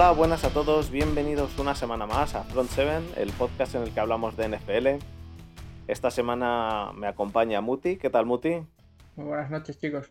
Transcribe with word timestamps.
Hola, 0.00 0.12
buenas 0.12 0.44
a 0.44 0.48
todos, 0.48 0.90
bienvenidos 0.90 1.58
una 1.58 1.74
semana 1.74 2.06
más 2.06 2.34
a 2.34 2.42
Front 2.44 2.70
7, 2.70 3.20
el 3.20 3.30
podcast 3.32 3.74
en 3.74 3.82
el 3.82 3.92
que 3.92 4.00
hablamos 4.00 4.34
de 4.34 4.48
NFL. 4.48 5.04
Esta 5.88 6.10
semana 6.10 6.90
me 6.94 7.06
acompaña 7.06 7.60
Muti. 7.60 7.98
¿Qué 7.98 8.08
tal, 8.08 8.24
Muti? 8.24 8.62
Muy 9.16 9.26
buenas 9.26 9.50
noches, 9.50 9.78
chicos. 9.78 10.10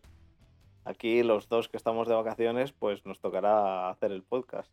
Aquí 0.85 1.23
los 1.23 1.49
dos 1.49 1.70
que 1.70 1.77
estamos 1.77 2.07
de 2.07 2.13
vacaciones, 2.13 2.71
pues 2.71 3.03
nos 3.07 3.20
tocará 3.20 3.89
hacer 3.89 4.11
el 4.11 4.21
podcast. 4.21 4.71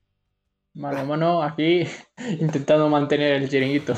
Mano 0.74 0.98
a 0.98 1.04
mano, 1.04 1.42
aquí 1.42 1.84
intentando 2.38 2.90
mantener 2.90 3.40
el 3.40 3.48
chiringuito. 3.48 3.94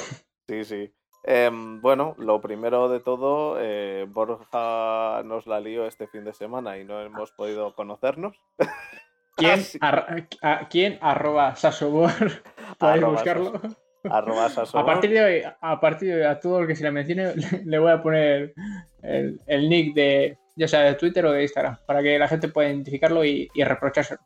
Sí, 0.47 0.63
sí. 0.63 0.95
Em, 1.25 1.81
bueno, 1.81 2.15
lo 2.19 2.41
primero 2.41 2.89
de 2.89 3.01
todo, 3.01 3.57
eh, 3.59 4.07
Borja 4.09 5.25
nos 5.25 5.49
la 5.49 5.59
lió 5.59 5.85
este 5.85 6.07
fin 6.07 6.23
de 6.25 6.33
semana 6.33 6.79
y 6.79 6.85
no 6.85 7.01
hemos 7.01 7.33
podido 7.33 7.75
conocernos. 7.75 8.41
¿Quién, 9.39 9.61
a, 9.81 10.69
¿quién 10.69 10.99
arroba 11.01 11.55
Sasobor? 11.57 12.11
Podéis 12.79 13.05
buscarlo. 13.05 13.61
Arroba 14.05 14.47
A 14.47 14.87
partir 14.87 15.11
de 15.11 15.25
hoy, 15.25 15.43
a 15.61 15.81
partir 15.81 16.09
de 16.09 16.15
hoy, 16.17 16.23
a 16.23 16.39
todo 16.39 16.61
el 16.61 16.67
que 16.67 16.77
se 16.77 16.85
le 16.85 16.91
mencione, 16.91 17.35
le 17.65 17.79
voy 17.79 17.91
a 17.91 18.03
poner 18.03 18.55
el, 19.03 19.41
el 19.47 19.69
nick 19.69 19.95
de, 19.95 20.39
ya 20.57 20.69
sea 20.69 20.81
de 20.81 20.95
Twitter 20.95 21.25
o 21.27 21.33
de 21.33 21.43
Instagram, 21.43 21.77
para 21.87 22.03
que 22.03 22.19
la 22.19 22.29
gente 22.29 22.49
pueda 22.49 22.69
identificarlo 22.69 23.25
y, 23.25 23.49
y 23.55 23.65
reprochárselo. 23.65 24.21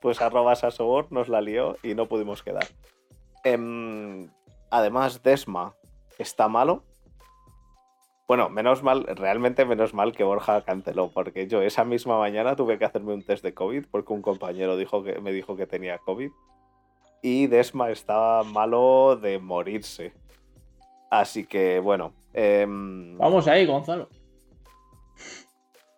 Pues 0.00 0.20
arroba 0.20 0.54
Sasobor 0.54 1.10
nos 1.10 1.28
la 1.28 1.40
lió 1.40 1.76
y 1.82 1.94
no 1.94 2.06
pudimos 2.06 2.42
quedar. 2.42 2.66
Em, 3.44 4.28
además, 4.70 5.22
Desma, 5.22 5.74
está 6.18 6.48
malo. 6.48 6.84
Bueno, 8.26 8.48
menos 8.48 8.82
mal, 8.82 9.04
realmente 9.04 9.64
menos 9.64 9.94
mal 9.94 10.12
que 10.12 10.24
Borja 10.24 10.62
canceló, 10.62 11.10
porque 11.12 11.46
yo 11.46 11.62
esa 11.62 11.84
misma 11.84 12.18
mañana 12.18 12.56
tuve 12.56 12.76
que 12.76 12.84
hacerme 12.84 13.14
un 13.14 13.22
test 13.22 13.44
de 13.44 13.54
COVID 13.54 13.86
porque 13.88 14.12
un 14.12 14.22
compañero 14.22 14.76
dijo 14.76 15.04
que, 15.04 15.20
me 15.20 15.32
dijo 15.32 15.56
que 15.56 15.66
tenía 15.66 15.98
COVID. 15.98 16.30
Y 17.22 17.46
Desma 17.46 17.90
estaba 17.90 18.42
malo 18.42 19.16
de 19.16 19.38
morirse. 19.38 20.12
Así 21.10 21.46
que 21.46 21.78
bueno. 21.78 22.14
Em, 22.34 23.16
Vamos 23.16 23.46
ahí, 23.46 23.64
Gonzalo. 23.64 24.08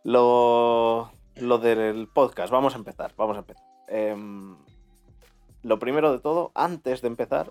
Lo, 0.04 1.10
lo 1.36 1.58
del 1.58 2.08
podcast, 2.08 2.52
vamos 2.52 2.74
a 2.74 2.78
empezar, 2.78 3.14
vamos 3.16 3.36
a 3.36 3.40
empezar. 3.40 3.64
Em, 3.88 4.56
lo 5.62 5.78
primero 5.78 6.12
de 6.12 6.18
todo, 6.18 6.52
antes 6.54 7.00
de 7.00 7.08
empezar, 7.08 7.50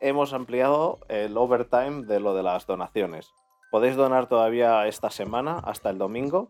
hemos 0.00 0.32
ampliado 0.32 1.00
el 1.08 1.36
overtime 1.36 2.06
de 2.06 2.18
lo 2.18 2.34
de 2.34 2.42
las 2.42 2.66
donaciones. 2.66 3.32
Podéis 3.76 3.96
donar 3.96 4.26
todavía 4.26 4.88
esta 4.88 5.10
semana 5.10 5.58
hasta 5.58 5.90
el 5.90 5.98
domingo 5.98 6.48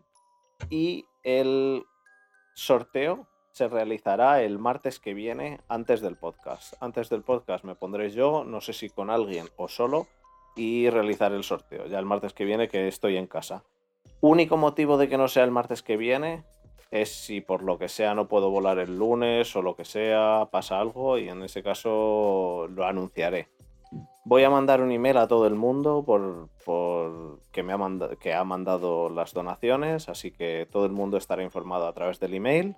y 0.70 1.06
el 1.24 1.82
sorteo 2.54 3.26
se 3.50 3.66
realizará 3.66 4.42
el 4.42 4.60
martes 4.60 5.00
que 5.00 5.12
viene 5.12 5.58
antes 5.66 6.00
del 6.00 6.16
podcast. 6.16 6.74
Antes 6.78 7.08
del 7.08 7.24
podcast 7.24 7.64
me 7.64 7.74
pondré 7.74 8.10
yo, 8.10 8.44
no 8.44 8.60
sé 8.60 8.72
si 8.72 8.90
con 8.90 9.10
alguien 9.10 9.48
o 9.56 9.66
solo, 9.66 10.06
y 10.54 10.88
realizar 10.88 11.32
el 11.32 11.42
sorteo. 11.42 11.86
Ya 11.86 11.98
el 11.98 12.06
martes 12.06 12.32
que 12.32 12.44
viene 12.44 12.68
que 12.68 12.86
estoy 12.86 13.16
en 13.16 13.26
casa. 13.26 13.64
Único 14.20 14.56
motivo 14.56 14.96
de 14.96 15.08
que 15.08 15.18
no 15.18 15.26
sea 15.26 15.42
el 15.42 15.50
martes 15.50 15.82
que 15.82 15.96
viene 15.96 16.44
es 16.92 17.10
si 17.10 17.40
por 17.40 17.64
lo 17.64 17.76
que 17.76 17.88
sea 17.88 18.14
no 18.14 18.28
puedo 18.28 18.50
volar 18.50 18.78
el 18.78 18.96
lunes 18.96 19.56
o 19.56 19.62
lo 19.62 19.74
que 19.74 19.84
sea, 19.84 20.48
pasa 20.52 20.78
algo 20.78 21.18
y 21.18 21.28
en 21.28 21.42
ese 21.42 21.64
caso 21.64 22.68
lo 22.70 22.86
anunciaré. 22.86 23.48
Voy 24.28 24.42
a 24.42 24.50
mandar 24.50 24.80
un 24.80 24.90
email 24.90 25.18
a 25.18 25.28
todo 25.28 25.46
el 25.46 25.54
mundo 25.54 26.02
por, 26.04 26.48
que, 27.52 27.62
me 27.62 27.72
ha 27.72 27.78
que 28.18 28.34
ha 28.34 28.42
mandado 28.42 29.08
las 29.08 29.32
donaciones, 29.32 30.08
así 30.08 30.32
que 30.32 30.66
todo 30.68 30.84
el 30.84 30.90
mundo 30.90 31.16
estará 31.16 31.44
informado 31.44 31.86
a 31.86 31.92
través 31.92 32.18
del 32.18 32.34
email. 32.34 32.74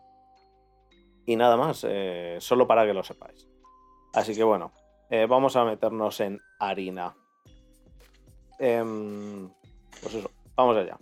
Y 1.25 1.37
nada 1.37 1.57
más, 1.57 1.87
eh, 1.89 2.37
solo 2.41 2.67
para 2.67 2.85
que 2.85 2.93
lo 2.93 3.03
sepáis. 3.03 3.49
Así 4.13 4.37
que 4.37 4.45
bueno, 4.45 4.73
eh, 5.09 5.25
vamos 5.27 5.57
a 5.57 5.65
meternos 5.65 6.21
en 6.21 6.39
harina. 6.61 7.17
Em, 8.59 9.49
pues 10.03 10.17
eso, 10.17 10.31
vamos 10.55 10.77
allá. 10.77 10.99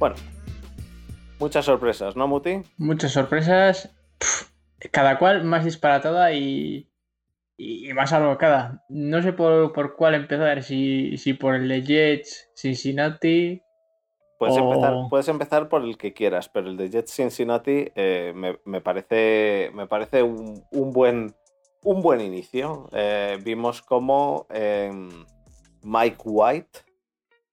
Bueno, 0.00 0.16
muchas 1.38 1.66
sorpresas, 1.66 2.16
¿no, 2.16 2.26
Muti? 2.26 2.62
Muchas 2.78 3.12
sorpresas. 3.12 3.94
cada 4.92 5.18
cual 5.18 5.44
más 5.44 5.62
disparatada 5.66 6.32
y, 6.32 6.90
y 7.58 7.92
más 7.92 8.14
alocada. 8.14 8.82
No 8.88 9.20
sé 9.20 9.34
por, 9.34 9.94
cuál 9.96 10.14
empezar, 10.14 10.62
si, 10.62 11.18
si, 11.18 11.34
por 11.34 11.54
el 11.54 11.68
de 11.68 11.82
Jets, 11.82 12.48
Cincinnati. 12.56 13.60
Puedes, 14.38 14.56
empezar, 14.56 14.94
puedes 15.10 15.28
empezar 15.28 15.68
por 15.68 15.84
el 15.84 15.98
que 15.98 16.14
quieras, 16.14 16.48
pero 16.48 16.70
el 16.70 16.78
de 16.78 16.88
Jets 16.88 17.12
Cincinnati 17.12 17.92
eh, 17.94 18.32
me, 18.64 18.80
parece, 18.80 19.70
me 19.74 19.86
parece 19.86 20.22
un, 20.22 20.64
buen, 20.94 21.34
un 21.84 22.00
buen 22.00 22.22
inicio. 22.22 22.88
Eh, 22.92 23.36
vimos 23.44 23.82
como 23.82 24.46
em, 24.48 25.10
Mike 25.82 26.22
White 26.24 26.89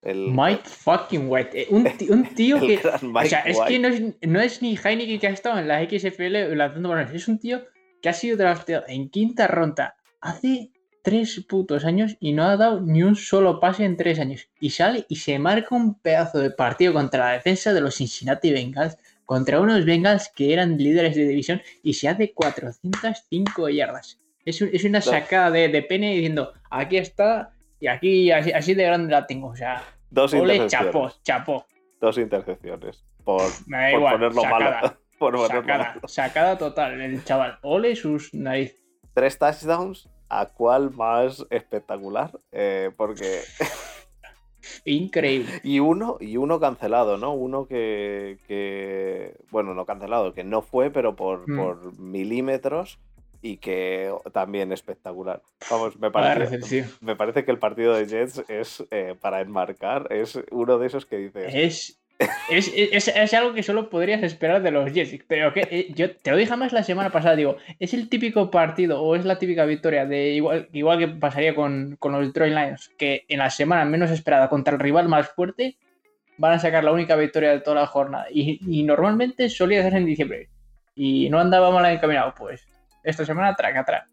Mike 0.04 0.64
fucking 0.66 1.28
White. 1.28 1.62
Eh, 1.62 1.68
un, 1.70 1.86
tío, 1.98 2.14
un 2.14 2.36
tío 2.36 2.60
que. 2.62 2.78
O 2.78 3.26
sea, 3.26 3.40
es 3.42 3.60
que 3.68 3.80
no 3.80 3.88
es, 3.88 4.02
no 4.22 4.40
es, 4.40 4.62
ni 4.62 4.78
Heineken 4.78 5.20
que 5.20 5.28
ha 5.28 5.32
estado 5.32 5.60
en 5.60 5.68
la 5.68 5.84
XFL 5.84 6.56
lanzando 6.56 6.90
balones. 6.90 7.14
Es 7.14 7.28
un 7.28 7.40
tío 7.40 7.64
que 8.02 8.10
ha 8.10 8.14
sido 8.14 8.38
drafteado 8.38 8.86
en 8.88 9.10
quinta 9.10 9.48
ronda 9.48 9.96
hace 10.22 10.72
tres 11.02 11.44
putos 11.48 11.86
años 11.86 12.18
y 12.20 12.34
no 12.34 12.44
ha 12.44 12.58
dado 12.58 12.82
ni 12.82 13.02
un 13.02 13.16
solo 13.16 13.60
pase 13.60 13.86
en 13.86 13.98
tres 13.98 14.20
años. 14.20 14.50
Y 14.60 14.72
sale 14.72 15.06
y 15.10 15.18
se 15.18 15.40
marca 15.40 15.76
un 15.76 16.00
pedazo 16.00 16.40
de 16.40 16.52
partido 16.52 16.94
contra 16.94 17.28
la 17.28 17.34
defensa 17.34 17.74
de 17.74 17.82
los 17.82 17.96
Cincinnati 17.96 18.52
Bengals. 18.52 18.98
Contra 19.26 19.60
unos 19.60 19.84
Bengals 19.84 20.32
que 20.34 20.54
eran 20.54 20.78
líderes 20.78 21.16
de 21.16 21.28
división 21.28 21.62
y 21.84 21.96
se 21.96 22.08
hace 22.08 22.34
405 22.34 23.68
yardas. 23.70 24.20
Es, 24.46 24.62
es 24.62 24.86
una 24.86 25.02
sacada 25.02 25.52
de, 25.52 25.68
de 25.68 25.82
pene 25.82 26.14
diciendo: 26.14 26.54
aquí 26.70 26.96
está 26.96 27.52
y 27.80 27.88
aquí 27.88 28.32
así, 28.32 28.74
de 28.74 28.84
grande 28.84 29.12
la 29.12 29.26
tengo. 29.28 29.56
Sea, 29.56 29.84
Dos 30.10 30.34
ole, 30.34 30.68
chapo, 30.68 31.12
chapo. 31.24 31.66
Dos 32.00 32.18
intercepciones. 32.18 33.04
Por, 33.24 33.42
ponerlo 33.66 34.44
malo. 34.46 34.98
Por 35.20 35.48
sacada, 35.48 35.96
sacada 36.06 36.58
total, 36.58 37.02
el 37.02 37.24
chaval. 37.24 37.58
Ole 37.64 37.96
sus 37.96 38.34
narices. 38.34 38.78
Tres 39.14 39.38
touchdowns. 39.38 40.10
¿A 40.30 40.48
cuál 40.48 40.92
más 40.92 41.46
espectacular? 41.50 42.32
Eh, 42.52 42.92
porque. 42.96 43.42
Increíble. 44.86 45.62
Y 45.64 45.80
uno, 45.80 46.18
y 46.20 46.38
uno 46.38 46.60
cancelado, 46.60 47.18
¿no? 47.18 47.34
Uno 47.34 47.66
que, 47.66 48.38
que, 48.48 49.38
Bueno, 49.50 49.74
no 49.74 49.86
cancelado, 49.86 50.34
que 50.34 50.44
no 50.44 50.62
fue, 50.62 50.90
pero 50.90 51.16
por, 51.16 51.50
mm. 51.50 51.58
por 51.58 52.00
milímetros 52.00 53.00
y 53.42 53.58
que 53.58 54.12
también 54.34 54.72
espectacular. 54.72 55.42
Vamos, 55.70 55.98
me 56.00 56.12
parece, 56.12 56.86
me 57.02 57.16
parece 57.16 57.46
que 57.46 57.52
el 57.52 57.60
partido 57.60 57.94
de 57.94 58.06
Jets 58.08 58.44
es 58.50 58.84
eh, 58.92 59.16
para 59.20 59.42
enmarcar, 59.42 60.08
es 60.12 60.40
uno 60.52 60.78
de 60.78 60.88
esos 60.88 61.06
que 61.06 61.18
dices. 61.18 61.54
Es, 62.50 62.74
es, 62.74 63.08
es, 63.08 63.34
algo 63.36 63.54
que 63.54 63.62
solo 63.62 63.90
podrías 63.90 64.24
esperar 64.24 64.64
de 64.64 64.72
los 64.72 64.92
Jets, 64.92 65.24
pero 65.28 65.54
que 65.54 65.68
eh, 65.70 65.94
yo 65.94 66.16
te 66.16 66.32
lo 66.32 66.38
dije 66.38 66.56
más 66.56 66.74
la 66.74 66.82
semana 66.82 67.12
pasada, 67.12 67.36
digo, 67.36 67.58
es 67.80 67.94
el 67.94 68.10
típico 68.10 68.50
partido 68.50 69.02
o 69.02 69.16
es 69.16 69.24
la 69.24 69.38
típica 69.38 69.66
victoria 69.66 70.06
de 70.06 70.32
igual, 70.32 70.68
igual 70.74 70.98
que 70.98 71.08
pasaría 71.08 71.54
con, 71.54 71.96
con 72.00 72.14
los 72.14 72.26
Detroit 72.26 72.54
Lions, 72.54 72.90
que 72.98 73.26
en 73.28 73.40
la 73.40 73.52
semana 73.52 73.86
menos 73.86 74.10
esperada 74.10 74.50
contra 74.50 74.74
el 74.74 74.80
rival 74.80 75.08
más 75.08 75.30
fuerte 75.30 75.78
van 76.38 76.54
a 76.54 76.60
sacar 76.60 76.84
la 76.84 76.92
única 76.92 77.16
victoria 77.16 77.52
de 77.52 77.62
toda 77.62 77.82
la 77.82 77.88
jornada 77.88 78.26
y, 78.32 78.60
y 78.68 78.84
normalmente 78.84 79.50
solía 79.50 79.84
ser 79.84 79.96
en 79.96 80.06
diciembre 80.06 80.50
y 80.96 81.30
no 81.30 81.40
andaba 81.40 81.70
mal 81.70 81.86
encaminado, 81.94 82.34
pues 82.36 82.66
esta 83.08 83.26
semana 83.26 83.56
track 83.56 83.78
atrás. 83.78 84.04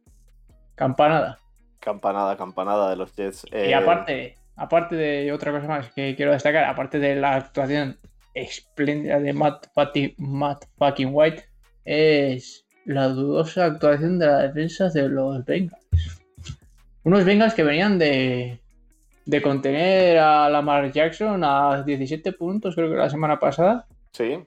Campanada. 0.74 1.38
Campanada, 1.80 2.36
campanada 2.36 2.90
de 2.90 2.96
los 2.96 3.14
Jets. 3.14 3.44
Y 3.50 3.56
eh, 3.56 3.74
aparte, 3.74 4.36
aparte 4.56 4.96
de 4.96 5.32
otra 5.32 5.52
cosa 5.52 5.66
más 5.66 5.92
que 5.92 6.14
quiero 6.16 6.32
destacar, 6.32 6.64
aparte 6.64 6.98
de 6.98 7.16
la 7.16 7.34
actuación 7.34 7.98
espléndida 8.34 9.18
de 9.20 9.32
Matt, 9.32 9.66
Matt 10.18 10.64
fucking 10.78 11.10
White, 11.12 11.44
es 11.84 12.64
la 12.84 13.08
dudosa 13.08 13.66
actuación 13.66 14.18
de 14.18 14.26
la 14.26 14.38
defensa 14.38 14.88
de 14.88 15.08
los 15.08 15.44
Bengals. 15.44 16.22
Unos 17.02 17.24
Bengals 17.24 17.54
que 17.54 17.64
venían 17.64 17.98
de, 17.98 18.60
de 19.26 19.42
contener 19.42 20.18
a 20.18 20.48
Lamar 20.48 20.90
Jackson 20.92 21.42
a 21.44 21.82
17 21.82 22.32
puntos, 22.32 22.74
creo 22.74 22.90
que 22.90 22.96
la 22.96 23.10
semana 23.10 23.38
pasada. 23.38 23.86
Sí. 24.12 24.42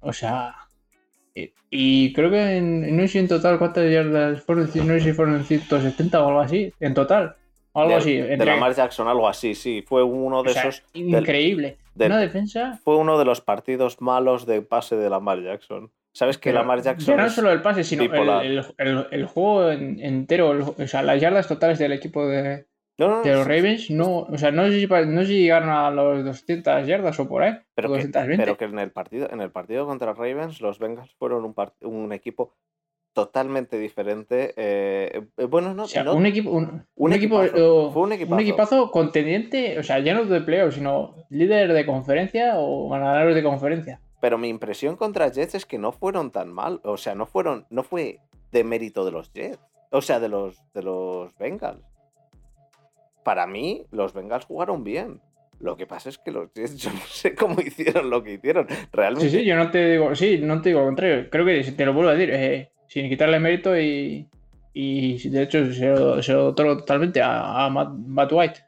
O 0.00 0.12
sea, 0.12 0.63
y 1.70 2.12
creo 2.12 2.30
que 2.30 2.56
en, 2.56 2.96
no 2.96 3.06
sé 3.08 3.18
en 3.18 3.28
total 3.28 3.58
cuántas 3.58 3.90
yardas 3.90 4.42
fueron, 4.42 4.66
no 4.66 4.94
sé 4.94 5.00
si 5.00 5.12
fueron 5.12 5.44
170 5.44 6.22
o 6.22 6.28
algo 6.28 6.40
así, 6.40 6.72
en 6.78 6.94
total. 6.94 7.34
algo 7.74 7.96
así. 7.96 8.16
De 8.16 8.44
Lamar 8.44 8.74
Jackson, 8.74 9.08
algo 9.08 9.28
así, 9.28 9.54
sí. 9.54 9.82
Fue 9.86 10.02
uno 10.02 10.42
de 10.42 10.52
esos. 10.52 10.84
Increíble. 10.92 11.76
Una 11.96 12.18
defensa. 12.18 12.78
Fue 12.84 12.96
uno 12.96 13.18
de 13.18 13.24
los 13.24 13.40
partidos 13.40 14.00
malos 14.00 14.46
de 14.46 14.62
pase 14.62 14.96
de 14.96 15.10
Lamar 15.10 15.42
Jackson. 15.42 15.90
¿Sabes 16.12 16.38
que 16.38 16.52
Lamar 16.52 16.80
Jackson. 16.80 17.16
No 17.16 17.28
solo 17.28 17.50
el 17.50 17.60
pase, 17.60 17.82
sino 17.82 18.04
el, 18.04 19.26
juego 19.26 19.72
entero, 19.72 20.76
o 20.78 20.86
sea, 20.86 21.02
las 21.02 21.20
yardas 21.20 21.48
totales 21.48 21.80
del 21.80 21.92
equipo 21.92 22.24
de, 22.28 22.66
de 22.96 23.32
los 23.32 23.46
Ravens, 23.46 23.90
no, 23.90 24.20
o 24.20 24.38
sea, 24.38 24.52
no 24.52 24.66
sé, 24.68 24.80
si, 24.80 24.86
no 24.86 25.22
llegaron 25.22 25.68
a 25.70 25.90
los 25.90 26.24
200 26.24 26.86
yardas 26.86 27.18
o 27.18 27.28
por 27.28 27.42
ahí. 27.42 27.54
Pero, 27.74 27.92
que, 27.92 28.08
pero 28.08 28.56
que 28.56 28.66
en 28.66 28.78
el 28.78 28.92
partido, 28.92 29.28
en 29.30 29.40
el 29.40 29.50
partido 29.50 29.86
contra 29.86 30.12
Ravens, 30.12 30.60
los 30.60 30.78
Bengals 30.78 31.12
fueron 31.18 31.44
un, 31.44 31.54
un 31.82 32.12
equipo 32.12 32.54
totalmente 33.12 33.78
diferente. 33.78 34.54
Eh, 34.56 35.26
eh, 35.36 35.44
bueno, 35.46 35.74
no, 35.74 35.86
un 36.12 36.26
equipo, 36.26 36.50
un, 36.50 37.12
equipo, 37.12 37.42
fue 37.92 38.02
un 38.02 38.12
equipazo. 38.12 38.34
un 38.34 38.40
equipazo 38.40 38.90
contendiente, 38.90 39.78
o 39.78 39.82
sea, 39.82 39.98
ya 39.98 40.14
no 40.14 40.24
de 40.24 40.40
playoffs, 40.40 40.76
sino 40.76 41.16
líder 41.30 41.72
de 41.72 41.86
conferencia 41.86 42.54
o 42.58 42.88
ganadores 42.90 43.34
de 43.34 43.42
conferencia. 43.42 44.00
Pero 44.20 44.38
mi 44.38 44.48
impresión 44.48 44.96
contra 44.96 45.28
Jets 45.28 45.56
es 45.56 45.66
que 45.66 45.78
no 45.78 45.92
fueron 45.92 46.30
tan 46.30 46.52
mal, 46.52 46.80
o 46.84 46.96
sea, 46.96 47.14
no 47.14 47.26
fueron, 47.26 47.66
no 47.70 47.82
fue 47.82 48.20
de 48.52 48.64
mérito 48.64 49.04
de 49.04 49.10
los 49.10 49.32
Jets, 49.32 49.58
o 49.90 50.00
sea, 50.00 50.20
de 50.20 50.28
los 50.28 50.62
de 50.72 50.82
los 50.82 51.36
Bengals 51.38 51.93
para 53.24 53.46
mí, 53.46 53.86
los 53.90 54.12
Bengals 54.12 54.44
jugaron 54.44 54.84
bien. 54.84 55.20
Lo 55.60 55.76
que 55.76 55.86
pasa 55.86 56.10
es 56.10 56.18
que 56.18 56.30
los 56.30 56.52
Jets, 56.54 56.76
yo 56.76 56.90
no 56.90 57.00
sé 57.00 57.34
cómo 57.34 57.60
hicieron 57.60 58.10
lo 58.10 58.22
que 58.22 58.34
hicieron. 58.34 58.66
Realmente. 58.92 59.30
Sí, 59.30 59.38
sí, 59.38 59.44
yo 59.44 59.56
no 59.56 59.70
te 59.70 59.92
digo, 59.92 60.14
sí, 60.14 60.38
no 60.38 60.60
te 60.60 60.68
digo 60.68 60.80
lo 60.80 60.86
contrario. 60.86 61.28
Creo 61.30 61.44
que 61.44 61.62
te 61.72 61.86
lo 61.86 61.92
vuelvo 61.92 62.10
a 62.10 62.14
decir, 62.14 62.30
eh, 62.32 62.70
sin 62.86 63.08
quitarle 63.08 63.40
mérito 63.40 63.76
y, 63.78 64.28
y 64.72 65.28
de 65.28 65.42
hecho 65.42 65.72
se 65.72 65.86
lo, 65.86 66.22
se 66.22 66.34
otorgo 66.34 66.78
totalmente 66.78 67.20
a, 67.22 67.68
Matt, 67.70 68.32
White. 68.32 68.60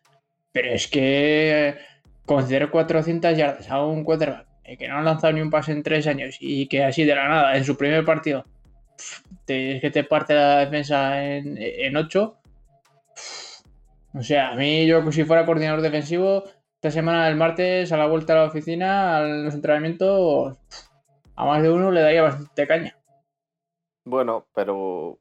Pero 0.52 0.72
es 0.72 0.88
que 0.88 1.76
considero 2.24 2.70
400 2.70 3.36
yardas 3.36 3.70
a 3.70 3.84
un 3.84 4.02
quarterback 4.02 4.46
eh, 4.64 4.76
que 4.76 4.88
no 4.88 4.98
ha 4.98 5.02
lanzado 5.02 5.32
ni 5.32 5.40
un 5.40 5.50
pase 5.50 5.72
en 5.72 5.82
tres 5.82 6.06
años 6.06 6.38
y 6.40 6.66
que 6.66 6.82
así 6.82 7.04
de 7.04 7.14
la 7.14 7.28
nada, 7.28 7.56
en 7.56 7.64
su 7.64 7.76
primer 7.76 8.04
partido, 8.04 8.44
te, 9.44 9.76
es 9.76 9.80
que 9.82 9.90
te 9.90 10.04
parte 10.04 10.34
la 10.34 10.60
defensa 10.60 11.22
en, 11.22 11.58
en 11.58 11.96
8 11.96 12.38
o 14.16 14.22
sea, 14.22 14.50
a 14.50 14.54
mí 14.54 14.86
yo 14.86 15.12
si 15.12 15.24
fuera 15.24 15.44
coordinador 15.44 15.82
defensivo, 15.82 16.44
esta 16.76 16.90
semana 16.90 17.26
del 17.26 17.36
martes 17.36 17.92
a 17.92 17.98
la 17.98 18.06
vuelta 18.06 18.32
a 18.32 18.36
la 18.36 18.44
oficina, 18.44 19.18
a 19.18 19.22
los 19.22 19.54
entrenamientos, 19.54 20.58
a 21.34 21.44
más 21.44 21.62
de 21.62 21.70
uno 21.70 21.90
le 21.90 22.00
daría 22.00 22.22
bastante 22.22 22.66
caña. 22.66 22.98
Bueno, 24.06 24.46
pero 24.54 25.18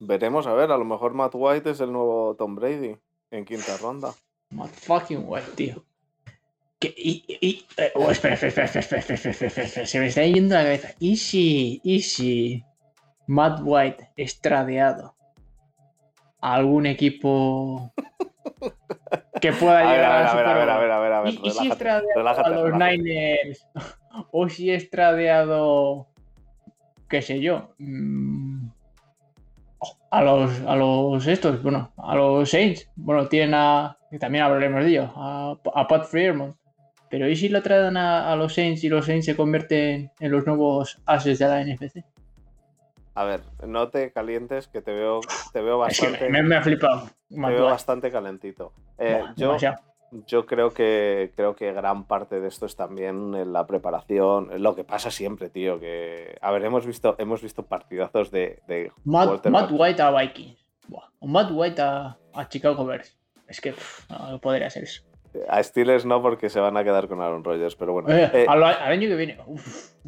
veremos 0.00 0.46
a 0.46 0.52
ver, 0.52 0.70
a 0.70 0.76
lo 0.76 0.84
mejor 0.84 1.14
Matt 1.14 1.32
White 1.34 1.70
es 1.70 1.80
el 1.80 1.92
nuevo 1.92 2.34
Tom 2.36 2.54
Brady 2.54 2.96
en 3.30 3.44
quinta 3.46 3.76
ronda. 3.78 4.12
Matt 4.50 4.70
fucking 4.70 5.24
White, 5.26 5.52
tío. 5.54 5.84
y, 6.80 7.24
y, 7.40 7.66
oh, 7.94 8.10
espera, 8.10 8.34
espera, 8.34 8.64
espera, 8.64 8.80
espera, 8.80 9.16
espera, 9.16 9.46
espera, 9.46 9.86
se 9.86 10.00
me 10.00 10.08
está 10.08 10.24
yendo 10.24 10.54
la 10.54 10.64
cabeza. 10.64 10.94
Easy, 11.00 11.80
easy. 11.84 12.62
Matt 13.26 13.60
White 13.62 14.10
estradeado 14.16 15.17
algún 16.40 16.86
equipo 16.86 17.92
que 19.40 19.52
pueda 19.52 19.80
llegar 19.80 20.26
a, 20.26 20.34
ver, 20.34 20.46
a, 20.46 20.54
ver, 20.54 20.68
a 20.70 20.78
ver, 20.78 20.90
a 20.90 20.98
ver, 21.00 21.12
a 21.12 21.20
ver, 21.22 21.34
¿Y, 21.42 21.50
si 21.50 21.68
es 21.68 21.78
tradeado 21.78 22.28
a 22.28 22.48
los 22.50 22.72
Niners 22.72 23.66
o 24.32 24.48
si 24.48 24.70
es 24.70 24.90
tradeado 24.90 26.08
qué 27.08 27.22
sé 27.22 27.40
yo 27.40 27.74
mm, 27.78 28.68
a 30.10 30.22
los 30.22 30.60
a 30.66 30.76
los 30.76 31.26
estos 31.26 31.62
bueno 31.62 31.92
a 31.96 32.14
los 32.16 32.50
Saints. 32.50 32.90
Bueno 32.96 33.28
tienen 33.28 33.54
a 33.54 33.96
también 34.18 34.44
hablaremos 34.44 34.84
de 34.84 34.90
ello 34.90 35.12
a, 35.14 35.86
Pat 35.88 36.04
Freeman 36.04 36.54
pero 37.10 37.28
¿y 37.28 37.36
si 37.36 37.48
lo 37.48 37.62
traen 37.62 37.96
a, 37.96 38.30
a, 38.30 38.36
los 38.36 38.54
Saints 38.54 38.84
y 38.84 38.88
los 38.88 39.06
Saints 39.06 39.26
se 39.26 39.36
convierten 39.36 40.10
en 40.20 40.30
los 40.30 40.46
nuevos 40.46 41.00
ases 41.06 41.38
de 41.38 41.46
la 41.46 41.64
NFC? 41.64 42.04
A 43.18 43.24
ver, 43.24 43.40
no 43.66 43.88
te 43.88 44.12
calientes, 44.12 44.68
que 44.68 44.80
te 44.80 44.92
veo, 44.92 45.18
te 45.52 45.60
veo 45.60 45.76
bastante. 45.76 46.28
me, 46.28 46.54
ha 46.54 46.62
flipado. 46.62 47.10
Me 47.30 47.50
veo 47.50 47.64
bastante 47.64 48.12
calentito. 48.12 48.72
Eh, 48.96 49.24
yo, 49.34 49.56
yo 50.28 50.46
creo 50.46 50.72
que 50.72 51.32
creo 51.34 51.56
que 51.56 51.72
gran 51.72 52.04
parte 52.04 52.38
de 52.38 52.46
esto 52.46 52.66
es 52.66 52.76
también 52.76 53.34
en 53.34 53.52
la 53.52 53.66
preparación. 53.66 54.62
Lo 54.62 54.76
que 54.76 54.84
pasa 54.84 55.10
siempre, 55.10 55.50
tío. 55.50 55.80
Que. 55.80 56.38
A 56.40 56.52
ver, 56.52 56.64
hemos 56.64 56.86
visto, 56.86 57.16
hemos 57.18 57.42
visto 57.42 57.64
partidazos 57.64 58.30
de. 58.30 58.62
de 58.68 58.92
Matt, 59.02 59.70
White 59.72 60.00
a 60.00 60.12
Vikings. 60.12 60.64
O 61.18 61.26
Matt 61.26 61.50
White 61.50 61.82
a, 61.82 62.16
Chicago 62.48 62.86
Bears. 62.86 63.18
Es 63.48 63.60
que 63.60 63.74
no 64.08 64.38
podría 64.38 64.70
ser 64.70 64.84
eso. 64.84 65.02
A 65.48 65.62
Steelers 65.62 66.04
no, 66.04 66.22
porque 66.22 66.48
se 66.48 66.60
van 66.60 66.76
a 66.76 66.84
quedar 66.84 67.08
con 67.08 67.20
Aaron 67.20 67.44
Rodgers, 67.44 67.76
pero 67.76 67.92
bueno. 67.92 68.08
Eh, 68.08 68.30
eh, 68.32 68.46
al, 68.48 68.62
año 68.62 69.08
que 69.08 69.16
viene. 69.16 69.38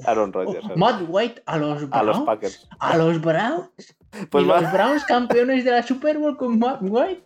Aaron 0.04 0.32
Rodgers. 0.32 0.64
Matt 0.76 1.02
White 1.08 1.42
a 1.46 1.58
los 1.58 1.88
Browns. 1.88 1.94
A 1.94 2.02
los 2.02 2.20
Packers. 2.20 2.68
A 2.78 2.96
los 2.96 3.20
Browns. 3.20 3.96
Pues 4.30 4.44
los 4.44 4.72
Browns 4.72 5.04
campeones 5.04 5.64
de 5.64 5.70
la 5.70 5.82
Super 5.82 6.18
Bowl 6.18 6.36
con 6.36 6.58
Matt 6.58 6.78
White. 6.82 7.22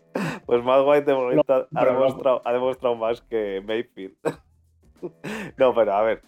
Pues 0.47 0.63
Matt 0.63 0.87
White 0.87 1.11
ha, 1.11 1.85
demostrado, 1.85 2.43
ha 2.45 2.53
demostrado 2.53 2.95
más 2.97 3.21
que 3.23 3.63
Mayfield. 3.67 4.17
no, 5.57 5.75
pero 5.75 5.95
a 5.95 6.03
ver, 6.03 6.23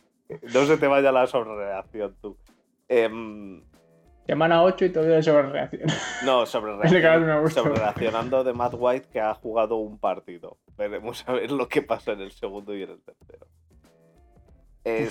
no 0.54 0.64
se 0.64 0.76
te 0.76 0.86
vaya 0.86 1.12
la 1.12 1.26
sobrereacción 1.26 2.16
tú. 2.20 2.36
Eh, 2.88 3.10
Semana 4.26 4.62
8 4.64 4.84
y 4.86 4.90
todavía 4.90 5.22
sobre 5.22 5.42
reacción. 5.50 5.88
No, 6.24 6.46
sobre, 6.46 6.72
sobre 7.50 7.74
reaccionando 7.74 8.42
de 8.42 8.52
Matt 8.52 8.74
White 8.76 9.08
que 9.12 9.20
ha 9.20 9.34
jugado 9.34 9.76
un 9.76 9.98
partido. 9.98 10.58
Veremos 10.76 11.24
a 11.26 11.32
ver 11.32 11.50
lo 11.50 11.68
que 11.68 11.82
pasa 11.82 12.12
en 12.12 12.20
el 12.20 12.32
segundo 12.32 12.74
y 12.76 12.82
en 12.82 12.90
el 12.90 13.00
tercero. 13.02 13.46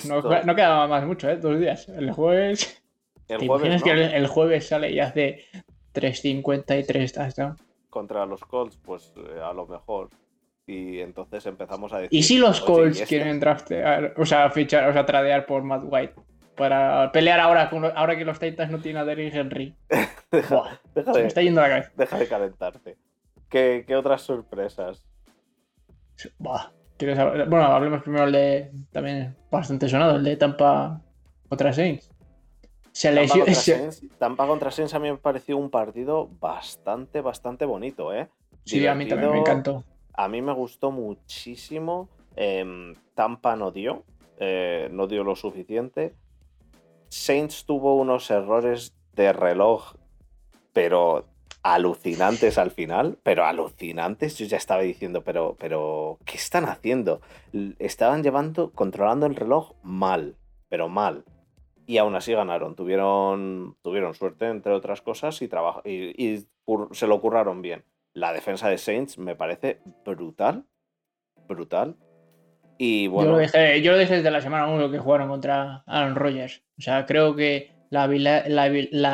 No, 0.08 0.22
no, 0.42 0.54
queda 0.54 0.86
más 0.86 1.04
mucho, 1.04 1.28
¿eh? 1.28 1.36
Dos 1.36 1.58
días. 1.58 1.88
El 1.88 2.10
jueves. 2.12 2.82
El 3.28 3.46
jueves. 3.46 3.82
que 3.82 3.90
el, 3.90 4.26
jueves 4.26 4.68
sale 4.68 4.90
y 4.90 5.00
hace 5.00 5.44
3.53 5.92 7.12
touchdowns? 7.12 7.60
Contra 7.90 8.24
los 8.24 8.40
Colts, 8.40 8.78
pues 8.78 9.12
eh, 9.16 9.40
a 9.42 9.52
lo 9.52 9.66
mejor. 9.66 10.08
Y 10.66 11.00
entonces 11.00 11.44
empezamos 11.46 11.92
a 11.92 11.98
decir. 11.98 12.18
¿Y 12.18 12.22
si 12.22 12.38
los 12.38 12.60
Colts 12.60 13.02
quieren 13.02 13.38
draftear, 13.38 14.14
o 14.16 14.24
sea, 14.24 14.50
fichar, 14.50 14.88
o 14.88 14.92
sea, 14.92 15.04
tradear 15.04 15.44
por 15.46 15.62
Matt 15.62 15.84
White? 15.84 16.14
para 16.56 17.12
pelear 17.12 17.38
ahora, 17.38 17.70
ahora 17.94 18.16
que 18.16 18.24
los 18.24 18.38
Titans 18.38 18.70
no 18.70 18.80
tienen 18.80 19.02
a 19.02 19.04
Derrick 19.04 19.34
Henry. 19.34 19.74
deja, 20.30 20.80
deja 20.94 21.12
de, 21.12 21.20
me 21.20 21.26
está 21.26 21.42
yendo 21.42 21.60
la 21.60 21.68
cabeza. 21.68 21.92
Deja 21.94 22.18
de 22.18 22.28
calentarte. 22.28 22.96
¿Qué, 23.48 23.84
qué 23.86 23.94
otras 23.94 24.22
sorpresas? 24.22 25.04
Bueno, 27.48 27.66
hablemos 27.66 28.02
primero 28.02 28.24
el 28.24 28.32
de 28.32 28.70
también 28.90 29.36
bastante 29.50 29.88
sonado, 29.88 30.16
el 30.16 30.24
de 30.24 30.36
Tampa 30.36 31.00
contra 31.48 31.72
Saints. 31.72 32.10
Se 32.92 33.14
Tampa, 33.14 33.34
contra 33.34 33.54
Saints, 33.54 34.02
Tampa 34.18 34.46
contra 34.46 34.70
Saints 34.70 34.94
a 34.94 34.98
mí 34.98 35.10
me 35.10 35.18
pareció 35.18 35.58
un 35.58 35.70
partido 35.70 36.28
bastante, 36.40 37.20
bastante 37.20 37.64
bonito, 37.64 38.14
¿eh? 38.14 38.28
Sí, 38.64 38.86
a 38.86 38.94
mí 38.94 39.06
también 39.06 39.32
me 39.32 39.38
encantó. 39.38 39.84
A 40.14 40.28
mí 40.28 40.40
me 40.40 40.52
gustó 40.52 40.90
muchísimo. 40.90 42.08
Em, 42.34 42.94
Tampa 43.14 43.54
no 43.54 43.70
dio, 43.70 44.04
eh, 44.38 44.88
no 44.90 45.06
dio 45.06 45.24
lo 45.24 45.36
suficiente. 45.36 46.14
Saints 47.08 47.66
tuvo 47.66 47.96
unos 47.96 48.30
errores 48.30 48.94
de 49.12 49.32
reloj, 49.32 49.94
pero 50.72 51.26
alucinantes 51.74 52.58
al 52.58 52.70
final, 52.70 53.18
pero 53.22 53.44
alucinantes. 53.44 54.38
Yo 54.38 54.46
ya 54.46 54.56
estaba 54.56 54.82
diciendo, 54.82 55.24
pero, 55.24 55.56
pero, 55.58 56.18
¿qué 56.24 56.36
están 56.36 56.64
haciendo? 56.66 57.20
Estaban 57.78 58.22
llevando, 58.22 58.70
controlando 58.70 59.26
el 59.26 59.34
reloj 59.34 59.72
mal, 59.82 60.36
pero 60.68 60.88
mal. 60.88 61.24
Y 61.86 61.98
aún 61.98 62.14
así 62.14 62.32
ganaron. 62.32 62.76
Tuvieron, 62.76 63.76
tuvieron 63.82 64.14
suerte, 64.14 64.46
entre 64.46 64.72
otras 64.72 65.02
cosas, 65.02 65.40
y, 65.42 65.48
y, 65.84 66.14
y 66.16 66.46
se 66.92 67.06
lo 67.06 67.20
curraron 67.20 67.62
bien. 67.62 67.84
La 68.12 68.32
defensa 68.32 68.68
de 68.68 68.78
Saints 68.78 69.18
me 69.18 69.34
parece 69.34 69.80
brutal. 70.04 70.64
Brutal. 71.48 71.96
Y 72.78 73.08
bueno. 73.08 73.30
Yo 73.30 73.36
lo 73.36 73.42
dije, 73.42 73.82
yo 73.82 73.92
lo 73.92 73.98
desde 73.98 74.30
la 74.30 74.40
semana 74.40 74.68
1 74.68 74.90
que 74.90 74.98
jugaron 74.98 75.28
contra 75.28 75.82
Aaron 75.86 76.14
Rodgers. 76.14 76.62
O 76.78 76.82
sea, 76.82 77.06
creo 77.06 77.34
que 77.34 77.75
la, 77.90 78.02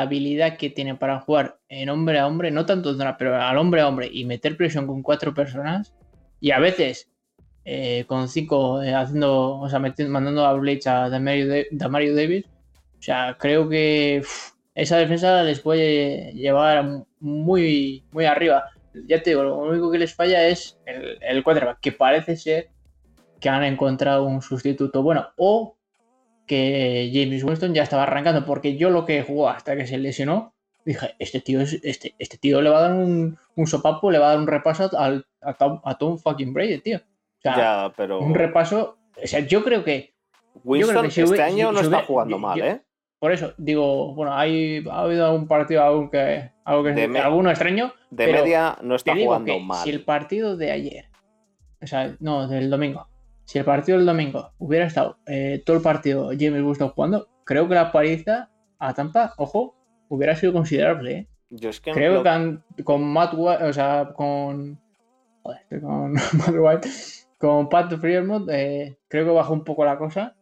habilidad, 0.01 0.57
que 0.57 0.71
tiene 0.71 0.95
para 0.95 1.21
jugar 1.21 1.59
en 1.69 1.89
hombre 1.89 2.19
a 2.19 2.27
hombre, 2.27 2.51
no 2.51 2.67
tanto 2.67 2.97
pero 3.19 3.41
al 3.41 3.59
hombre 3.59 3.81
a 3.81 3.89
hombre 3.89 4.09
y 4.13 4.25
meter 4.25 4.57
presión 4.57 4.87
con 4.87 5.03
cuatro 5.03 5.35
personas 5.35 5.95
y 6.41 6.51
a 6.51 6.59
veces 6.59 7.11
eh, 7.65 8.05
con 8.07 8.29
cinco 8.29 8.83
eh, 8.83 8.95
haciendo, 8.95 9.59
o 9.59 9.69
sea, 9.69 9.79
mandando 9.79 10.45
a 10.45 10.53
Blades 10.55 10.87
a 10.87 11.09
Damario, 11.09 12.15
Davis. 12.15 12.47
O 12.99 13.03
sea, 13.03 13.37
creo 13.39 13.69
que 13.69 14.23
esa 14.75 14.97
defensa 14.97 15.43
les 15.43 15.61
puede 15.61 16.33
llevar 16.35 17.05
muy, 17.21 18.05
muy 18.13 18.25
arriba. 18.25 18.65
Ya 19.07 19.23
te 19.23 19.31
digo, 19.31 19.43
lo 19.43 19.59
único 19.59 19.91
que 19.91 19.99
les 19.99 20.15
falla 20.15 20.47
es 20.49 20.79
el, 20.87 21.19
el 21.21 21.45
que 21.81 21.93
parece 21.93 22.37
ser 22.37 22.71
que 23.41 23.49
han 23.49 23.65
encontrado 23.65 24.25
un 24.25 24.41
sustituto 24.41 25.03
bueno 25.03 25.29
o 25.37 25.77
que 26.53 27.11
James 27.15 27.43
Winston 27.45 27.73
ya 27.73 27.83
estaba 27.83 28.03
arrancando 28.03 28.45
porque 28.45 28.77
yo 28.77 28.91
lo 28.91 29.07
que 29.07 29.23
jugó 29.23 29.49
hasta 29.49 29.75
que 29.75 29.87
se 29.87 29.97
lesionó 29.97 30.53
dije 30.85 31.15
este 31.19 31.41
tío 31.41 31.61
es, 31.61 31.81
este, 31.83 32.15
este 32.19 32.37
tío 32.37 32.61
le 32.61 32.69
va 32.69 32.79
a 32.79 32.83
dar 32.89 32.93
un, 32.93 33.39
un 33.57 33.67
sopapo 33.67 34.11
le 34.11 34.19
va 34.19 34.27
a 34.27 34.29
dar 34.31 34.39
un 34.39 34.47
repaso 34.47 34.91
al, 34.99 35.25
a, 35.41 35.55
Tom, 35.99 36.19
fucking 36.19 36.53
Brady 36.53 36.79
tío 36.79 36.99
o 36.99 37.41
sea, 37.41 37.93
pero... 37.97 38.21
un 38.21 38.35
repaso 38.35 38.99
o 39.23 39.27
sea 39.27 39.41
yo 39.41 39.65
creo 39.65 39.83
que 39.83 40.13
Winston 40.65 41.07
este 41.07 41.43
año 41.43 41.73
no 41.73 41.81
está 41.81 42.03
jugando 42.03 42.39
mal, 42.39 42.61
¿eh? 42.61 42.83
Por 43.19 43.31
eso, 43.31 43.55
digo, 43.57 44.15
bueno, 44.15 44.35
hay, 44.35 44.85
ha 44.91 45.03
habido 45.03 45.25
algún 45.25 45.47
partido 45.47 45.83
algo 45.83 46.11
que, 46.11 46.51
algo 46.65 46.83
que 46.83 47.21
alguno 47.23 47.51
extraño. 47.51 47.95
De 48.11 48.27
media 48.27 48.77
no 48.83 48.97
está 48.97 49.15
jugando 49.15 49.59
mal. 49.61 49.85
Si 49.85 49.91
el 49.91 50.05
partido 50.05 50.57
de 50.57 50.73
ayer, 50.73 51.09
o 51.81 51.87
sea, 51.87 52.17
no, 52.19 52.49
del 52.49 52.69
domingo, 52.69 53.07
si 53.45 53.59
el 53.59 53.65
partido 53.65 53.99
del 53.99 54.07
domingo 54.07 54.53
hubiera 54.59 54.87
estado 54.87 55.19
eh, 55.27 55.63
todo 55.65 55.77
el 55.77 55.83
partido 55.83 56.31
James 56.39 56.63
Winston 56.63 56.91
jugando, 56.91 57.29
creo 57.45 57.69
que 57.69 57.75
la 57.75 57.93
paliza 57.93 58.51
a 58.79 58.95
Tampa, 58.95 59.35
ojo, 59.37 59.77
hubiera 60.09 60.35
sido 60.37 60.53
considerable. 60.53 61.13
¿eh? 61.13 61.29
Yo 61.51 61.71
es 61.71 61.81
que 61.81 61.93
creo 61.93 62.23
que 62.23 62.83
con 62.83 63.03
Matt 63.05 63.35
White, 63.37 63.65
o 63.65 63.73
sea, 63.73 64.13
con. 64.15 64.81
Joder, 65.43 65.81
con 65.81 66.13
Matt 66.39 66.55
White, 66.59 66.89
con 67.39 67.69
Pat 67.69 67.93
Freermouth, 67.99 68.49
eh, 68.51 68.99
creo 69.09 69.25
que 69.27 69.33
bajó 69.33 69.53
un 69.53 69.65
poco 69.65 69.85
la 69.85 69.99
cosa. 69.99 70.35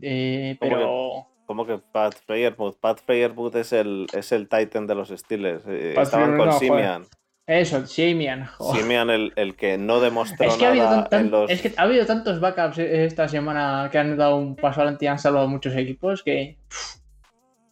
Eh, 0.00 0.56
pero. 0.60 1.28
¿Cómo 1.46 1.66
que 1.66 1.78
Pat 1.78 2.14
Freiermuth? 2.14 2.78
Pat 2.80 3.00
Freiermuth 3.00 3.54
es 3.56 3.72
el, 3.72 4.06
es 4.14 4.32
el 4.32 4.48
Titan 4.48 4.86
de 4.86 4.94
los 4.94 5.10
Steelers. 5.10 5.64
Eh, 5.66 5.94
estaban 6.00 6.38
con 6.38 6.52
Simian. 6.54 7.04
Eso, 7.46 7.86
Simian. 7.86 8.48
Simian, 8.72 9.10
el, 9.10 9.32
el, 9.34 9.56
que 9.56 9.76
no 9.76 10.00
demostró 10.00 10.46
es 10.46 10.56
que 10.56 10.74
nada 10.74 11.08
ha 11.10 11.16
en 11.16 11.30
los... 11.30 11.50
Es 11.50 11.60
que 11.60 11.72
ha 11.76 11.82
habido 11.82 12.06
tantos 12.06 12.38
backups 12.38 12.78
esta 12.78 13.28
semana 13.28 13.88
que 13.90 13.98
han 13.98 14.16
dado 14.16 14.36
un 14.36 14.54
paso 14.54 14.80
adelante 14.80 15.06
y 15.06 15.08
han 15.08 15.18
salvado 15.18 15.48
muchos 15.48 15.74
equipos 15.74 16.22
que... 16.22 16.56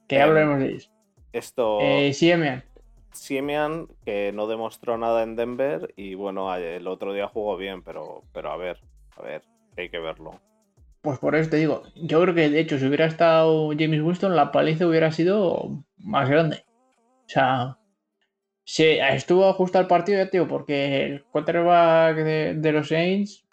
que 0.08 0.16
em, 0.16 0.22
hablaremos 0.22 0.58
de 0.58 0.66
ellos. 0.70 0.90
Esto... 1.32 1.78
Eh, 1.80 2.12
Simian. 2.12 2.64
Simian, 3.12 3.86
que 4.04 4.32
no 4.32 4.48
demostró 4.48 4.98
nada 4.98 5.22
en 5.22 5.36
Denver 5.36 5.92
y 5.96 6.14
bueno, 6.14 6.52
el 6.54 6.86
otro 6.88 7.12
día 7.12 7.28
jugó 7.28 7.56
bien, 7.56 7.82
pero, 7.82 8.24
pero 8.32 8.50
a 8.50 8.56
ver, 8.56 8.78
a 9.16 9.22
ver, 9.22 9.42
hay 9.76 9.88
que 9.88 9.98
verlo. 9.98 10.40
Pues 11.02 11.18
por 11.18 11.34
eso 11.34 11.50
te 11.50 11.56
digo, 11.56 11.82
yo 11.94 12.20
creo 12.20 12.34
que 12.34 12.50
de 12.50 12.60
hecho 12.60 12.78
si 12.78 12.86
hubiera 12.86 13.06
estado 13.06 13.70
James 13.70 14.02
Winston, 14.02 14.36
la 14.36 14.52
paliza 14.52 14.86
hubiera 14.86 15.10
sido 15.12 15.82
más 15.98 16.28
grande. 16.28 16.64
O 17.26 17.28
sea, 17.28 17.78
sí, 18.70 18.98
estuvo 19.00 19.52
justo 19.52 19.78
al 19.78 19.86
partido, 19.86 20.18
ya 20.18 20.30
tío, 20.30 20.46
porque 20.46 21.04
el 21.04 21.24
quarterback 21.24 22.16
de, 22.16 22.72
los 22.72 22.88
Saints. 22.88 23.44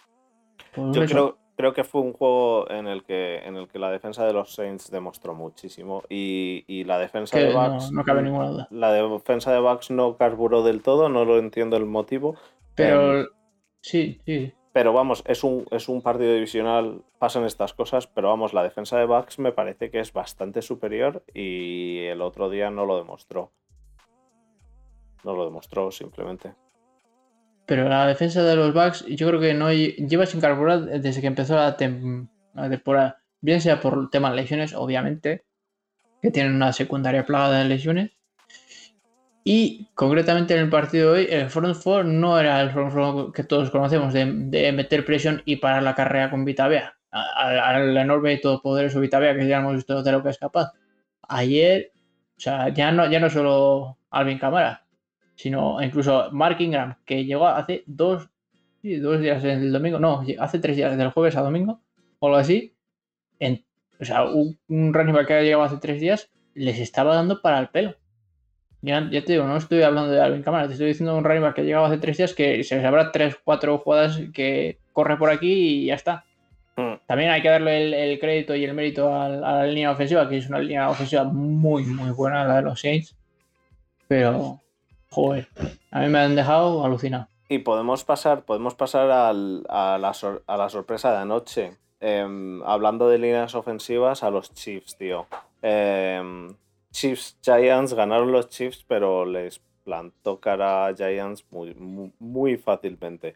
Pues 0.75 0.95
yo 0.95 1.05
creo, 1.05 1.38
creo, 1.55 1.74
que 1.74 1.83
fue 1.83 2.01
un 2.01 2.13
juego 2.13 2.69
en 2.69 2.88
el 2.88 3.03
que 3.03 3.38
en 3.39 3.55
el 3.55 3.67
que 3.67 3.79
la 3.79 3.89
defensa 3.89 4.25
de 4.25 4.33
los 4.33 4.53
Saints 4.53 4.91
demostró 4.91 5.33
muchísimo. 5.33 6.03
Y, 6.07 6.83
la 6.83 7.00
defensa 7.00 7.38
de 7.38 7.53
Bucks. 7.53 7.91
No, 7.91 8.03
cabe 8.03 8.21
ninguna 8.21 8.50
duda. 8.50 8.67
La 8.69 8.91
defensa 8.91 9.51
de 9.51 9.59
Bucks 9.59 9.89
no 9.89 10.17
carburó 10.17 10.62
del 10.63 10.83
todo, 10.83 11.09
no 11.09 11.25
lo 11.25 11.39
entiendo 11.39 11.77
el 11.77 11.86
motivo. 11.86 12.36
Pero. 12.75 13.21
Em, 13.21 13.27
sí, 13.81 14.21
sí. 14.25 14.53
Pero 14.71 14.93
vamos, 14.93 15.24
es 15.25 15.43
un, 15.43 15.65
es 15.71 15.89
un 15.89 16.03
partido 16.03 16.31
divisional, 16.33 17.01
pasan 17.17 17.45
estas 17.45 17.74
cosas, 17.74 18.05
pero 18.05 18.27
vamos, 18.27 18.53
la 18.53 18.62
defensa 18.62 19.00
de 19.00 19.05
Bucks 19.05 19.39
me 19.39 19.51
parece 19.51 19.89
que 19.89 20.00
es 20.00 20.13
bastante 20.13 20.62
superior 20.62 21.24
y 21.33 22.01
el 22.01 22.21
otro 22.21 22.47
día 22.51 22.69
no 22.69 22.86
lo 22.86 22.95
demostró. 23.00 23.51
No 25.27 25.36
lo 25.36 25.43
demostró 25.43 25.91
simplemente. 25.91 26.55
Pero 27.65 27.89
la 27.89 28.07
defensa 28.07 28.43
de 28.43 28.55
los 28.55 28.74
Bucks 28.74 29.05
yo 29.07 29.27
creo 29.27 29.41
que 29.41 29.53
no 29.53 29.74
lleva 29.74 30.25
sin 30.25 30.39
carburar 30.39 30.86
desde 30.86 31.19
que 31.19 31.27
empezó 31.27 31.55
la, 31.55 31.75
temporada. 31.75 33.22
Bien 33.41 33.60
sea 33.60 33.81
por 33.81 34.10
temas 34.10 34.34
lesiones, 34.34 34.74
obviamente, 34.74 35.43
que 36.22 36.31
tienen 36.31 36.55
una 36.55 36.72
secundaria 36.72 37.25
plagada 37.25 37.60
de 37.60 37.65
lesiones, 37.65 38.12
y 39.43 39.89
concretamente 39.96 40.53
en 40.53 40.62
el 40.62 40.69
partido 40.69 41.12
de 41.12 41.19
hoy, 41.19 41.27
el 41.29 41.50
front 41.50 41.75
four 41.75 42.05
no 42.05 42.39
era 42.39 42.62
el 42.62 42.72
front 42.72 42.93
four 42.93 43.34
que 43.34 43.43
todos 43.43 43.69
conocemos 43.69 44.13
de, 44.13 44.25
meter 44.25 45.03
presión 45.03 45.41
y 45.43 45.57
parar 45.57 45.84
la 45.84 45.93
carrera 45.93 46.29
con 46.29 46.46
Vitavea, 46.46 46.96
al 47.12 47.98
enorme 47.98 48.31
y 48.31 48.39
todopoderoso 48.39 49.01
Vitavea 49.01 49.36
que 49.36 49.46
ya 49.46 49.57
hemos 49.57 49.75
visto 49.75 50.01
de 50.01 50.12
lo 50.13 50.24
que 50.24 50.29
es 50.29 50.38
capaz. 50.38 50.72
Ayer, 51.27 51.91
o 52.38 52.39
sea, 52.39 52.69
ya 52.69 52.93
no, 52.93 53.12
ya 53.12 53.19
no 53.19 53.29
solo 53.29 53.98
Alvin 54.10 54.39
Camara, 54.39 54.87
sino 55.38 55.82
incluso 55.82 56.29
Mark 56.32 56.58
Ingram, 56.60 56.96
que 57.06 57.24
llegó 57.24 57.48
hace 57.48 57.84
dos, 57.86 58.27
dos 58.82 59.22
días 59.22 59.44
el 59.44 59.72
domingo, 59.72 60.00
no, 60.00 60.24
hace 60.39 60.60
tres 60.60 60.75
días, 60.75 60.98
del 60.98 61.12
jueves 61.12 61.38
a 61.38 61.41
domingo, 61.41 61.79
o 62.20 62.27
algo 62.27 62.39
así. 62.39 62.75
En, 63.39 63.63
o 64.00 64.03
sea, 64.03 64.25
un, 64.25 64.60
un 64.67 64.94
running 64.94 65.13
back 65.13 65.27
que 65.27 65.34
ha 65.36 65.41
llegado 65.44 65.63
hace 65.63 65.77
tres 65.77 66.01
días 66.01 66.29
les 66.56 66.79
estaba 66.79 67.15
dando 67.15 67.39
para 67.39 67.60
el 67.60 67.70
pelo. 67.70 67.96
Ya, 68.82 69.08
te 69.10 69.34
digo, 69.34 69.46
no 69.46 69.58
estoy 69.58 69.84
hablando 69.84 70.12
de 70.12 70.22
Alvin 70.22 70.41
Cámara, 70.41 70.67
te 70.67 70.74
estoy 70.74 70.88
diciendo 70.88 71.15
un 71.15 71.24
running 71.24 71.53
que 71.53 71.63
llegaba 71.63 71.88
hace 71.88 72.00
tres 72.00 72.17
días 72.17 72.34
que 72.34 72.63
se 72.63 72.84
habrá 72.84 73.12
tres, 73.12 73.38
cuatro 73.44 73.77
jugadas 73.77 74.20
que 74.34 74.79
corre 74.91 75.17
por 75.17 75.29
aquí 75.29 75.51
y 75.51 75.86
ya 75.86 75.96
está. 75.96 76.25
Hmm. 76.75 76.96
También 77.06 77.29
hay 77.29 77.44
que 77.44 77.50
darle 77.50 78.12
el, 78.12 78.20
crédito 78.20 78.56
y 78.56 78.63
el 78.63 78.74
mérito 78.74 79.13
a, 79.13 79.29
la 79.29 79.65
línea 79.67 79.91
ofensiva, 79.91 80.27
que 80.27 80.38
es 80.38 80.50
una 80.50 80.60
línea 80.60 80.89
ofensiva 80.89 81.24
muy, 81.24 81.84
muy 81.86 82.10
buena, 82.12 82.44
la 82.46 82.58
de 82.58 82.62
los 82.63 82.79
Saints. 82.79 83.15
Pero, 84.08 84.62
joder, 85.09 85.47
a 85.91 86.01
mí 86.01 86.09
me 86.09 86.19
han 86.19 86.35
dejado 86.35 86.83
alucinado. 86.83 87.27
Y 87.49 87.59
podemos 87.59 88.03
pasar, 88.03 88.43
podemos 88.43 88.75
pasar 88.75 89.09
a, 89.09 89.97
la 89.97 90.69
sorpresa 90.69 91.11
de 91.11 91.17
anoche. 91.17 91.77
Em, 91.99 92.61
hablando 92.63 93.09
de 93.09 93.17
líneas 93.17 93.55
ofensivas, 93.55 94.21
a 94.21 94.29
los 94.29 94.53
Chiefs, 94.53 94.97
tío. 94.97 95.25
Eh, 95.61 96.21
Chiefs 96.91 97.37
Giants 97.41 97.93
ganaron 97.93 98.31
los 98.31 98.49
Chiefs, 98.49 98.83
pero 98.87 99.25
les 99.25 99.61
plantó 99.83 100.39
cara 100.39 100.87
a 100.87 100.95
Giants 100.95 101.45
muy, 101.51 102.57
fácilmente. 102.57 103.35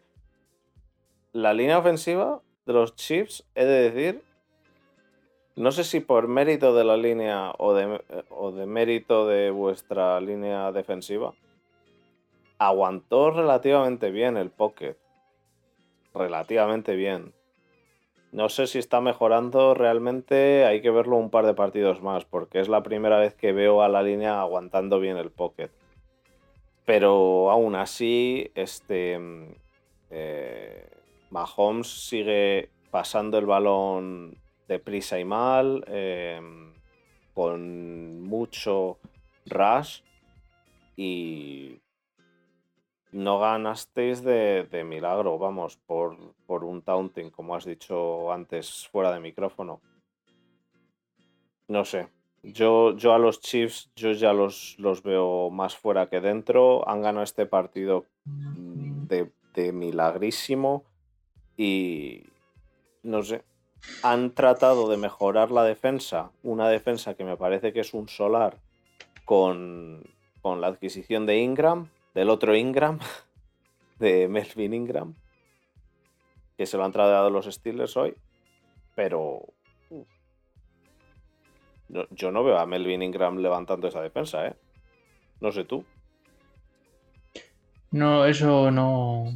La 1.32 1.54
línea 1.54 1.78
ofensiva 1.78 2.40
de 2.66 2.72
los 2.72 2.94
Chiefs, 2.94 3.44
he 3.54 3.64
de 3.64 3.90
decir, 3.90 4.22
no 5.56 5.72
sé 5.72 5.84
si 5.84 6.00
por 6.00 6.28
mérito 6.28 6.74
de 6.74 6.84
la 6.84 6.96
línea 6.96 7.52
o 7.58 7.72
de 7.72 8.66
mérito 8.66 9.26
de 9.26 9.50
vuestra 9.50 10.20
línea 10.20 10.72
defensiva, 10.72 11.32
aguantó 12.66 13.30
relativamente 13.30 14.10
bien 14.10 14.36
el 14.36 14.50
pocket. 14.50 14.96
Relativamente 16.14 16.94
bien. 16.94 17.32
No 18.32 18.48
sé 18.48 18.66
si 18.66 18.78
está 18.78 19.00
mejorando 19.00 19.74
realmente, 19.74 20.64
hay 20.64 20.80
que 20.80 20.90
verlo 20.90 21.16
un 21.16 21.30
par 21.30 21.44
de 21.44 21.54
partidos 21.54 22.00
más, 22.02 22.24
porque 22.24 22.60
es 22.60 22.68
la 22.68 22.82
primera 22.82 23.18
vez 23.18 23.34
que 23.34 23.52
veo 23.52 23.82
a 23.82 23.88
la 23.88 24.02
línea 24.02 24.40
aguantando 24.40 25.00
bien 25.00 25.18
el 25.18 25.30
pocket. 25.30 25.70
Pero 26.86 27.50
aún 27.50 27.74
así, 27.74 28.50
este 28.54 29.18
eh, 30.10 30.88
Mahomes 31.30 32.08
sigue 32.08 32.70
pasando 32.90 33.38
el 33.38 33.46
balón 33.46 34.38
deprisa 34.66 35.18
y 35.18 35.24
mal, 35.24 35.84
em, 35.88 36.72
con 37.34 38.22
mucho 38.22 38.98
rush 39.46 40.00
y 40.96 41.81
no 43.12 43.38
ganasteis 43.38 44.22
de, 44.22 44.84
milagro, 44.86 45.38
vamos, 45.38 45.76
por, 45.76 46.16
un 46.48 46.82
taunting, 46.82 47.30
como 47.30 47.54
has 47.54 47.66
dicho 47.66 48.32
antes 48.32 48.88
fuera 48.90 49.12
de 49.12 49.20
micrófono. 49.20 49.80
No 51.68 51.84
sé. 51.84 52.08
Yo, 52.42 52.96
a 53.12 53.18
los 53.18 53.40
Chiefs, 53.40 53.90
yo 53.94 54.12
ya 54.12 54.32
los, 54.32 54.76
veo 55.04 55.50
más 55.50 55.76
fuera 55.76 56.08
que 56.08 56.20
dentro. 56.20 56.88
Han 56.88 57.02
ganado 57.02 57.22
este 57.22 57.46
partido 57.46 58.06
de, 58.24 59.30
de 59.54 59.72
milagrísimo. 59.72 60.84
Y 61.56 62.24
no 63.02 63.22
sé. 63.22 63.44
Han 64.02 64.32
tratado 64.32 64.88
de 64.88 64.96
mejorar 64.96 65.50
la 65.50 65.64
defensa. 65.64 66.32
Una 66.42 66.68
defensa 66.68 67.14
que 67.14 67.24
me 67.24 67.36
parece 67.36 67.72
que 67.72 67.80
es 67.80 67.94
un 67.94 68.08
solar 68.08 68.58
con 69.24 70.02
la 70.42 70.66
adquisición 70.66 71.26
de 71.26 71.38
Ingram 71.38 71.88
del 72.14 72.30
otro 72.30 72.54
Ingram, 72.54 72.98
de 73.98 74.28
Melvin 74.28 74.74
Ingram, 74.74 75.14
que 76.56 76.66
se 76.66 76.76
lo 76.76 76.84
han 76.84 76.92
trasladado 76.92 77.30
los 77.30 77.46
Steelers 77.46 77.96
hoy, 77.96 78.14
pero 78.94 79.46
yo 82.10 82.30
no 82.30 82.44
veo 82.44 82.58
a 82.58 82.66
Melvin 82.66 83.02
Ingram 83.02 83.38
levantando 83.38 83.88
esa 83.88 84.00
defensa, 84.00 84.46
¿eh? 84.46 84.54
No 85.40 85.52
sé 85.52 85.64
tú. 85.64 85.84
No, 87.90 88.24
eso 88.24 88.70
no. 88.70 89.32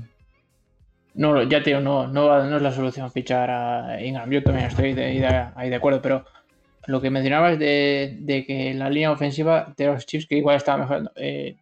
No, 1.14 1.42
ya 1.42 1.62
te 1.62 1.71
digo, 1.71 1.80
no, 1.80 2.06
no, 2.06 2.56
es 2.56 2.62
la 2.62 2.73
solución 2.73 3.11
fichar 3.11 3.50
a 3.50 4.02
Ingram. 4.02 4.30
Yo 4.30 4.42
también 4.42 4.66
estoy 4.66 4.99
ahí 4.99 5.18
de, 5.18 5.75
acuerdo, 5.75 6.02
pero 6.02 6.25
lo 6.87 7.00
que 7.00 7.11
mencionabas 7.11 7.59
de, 7.59 8.16
de, 8.21 8.45
que 8.45 8.75
la 8.75 8.90
línea 8.90 9.12
ofensiva 9.12 9.73
de 9.76 9.87
los 9.87 10.06
Chiefs, 10.06 10.26
que 10.26 10.37
igual 10.37 10.56
estaba 10.56 10.78
mejorando, 10.78 11.11
eh, 11.16 11.56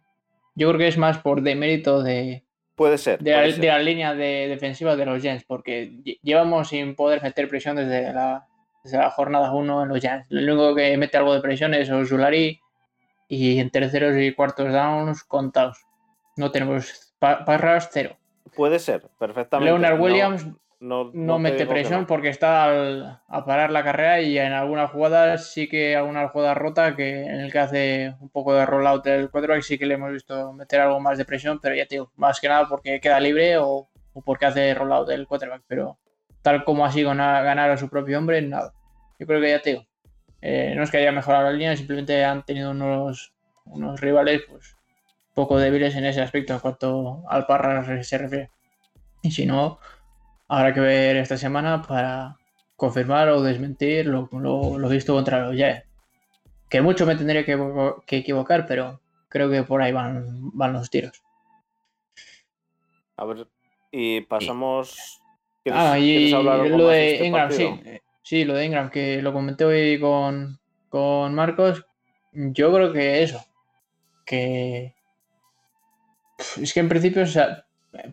yo 0.55 0.69
creo 0.69 0.79
que 0.79 0.87
es 0.87 0.97
más 0.97 1.19
por 1.19 1.41
demérito 1.41 2.01
de. 2.01 2.43
Puede 2.75 2.97
ser. 2.97 3.19
De, 3.19 3.31
la, 3.31 3.79
línea 3.79 4.13
de 4.13 4.47
defensiva 4.47 4.95
de 4.95 5.05
los 5.05 5.21
Giants, 5.21 5.45
porque 5.45 6.17
llevamos 6.23 6.69
sin 6.69 6.95
poder 6.95 7.21
meter 7.23 7.47
presión 7.47 7.77
desde 7.77 8.11
la, 8.11 8.47
la 8.83 9.09
jornada 9.11 9.53
1 9.53 9.83
en 9.83 9.89
los 9.89 9.99
Giants. 9.99 10.25
Lo 10.29 10.53
único 10.53 10.75
que 10.75 10.97
mete 10.97 11.17
algo 11.17 11.33
de 11.33 11.41
presión 11.41 11.73
es 11.73 11.89
Osulari 11.89 12.59
y 13.27 13.59
en 13.59 13.69
terceros 13.69 14.15
y 14.17 14.33
cuartos 14.33 14.73
downs 14.73 15.23
contados. 15.23 15.85
No 16.35 16.51
tenemos 16.51 17.15
parras 17.19 17.89
cero. 17.91 18.17
Puede 18.55 18.79
ser, 18.79 19.09
perfectamente. 19.19 19.71
Leonard 19.71 19.99
Williams 19.99 20.45
No, 20.45 20.59
no, 20.79 21.39
mete 21.39 21.65
presión 21.65 22.05
porque 22.05 22.29
está 22.29 23.21
a 23.27 23.45
parar 23.45 23.71
la 23.71 23.83
carrera 23.83 24.21
y 24.21 24.37
en 24.37 24.51
algunas 24.51 24.91
jugadas 24.91 25.51
sí 25.51 25.67
que 25.67 25.95
alguna 25.95 26.27
jugada 26.29 26.53
rota 26.53 26.95
que 26.95 27.23
en 27.23 27.39
el 27.39 27.51
que 27.51 27.59
hace 27.59 28.15
un 28.19 28.29
poco 28.29 28.53
de 28.53 28.65
rollout 28.65 29.03
del 29.03 29.29
quarterback 29.29 29.61
sí 29.61 29.77
que 29.77 29.85
le 29.85 29.95
hemos 29.95 30.11
visto 30.11 30.53
meter 30.53 30.81
algo 30.81 30.99
más 30.99 31.17
de 31.17 31.25
presión, 31.25 31.59
pero 31.61 31.75
ya 31.75 31.85
te 31.85 31.95
digo, 31.95 32.11
más 32.15 32.39
que 32.39 32.49
nada 32.49 32.67
porque 32.67 32.99
queda 32.99 33.19
libre 33.19 33.57
o, 33.57 33.87
porque 34.23 34.45
hace 34.45 34.73
rollout 34.73 35.07
del 35.07 35.27
quarterback, 35.27 35.63
pero 35.67 35.97
tal 36.41 36.63
como 36.63 36.85
así 36.85 37.03
ganar 37.03 37.71
a 37.71 37.77
su 37.77 37.89
propio 37.89 38.17
hombre, 38.17 38.41
nada. 38.41 38.73
Yo 39.17 39.25
creo 39.25 39.41
que 39.41 39.49
ya 39.49 39.61
te 39.61 39.69
digo, 39.71 39.85
eh, 40.41 40.73
no 40.75 40.83
es 40.83 40.91
que 40.91 40.97
haya 40.97 41.11
mejorado 41.11 41.45
la 41.45 41.51
línea, 41.51 41.75
simplemente 41.75 42.23
han 42.23 42.43
tenido 42.45 42.71
unos, 42.71 43.33
unos 43.65 43.99
rivales 43.99 44.41
pues 44.47 44.75
poco 45.33 45.57
débiles 45.57 45.95
en 45.95 46.05
ese 46.05 46.21
aspecto 46.21 46.53
en 46.53 46.59
cuanto 46.59 47.23
al 47.29 47.45
Parra 47.45 48.03
se 48.03 48.17
refiere. 48.17 48.49
Y 49.21 49.31
si 49.31 49.45
no, 49.45 49.79
habrá 50.47 50.73
que 50.73 50.79
ver 50.79 51.17
esta 51.17 51.37
semana 51.37 51.81
para 51.81 52.37
confirmar 52.75 53.29
o 53.29 53.41
desmentir 53.41 54.05
lo, 54.05 54.29
lo, 54.31 54.89
visto 54.89 55.13
contra 55.13 55.45
los 55.45 55.55
Jets. 55.55 55.85
Que 56.69 56.81
mucho 56.81 57.05
me 57.05 57.15
tendría 57.15 57.45
que, 57.45 58.17
equivocar, 58.17 58.65
pero 58.67 58.99
creo 59.29 59.49
que 59.49 59.63
por 59.63 59.81
ahí 59.81 59.91
van, 59.91 60.51
van 60.53 60.73
los 60.73 60.89
tiros. 60.89 61.21
A 63.17 63.25
ver, 63.25 63.47
y 63.91 64.21
pasamos. 64.21 65.21
ah, 65.71 65.97
y 65.97 66.31
lo 66.31 66.87
de 66.87 67.13
este 67.13 67.25
Ingram, 67.27 67.51
sí. 67.51 67.69
Sí, 68.23 68.43
lo 68.43 68.55
de 68.55 68.65
Ingram, 68.65 68.89
que 68.89 69.21
lo 69.21 69.31
comenté 69.31 69.65
hoy 69.65 69.99
con, 69.99 70.59
con 70.89 71.35
Marcos. 71.35 71.85
Yo 72.33 72.73
creo 72.73 72.91
que 72.91 73.21
eso. 73.21 73.45
Que. 74.25 74.95
Es 76.59 76.73
que 76.73 76.79
en 76.79 76.89
principio, 76.89 77.21
o 77.21 77.27
sea, 77.27 77.64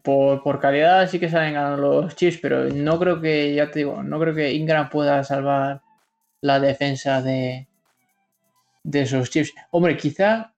por, 0.02 0.60
calidad 0.60 1.08
sí 1.08 1.18
que 1.18 1.28
salen 1.28 1.54
ganando 1.54 2.02
los 2.02 2.16
Chiefs, 2.16 2.38
pero 2.40 2.64
no 2.68 2.98
creo 2.98 3.20
que, 3.20 3.54
ya 3.54 3.70
te 3.70 3.80
digo, 3.80 4.02
no 4.02 4.18
creo 4.20 4.34
que 4.34 4.52
Ingram 4.52 4.88
pueda 4.90 5.24
salvar 5.24 5.82
la 6.40 6.60
defensa 6.60 7.22
de, 7.22 7.68
de 8.82 9.02
esos 9.02 9.30
Chiefs. 9.30 9.52
Hombre, 9.70 9.96
quizá 9.96 10.52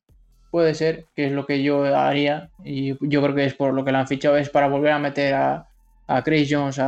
puede 0.51 0.75
ser, 0.75 1.07
que 1.17 1.27
es 1.27 1.33
lo 1.33 1.47
que 1.47 1.63
yo 1.63 1.85
haría, 1.85 2.51
y 2.63 2.97
yo 3.09 3.23
creo 3.23 3.35
que 3.35 3.45
es 3.45 3.55
por 3.55 3.75
lo 3.75 3.85
que 3.85 3.93
le 3.93 3.99
han 3.99 4.07
fichado, 4.07 4.37
es 4.37 4.51
para 4.51 4.69
volver 4.69 4.93
a 4.93 4.99
meter 4.99 5.35
a, 5.35 5.69
a 6.07 6.23
Chris 6.23 6.49
Jones 6.51 6.81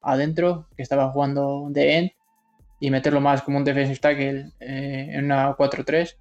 adentro, 0.00 0.68
que 0.76 0.82
estaba 0.82 1.10
jugando 1.10 1.66
de 1.70 1.96
end, 1.96 2.10
y 2.80 2.90
meterlo 2.90 3.20
más 3.20 3.42
como 3.42 3.58
un 3.58 3.64
defensive 3.64 3.98
tackle 3.98 4.52
eh, 4.60 5.10
en 5.12 5.26
una 5.26 5.54
4-3, 5.54 6.16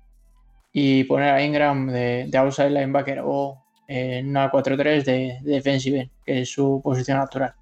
y 0.73 1.05
poner 1.05 1.33
a 1.33 1.41
Ingram 1.41 1.88
de, 1.88 2.25
de 2.27 2.38
outside 2.38 2.69
linebacker 2.69 3.21
o 3.23 3.63
en 3.89 4.29
una 4.29 4.51
4-3 4.51 5.03
de, 5.03 5.39
defensive, 5.41 6.12
que 6.24 6.41
es 6.41 6.51
su 6.51 6.79
posición 6.84 7.17
natural, 7.17 7.55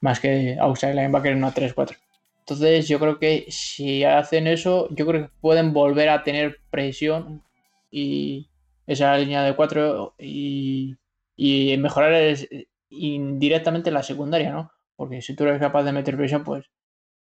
más 0.00 0.18
que 0.18 0.56
outside 0.58 0.94
linebacker 0.94 1.30
en 1.32 1.38
una 1.38 1.54
3-4. 1.54 1.96
Entonces 2.40 2.88
yo 2.88 2.98
creo 2.98 3.20
que 3.20 3.46
si 3.48 4.02
hacen 4.02 4.48
eso, 4.48 4.88
yo 4.90 5.06
creo 5.06 5.22
que 5.22 5.32
pueden 5.40 5.72
volver 5.72 6.08
a 6.08 6.24
tener 6.24 6.58
presión 6.70 7.44
y 7.88 8.50
esa 8.88 9.16
línea 9.16 9.44
de 9.44 9.54
4 9.54 10.16
y, 10.18 10.96
mejorar 11.78 12.34
indirectamente 12.90 13.92
la 13.92 14.02
secundaria, 14.02 14.50
¿no? 14.50 14.72
Porque 14.96 15.22
si 15.22 15.36
tú 15.36 15.44
eres 15.44 15.60
capaz 15.60 15.84
de 15.84 15.92
meter 15.92 16.16
presión, 16.16 16.42
pues 16.42 16.68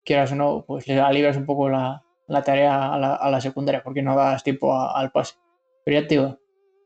quieras 0.04 0.32
o 0.32 0.36
no, 0.36 0.66
pues 0.66 0.88
le 0.88 1.00
alivas 1.00 1.38
un 1.38 1.46
poco 1.46 1.70
la, 1.70 2.04
tarea 2.44 2.92
a 2.92 3.30
la, 3.30 3.42
secundaria, 3.42 3.84
porque 3.84 4.02
no 4.02 4.16
das 4.16 4.44
tiempo 4.44 4.76
al 4.76 5.12
pase. 5.12 5.36
Pero 5.86 6.02
ya 6.02 6.08
te 6.08 6.16
digo, 6.16 6.41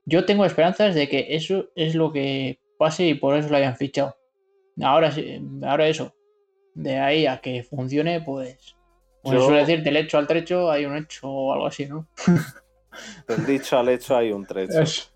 yo 0.06 0.26
tengo 0.26 0.46
esperanzas 0.46 0.96
de 0.96 1.10
que 1.10 1.28
eso 1.30 1.70
es 1.76 1.96
lo 1.96 2.12
que 2.12 2.60
pase 2.78 3.08
y 3.08 3.14
por 3.16 3.36
eso 3.36 3.50
lo 3.50 3.58
hayan 3.58 3.76
fichado. 3.76 4.16
Ahora 4.82 5.12
ahora 5.64 5.88
eso. 5.88 6.14
De 6.74 7.00
ahí 7.00 7.26
a 7.26 7.40
que 7.40 7.64
funcione, 7.64 8.22
pues. 8.22 8.76
Pues 9.24 9.42
suele 9.42 9.60
decir, 9.60 9.82
del 9.82 9.98
hecho 9.98 10.18
al 10.18 10.28
trecho 10.28 10.70
hay 10.70 10.86
un 10.86 10.98
hecho 10.98 11.28
o 11.28 11.54
algo 11.54 11.66
así, 11.66 11.88
¿no? 11.88 12.08
Del 13.28 13.46
dicho 13.46 13.78
al 13.78 13.90
hecho 13.90 14.16
hay 14.16 14.32
un 14.32 14.46
trecho. 14.46 14.82
Eso. 14.82 15.10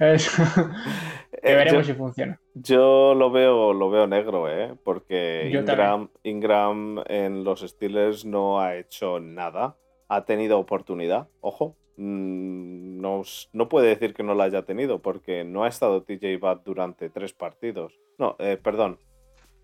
eso. 0.00 0.42
que 1.42 1.54
veremos 1.54 1.86
si 1.86 1.92
funciona. 1.92 2.40
Yo 2.54 3.14
lo 3.14 3.30
veo, 3.30 3.72
lo 3.72 3.90
veo 3.90 4.06
negro, 4.06 4.50
¿eh? 4.50 4.74
Porque 4.82 5.50
Ingram, 5.52 6.10
Ingram 6.24 7.04
en 7.06 7.44
los 7.44 7.60
Steelers 7.60 8.24
no 8.24 8.60
ha 8.60 8.76
hecho 8.76 9.20
nada. 9.20 9.76
Ha 10.08 10.24
tenido 10.24 10.58
oportunidad, 10.58 11.28
ojo, 11.40 11.76
no, 11.96 13.22
no, 13.52 13.68
puede 13.68 13.88
decir 13.88 14.14
que 14.14 14.22
no 14.22 14.34
la 14.34 14.44
haya 14.44 14.62
tenido 14.62 15.00
porque 15.00 15.44
no 15.44 15.64
ha 15.64 15.68
estado 15.68 16.02
TJ 16.02 16.36
Watt 16.40 16.64
durante 16.64 17.08
tres 17.10 17.32
partidos. 17.32 17.92
No, 18.18 18.36
eh, 18.38 18.58
perdón, 18.60 18.98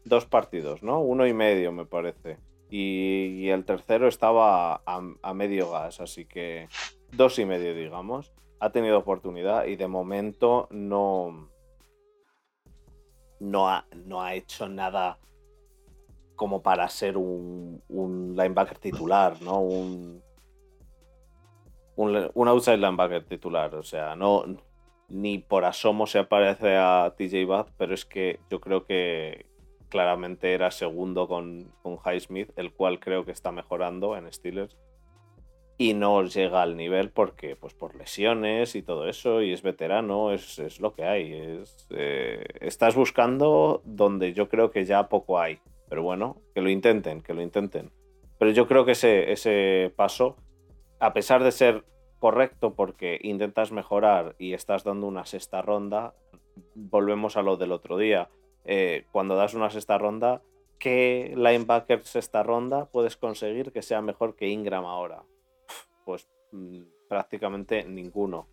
dos 0.04 0.26
partidos, 0.26 0.82
¿no? 0.82 1.00
Uno 1.00 1.26
y 1.26 1.34
medio 1.34 1.72
me 1.72 1.86
parece. 1.86 2.38
Y, 2.70 3.48
el 3.48 3.64
tercero 3.64 4.06
estaba 4.06 4.82
a, 4.86 5.34
medio 5.34 5.70
gas, 5.70 6.00
así 6.00 6.24
que 6.24 6.68
dos 7.12 7.38
y 7.38 7.44
medio, 7.44 7.74
digamos. 7.74 8.32
Ha 8.60 8.70
tenido 8.70 8.98
oportunidad 8.98 9.66
y 9.66 9.76
de 9.76 9.88
momento 9.88 10.68
no, 10.70 11.50
no, 13.40 13.68
ha, 13.68 13.86
no 14.04 14.22
ha 14.22 14.34
hecho 14.34 14.68
nada 14.68 15.18
como 16.36 16.62
para 16.62 16.88
ser 16.88 17.16
un, 17.16 17.82
un 17.88 18.36
linebacker 18.36 18.78
titular, 18.78 19.40
¿no? 19.42 19.60
Un, 19.60 20.22
un, 22.00 22.48
outside 22.48 22.78
linebacker 22.78 23.24
titular. 23.24 23.74
O 23.74 23.82
sea, 23.82 24.16
no 24.16 24.44
ni 25.08 25.38
por 25.38 25.64
asomo 25.64 26.06
se 26.06 26.20
aparece 26.20 26.76
a 26.76 27.14
TJ 27.16 27.44
Watt, 27.44 27.70
pero 27.76 27.94
es 27.94 28.04
que 28.04 28.38
yo 28.48 28.60
creo 28.60 28.84
que 28.84 29.46
claramente 29.88 30.54
era 30.54 30.70
segundo 30.70 31.26
con, 31.26 31.72
con 31.82 31.98
Highsmith, 32.04 32.50
el 32.56 32.72
cual 32.72 33.00
creo 33.00 33.24
que 33.24 33.32
está 33.32 33.50
mejorando 33.50 34.16
en 34.16 34.32
Steelers. 34.32 34.76
Y 35.78 35.94
no 35.94 36.22
llega 36.24 36.62
al 36.62 36.76
nivel 36.76 37.10
porque, 37.10 37.56
pues 37.56 37.72
por 37.74 37.96
lesiones 37.96 38.76
y 38.76 38.82
todo 38.82 39.08
eso, 39.08 39.42
y 39.42 39.52
es 39.52 39.62
veterano, 39.62 40.30
es, 40.30 40.78
lo 40.78 40.92
que 40.92 41.04
hay. 41.04 41.32
Es, 41.32 41.88
eh, 41.90 42.44
estás 42.60 42.94
buscando 42.94 43.80
donde 43.84 44.34
yo 44.34 44.48
creo 44.48 44.70
que 44.70 44.84
ya 44.84 45.08
poco 45.08 45.40
hay. 45.40 45.58
Pero 45.88 46.02
bueno, 46.02 46.36
que 46.54 46.60
lo 46.60 46.68
intenten, 46.68 47.22
que 47.22 47.34
lo 47.34 47.42
intenten. 47.42 47.90
Pero 48.38 48.52
yo 48.52 48.68
creo 48.68 48.84
que 48.84 48.92
ese, 48.92 49.32
ese 49.32 49.92
paso 49.96 50.36
a 51.00 51.12
pesar 51.12 51.42
de 51.42 51.52
ser 51.52 51.84
correcto 52.18 52.74
porque 52.74 53.18
intentas 53.22 53.72
mejorar 53.72 54.36
y 54.38 54.52
estás 54.52 54.84
dando 54.84 55.06
una 55.06 55.26
sexta 55.26 55.62
ronda, 55.62 56.14
volvemos 56.74 57.36
a 57.36 57.42
lo 57.42 57.56
del 57.56 57.72
otro 57.72 57.96
día. 57.96 58.28
Eh, 58.64 59.06
cuando 59.10 59.36
das 59.36 59.54
una 59.54 59.70
sexta 59.70 59.98
ronda, 59.98 60.42
¿qué 60.78 61.32
linebacker 61.36 62.04
sexta 62.04 62.42
ronda 62.42 62.86
puedes 62.86 63.16
conseguir 63.16 63.72
que 63.72 63.82
sea 63.82 64.02
mejor 64.02 64.36
que 64.36 64.48
Ingram 64.48 64.84
ahora? 64.84 65.24
Pues 66.04 66.28
mm, 66.52 66.82
prácticamente 67.08 67.84
ninguno. 67.84 68.46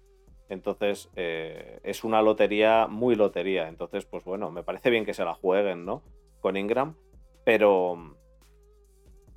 Entonces 0.49 1.10
eh, 1.15 1.79
es 1.83 2.05
una 2.05 2.21
lotería, 2.21 2.88
muy 2.88 3.15
lotería. 3.15 3.67
Entonces, 3.67 4.05
pues 4.05 4.23
bueno, 4.23 4.49
me 4.49 4.63
parece 4.63 4.89
bien 4.89 5.05
que 5.05 5.13
se 5.13 5.25
la 5.25 5.33
jueguen, 5.33 5.86
¿no? 5.86 6.03
Con 6.39 6.55
Ingram, 6.55 6.95
pero 7.43 8.17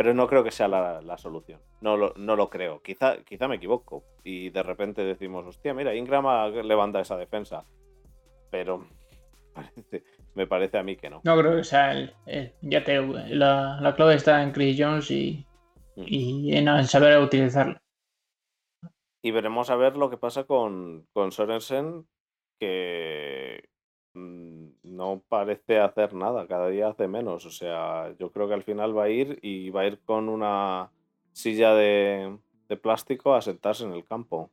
pero 0.00 0.14
no 0.14 0.26
creo 0.28 0.42
que 0.42 0.50
sea 0.50 0.66
la, 0.66 1.18
solución. 1.18 1.60
No 1.80 1.96
lo, 1.96 2.12
no 2.16 2.36
lo, 2.36 2.50
creo. 2.50 2.82
Quizá, 2.82 3.22
quizá 3.24 3.48
me 3.48 3.56
equivoco. 3.56 4.04
Y 4.22 4.50
de 4.50 4.62
repente 4.62 5.02
decimos, 5.02 5.46
hostia, 5.46 5.72
mira, 5.72 5.94
Ingram 5.94 6.26
levanta 6.64 7.00
esa 7.00 7.16
defensa. 7.16 7.64
Pero 8.50 8.86
me 10.34 10.46
parece 10.46 10.78
a 10.78 10.82
mí 10.82 10.96
que 10.96 11.10
no. 11.10 11.20
No 11.24 11.38
creo 11.38 11.56
que 11.56 11.64
sea 11.64 11.94
ya 12.60 12.84
te 12.84 13.00
la, 13.00 13.78
la, 13.80 13.94
clave 13.94 14.14
está 14.14 14.42
en 14.42 14.52
Chris 14.52 14.76
Jones 14.78 15.10
y, 15.10 15.46
mm. 15.96 16.04
y 16.06 16.56
en 16.56 16.84
saber 16.84 17.18
utilizarlo. 17.18 17.78
Y 19.22 19.30
veremos 19.30 19.70
a 19.70 19.76
ver 19.76 19.96
lo 19.96 20.10
que 20.10 20.16
pasa 20.16 20.44
con, 20.44 21.06
con 21.12 21.32
Sorensen, 21.32 22.06
que 22.58 23.70
Mm, 24.14 24.70
no 24.82 25.22
parece 25.28 25.78
hacer 25.78 26.14
nada, 26.14 26.46
cada 26.46 26.68
día 26.68 26.88
hace 26.88 27.06
menos. 27.08 27.46
O 27.46 27.50
sea, 27.50 28.14
yo 28.18 28.30
creo 28.32 28.48
que 28.48 28.54
al 28.54 28.62
final 28.62 28.96
va 28.96 29.04
a 29.04 29.08
ir 29.08 29.38
y 29.42 29.70
va 29.70 29.82
a 29.82 29.86
ir 29.86 30.00
con 30.04 30.28
una 30.28 30.90
silla 31.32 31.74
de, 31.74 32.38
plástico 32.82 33.34
a 33.34 33.42
sentarse 33.42 33.84
en 33.84 33.92
el 33.92 34.04
campo. 34.04 34.50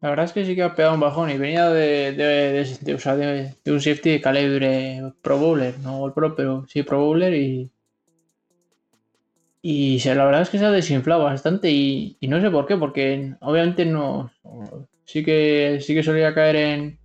La 0.00 0.10
verdad 0.10 0.26
es 0.26 0.32
que 0.32 0.44
sí 0.44 0.54
que 0.54 0.62
ha 0.62 0.74
pegado 0.74 0.94
un 0.94 1.00
bajón 1.00 1.30
y 1.30 1.38
venía 1.38 1.70
de, 1.70 2.12
de, 2.12 3.72
un 3.72 3.80
safety 3.80 4.10
de 4.10 4.20
calibre 4.20 5.02
Pro 5.22 5.38
Bowler, 5.38 5.78
no 5.78 6.06
el 6.06 6.12
Pro, 6.12 6.34
pero 6.34 6.66
sí 6.68 6.82
Pro 6.82 7.00
Bowler 7.00 7.34
y. 7.34 7.70
Y 9.66 9.98
la 10.04 10.26
verdad 10.26 10.42
es 10.42 10.50
que 10.50 10.58
se 10.58 10.66
ha 10.66 10.70
desinflado 10.70 11.24
bastante 11.24 11.70
y, 11.70 12.18
no 12.20 12.38
sé 12.38 12.50
por 12.50 12.66
qué, 12.66 12.76
porque 12.76 13.34
obviamente 13.40 13.86
no. 13.86 14.30
Sí 15.06 15.24
que, 15.24 15.78
sí 15.80 15.94
que 15.94 16.02
solía 16.02 16.34
caer 16.34 16.56
en, 16.56 16.98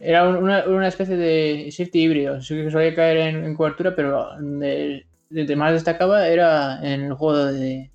era 0.00 0.26
una, 0.26 0.88
especie 0.88 1.16
de 1.16 1.70
safety 1.70 2.00
híbrido. 2.00 2.40
Sí 2.40 2.54
que 2.54 2.70
solía 2.70 2.94
caer 2.94 3.18
en, 3.18 3.54
cobertura, 3.54 3.94
pero 3.94 4.30
de, 4.40 5.06
de, 5.30 5.56
más 5.56 5.72
destacaba 5.72 6.28
era 6.28 6.78
en 6.82 7.04
el 7.04 7.14
juego 7.14 7.46
de, 7.46 7.90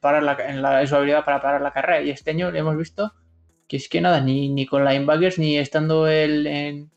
parar 0.00 0.22
la, 0.22 0.36
en, 0.48 0.62
la, 0.62 0.84
su 0.86 0.96
habilidad 0.96 1.24
para 1.24 1.40
parar 1.40 1.60
la 1.60 1.72
carrera. 1.72 2.02
Y 2.02 2.10
este 2.10 2.30
año 2.30 2.50
le 2.50 2.58
hemos 2.58 2.76
visto 2.76 3.12
que 3.68 3.76
es 3.76 3.88
que 3.88 4.00
nada, 4.00 4.20
ni, 4.20 4.48
ni 4.48 4.66
con 4.66 4.84
linebackers, 4.84 5.38
ni 5.38 5.56
estando 5.56 6.08
él 6.08 6.46
en, 6.48 6.90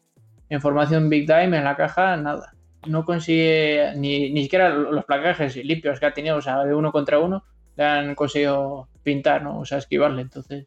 formación 0.60 1.10
Big 1.10 1.28
Time 1.28 1.58
en 1.58 1.64
la 1.64 1.76
caja, 1.76 2.18
nada. 2.18 2.54
no 2.88 3.06
consigue 3.06 3.94
ni, 3.96 4.32
ni 4.32 4.44
siquiera 4.44 4.70
los 4.70 5.06
placajes 5.06 5.56
limpios 5.56 6.00
que 6.00 6.06
ha 6.06 6.14
tenido, 6.14 6.38
o 6.38 6.42
sea, 6.42 6.64
de 6.64 6.74
uno 6.74 6.92
contra 6.92 7.20
uno, 7.20 7.44
le 7.76 7.84
han 7.84 8.16
conseguido 8.16 8.88
pintar, 9.04 9.44
¿no? 9.44 9.60
O 9.60 9.66
sea, 9.66 9.80
esquivarle, 9.80 10.24
entonces. 10.24 10.66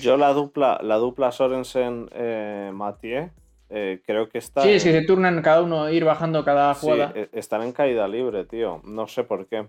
Yo 0.00 0.16
la 0.16 0.32
dupla, 0.32 0.78
la 0.82 0.96
dupla 0.96 1.32
Sorensen 1.32 2.08
eh, 2.12 2.70
Mathieu, 2.72 3.30
eh, 3.70 4.00
creo 4.04 4.28
que 4.28 4.38
está. 4.38 4.62
Sí, 4.62 4.70
es 4.70 4.84
que 4.84 4.92
se 4.92 5.02
turnan 5.02 5.42
cada 5.42 5.62
uno, 5.62 5.90
ir 5.90 6.04
bajando 6.04 6.44
cada 6.44 6.74
jugada. 6.74 7.12
Sí, 7.12 7.20
e, 7.20 7.28
están 7.32 7.62
en 7.62 7.72
caída 7.72 8.08
libre, 8.08 8.44
tío. 8.44 8.80
No 8.84 9.06
sé 9.06 9.24
por 9.24 9.46
qué. 9.46 9.66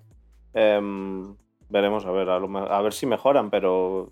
Em, 0.53 1.35
veremos 1.69 2.05
a 2.05 2.11
ver, 2.11 2.29
a, 2.29 2.81
ver 2.81 2.93
si 2.93 3.05
mejoran, 3.05 3.49
pero 3.49 4.11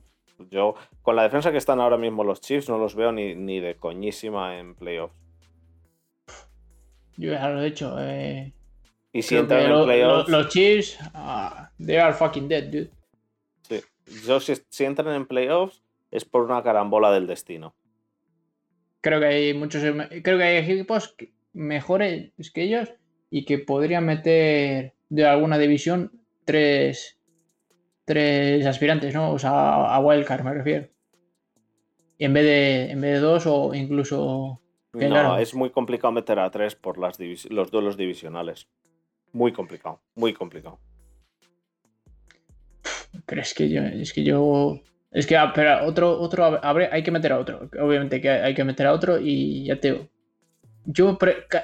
yo, 0.50 0.76
con 1.02 1.16
la 1.16 1.24
defensa 1.24 1.52
que 1.52 1.58
están 1.58 1.80
ahora 1.80 1.98
mismo 1.98 2.24
los 2.24 2.42
Chiefs, 2.42 2.70
no 2.70 2.78
los 2.78 2.96
veo 2.96 3.12
ni, 3.12 3.36
ni 3.36 3.60
de 3.60 3.76
coñísima 3.76 4.60
en 4.60 4.76
playoffs. 4.76 5.16
Yo 7.16 7.32
ya 7.32 7.50
lo 7.50 7.62
he 7.62 7.68
hecho. 7.68 7.96
Eh... 8.00 8.54
Y 9.14 9.22
si 9.22 9.38
entran 9.38 9.72
en 9.72 9.84
playoffs. 9.86 10.30
Los, 10.30 10.50
Chiefs, 10.50 11.00
uh, 11.16 11.66
they 11.84 11.98
are 11.98 12.14
fucking 12.14 12.48
dead, 12.48 12.66
dude. 12.66 12.92
Sí. 13.62 13.82
Yo, 14.28 14.40
si, 14.40 14.54
si 14.70 14.84
entran 14.84 15.16
en 15.16 15.26
playoffs, 15.26 15.82
es 16.12 16.26
por 16.26 16.44
una 16.44 16.62
carambola 16.62 17.12
del 17.12 17.26
destino. 17.26 17.74
Creo 19.02 19.20
que 19.20 19.26
hay 19.26 19.54
muchos. 19.54 19.82
Creo 20.24 20.38
que 20.38 20.44
hay 20.44 20.58
equipos 20.58 21.16
mejores 21.54 22.32
que 22.54 22.64
ellos 22.64 22.94
y 23.30 23.46
que 23.46 23.60
podrían 23.60 24.06
meter 24.06 24.94
de 25.10 25.26
alguna 25.26 25.58
división 25.58 26.12
tres, 26.46 27.20
tres 28.06 28.66
aspirantes, 28.66 29.14
¿no? 29.14 29.32
O 29.34 29.40
sea, 29.40 29.94
a 29.94 30.00
Wildcard 30.00 30.44
me 30.44 30.54
refiero. 30.54 30.88
En 32.20 32.34
vez 32.34 32.44
de, 32.44 32.92
en 32.92 33.02
vez 33.02 33.14
de 33.14 33.20
dos 33.20 33.46
o 33.46 33.74
incluso. 33.74 34.62
No, 34.94 35.38
es 35.38 35.54
muy 35.54 35.70
complicado 35.70 36.12
meter 36.12 36.40
a 36.40 36.50
tres 36.50 36.76
por 36.76 36.98
las 36.98 37.20
los 37.50 37.70
duelos 37.70 37.98
divisionales. 37.98 38.68
Muy 39.34 39.52
complicado, 39.52 40.02
muy 40.16 40.34
complicado. 40.34 40.80
Pero 43.26 43.42
es 43.42 43.54
que 43.54 43.70
yo, 43.70 43.84
es 43.84 44.14
que 44.14 44.24
yo 44.24 44.82
es 45.12 45.26
que, 45.26 45.38
ah, 45.38 45.52
pero 45.54 45.86
otro, 45.86 46.20
otro, 46.20 46.60
hay 46.64 47.04
que 47.04 47.12
meter 47.12 47.34
a 47.34 47.40
otro. 47.40 47.70
Obviamente 47.80 48.22
que 48.22 48.30
hay 48.30 48.54
que 48.54 48.64
meter 48.64 48.88
a 48.88 48.94
otro 48.94 49.20
y 49.20 49.66
ya 49.66 49.80
te 49.80 49.92
digo. 49.92 50.08
Yo 50.86 51.18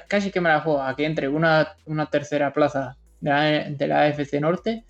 casi 0.08 0.32
que 0.32 0.42
me 0.42 0.50
la 0.50 0.62
juego 0.62 0.82
a 0.82 0.96
que 0.96 1.06
entre 1.06 1.30
una, 1.30 1.76
una 1.86 2.10
tercera 2.10 2.52
plaza 2.52 2.98
de 3.22 3.88
la, 3.88 4.04
AFC 4.04 4.34
Norte 4.42 4.84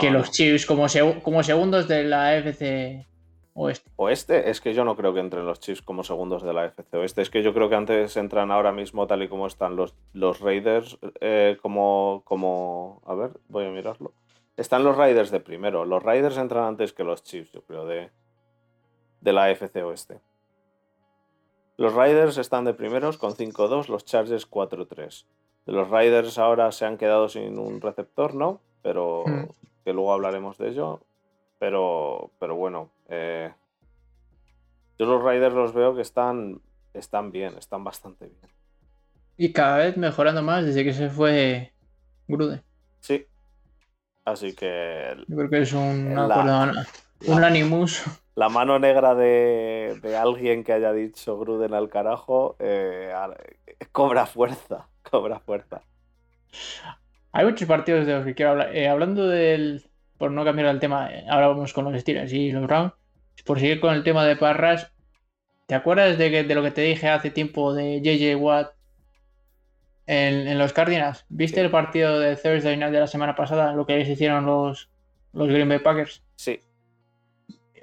que 0.00 0.10
los 0.10 0.30
Chiefs 0.30 0.64
como, 0.64 0.86
como 1.22 1.42
segundos 1.42 1.86
de 1.86 2.04
la 2.04 2.28
AFC 2.28 3.06
Oeste. 3.52 3.90
Oeste, 3.96 4.48
es 4.48 4.60
que 4.60 4.72
yo 4.72 4.84
no 4.84 4.96
creo 4.96 5.12
que 5.12 5.20
entren 5.20 5.44
los 5.44 5.60
Chiefs 5.60 5.82
como 5.82 6.04
segundos 6.04 6.42
de 6.42 6.54
la 6.54 6.62
AFC 6.64 6.94
Oeste. 6.94 7.22
Es 7.22 7.28
que 7.28 7.42
yo 7.42 7.52
creo 7.52 7.68
que 7.68 7.74
antes 7.74 8.16
entran 8.16 8.50
ahora 8.50 8.72
mismo 8.72 9.06
tal 9.06 9.22
y 9.22 9.28
como 9.28 9.46
están 9.46 9.76
los, 9.76 9.94
los 10.14 10.40
Raiders 10.40 10.98
eh, 11.20 11.58
como, 11.60 12.22
como... 12.24 13.02
A 13.06 13.14
ver, 13.14 13.32
voy 13.48 13.66
a 13.66 13.70
mirarlo. 13.70 14.14
Están 14.60 14.84
los 14.84 14.94
Riders 14.94 15.30
de 15.30 15.40
primero. 15.40 15.86
Los 15.86 16.02
Riders 16.02 16.36
entran 16.36 16.64
antes 16.64 16.92
que 16.92 17.02
los 17.02 17.22
Chiefs, 17.22 17.50
yo 17.50 17.62
creo, 17.62 17.86
de, 17.86 18.10
de 19.22 19.32
la 19.32 19.44
AFC 19.44 19.74
Oeste. 19.76 20.20
Los 21.78 21.94
Riders 21.94 22.36
están 22.36 22.66
de 22.66 22.74
primeros 22.74 23.16
con 23.16 23.32
5-2, 23.32 23.88
los 23.88 24.04
Chargers 24.04 24.50
4-3. 24.50 25.24
Los 25.64 25.90
Riders 25.90 26.36
ahora 26.36 26.72
se 26.72 26.84
han 26.84 26.98
quedado 26.98 27.30
sin 27.30 27.58
un 27.58 27.80
receptor, 27.80 28.34
¿no? 28.34 28.60
Pero 28.82 29.24
hmm. 29.26 29.48
que 29.82 29.94
luego 29.94 30.12
hablaremos 30.12 30.58
de 30.58 30.68
ello. 30.68 31.00
Pero, 31.58 32.30
pero 32.38 32.54
bueno, 32.54 32.90
eh, 33.08 33.54
yo 34.98 35.06
los 35.06 35.24
Riders 35.24 35.54
los 35.54 35.72
veo 35.72 35.94
que 35.94 36.02
están, 36.02 36.60
están 36.92 37.32
bien, 37.32 37.56
están 37.56 37.82
bastante 37.82 38.26
bien. 38.26 38.52
Y 39.38 39.54
cada 39.54 39.78
vez 39.78 39.96
mejorando 39.96 40.42
más 40.42 40.66
desde 40.66 40.84
que 40.84 40.92
se 40.92 41.08
fue 41.08 41.72
Grude. 42.28 42.62
Sí, 42.98 43.26
Así 44.30 44.54
que. 44.54 45.16
Yo 45.26 45.36
creo 45.36 45.50
que 45.50 45.62
es 45.62 45.72
un, 45.72 46.16
un 47.26 47.44
animus. 47.44 48.02
La 48.34 48.48
mano 48.48 48.78
negra 48.78 49.14
de, 49.14 50.16
alguien 50.18 50.64
que 50.64 50.72
haya 50.72 50.92
dicho 50.92 51.38
Gruden 51.38 51.74
al 51.74 51.88
carajo 51.90 52.56
eh, 52.58 53.12
cobra 53.92 54.26
fuerza. 54.26 54.88
Cobra 55.02 55.40
fuerza. 55.40 55.82
Hay 57.32 57.44
muchos 57.44 57.66
partidos 57.66 58.06
de 58.06 58.14
los 58.14 58.24
que 58.24 58.34
quiero 58.34 58.52
hablar. 58.52 58.76
Eh, 58.76 58.88
hablando 58.88 59.26
del. 59.28 59.84
Por 60.18 60.30
no 60.30 60.44
cambiar 60.44 60.68
el 60.68 60.80
tema, 60.80 61.10
eh, 61.10 61.24
ahora 61.30 61.48
vamos 61.48 61.72
con 61.72 61.84
los 61.84 61.98
Steelers 61.98 62.32
y 62.32 62.52
los 62.52 62.66
Browns. 62.66 62.92
Por 63.44 63.58
seguir 63.58 63.80
con 63.80 63.94
el 63.94 64.04
tema 64.04 64.24
de 64.26 64.36
Parras, 64.36 64.92
¿te 65.66 65.74
acuerdas 65.74 66.18
de, 66.18 66.44
de 66.44 66.54
lo 66.54 66.62
que 66.62 66.70
te 66.70 66.82
dije 66.82 67.08
hace 67.08 67.30
tiempo 67.30 67.72
de 67.72 68.02
JJ 68.02 68.36
Watt 68.36 68.74
en, 70.10 70.58
los 70.58 70.72
Cardinals. 70.72 71.24
¿Viste 71.28 71.60
el 71.60 71.70
partido 71.70 72.18
de 72.18 72.34
Thursday 72.34 72.76
Night 72.76 72.92
de 72.92 72.98
la 72.98 73.06
semana 73.06 73.36
pasada? 73.36 73.72
Lo 73.72 73.86
que 73.86 73.96
les 73.96 74.08
hicieron 74.08 74.44
los, 74.44 74.90
los 75.32 75.48
Green 75.48 75.68
Bay 75.68 75.78
Packers. 75.78 76.24
Sí. 76.34 76.58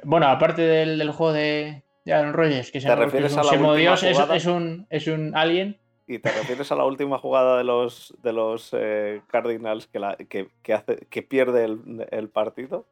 Bueno, 0.03 0.27
aparte 0.27 0.61
del, 0.61 1.09
juego 1.11 1.31
de, 1.31 1.83
Aaron 2.05 2.33
Rodgers, 2.33 2.71
que 2.71 2.81
se, 2.81 2.87
¿Te 2.87 2.95
refieres 2.95 3.37
a 3.37 3.43
la 3.43 3.51
última 3.51 3.75
Dios, 3.75 4.03
es, 4.03 4.45
un, 4.45 4.87
es 4.89 5.07
un 5.07 5.35
alien. 5.35 5.79
¿Y 6.05 6.19
te 6.19 6.29
refieres 6.31 6.69
a 6.71 6.75
la 6.75 6.85
última 6.85 7.17
jugada 7.17 7.57
de 7.57 7.63
los, 7.63 8.13
de 8.21 8.33
los 8.33 8.71
eh, 8.77 9.21
Cardinals 9.27 9.87
que, 9.87 9.99
la, 9.99 10.17
que, 10.17 10.73
hace, 10.73 11.07
que 11.09 11.21
pierde 11.21 11.63
el, 11.63 12.29
partido? 12.29 12.85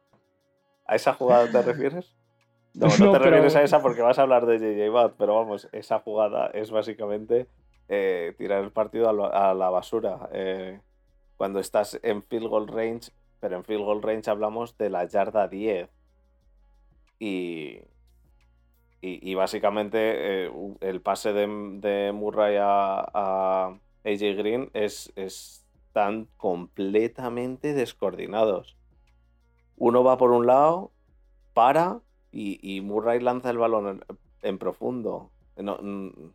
¿A 0.86 0.96
esa 0.96 1.12
jugada 1.12 1.50
te 1.50 1.62
refieres? 1.62 2.14
No, 2.76 2.88
no, 2.98 3.12
te 3.12 3.18
refieres 3.20 3.56
a 3.56 3.62
esa 3.62 3.80
porque 3.80 4.02
vas 4.02 4.18
a 4.18 4.22
hablar 4.22 4.44
de 4.44 4.58
JJ 4.58 4.90
Watt, 4.90 5.14
pero 5.16 5.34
vamos, 5.34 5.66
esa 5.72 5.98
jugada 5.98 6.50
es 6.52 6.70
básicamente 6.70 7.46
eh, 7.88 8.34
tirar 8.36 8.64
el 8.64 8.72
partido 8.72 9.08
a, 9.08 9.54
la 9.54 9.70
basura. 9.70 10.28
Eh, 10.32 10.80
cuando 11.36 11.60
estás 11.60 12.00
en 12.02 12.22
field 12.22 12.48
goal 12.48 12.68
range, 12.68 13.12
pero 13.40 13.56
en 13.56 13.64
field 13.64 13.84
goal 13.84 14.02
range 14.02 14.30
hablamos 14.30 14.76
de 14.76 14.90
la 14.90 15.04
yarda 15.04 15.46
10. 15.48 15.88
Y, 17.18 17.80
y, 19.00 19.34
básicamente 19.34 20.46
eh, 20.46 20.52
el 20.80 21.00
pase 21.00 21.32
de, 21.32 22.12
Murray 22.12 22.56
a, 22.60 23.78
AJ 24.04 24.36
Green 24.36 24.70
es, 24.74 25.12
están 25.14 26.28
completamente 26.36 27.72
descoordinados. 27.72 28.76
Uno 29.76 30.02
va 30.02 30.16
por 30.16 30.32
un 30.32 30.46
lado, 30.46 30.90
para 31.54 32.00
y, 32.32 32.80
Murray 32.82 33.20
lanza 33.20 33.50
el 33.50 33.58
balón 33.58 34.04
en 34.42 34.58
profundo 34.58 35.30
no, 35.56 35.78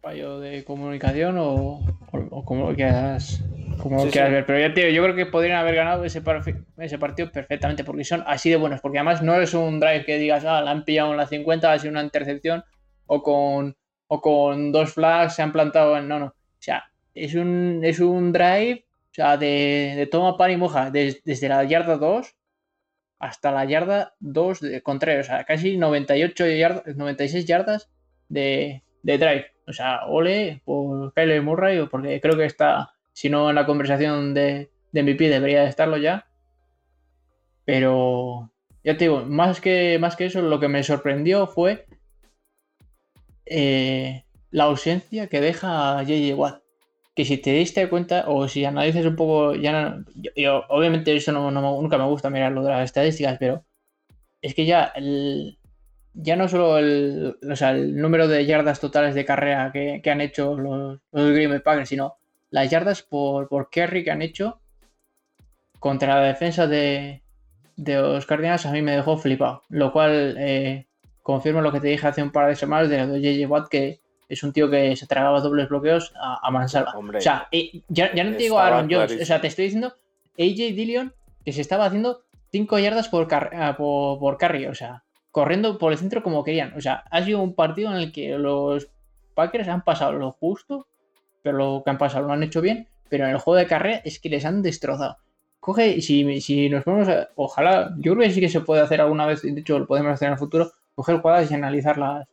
fallo 0.02 0.40
de 0.40 0.64
comunicación 0.64 1.36
o, 1.40 1.82
como 2.46 2.70
lo 2.70 2.76
quieras, 2.76 3.44
como 3.80 4.06
ver. 4.06 4.46
Pero 4.46 4.60
ya 4.60 4.74
tío, 4.74 4.90
yo 4.90 5.04
creo 5.04 5.16
que 5.16 5.26
podrían 5.28 5.58
haber 5.58 5.76
ganado 5.76 6.04
ese, 6.06 6.22
ese 6.78 6.98
partido 6.98 7.32
perfectamente 7.32 7.84
porque 7.84 8.04
son 8.04 8.24
así 8.26 8.50
de 8.50 8.56
buenos. 8.56 8.82
Porque 8.82 8.98
además 8.98 9.22
no 9.22 9.40
es 9.40 9.54
un 9.54 9.80
drive 9.80 10.06
que 10.06 10.18
digas, 10.18 10.44
ah, 10.46 10.62
la 10.62 10.72
han 10.72 10.86
pillado 10.86 11.12
en 11.12 11.18
la 11.18 11.28
50, 11.28 11.72
ha 11.72 11.80
sido 11.80 11.92
una 11.92 12.04
intercepción 12.04 12.64
o 13.06 13.22
con, 13.22 13.78
o 14.08 14.22
con 14.22 14.72
dos 14.72 14.94
flags 14.94 15.36
se 15.36 15.42
han 15.42 15.52
plantado 15.52 15.98
en. 15.98 16.08
No, 16.08 16.20
no. 16.20 16.26
O 16.28 16.64
sea, 16.64 16.86
es 17.14 17.36
un, 17.36 17.82
es 17.84 18.00
un 18.00 18.32
drive 18.32 18.86
o 19.12 19.14
sea, 19.14 19.36
de, 19.36 20.08
toma 20.10 20.38
pan 20.38 20.52
y 20.52 20.58
moja 20.58 20.90
desde 20.90 21.50
la 21.50 21.66
yarda 21.66 21.98
2 21.98 22.34
hasta 23.20 23.52
la 23.52 23.66
yarda 23.66 24.16
2 24.20 24.62
de 24.62 24.82
contrario. 24.82 25.20
O 25.20 25.24
sea, 25.24 25.44
casi 25.44 25.78
98 25.78 26.48
yardas, 26.48 26.96
96 26.96 27.46
yardas 27.46 27.90
de, 28.30 28.84
de 29.04 29.18
drive. 29.18 29.46
O 29.68 29.74
sea, 29.74 30.06
ole 30.08 30.62
por 30.66 31.14
Kyler 31.14 31.42
Murray, 31.42 31.88
porque 31.88 32.20
creo 32.22 32.38
que 32.38 32.46
está, 32.46 32.94
si 33.14 33.30
no 33.30 33.50
en 33.50 33.56
la 33.56 33.66
conversación 33.66 34.34
de, 34.34 34.70
de 34.92 35.04
MVP, 35.04 35.30
debería 35.30 35.62
de 35.62 35.70
estarlo 35.70 35.98
ya. 35.98 36.28
Pero 37.66 38.52
ya 38.84 38.98
te 38.98 39.06
digo, 39.06 39.24
más 39.26 39.62
que, 39.62 39.98
más 40.00 40.16
que 40.16 40.26
eso, 40.26 40.42
lo 40.42 40.60
que 40.60 40.68
me 40.68 40.84
sorprendió 40.84 41.48
fue 41.48 41.86
eh, 43.46 44.26
la 44.50 44.66
ausencia 44.66 45.28
que 45.28 45.42
deja 45.42 46.04
JJ 46.04 46.34
Watt. 46.36 46.62
Que 47.16 47.26
si 47.26 47.38
te 47.38 47.52
diste 47.52 47.90
cuenta, 47.90 48.26
o 48.28 48.48
si 48.48 48.66
analices 48.66 49.06
un 49.06 49.16
poco, 49.16 49.54
ya 49.56 49.98
yo, 50.36 50.64
obviamente 50.70 51.16
eso 51.16 51.32
no, 51.32 51.52
nunca 51.52 51.98
me 51.98 52.06
gusta 52.06 52.30
mirar 52.30 52.54
lo 52.54 52.64
de 52.64 52.72
las 52.72 52.86
estadísticas, 52.86 53.38
pero 53.40 53.66
es 54.42 54.56
que 54.56 54.66
ya 54.66 54.86
el, 54.96 55.58
ya 56.14 56.36
no 56.36 56.48
solo 56.48 56.78
el, 56.78 57.38
número 57.94 58.28
de 58.28 58.46
yardas 58.46 58.80
totales 58.80 59.16
de 59.16 59.26
carrera 59.26 59.72
que, 59.72 60.02
han 60.10 60.22
hecho 60.22 60.58
los, 60.58 61.00
los, 61.12 61.32
Green 61.32 61.50
Bay 61.50 61.60
Packers, 61.60 61.90
sino 61.90 62.18
las 62.50 62.70
yardas 62.70 63.02
por, 63.02 63.48
por 63.48 63.70
carry 63.70 64.04
que 64.04 64.12
han 64.12 64.22
hecho 64.22 64.60
contra 65.80 66.16
la 66.16 66.28
defensa 66.28 66.68
de, 66.68 67.24
los 67.76 68.26
Cardinals 68.26 68.66
a 68.66 68.72
mí 68.72 68.82
me 68.82 68.96
dejó 68.96 69.18
flipado. 69.18 69.64
Lo 69.70 69.92
cual 69.92 70.36
eh, 70.38 70.86
confirma 71.24 71.62
lo 71.62 71.72
que 71.72 71.80
te 71.80 71.88
dije 71.88 72.08
hace 72.08 72.22
un 72.22 72.32
par 72.32 72.48
de 72.48 72.56
semanas 72.56 72.90
de 72.90 73.22
JJ 73.22 73.48
Watt, 73.48 73.68
que 73.68 74.00
es 74.30 74.44
un 74.44 74.54
tío 74.54 74.70
que 74.70 74.96
se 74.96 75.08
tragaba 75.08 75.42
dobles 75.42 75.70
bloqueos 75.70 76.14
a, 76.16 76.40
a 76.42 76.52
mansalva. 76.52 76.94
o 76.96 77.22
sea, 77.22 77.48
eh, 77.52 77.82
ya, 77.88 78.14
no 78.14 78.32
te 78.32 78.38
digo 78.38 78.60
Aaron 78.60 78.90
Jones, 78.90 79.20
o 79.22 79.26
sea, 79.26 79.42
te 79.42 79.48
estoy 79.48 79.66
diciendo 79.66 79.96
AJ 80.38 80.76
Dillon 80.76 81.14
que 81.44 81.52
se 81.52 81.62
estaba 81.62 81.86
haciendo 81.86 82.22
5 82.52 82.80
yardas 82.80 83.10
por, 83.10 83.28
ah, 83.34 83.76
por, 83.78 84.20
por 84.20 84.38
carry, 84.38 84.68
o 84.68 84.76
sea, 84.76 85.04
corriendo 85.32 85.78
por 85.78 85.92
el 85.92 85.98
centro 85.98 86.22
como 86.22 86.44
querían. 86.44 86.74
O 86.76 86.82
sea, 86.82 87.04
ha 87.10 87.24
sido 87.24 87.42
un 87.42 87.56
partido 87.56 87.92
en 87.92 87.98
el 87.98 88.12
que 88.12 88.38
los 88.38 88.90
Packers 89.34 89.68
han 89.68 89.84
pasado 89.84 90.14
lo 90.14 90.32
justo, 90.32 90.88
pero 91.42 91.58
lo 91.58 91.82
que 91.84 91.90
han 91.90 91.98
pasado 91.98 92.28
lo 92.28 92.34
han 92.34 92.44
hecho 92.44 92.62
bien. 92.62 92.88
pero 93.10 93.26
en 93.26 93.32
el 93.32 93.40
juego 93.40 93.58
de 93.58 93.68
carrera 93.68 94.02
es 94.06 94.20
que 94.20 94.30
les 94.30 94.46
han 94.46 94.62
destrozado. 94.62 95.18
Coge, 95.60 96.02
si, 96.02 96.42
si 96.42 96.70
nos 96.70 96.84
ponemos, 96.84 97.10
ojalá, 97.36 97.94
yo 97.98 98.14
creo 98.14 98.28
que 98.28 98.34
sí 98.34 98.40
que 98.40 98.50
se 98.50 98.62
puede 98.62 98.82
hacer 98.82 99.02
alguna 99.02 99.26
vez, 99.26 99.42
de 99.42 99.60
hecho 99.60 99.80
lo 99.80 99.86
podemos 99.88 100.14
hacer 100.14 100.28
en 100.28 100.34
el 100.34 100.40
futuro, 100.40 100.72
coger 100.96 101.18
jugadas 101.20 101.52
y 101.52 101.54
analizarlas. 101.54 102.28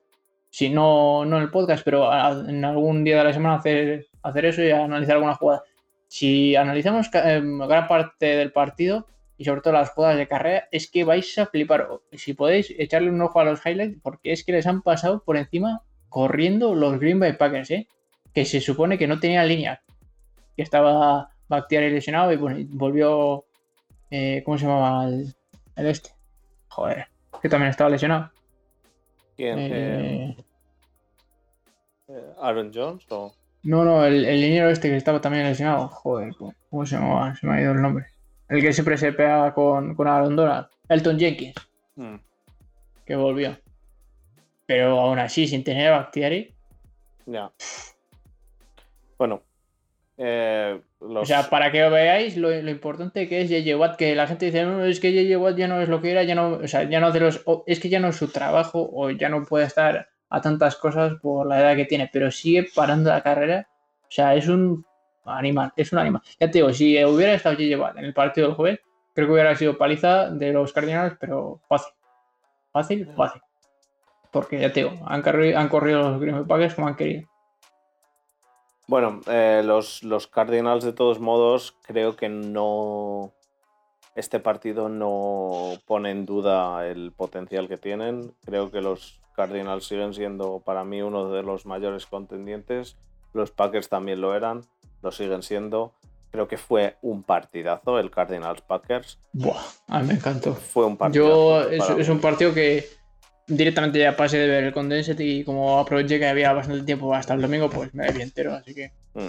Si 0.50 0.70
no, 0.70 1.24
no 1.24 1.36
en 1.36 1.42
el 1.42 1.50
podcast, 1.50 1.84
pero 1.84 2.10
en 2.48 2.64
algún 2.64 3.04
día 3.04 3.18
de 3.18 3.24
la 3.24 3.32
semana 3.32 3.56
hacer, 3.56 4.06
hacer 4.22 4.46
eso 4.46 4.62
y 4.62 4.70
analizar 4.70 5.16
alguna 5.16 5.34
jugada. 5.34 5.62
Si 6.06 6.56
analizamos 6.56 7.10
em, 7.12 7.58
gran 7.58 7.86
parte 7.86 8.36
del 8.36 8.52
partido 8.52 9.06
y 9.38 9.44
sobre 9.44 9.60
todo 9.60 9.72
las 9.72 9.90
jugadas 9.90 10.18
de 10.18 10.26
carrera, 10.26 10.68
es 10.72 10.90
que 10.90 11.04
vais 11.04 11.38
a 11.38 11.46
flipar. 11.46 11.88
Si 12.12 12.34
podéis 12.34 12.74
echarle 12.76 13.08
un 13.08 13.22
ojo 13.22 13.38
a 13.38 13.44
los 13.44 13.64
highlights, 13.64 14.00
porque 14.02 14.32
es 14.32 14.44
que 14.44 14.52
les 14.52 14.66
han 14.66 14.82
pasado 14.82 15.22
por 15.24 15.36
encima 15.36 15.82
corriendo 16.08 16.74
los 16.74 16.98
Green 16.98 17.20
Bay 17.20 17.34
Packers, 17.34 17.70
¿eh? 17.70 17.88
que 18.34 18.44
se 18.44 18.60
supone 18.60 18.98
que 18.98 19.06
no 19.06 19.20
tenía 19.20 19.44
línea, 19.44 19.80
que 20.56 20.62
estaba 20.62 21.30
Bactiari 21.48 21.90
lesionado 21.90 22.32
y 22.32 22.36
volvió. 22.36 23.44
Eh, 24.10 24.42
¿Cómo 24.44 24.58
se 24.58 24.66
llamaba 24.66 25.04
el, 25.04 25.34
este? 25.76 26.10
Joder, 26.68 27.06
que 27.40 27.48
también 27.48 27.70
estaba 27.70 27.90
lesionado. 27.90 28.30
¿Quién? 29.36 29.58
Eh, 29.58 30.36
eh, 32.08 32.32
¿Aaron 32.40 32.72
Jones 32.74 33.04
o.? 33.10 33.32
No, 33.62 33.84
no, 33.84 34.04
el, 34.04 34.24
el 34.24 34.40
liniero 34.40 34.70
este 34.70 34.88
que 34.88 34.96
estaba 34.96 35.20
también 35.20 35.44
lesionado. 35.44 35.88
Joder, 35.88 36.34
¿cómo 36.70 36.86
se 36.86 36.96
llamaba? 36.96 37.36
Se 37.36 37.46
me 37.46 37.54
ha 37.54 37.60
ido 37.60 37.72
el 37.72 37.82
nombre. 37.82 38.06
El 38.48 38.62
que 38.62 38.72
siempre 38.72 38.96
se 38.96 39.12
pega 39.12 39.52
con, 39.54 39.94
con 39.94 40.08
Aaron 40.08 40.36
Donald. 40.36 40.68
Elton 40.88 41.18
Jenkins. 41.18 41.54
Hmm. 41.96 42.16
Que 43.04 43.16
volvió. 43.16 43.56
Pero 44.66 45.00
aún 45.00 45.18
así, 45.18 45.46
sin 45.46 45.64
tener 45.64 45.92
a 45.92 45.98
Bactiari. 45.98 46.54
Ya. 47.26 47.50
Bueno, 49.18 49.42
eh, 50.20 50.80
o 50.98 51.24
sea, 51.24 51.48
para 51.48 51.70
que 51.70 51.88
veáis 51.88 52.36
lo, 52.36 52.52
importante 52.52 53.28
que 53.28 53.42
es 53.42 53.48
JJ 53.48 53.76
Watt, 53.76 53.96
que 53.96 54.16
la 54.16 54.26
gente 54.26 54.46
dice, 54.46 54.64
no, 54.64 54.84
es 54.84 54.98
que 54.98 55.12
JJ 55.12 55.36
Watt 55.36 55.56
ya 55.56 55.68
no 55.68 55.80
es 55.80 55.88
lo 55.88 56.02
que 56.02 56.10
era, 56.10 56.24
ya 56.24 56.34
no, 56.34 56.54
o 56.54 56.66
sea, 56.66 56.82
ya 56.82 56.98
no 56.98 57.12
de 57.12 57.20
los, 57.20 57.44
es 57.66 57.78
que 57.78 57.88
ya 57.88 58.00
no 58.00 58.08
es 58.08 58.16
su 58.16 58.28
trabajo 58.28 58.90
o 58.92 59.10
ya 59.10 59.28
no 59.28 59.44
puede 59.44 59.66
estar 59.66 60.08
a 60.28 60.40
tantas 60.40 60.74
cosas 60.74 61.14
por 61.22 61.46
la 61.46 61.60
edad 61.60 61.76
que 61.76 61.84
tiene, 61.84 62.10
pero 62.12 62.32
sigue 62.32 62.66
parando 62.74 63.10
la 63.10 63.22
carrera. 63.22 63.68
O 64.02 64.10
sea, 64.10 64.34
es 64.34 64.48
un 64.48 64.84
animal, 65.30 65.72
es 65.76 65.92
un 65.92 65.98
animal. 65.98 66.22
Ya 66.40 66.50
te 66.50 66.58
digo, 66.58 66.72
si 66.72 67.02
hubiera 67.04 67.34
estado 67.34 67.56
Watt 67.78 67.98
en 67.98 68.04
el 68.04 68.14
partido 68.14 68.48
del 68.48 68.56
jueves, 68.56 68.80
creo 69.14 69.26
que 69.26 69.32
hubiera 69.32 69.54
sido 69.56 69.76
paliza 69.76 70.30
de 70.30 70.52
los 70.52 70.72
Cardinals, 70.72 71.16
pero 71.20 71.60
fácil. 71.68 71.92
Fácil, 72.72 73.12
fácil. 73.16 73.42
Porque 74.30 74.60
ya 74.60 74.72
te 74.72 74.84
digo, 74.84 74.92
han, 75.06 75.22
han 75.56 75.68
corrido 75.68 76.10
los 76.10 76.20
Green 76.20 76.46
Bay 76.46 76.70
como 76.70 76.88
han 76.88 76.96
querido. 76.96 77.28
Bueno, 78.88 79.20
eh, 79.26 79.62
los, 79.64 80.00
Cardinals 80.28 80.82
de 80.82 80.94
todos 80.94 81.20
modos 81.20 81.76
creo 81.82 82.16
que 82.16 82.30
no... 82.30 83.34
Este 84.14 84.40
partido 84.40 84.88
no 84.88 85.74
pone 85.86 86.10
en 86.10 86.24
duda 86.24 86.88
el 86.88 87.12
potencial 87.12 87.68
que 87.68 87.76
tienen. 87.76 88.32
Creo 88.44 88.70
que 88.70 88.80
los 88.80 89.20
Cardinals 89.36 89.86
siguen 89.86 90.14
siendo 90.14 90.60
para 90.60 90.84
mí 90.84 91.02
uno 91.02 91.30
de 91.30 91.42
los 91.42 91.66
mayores 91.66 92.06
contendientes. 92.06 92.96
Los 93.34 93.50
Packers 93.50 93.90
también 93.90 94.22
lo 94.22 94.34
eran, 94.34 94.62
lo 95.02 95.10
siguen 95.12 95.42
siendo. 95.42 95.94
Creo 96.30 96.46
que 96.46 96.58
fue 96.58 96.96
un 97.00 97.22
partidazo 97.22 97.98
el 97.98 98.10
Cardinals 98.10 98.60
Packers. 98.60 99.18
Buah, 99.32 99.62
a 99.88 100.00
mí 100.00 100.08
me 100.08 100.14
encantó. 100.14 100.54
Fue 100.54 100.84
un 100.84 100.96
partido. 100.96 101.70
Yo, 101.70 101.98
es 101.98 102.08
un 102.08 102.20
partido 102.20 102.52
que 102.52 102.86
directamente 103.46 103.98
ya 103.98 104.14
pasé 104.14 104.38
de 104.38 104.46
ver 104.46 104.64
el 104.64 104.72
Condensed 104.72 105.18
y 105.18 105.42
como 105.42 105.78
aproveché 105.78 106.18
que 106.18 106.28
había 106.28 106.52
bastante 106.52 106.84
tiempo 106.84 107.14
hasta 107.14 107.34
el 107.34 107.40
domingo, 107.40 107.70
pues 107.70 107.94
me 107.94 108.10
vi 108.12 108.22
entero, 108.22 108.54
así 108.54 108.74
que. 108.74 108.92
Mm. 109.14 109.28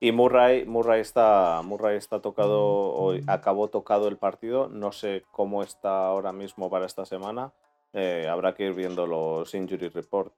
Y 0.00 0.12
Murray, 0.12 0.64
Murray 0.64 1.00
está, 1.00 1.60
Murray 1.64 1.96
está 1.96 2.20
tocado, 2.20 2.94
hoy 2.94 3.24
acabó 3.26 3.68
tocado 3.68 4.06
el 4.06 4.16
partido. 4.16 4.68
No 4.68 4.92
sé 4.92 5.24
cómo 5.32 5.62
está 5.62 6.06
ahora 6.06 6.32
mismo 6.32 6.70
para 6.70 6.86
esta 6.86 7.04
semana. 7.04 7.52
Eh, 7.92 8.28
habrá 8.30 8.54
que 8.54 8.64
ir 8.64 8.74
viendo 8.74 9.06
los 9.06 9.52
injury 9.54 9.88
report. 9.88 10.32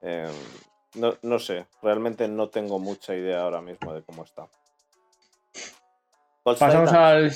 Em, 0.00 0.30
no, 0.94 1.38
sé, 1.38 1.66
realmente 1.82 2.28
no 2.28 2.48
tengo 2.48 2.78
mucha 2.78 3.14
idea 3.14 3.42
ahora 3.42 3.60
mismo 3.60 3.92
de 3.94 4.02
cómo 4.02 4.24
está. 4.24 4.46
Pasamos 6.42 6.92
al. 6.92 7.32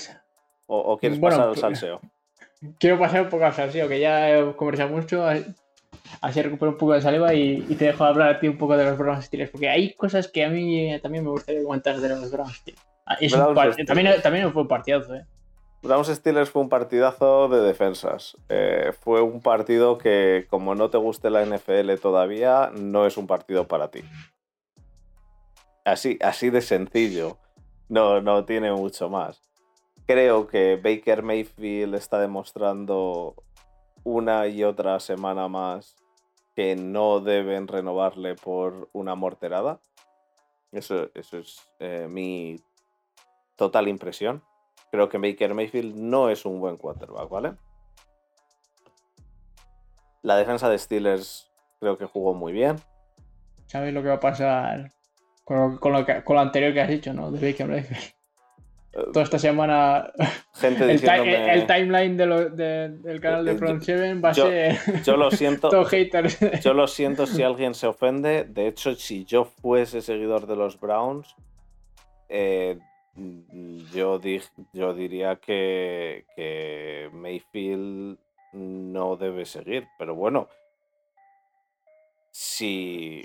¿O, 0.66 0.96
quieres 0.96 1.18
pasar 1.18 1.48
al 1.48 1.56
salseo? 1.56 2.00
quiero 2.78 2.98
pasar 2.98 3.22
un 3.22 3.28
poco 3.28 3.44
al 3.44 3.52
salseo, 3.52 3.88
que 3.88 4.00
ya 4.00 4.30
he 4.30 4.56
conversado 4.56 4.90
mucho, 4.90 5.24
así 6.20 6.42
recupero 6.42 6.72
un 6.72 6.78
poco 6.78 6.94
de 6.94 7.02
saliva 7.02 7.34
y, 7.34 7.60
te 7.76 7.86
dejo 7.86 8.04
hablar 8.04 8.28
a 8.28 8.40
ti 8.40 8.48
un 8.48 8.58
poco 8.58 8.76
de 8.76 8.84
los 8.84 8.96
Browns 8.96 9.26
Steelers, 9.26 9.50
porque 9.50 9.68
hay 9.68 9.94
cosas 9.94 10.28
que 10.28 10.44
a 10.44 10.48
mí 10.48 10.98
también 11.02 11.24
me 11.24 11.30
gustaría 11.30 11.62
comentar 11.62 11.98
de 11.98 12.08
los 12.08 12.28
Steelers. 12.28 12.82
Ah, 13.04 13.18
también, 13.86 14.22
también 14.22 14.52
fue 14.52 14.62
un 14.62 14.68
partidazo, 14.68 15.16
¿eh? 15.16 15.26
Browns 15.82 16.08
Steelers 16.08 16.50
fue 16.50 16.62
un 16.62 16.68
partidazo 16.68 17.48
de 17.48 17.60
defensas. 17.60 18.36
Eh, 18.48 18.92
fue 19.00 19.20
un 19.20 19.40
partido 19.40 19.98
que, 19.98 20.46
como 20.48 20.74
no 20.74 20.90
te 20.90 20.98
guste 20.98 21.30
la 21.30 21.44
NFL 21.44 21.94
todavía, 22.00 22.70
no 22.74 23.06
es 23.06 23.16
un 23.16 23.26
partido 23.26 23.66
para 23.66 23.90
ti. 23.90 24.02
Así, 25.84 26.18
así 26.22 26.50
de 26.50 26.60
sencillo. 26.60 27.38
No, 27.88 28.20
no 28.20 28.44
tiene 28.44 28.72
mucho 28.72 29.10
más 29.10 29.42
creo 30.06 30.46
que 30.46 30.76
Baker 30.76 31.22
Mayfield 31.22 31.94
está 31.94 32.20
demostrando 32.20 33.34
una 34.04 34.46
y 34.46 34.64
otra 34.64 35.00
semana 35.00 35.48
más 35.48 35.96
que 36.54 36.76
no 36.76 37.20
deben 37.20 37.68
renovarle 37.68 38.34
por 38.34 38.90
una 38.92 39.14
morterada. 39.14 39.80
Eso, 40.70 41.08
eso 41.14 41.38
es 41.38 41.60
eh, 41.78 42.06
mi 42.10 42.56
total 43.56 43.88
impresión. 43.88 44.42
Creo 44.92 45.08
que 45.08 45.18
Baker 45.18 45.54
Mayfield 45.54 45.96
no 45.96 46.30
es 46.30 46.46
un 46.46 46.60
buen 46.60 46.76
quarterback, 46.76 47.28
¿vale? 47.28 47.54
La 50.22 50.36
defensa 50.36 50.68
de 50.68 50.78
Steelers 50.78 51.50
creo 51.80 51.98
que 51.98 52.06
jugó 52.06 52.32
muy 52.32 52.52
bien. 52.52 52.76
¿Sabes 53.66 53.92
lo 53.92 54.02
que 54.02 54.08
va 54.08 54.14
a 54.14 54.20
pasar 54.20 54.92
con 55.44 55.80
lo, 55.80 55.80
con 55.80 56.36
lo 56.36 56.40
anterior 56.40 56.72
que 56.72 56.80
has 56.80 56.88
dicho, 56.88 57.12
¿no? 57.12 57.32
De 57.32 57.44
Baker 57.44 57.66
Mayfield 57.66 58.14
toda 58.92 59.22
esta 59.22 59.38
semana 59.38 60.12
Gente 60.54 60.84
el, 60.92 61.00
timeline 61.66 62.16
del 62.16 63.20
canal 63.20 63.44
de 63.44 63.56
Front 63.56 63.82
7 63.82 64.14
va 64.14 64.30
a 64.30 64.34
ser 64.34 65.02
yo 65.02 65.16
lo 65.16 65.30
siento 65.30 65.70
yo 66.62 66.74
lo 66.74 66.86
siento 66.86 67.26
si 67.26 67.42
alguien 67.42 67.74
se 67.74 67.86
ofende 67.86 68.44
de 68.44 68.66
hecho 68.66 68.94
si 68.94 69.24
yo 69.24 69.44
fuese 69.44 70.02
seguidor 70.02 70.46
de 70.46 70.56
los 70.56 70.78
Browns 70.78 71.34
eh, 72.28 72.78
yo, 73.14 74.20
yo 74.72 74.94
diría 74.94 75.36
que, 75.36 76.26
que 76.34 77.10
Mayfield 77.12 78.18
no 78.52 79.16
debe 79.16 79.44
seguir 79.44 79.88
pero 79.98 80.14
bueno 80.14 80.48
si, 82.30 83.24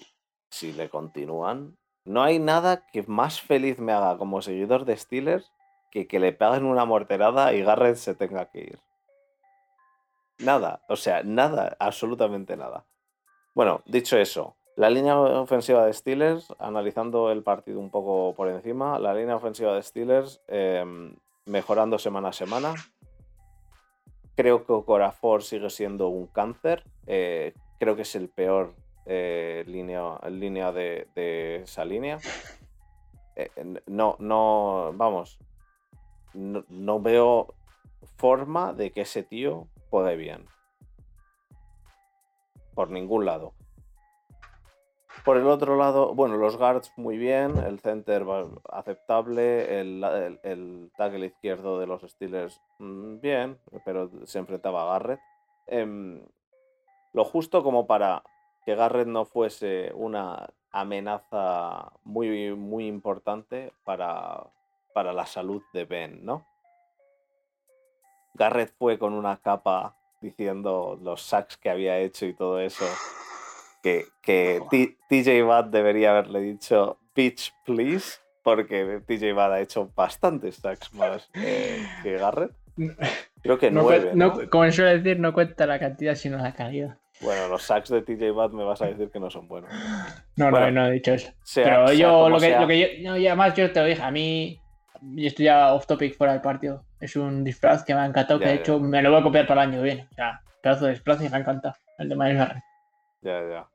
si 0.49 0.73
le 0.73 0.89
continúan 0.89 1.77
no 2.03 2.23
hay 2.23 2.39
nada 2.39 2.85
que 2.87 3.03
más 3.03 3.41
feliz 3.41 3.79
me 3.79 3.93
haga 3.93 4.17
como 4.17 4.41
seguidor 4.41 4.85
de 4.85 4.97
Steelers 4.97 5.51
que 5.91 6.07
que 6.07 6.19
le 6.19 6.33
peguen 6.33 6.65
una 6.65 6.85
morterada 6.85 7.53
y 7.53 7.63
Garrett 7.63 7.95
se 7.95 8.15
tenga 8.15 8.45
que 8.45 8.59
ir. 8.59 8.79
Nada, 10.39 10.81
o 10.87 10.95
sea, 10.95 11.23
nada, 11.23 11.75
absolutamente 11.79 12.55
nada. 12.55 12.85
Bueno, 13.55 13.81
dicho 13.85 14.17
eso, 14.17 14.55
la 14.77 14.91
línea 14.91 15.19
ofensiva 15.19 15.87
de 15.87 15.91
Steelers, 15.91 16.53
analizando 16.59 17.31
el 17.31 17.41
partido 17.41 17.79
un 17.79 17.89
poco 17.89 18.35
por 18.35 18.47
encima, 18.47 18.99
la 18.99 19.11
línea 19.15 19.35
ofensiva 19.35 19.73
de 19.73 19.81
Steelers 19.81 20.39
em, 20.47 21.15
mejorando 21.47 21.97
semana 21.97 22.29
a 22.29 22.33
semana. 22.33 22.75
Creo 24.35 24.67
que 24.67 24.85
Corafor 24.85 25.41
sigue 25.41 25.71
siendo 25.71 26.09
un 26.09 26.27
cáncer. 26.27 26.83
Eh, 27.07 27.55
creo 27.79 27.95
que 27.95 28.03
es 28.03 28.15
el 28.15 28.29
peor 28.29 28.75
eh, 29.07 29.63
línea, 29.65 30.19
línea 30.29 30.71
de, 30.71 31.07
esa 31.63 31.83
línea. 31.83 32.19
Eh, 33.35 33.49
no, 33.87 34.15
no, 34.19 34.91
vamos, 34.93 35.39
no, 36.35 37.01
veo 37.01 37.55
forma 38.15 38.73
de 38.73 38.91
que 38.91 39.01
ese 39.01 39.23
tío 39.23 39.67
juegue 39.89 40.17
bien. 40.17 40.45
Por 42.75 42.91
ningún 42.91 43.25
lado. 43.25 43.53
Por 45.23 45.37
el 45.37 45.47
otro 45.47 45.75
lado, 45.75 46.13
bueno, 46.13 46.37
los 46.37 46.57
guards 46.57 46.91
muy 46.95 47.17
bien, 47.17 47.57
el 47.57 47.79
center 47.79 48.25
aceptable, 48.71 49.79
el, 49.81 50.91
tackle 50.95 51.25
izquierdo 51.25 51.79
de 51.79 51.87
los 51.87 52.01
Steelers 52.03 52.61
mm, 52.79 53.19
bien, 53.19 53.59
pero 53.83 54.09
se 54.25 54.39
enfrentaba 54.39 54.83
a 54.83 54.93
Garrett. 54.93 55.19
Em, 55.67 56.21
lo 57.13 57.25
justo 57.25 57.63
como 57.63 57.87
para 57.87 58.23
que 58.65 58.75
Garrett 58.75 59.07
no 59.07 59.25
fuese 59.25 59.91
una 59.95 60.49
amenaza 60.71 61.91
muy, 62.03 62.53
muy 62.55 62.87
importante 62.87 63.73
para, 63.83 64.45
para 64.93 65.13
la 65.13 65.25
salud 65.25 65.61
de 65.73 65.85
Ben, 65.85 66.25
¿no? 66.25 66.45
Garrett 68.33 68.73
fue 68.77 68.99
con 68.99 69.13
una 69.13 69.37
capa 69.37 69.95
diciendo 70.21 70.97
los 71.01 71.21
sacks 71.21 71.57
que 71.57 71.69
había 71.69 71.97
hecho 71.99 72.25
y 72.25 72.33
todo 72.33 72.59
eso. 72.59 72.85
Que, 73.81 74.05
que 74.21 74.61
TJ 75.09 75.43
Watt 75.43 75.67
debería 75.67 76.11
haberle 76.11 76.41
dicho 76.41 76.99
bitch, 77.15 77.53
please, 77.65 78.19
porque 78.43 79.01
TJ 79.05 79.33
Watt 79.33 79.51
ha 79.51 79.59
hecho 79.59 79.91
bastantes 79.95 80.55
sacks 80.55 80.93
más 80.93 81.29
que 81.33 82.17
Garrett. 82.17 82.51
Creo 83.41 83.57
que 83.57 83.71
nueve. 83.71 84.49
como 84.49 84.71
suele 84.71 84.99
decir, 84.99 85.19
no 85.19 85.33
cuenta 85.33 85.65
la 85.65 85.79
cantidad 85.79 86.15
sino 86.15 86.37
la 86.37 86.53
calidad. 86.53 86.97
Bueno, 87.21 87.47
los 87.47 87.63
sacks 87.63 87.89
de 87.89 88.01
TJ 88.01 88.31
Watt 88.31 88.51
me 88.51 88.63
vas 88.63 88.81
a 88.81 88.85
decir 88.85 89.09
que 89.09 89.19
no 89.19 89.29
son 89.29 89.47
buenos. 89.47 89.71
No, 90.35 90.51
no, 90.51 90.71
no 90.71 90.87
he 90.87 90.91
dicho 90.91 91.13
eso. 91.13 91.31
Pero 91.55 91.91
yo, 91.93 92.29
lo 92.29 92.39
que, 92.39 92.59
lo 92.59 92.67
que, 92.67 92.79
yo, 92.79 93.09
no, 93.09 93.17
y 93.17 93.25
además 93.25 93.55
yo 93.55 93.71
te 93.71 93.79
lo 93.79 93.87
dije, 93.87 94.01
a 94.01 94.11
mí, 94.11 94.61
y 95.15 95.25
estoy 95.25 95.45
ya 95.45 95.73
off 95.73 95.87
topic 95.87 96.15
fuera 96.15 96.33
del 96.33 96.41
partido. 96.41 96.83
Es 96.99 97.15
un 97.15 97.43
disfraz 97.43 97.83
que 97.83 97.93
me 97.95 98.01
ha 98.01 98.05
encantado, 98.05 98.39
que 98.39 98.47
de 98.47 98.53
hecho 98.55 98.79
me 98.79 99.01
lo 99.01 99.11
voy 99.11 99.19
a 99.19 99.23
copiar 99.23 99.47
para 99.47 99.63
el 99.63 99.69
año 99.69 99.81
bien. 99.81 100.07
O 100.11 100.15
sea, 100.15 100.41
pedazo 100.61 100.85
de 100.85 100.91
disfraz 100.91 101.21
y 101.21 101.29
me 101.29 101.37
ha 101.37 101.39
encantado. 101.39 101.75
El 101.97 102.09
de 102.09 102.15
Miles 102.15 102.37
Garrett. 102.37 102.63
Ya, 103.21 103.47
ya. 103.47 103.69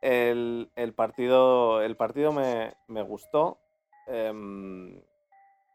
El, 0.00 0.70
el, 0.76 0.92
partido, 0.92 1.82
el 1.82 1.96
partido 1.96 2.32
me, 2.32 2.74
me 2.88 3.02
gustó. 3.02 3.58
Em, 4.06 5.00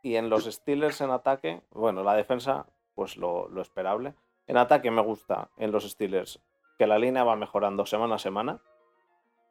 y 0.02 0.16
en 0.16 0.30
los 0.30 0.46
Steelers 0.46 1.02
en 1.02 1.12
ataque, 1.12 1.62
bueno, 1.72 2.04
la 2.04 2.16
defensa, 2.16 2.68
pues 2.96 3.18
lo, 3.18 3.50
lo 3.50 3.62
esperable. 3.62 4.14
En 4.48 4.58
ataque 4.58 4.92
me 4.92 5.02
gusta 5.02 5.50
en 5.58 5.72
los 5.72 5.90
Steelers 5.90 6.40
que 6.80 6.88
la 6.88 6.98
línea 6.98 7.26
va 7.26 7.36
mejorando 7.36 7.86
semana 7.86 8.16
a 8.16 8.20
semana, 8.20 8.62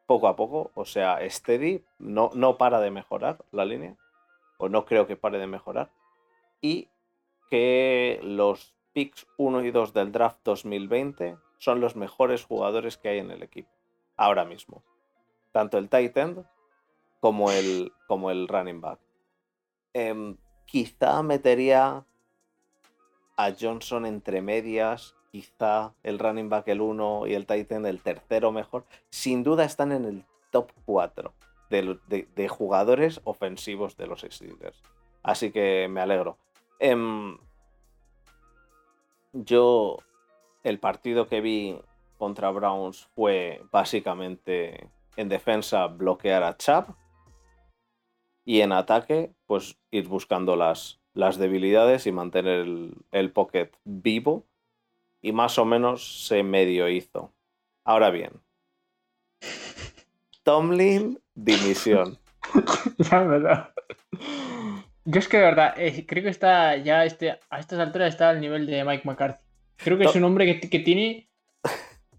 poco 0.06 0.28
a 0.28 0.34
poco, 0.34 0.70
o 0.74 0.86
sea, 0.86 1.18
steady, 1.28 1.84
no, 1.98 2.30
no 2.34 2.56
para 2.56 2.80
de 2.80 2.90
mejorar 2.90 3.44
la 3.52 3.66
línea, 3.66 3.96
o 4.56 4.70
no 4.70 4.86
creo 4.86 5.06
que 5.06 5.16
pare 5.16 5.38
de 5.38 5.46
mejorar, 5.46 5.90
y 6.62 6.88
que 7.50 8.18
los 8.22 8.74
picks 8.94 9.26
1 9.36 9.62
y 9.64 9.70
2 9.70 9.92
del 9.92 10.10
draft 10.10 10.40
2020 10.44 11.36
son 11.58 11.80
los 11.80 11.96
mejores 11.96 12.44
jugadores 12.44 12.96
que 12.96 13.10
hay 13.10 13.18
en 13.18 13.30
el 13.30 13.42
equipo, 13.42 13.70
ahora 14.16 14.44
mismo. 14.44 14.82
Tanto 15.52 15.78
el 15.78 15.88
tight 15.88 16.16
end 16.16 16.44
como 17.20 17.50
el, 17.50 17.92
como 18.06 18.30
el 18.30 18.48
running 18.48 18.80
back. 18.80 19.00
Em, 19.92 20.36
quizá 20.66 21.22
metería 21.22 22.04
a 23.36 23.52
Johnson 23.58 24.06
entre 24.06 24.42
medias 24.42 25.14
quizá 25.30 25.94
el 26.02 26.18
running 26.18 26.48
back 26.48 26.68
el 26.68 26.80
1 26.80 27.26
y 27.26 27.34
el 27.34 27.46
Titan 27.46 27.86
el 27.86 28.00
tercero 28.00 28.52
mejor, 28.52 28.84
sin 29.10 29.42
duda 29.42 29.64
están 29.64 29.92
en 29.92 30.04
el 30.04 30.24
top 30.50 30.72
4 30.86 31.32
de, 31.70 32.48
jugadores 32.48 33.20
ofensivos 33.24 33.96
de 33.96 34.06
los 34.06 34.22
Steelers. 34.22 34.82
Así 35.22 35.50
que 35.50 35.86
me 35.90 36.00
alegro. 36.00 36.38
Em, 36.78 37.36
yo, 39.32 39.98
el 40.62 40.78
partido 40.78 41.28
que 41.28 41.40
vi 41.40 41.80
contra 42.16 42.50
Browns 42.50 43.08
fue 43.14 43.62
básicamente 43.70 44.90
en 45.16 45.28
defensa 45.28 45.86
bloquear 45.86 46.42
a 46.42 46.56
Chap 46.56 46.90
y 48.44 48.60
en 48.60 48.72
ataque, 48.72 49.32
pues 49.46 49.78
ir 49.90 50.08
buscando 50.08 50.56
las, 50.56 51.00
las 51.12 51.38
debilidades 51.38 52.06
y 52.06 52.12
mantener 52.12 52.60
el, 52.60 52.94
el 53.12 53.30
pocket 53.30 53.70
vivo 53.84 54.46
y 55.20 55.32
más 55.32 55.58
o 55.58 55.64
menos 55.64 56.26
se 56.26 56.42
medio 56.42 56.88
hizo. 56.88 57.32
Ahora 57.84 58.10
bien, 58.10 58.32
Tomlin, 60.44 61.20
dimisión. 61.34 62.18
La 63.10 63.22
verdad. 63.22 63.74
Yo 65.04 65.20
es 65.20 65.28
que 65.28 65.38
de 65.38 65.42
verdad, 65.42 65.74
eh, 65.76 66.04
creo 66.06 66.22
que 66.22 66.28
está 66.28 66.76
ya 66.76 67.04
este, 67.04 67.38
a 67.48 67.60
estas 67.60 67.78
alturas 67.78 68.08
está 68.08 68.30
al 68.30 68.40
nivel 68.40 68.66
de 68.66 68.84
Mike 68.84 69.02
McCarthy. 69.06 69.47
Creo 69.78 69.98
que 69.98 70.04
es 70.04 70.14
un 70.14 70.24
hombre 70.24 70.60
que, 70.60 70.78
tiene. 70.80 71.28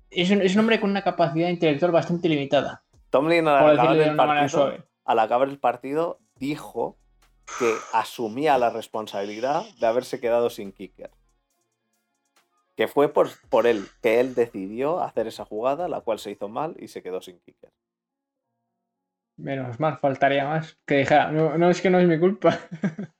Es 0.10 0.32
un, 0.32 0.42
es 0.42 0.54
un, 0.56 0.62
hombre 0.62 0.80
con 0.80 0.90
una 0.90 1.04
capacidad 1.04 1.50
intelectual 1.50 1.92
bastante 1.92 2.28
limitada. 2.28 2.84
Tomlin 3.10 3.48
al 3.48 3.80
acabar, 3.80 3.98
el 3.98 4.16
partido, 4.16 4.74
al 5.06 5.20
acabar 5.20 5.50
el 5.50 5.60
partido 5.60 6.20
dijo 6.36 6.98
que 7.60 7.74
asumía 7.94 8.58
la 8.58 8.70
responsabilidad 8.70 9.64
de 9.80 9.88
haberse 9.88 10.20
quedado 10.20 10.50
sin 10.50 10.72
kicker 10.72 11.12
que 12.80 12.88
fue 12.88 13.12
por, 13.12 13.28
por 13.50 13.68
él, 13.68 13.88
que 14.02 14.22
él 14.22 14.34
decidió 14.36 15.02
hacer 15.02 15.28
esa 15.28 15.44
jugada, 15.44 15.90
la 15.90 16.00
cual 16.00 16.18
se 16.18 16.32
hizo 16.32 16.48
mal 16.48 16.78
y 16.80 16.88
se 16.88 17.04
quedó 17.04 17.20
sin 17.20 17.38
kicker. 17.42 17.70
Menos 19.36 19.82
mal, 19.82 19.98
faltaría 19.98 20.48
más. 20.48 20.80
Que 20.86 21.00
dijera, 21.00 21.30
no, 21.30 21.70
es 21.70 21.82
que 21.82 21.90
no 21.90 22.00
es 22.00 22.08
mi 22.08 22.18
culpa. 22.18 22.58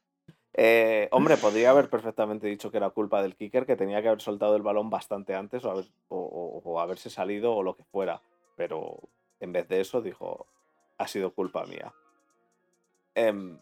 Eh, 0.62 1.08
hombre, 1.12 1.38
podría 1.38 1.70
haber 1.70 1.90
perfectamente 1.90 2.46
dicho 2.48 2.70
que 2.70 2.76
era 2.76 2.90
culpa 2.90 3.22
del 3.22 3.38
kicker, 3.38 3.66
que 3.66 3.78
tenía 3.78 4.02
que 4.02 4.10
haber 4.10 4.20
soltado 4.20 4.58
el 4.58 4.62
balón 4.62 4.90
bastante 4.90 5.34
antes 5.34 5.64
o, 5.64 5.86
o, 6.10 6.80
haberse 6.82 7.10
salido 7.10 7.56
o 7.56 7.64
lo 7.64 7.78
que 7.78 7.86
fuera. 7.86 8.22
Pero 8.58 9.00
en 9.40 9.54
vez 9.54 9.70
de 9.70 9.80
eso 9.80 10.02
dijo, 10.02 10.48
ha 10.98 11.08
sido 11.08 11.34
culpa 11.34 11.66
mía. 11.66 11.94
Em, 13.16 13.58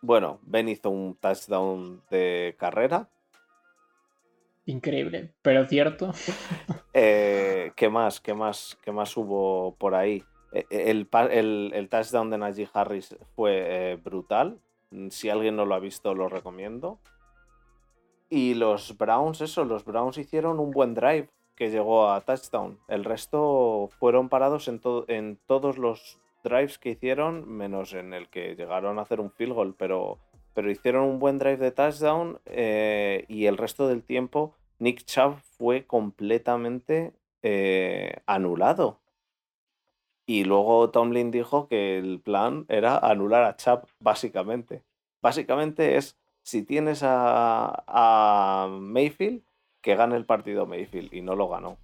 bueno, 0.00 0.40
Ben 0.42 0.68
hizo 0.68 0.90
un 0.90 1.14
touchdown 1.14 2.02
de 2.10 2.56
carrera, 2.58 3.08
Increíble, 4.66 5.32
pero 5.42 5.66
cierto. 5.66 6.12
Eh, 6.94 7.72
¿Qué 7.74 7.88
más? 7.88 8.20
¿Qué 8.20 8.34
más? 8.34 8.76
¿Qué 8.82 8.92
más 8.92 9.16
hubo 9.16 9.74
por 9.76 9.94
ahí? 9.94 10.22
E, 10.52 10.66
e, 10.68 10.90
el, 10.90 11.08
el, 11.72 11.88
touchdown 11.88 12.28
de 12.28 12.36
Najee 12.36 12.68
Harris 12.74 13.16
fue 13.34 13.92
eh, 13.92 13.96
brutal. 13.96 14.60
Mm, 14.92 15.08
si 15.08 15.28
alguien 15.28 15.56
no 15.56 15.66
lo 15.66 15.74
ha 15.74 15.80
visto, 15.80 16.14
lo 16.14 16.28
recomiendo. 16.28 16.98
Y 18.30 18.54
los 18.54 18.96
Browns, 18.96 19.40
eso, 19.40 19.64
los 19.64 19.84
Browns 19.84 20.16
hicieron 20.18 20.60
un 20.60 20.70
buen 20.70 20.94
drive 20.94 21.28
que 21.56 21.70
llegó 21.70 22.10
a 22.10 22.20
touchdown. 22.20 22.78
El 22.88 23.04
resto 23.04 23.90
fueron 23.98 24.28
parados 24.28 24.68
en, 24.68 24.80
en 25.08 25.38
todos 25.46 25.76
los 25.76 26.20
drives 26.44 26.78
que 26.78 26.90
hicieron, 26.90 27.48
menos 27.48 27.92
en 27.92 28.14
el 28.14 28.28
que 28.28 28.54
llegaron 28.54 28.98
a 28.98 29.02
hacer 29.02 29.20
un 29.20 29.30
field 29.32 29.52
goal, 29.52 29.74
pero 29.76 30.18
pero 30.54 30.70
hicieron 30.70 31.04
un 31.04 31.18
buen 31.18 31.38
drive 31.38 31.56
de 31.56 31.70
touchdown 31.70 32.40
eh, 32.46 33.24
y 33.28 33.46
el 33.46 33.56
resto 33.56 33.88
del 33.88 34.02
tiempo 34.02 34.54
Nick 34.78 35.04
Chubb 35.04 35.36
fue 35.56 35.86
completamente 35.86 37.12
eh, 37.42 38.16
anulado. 38.26 39.00
Y 40.32 40.44
luego 40.44 40.88
Tomlin 40.88 41.30
dijo 41.30 41.68
que 41.68 41.98
el 41.98 42.18
plan 42.18 42.64
era 42.70 42.96
anular 42.96 43.44
a 43.44 43.54
Chubb, 43.58 43.86
básicamente. 44.00 44.82
Básicamente 45.20 45.98
es, 45.98 46.18
si 46.42 46.62
tienes 46.62 47.02
a, 47.02 47.84
a 47.86 48.66
Mayfield, 48.66 49.42
que 49.82 49.94
gane 49.94 50.16
el 50.16 50.24
partido 50.24 50.64
Mayfield, 50.64 51.12
y 51.12 51.20
no 51.20 51.36
lo 51.36 51.50
ganó. 51.50 51.76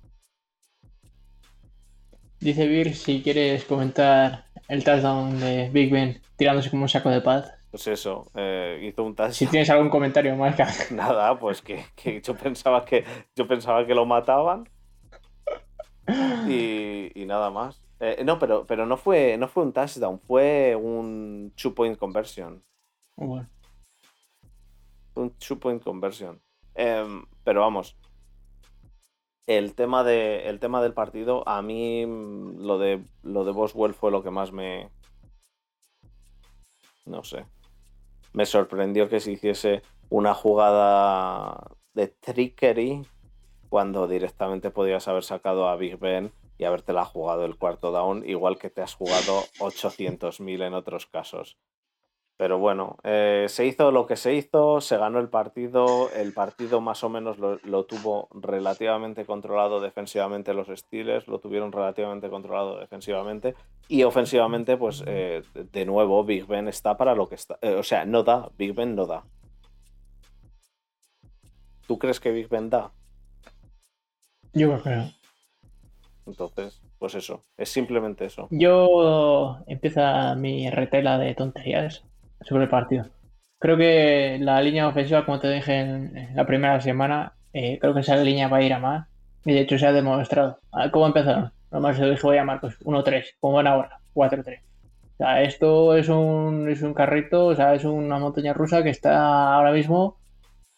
Dice 2.41 2.67
Vir 2.67 2.97
si 2.97 3.23
quieres 3.23 3.67
comentar 3.67 4.47
el 4.69 4.83
touchdown 4.83 5.39
de 5.41 5.69
Big 5.69 5.93
Ben 5.93 6.23
tirándose 6.39 6.71
como 6.71 6.85
un 6.85 6.89
saco 6.89 7.11
de 7.11 7.21
paz. 7.21 7.53
Pues 7.71 7.87
eso, 7.87 8.31
eh, 8.35 8.81
hizo 8.83 9.05
un 9.05 9.15
touchdown. 9.15 9.35
Si 9.35 9.47
tienes 9.47 9.69
algún 9.69 9.91
comentario 9.91 10.35
más 10.37 10.57
Nada, 10.91 11.39
pues 11.39 11.61
que, 11.61 11.85
yo 12.23 12.35
pensaba 12.35 12.87
que 12.87 13.05
yo 13.37 13.47
pensaba 13.47 13.87
que 13.87 13.95
lo 13.95 14.07
mataban. 14.07 14.71
Y, 16.49 17.13
nada 17.27 17.51
más. 17.51 17.83
Eh, 18.01 18.23
no, 18.25 18.39
pero, 18.39 18.67
pero 18.67 18.87
no 18.87 18.97
fue, 18.97 19.37
no 19.37 19.49
fue 19.49 19.65
un 19.65 19.73
touchdown, 19.73 20.21
fue 20.21 20.77
un 20.77 21.53
two 21.61 21.75
point 21.75 21.99
conversion. 21.99 22.63
Un 23.17 23.49
two 25.39 25.59
point 25.59 25.83
conversion. 25.83 26.41
Em, 26.75 27.27
pero 27.43 27.61
vamos. 27.61 27.97
El 29.47 29.75
tema, 29.75 30.05
de, 30.05 30.49
el 30.49 30.61
tema 30.61 30.83
del 30.83 30.93
partido, 30.93 31.49
a 31.49 31.63
mí 31.63 32.05
lo 32.07 32.79
de, 32.79 33.03
lo 33.23 33.45
de 33.45 33.53
Boswell 33.53 33.95
fue 33.95 34.11
lo 34.11 34.23
que 34.23 34.31
más 34.31 34.53
me. 34.53 34.91
No 37.07 37.25
sé 37.25 37.47
me 38.33 38.47
sorprendió 38.47 39.09
que 39.09 39.21
se 39.21 39.33
hiciese 39.33 39.83
una 40.11 40.35
jugada 40.35 41.71
de 41.95 42.09
trickery 42.09 43.07
cuando 43.69 44.07
directamente 44.07 44.71
podías 44.71 45.09
haber 45.09 45.25
sacado 45.25 45.69
a 45.69 45.77
Big 45.77 45.99
Ben 45.99 46.33
y 46.59 46.65
habértela 46.65 47.05
jugado 47.05 47.45
el 47.45 47.57
cuarto 47.57 47.93
down, 47.93 48.29
igual 48.29 48.59
que 48.59 48.69
te 48.69 48.83
has 48.83 48.95
jugado 48.95 49.45
800.000 49.61 50.67
en 50.67 50.75
otros 50.75 51.07
casos. 51.07 51.57
Pero 52.39 52.59
bueno, 52.59 52.97
eh, 53.03 53.47
se 53.49 53.67
hizo 53.67 53.91
lo 53.91 54.07
que 54.07 54.15
se 54.15 54.33
hizo, 54.35 54.81
se 54.81 54.97
ganó 54.97 55.19
el 55.19 55.29
partido, 55.29 56.09
el 56.13 56.33
partido 56.33 56.81
más 56.81 57.03
o 57.03 57.09
menos 57.09 57.37
lo, 57.39 57.85
tuvo 57.85 58.29
relativamente 58.31 59.25
controlado 59.25 59.81
defensivamente 59.81 60.55
los 60.55 60.69
Steelers, 60.69 61.27
lo 61.27 61.41
tuvieron 61.41 61.73
relativamente 61.73 62.31
controlado 62.31 62.79
defensivamente 62.79 63.57
y 63.89 64.05
ofensivamente, 64.05 64.77
pues 64.77 65.03
eh, 65.07 65.43
de 65.53 65.85
nuevo 65.85 66.23
Big 66.23 66.47
Ben 66.47 66.69
está 66.69 66.97
para 66.97 67.17
lo 67.17 67.29
que 67.29 67.35
está, 67.35 67.59
eh, 67.61 67.75
o 67.75 67.83
sea, 67.83 68.05
no 68.05 68.23
da, 68.23 68.49
Big 68.57 68.73
Ben 68.73 68.95
no 68.95 69.07
da. 69.07 69.25
¿Tú 71.89 71.99
crees 71.99 72.21
que 72.21 72.31
Big 72.31 72.49
Ben 72.49 72.71
da? 72.71 72.93
Yo 74.53 74.81
creo. 74.81 75.18
Entonces, 76.29 76.81
pues 76.99 77.15
eso, 77.15 77.45
es 77.57 77.69
simplemente 77.71 78.27
eso. 78.27 78.49
Yo 78.51 79.59
empieza 79.67 80.35
mi 80.35 80.71
retela 80.71 81.19
de 81.19 81.35
tonterías 81.35 82.05
sobre 82.43 82.65
el 82.65 82.71
partido. 82.71 83.07
Creo 83.59 83.77
que 83.77 84.39
la 84.41 84.61
línea 84.63 84.87
ofensiva, 84.87 85.25
como 85.25 85.41
te 85.41 85.51
dije 85.51 85.81
en, 85.81 86.37
la 86.37 86.47
primera 86.47 86.81
semana, 86.81 87.33
eh, 87.53 87.79
creo 87.81 87.95
que 87.95 88.01
esa 88.01 88.17
línea 88.17 88.49
va 88.49 88.59
a 88.59 88.63
ir 88.63 88.73
a 88.73 88.79
más. 88.79 89.09
Y 89.45 89.53
de 89.53 89.61
hecho 89.61 89.79
se 89.79 89.87
ha 89.87 89.93
demostrado. 89.93 90.59
¿Cómo 90.93 91.07
empezaron? 91.07 91.51
Normal 91.71 91.97
se 91.97 92.03
lo 92.03 92.11
dije, 92.11 92.23
voy 92.23 92.37
a 92.37 92.41
llamar 92.41 92.61
pues 92.61 92.79
1-3, 92.81 93.37
como 93.41 93.55
van 93.55 93.67
ahora, 93.67 94.01
4-3. 94.15 94.61
sea, 95.19 95.43
esto 95.43 95.97
es 95.97 96.09
un, 96.09 96.69
es 96.69 96.83
un 96.83 96.95
carrito, 96.95 97.47
o 97.47 97.55
sea, 97.55 97.75
es 97.75 97.85
una 97.85 98.19
montaña 98.19 98.53
rusa 98.53 98.83
que 98.83 98.91
está 98.91 99.55
ahora 99.55 99.73
mismo 99.73 100.19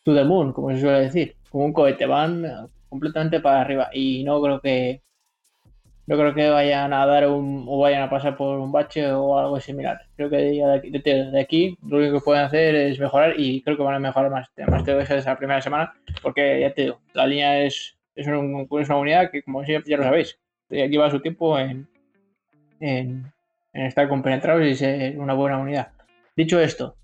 to 0.05 0.15
the 0.15 0.25
moon, 0.25 0.53
como 0.53 0.71
se 0.71 0.81
suele 0.81 1.01
decir. 1.01 1.37
Como 1.51 1.65
un 1.65 1.73
cohete, 1.73 2.07
van 2.07 2.45
completamente 2.89 3.41
para 3.41 3.63
arriba. 3.63 3.89
Y 3.93 4.25
no 4.25 4.41
creo 4.41 4.61
que 4.61 5.03
no 6.11 6.17
creo 6.17 6.35
que 6.35 6.51
vayan 6.51 6.93
a 6.93 7.07
dar 7.07 7.29
un 7.29 7.67
o 7.69 7.79
vayan 7.79 8.03
a 8.03 8.11
pasar 8.11 8.37
por 8.37 8.59
un 8.59 8.73
bache 8.73 9.13
o 9.13 9.39
algo 9.39 9.61
similar. 9.61 10.01
Creo 10.17 10.29
que 10.29 10.39
de 10.39 11.41
aquí, 11.41 11.79
lo 11.87 11.99
único 11.99 12.19
que 12.19 12.25
pueden 12.25 12.43
hacer 12.43 12.75
es 12.75 12.99
mejorar 12.99 13.35
y 13.39 13.63
creo 13.63 13.77
que 13.77 13.85
van 13.85 13.95
a 13.95 14.01
mejorar 14.01 14.29
más, 14.29 14.49
más 14.67 14.85
de 14.85 15.01
esa 15.01 15.37
primera 15.37 15.63
semana 15.63 15.95
porque 16.21 16.63
ya 16.63 16.75
te 16.75 16.83
digo, 16.83 17.01
la 17.13 17.29
línea 17.29 17.63
es, 17.63 17.97
es, 18.17 18.27
una 18.27 18.97
unidad 18.97 19.31
que 19.31 19.45
como 19.45 19.63
ya 19.63 19.79
lo 19.97 20.03
sabéis, 20.03 20.37
lleva 20.69 21.13
su 21.13 21.21
tiempo 21.21 21.57
en, 21.61 21.87
en, 22.81 23.33
estar 23.73 24.09
compenetrados 24.09 24.67
y 24.67 24.75
ser 24.75 25.17
una 25.17 25.35
buena 25.35 25.59
unidad. 25.59 25.93
Dicho 26.35 26.59
esto, 26.59 26.97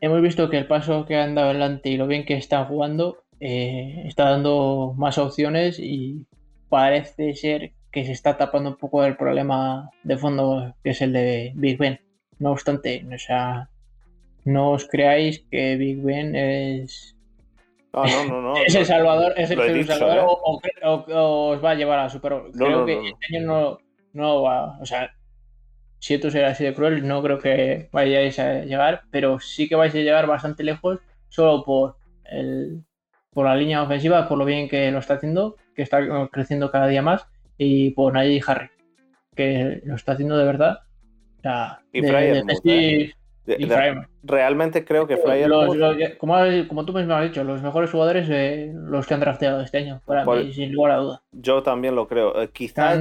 hemos 0.00 0.20
visto 0.20 0.50
que 0.50 0.58
el 0.58 0.66
paso 0.66 1.06
que 1.06 1.14
han 1.14 1.36
dado 1.36 1.50
adelante 1.50 1.90
y 1.90 1.96
lo 1.96 2.08
bien 2.08 2.24
que 2.24 2.34
están 2.34 2.64
jugando 2.64 3.22
eh, 3.38 4.02
está 4.06 4.30
dando 4.30 4.94
más 4.96 5.16
opciones 5.16 5.78
y 5.78 6.26
parece 6.68 7.34
ser 7.34 7.70
que 7.94 8.04
se 8.04 8.10
está 8.10 8.36
tapando 8.36 8.70
un 8.70 8.76
poco 8.76 9.04
el 9.04 9.16
problema 9.16 9.88
de 10.02 10.18
fondo 10.18 10.74
que 10.82 10.90
es 10.90 11.00
el 11.00 11.12
de 11.12 11.52
Big 11.54 11.78
Ben. 11.78 12.00
No 12.40 12.50
obstante, 12.50 13.06
o 13.14 13.18
sea, 13.18 13.70
no 14.44 14.72
os 14.72 14.88
creáis 14.88 15.46
que 15.48 15.76
Big 15.76 16.02
Ben 16.02 16.34
es. 16.34 17.16
No, 17.92 18.02
no, 18.26 18.42
no, 18.42 18.56
es 18.66 18.74
el 18.74 18.84
Salvador, 18.84 19.32
es 19.36 19.48
el 19.52 19.86
Salvador 19.86 20.18
¿eh? 20.18 20.86
o, 20.86 21.50
os 21.50 21.64
va 21.64 21.70
a 21.70 21.74
llevar 21.76 22.00
a 22.00 22.10
Super 22.10 22.34
Creo 22.52 22.84
que 22.84 23.10
este 23.10 23.36
año 23.36 23.46
no, 23.46 23.78
no 24.12 24.42
va. 24.42 24.76
O 24.80 24.84
sea, 24.84 25.14
si 26.00 26.14
esto 26.14 26.32
será 26.32 26.48
así 26.48 26.64
de 26.64 26.74
cruel, 26.74 27.06
no 27.06 27.22
creo 27.22 27.38
que 27.38 27.90
vayáis 27.92 28.40
a 28.40 28.64
llegar, 28.64 29.02
pero 29.12 29.38
sí 29.38 29.68
que 29.68 29.76
vais 29.76 29.94
a 29.94 29.98
llegar 29.98 30.26
bastante 30.26 30.64
lejos 30.64 30.98
solo 31.28 31.62
por 31.62 31.96
el 32.24 32.82
por 33.32 33.46
la 33.46 33.54
línea 33.54 33.82
ofensiva, 33.82 34.28
por 34.28 34.38
lo 34.38 34.44
bien 34.44 34.68
que 34.68 34.90
lo 34.90 34.98
está 34.98 35.14
haciendo, 35.14 35.56
que 35.76 35.82
está 35.82 36.00
creciendo 36.30 36.72
cada 36.72 36.88
día 36.88 37.02
más 37.02 37.26
y 37.58 37.90
por 37.90 38.12
Najee 38.12 38.42
Harry, 38.46 38.68
que 39.34 39.82
lo 39.84 39.94
está 39.94 40.12
haciendo 40.12 40.36
de 40.36 40.44
verdad. 40.44 40.80
y 41.92 42.02
Fryer. 42.02 42.44
¿eh? 42.66 43.14
Realmente 44.22 44.84
creo 44.84 45.06
que 45.06 45.16
Fryer. 45.16 45.50
como, 46.18 46.34
como, 46.68 46.86
tú 46.86 46.92
mismo 46.92 47.14
has 47.14 47.24
dicho, 47.24 47.44
los 47.44 47.62
mejores 47.62 47.90
jugadores 47.90 48.28
eh, 48.30 48.72
los 48.74 49.06
que 49.06 49.14
han 49.14 49.20
drafteado 49.20 49.60
este 49.60 49.78
año, 49.78 50.00
para 50.06 50.24
mí, 50.24 50.52
sin 50.52 50.72
lugar 50.72 50.92
a 50.92 50.96
duda. 50.96 51.22
Yo 51.32 51.62
también 51.62 51.94
lo 51.94 52.08
creo. 52.08 52.40
Eh, 52.40 52.50
quizá, 52.52 52.96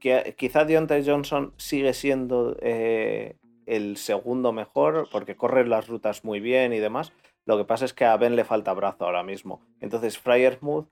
que, 0.00 0.34
quizá 0.36 0.64
Deontay 0.64 1.04
Johnson 1.06 1.52
sigue 1.56 1.92
siendo 1.92 2.56
el 2.60 3.96
segundo 3.96 4.52
mejor 4.52 5.08
porque 5.12 5.36
corre 5.36 5.66
las 5.66 5.88
rutas 5.88 6.24
muy 6.24 6.40
bien 6.40 6.72
y 6.72 6.78
demás. 6.78 7.12
Lo 7.44 7.56
que 7.56 7.64
pasa 7.64 7.84
es 7.84 7.92
que 7.92 8.04
a 8.04 8.16
Ben 8.16 8.36
le 8.36 8.44
falta 8.44 8.72
brazo 8.72 9.04
ahora 9.04 9.22
mismo. 9.22 9.60
Entonces, 9.80 10.18
Fryer 10.18 10.58
Smooth 10.58 10.86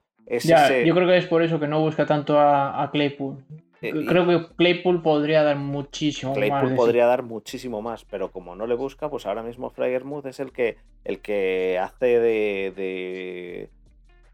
yo 0.85 0.95
creo 0.95 1.09
que 1.09 1.17
es 1.17 1.27
por 1.27 1.43
eso 1.43 1.59
que 1.59 1.67
no 1.67 1.81
busca 1.81 2.07
tanto 2.07 2.39
a, 2.39 2.89
Claypool. 2.93 3.37
Eh, 3.83 4.05
creo 4.07 4.27
que 4.27 4.55
Claypool 4.57 5.03
podría 5.03 5.43
dar 5.43 5.57
muchísimo 5.57 6.33
más. 6.33 6.39
Claypool 6.39 6.75
podría 6.75 7.07
dar 7.07 7.23
muchísimo 7.23 7.83
más, 7.83 8.05
pero 8.05 8.31
como 8.31 8.55
no 8.55 8.67
le 8.67 8.75
busca, 8.75 9.09
pues 9.09 9.27
ahora 9.27 9.43
mismo 9.43 9.71
Fryermuth 9.71 10.27
es 10.27 10.39
el 10.39 10.53
que, 10.53 10.77
el 11.05 11.21
que 11.21 11.79
hace 11.81 12.21
de, 12.21 13.69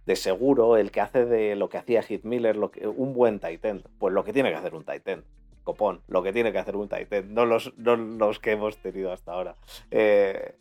de, 0.05 0.17
seguro, 0.17 0.77
el 0.77 0.91
que 0.91 1.01
hace 1.01 1.25
de 1.25 1.55
lo 1.55 1.69
que 1.69 1.79
hacía 1.79 2.03
Hit 2.03 2.25
Miller, 2.25 2.57
lo 2.57 2.71
que, 2.71 2.87
un 2.87 3.15
buen 3.15 3.39
Titan. 3.39 3.83
Pues 3.99 4.13
lo 4.13 4.25
que 4.25 4.33
tiene 4.33 4.51
que 4.51 4.57
hacer 4.57 4.75
un 4.75 4.85
Titan. 4.85 5.25
Copón, 5.63 6.01
lo 6.07 6.23
que 6.23 6.33
tiene 6.33 6.53
que 6.53 6.59
hacer 6.59 6.77
un 6.77 6.89
Titan, 6.89 7.35
no 7.35 7.45
los, 7.45 7.77
no 7.77 7.97
los 7.97 8.39
que 8.39 8.53
hemos 8.53 8.77
tenido 8.79 9.13
hasta 9.13 9.33
ahora. 9.33 9.57
Eh, 9.91 10.55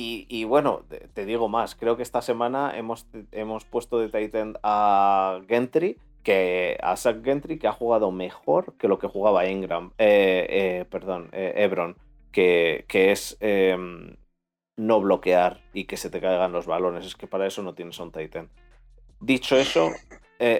y, 0.00 0.44
bueno, 0.44 0.84
te, 1.12 1.26
digo 1.26 1.48
más, 1.48 1.74
creo 1.74 1.96
que 1.96 2.04
esta 2.04 2.22
semana 2.22 2.72
hemos, 2.76 3.08
hemos 3.32 3.64
puesto 3.64 3.98
de 3.98 4.08
Titan 4.08 4.56
a 4.62 5.40
Gentry, 5.48 5.98
que 6.22 6.78
a 6.80 6.96
Zach 6.96 7.24
Gentry, 7.24 7.58
que 7.58 7.66
ha 7.66 7.72
jugado 7.72 8.12
mejor 8.12 8.74
que 8.78 8.86
lo 8.86 9.00
que 9.00 9.08
jugaba 9.08 9.48
Ingram, 9.48 9.90
eh, 9.98 10.46
eh, 10.48 10.84
perdón, 10.88 11.30
eh, 11.32 11.52
Ebron, 11.56 11.96
que, 12.30 12.84
es 12.88 13.36
em, 13.40 14.14
no 14.76 15.00
bloquear 15.00 15.62
y 15.72 15.86
que 15.86 15.96
se 15.96 16.10
te 16.10 16.20
caigan 16.20 16.52
los 16.52 16.66
balones. 16.66 17.04
Es 17.04 17.16
que 17.16 17.26
para 17.26 17.48
eso 17.48 17.64
no 17.64 17.74
tienes 17.74 17.98
un 17.98 18.12
Titan. 18.12 18.50
Dicho 19.18 19.56
eso, 19.56 19.90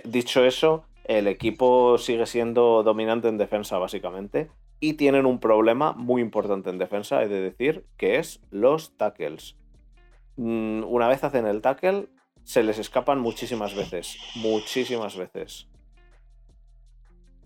dicho 0.03 0.45
eso, 0.45 0.84
el 1.05 1.28
equipo 1.28 1.97
sigue 1.99 2.26
siendo 2.26 2.82
dominante 2.82 3.28
en 3.28 3.39
defensa, 3.39 3.78
básicamente 3.78 4.51
y 4.81 4.95
tienen 4.95 5.26
un 5.26 5.41
problema 5.41 5.93
muy 5.93 6.22
importante 6.22 6.70
en 6.70 6.79
defensa, 6.79 7.22
he 7.22 7.29
de 7.29 7.41
decir, 7.41 7.85
que 7.97 8.18
es 8.18 8.41
los 8.51 8.97
tackles. 8.97 9.57
Mm, 10.37 10.85
una 10.85 11.09
vez 11.09 11.24
hacen 11.24 11.47
el 11.47 11.61
tackle, 11.61 12.09
se 12.45 12.62
les 12.62 12.79
escapan 12.79 13.18
muchísimas 13.20 13.74
veces, 13.74 14.18
muchísimas 14.37 15.16
veces. 15.16 15.68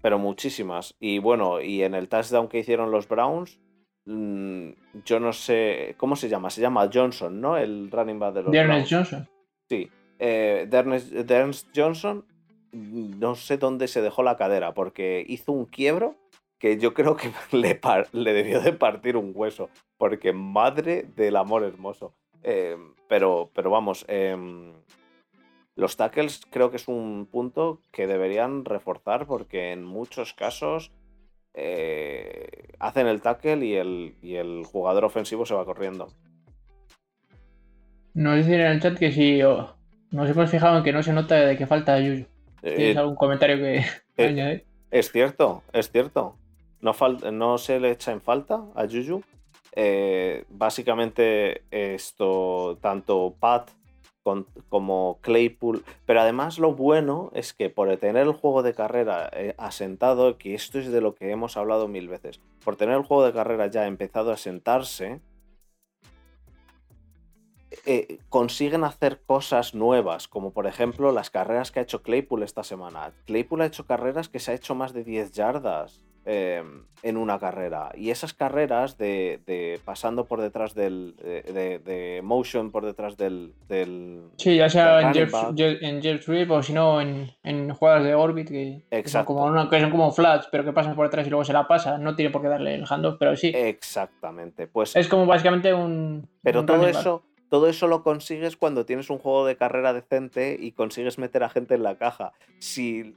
Pero 0.02 0.18
muchísimas. 0.18 0.94
Y 1.00 1.18
bueno, 1.18 1.60
y 1.60 1.82
en 1.82 1.94
el 1.94 2.08
touchdown 2.08 2.48
que 2.48 2.58
hicieron 2.58 2.90
los 2.90 3.08
Browns, 3.08 3.58
mm, 4.04 4.70
yo 5.04 5.20
no 5.20 5.32
sé, 5.32 5.94
¿cómo 5.96 6.16
se 6.16 6.28
llama? 6.28 6.50
Se 6.50 6.60
llama 6.60 6.90
Johnson, 6.92 7.40
¿no? 7.40 7.56
El 7.56 7.90
running 7.90 8.18
back 8.18 8.34
de 8.34 8.42
los 8.42 8.52
Browns. 8.52 8.90
Johnson. 8.90 9.28
Sí. 9.68 9.88
Eh, 10.18 10.68
Johnson, 11.74 12.26
mm, 12.72 13.18
no 13.18 13.34
sé 13.36 13.56
dónde 13.56 13.88
se 13.88 14.02
dejó 14.02 14.22
la 14.22 14.36
cadera, 14.36 14.74
porque 14.74 15.24
hizo 15.26 15.52
un 15.52 15.64
quiebro 15.64 16.21
que 16.62 16.78
yo 16.78 16.94
creo 16.94 17.16
que 17.16 17.32
le, 17.50 17.80
le 18.12 18.32
debió 18.32 18.60
de 18.60 18.72
partir 18.72 19.16
un 19.16 19.32
hueso, 19.34 19.68
porque 19.98 20.32
madre 20.32 21.04
del 21.16 21.34
amor 21.34 21.64
hermoso. 21.64 22.14
Em, 22.44 22.94
pero, 23.08 23.50
pero 23.52 23.68
vamos, 23.68 24.04
em, 24.06 24.72
los 25.74 25.96
tackles 25.96 26.42
creo 26.50 26.70
que 26.70 26.76
es 26.76 26.86
un 26.86 27.26
punto 27.28 27.80
que 27.90 28.06
deberían 28.06 28.64
reforzar 28.64 29.26
porque 29.26 29.72
en 29.72 29.84
muchos 29.84 30.34
casos 30.34 30.92
eh, 31.54 32.68
hacen 32.78 33.08
el 33.08 33.20
tackle 33.20 33.66
y 33.66 33.74
el, 33.74 34.14
el, 34.22 34.62
jugador 34.64 35.04
ofensivo 35.04 35.44
se 35.44 35.54
va 35.54 35.64
corriendo. 35.64 36.12
Nos 38.14 38.36
dicen 38.36 38.60
en 38.60 38.66
el 38.66 38.80
chat 38.80 38.96
que 38.96 39.10
si 39.10 39.40
nos 40.12 40.30
hemos 40.30 40.48
fijado 40.48 40.78
en 40.78 40.84
que 40.84 40.92
no 40.92 41.02
se 41.02 41.12
nota 41.12 41.34
de 41.34 41.56
que 41.56 41.66
falta 41.66 41.98
Yuyu. 41.98 42.26
¿Tienes 42.60 42.94
eh, 42.94 42.98
algún 42.98 43.16
comentario 43.16 43.56
que 43.56 43.84
eh, 44.16 44.64
Es 44.92 45.10
cierto, 45.10 45.64
es 45.72 45.90
cierto 45.90 46.36
no, 46.82 46.92
no 47.32 47.58
se 47.58 47.80
le 47.80 47.92
echa 47.92 48.12
en 48.12 48.20
falta 48.20 48.64
a 48.74 48.82
Juju. 48.82 49.22
Eh, 49.74 50.44
básicamente 50.50 51.62
esto, 51.70 52.76
tanto 52.82 53.34
Pat 53.40 53.70
como 54.68 55.18
Claypool, 55.20 55.84
pero 56.06 56.20
además 56.20 56.58
lo 56.58 56.74
bueno 56.74 57.30
es 57.34 57.52
que 57.52 57.70
por 57.70 57.96
tener 57.96 58.22
el 58.22 58.32
juego 58.32 58.62
de 58.62 58.74
carrera 58.74 59.28
eh, 59.32 59.54
asentado, 59.58 60.38
que 60.38 60.54
esto 60.54 60.78
es 60.78 60.92
de 60.92 61.00
lo 61.00 61.14
que 61.14 61.30
hemos 61.30 61.56
hablado 61.56 61.88
mil 61.88 62.08
veces, 62.08 62.40
por 62.64 62.76
tener 62.76 62.96
el 62.96 63.02
juego 63.02 63.24
de 63.24 63.32
carrera 63.32 63.66
ya 63.66 63.86
empezado 63.86 64.30
a 64.30 64.36
sentarse, 64.36 65.20
eh, 67.86 68.18
consiguen 68.28 68.84
hacer 68.84 69.22
cosas 69.26 69.74
nuevas, 69.74 70.28
como 70.28 70.52
por 70.52 70.66
ejemplo 70.66 71.10
las 71.10 71.30
carreras 71.30 71.72
que 71.72 71.80
ha 71.80 71.82
hecho 71.82 72.02
Claypool 72.02 72.42
esta 72.42 72.62
semana. 72.62 73.12
Claypool 73.26 73.62
ha 73.62 73.66
hecho 73.66 73.86
carreras 73.86 74.28
que 74.28 74.38
se 74.38 74.52
ha 74.52 74.54
hecho 74.54 74.74
más 74.74 74.92
de 74.92 75.02
10 75.02 75.32
yardas. 75.32 76.04
Em, 76.24 76.84
en 77.02 77.16
una 77.16 77.36
carrera. 77.40 77.90
Y 77.96 78.10
esas 78.10 78.32
carreras 78.32 78.96
de, 78.96 79.80
pasando 79.84 80.26
por 80.26 80.40
detrás 80.40 80.72
del. 80.72 81.16
De, 81.16 82.20
motion 82.22 82.70
por 82.70 82.84
detrás 82.84 83.16
del. 83.16 83.52
sí, 84.36 84.56
ya 84.56 84.68
sea 84.68 85.00
en, 85.00 85.12
Jeff, 85.12 85.34
en 85.58 86.50
o 86.50 86.62
si 86.62 86.72
no 86.72 87.00
en, 87.00 87.32
en, 87.42 87.74
jugadas 87.74 88.04
de 88.04 88.14
Orbit 88.14 88.48
que, 88.48 88.84
son 89.06 89.24
como 89.24 89.68
que 89.68 89.80
son 89.80 89.90
como 89.90 90.12
flats, 90.12 90.48
pero 90.52 90.64
que 90.64 90.72
pasan 90.72 90.94
por 90.94 91.06
detrás 91.06 91.26
y 91.26 91.30
luego 91.30 91.44
se 91.44 91.52
la 91.52 91.66
pasa. 91.66 91.98
No 91.98 92.14
tiene 92.14 92.30
por 92.30 92.40
qué 92.40 92.48
darle 92.48 92.76
el 92.76 92.84
handoff, 92.88 93.16
pero 93.18 93.34
sí. 93.34 93.50
Exactamente. 93.52 94.68
Pues. 94.68 94.94
Es 94.94 95.08
como 95.08 95.26
básicamente 95.26 95.74
un. 95.74 96.28
Pero 96.40 96.64
todo 96.64 96.86
eso. 96.86 97.24
Todo 97.52 97.68
eso 97.68 97.86
lo 97.86 98.02
consigues 98.02 98.56
cuando 98.56 98.86
tienes 98.86 99.10
un 99.10 99.18
juego 99.18 99.44
de 99.44 99.58
carrera 99.58 99.92
decente 99.92 100.56
y 100.58 100.72
consigues 100.72 101.18
meter 101.18 101.42
a 101.44 101.50
gente 101.50 101.74
en 101.74 101.82
la 101.82 101.98
caja. 101.98 102.32
Si, 102.58 103.14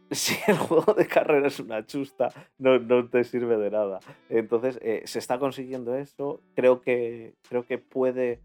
el 0.48 0.58
juego 0.58 0.94
de 0.94 1.08
carrera 1.08 1.48
es 1.48 1.62
una 1.62 1.86
chusta, 1.86 2.34
no, 2.58 2.78
no 2.78 3.08
te 3.08 3.24
sirve 3.24 3.56
de 3.56 3.72
nada. 3.72 4.02
Entonces, 4.28 4.78
eh, 4.82 5.04
se 5.06 5.20
está 5.20 5.40
consiguiendo 5.40 5.96
eso. 5.96 6.42
Creo 6.54 6.82
que, 6.82 7.36
creo 7.48 7.66
que 7.66 7.78
puede, 7.78 8.42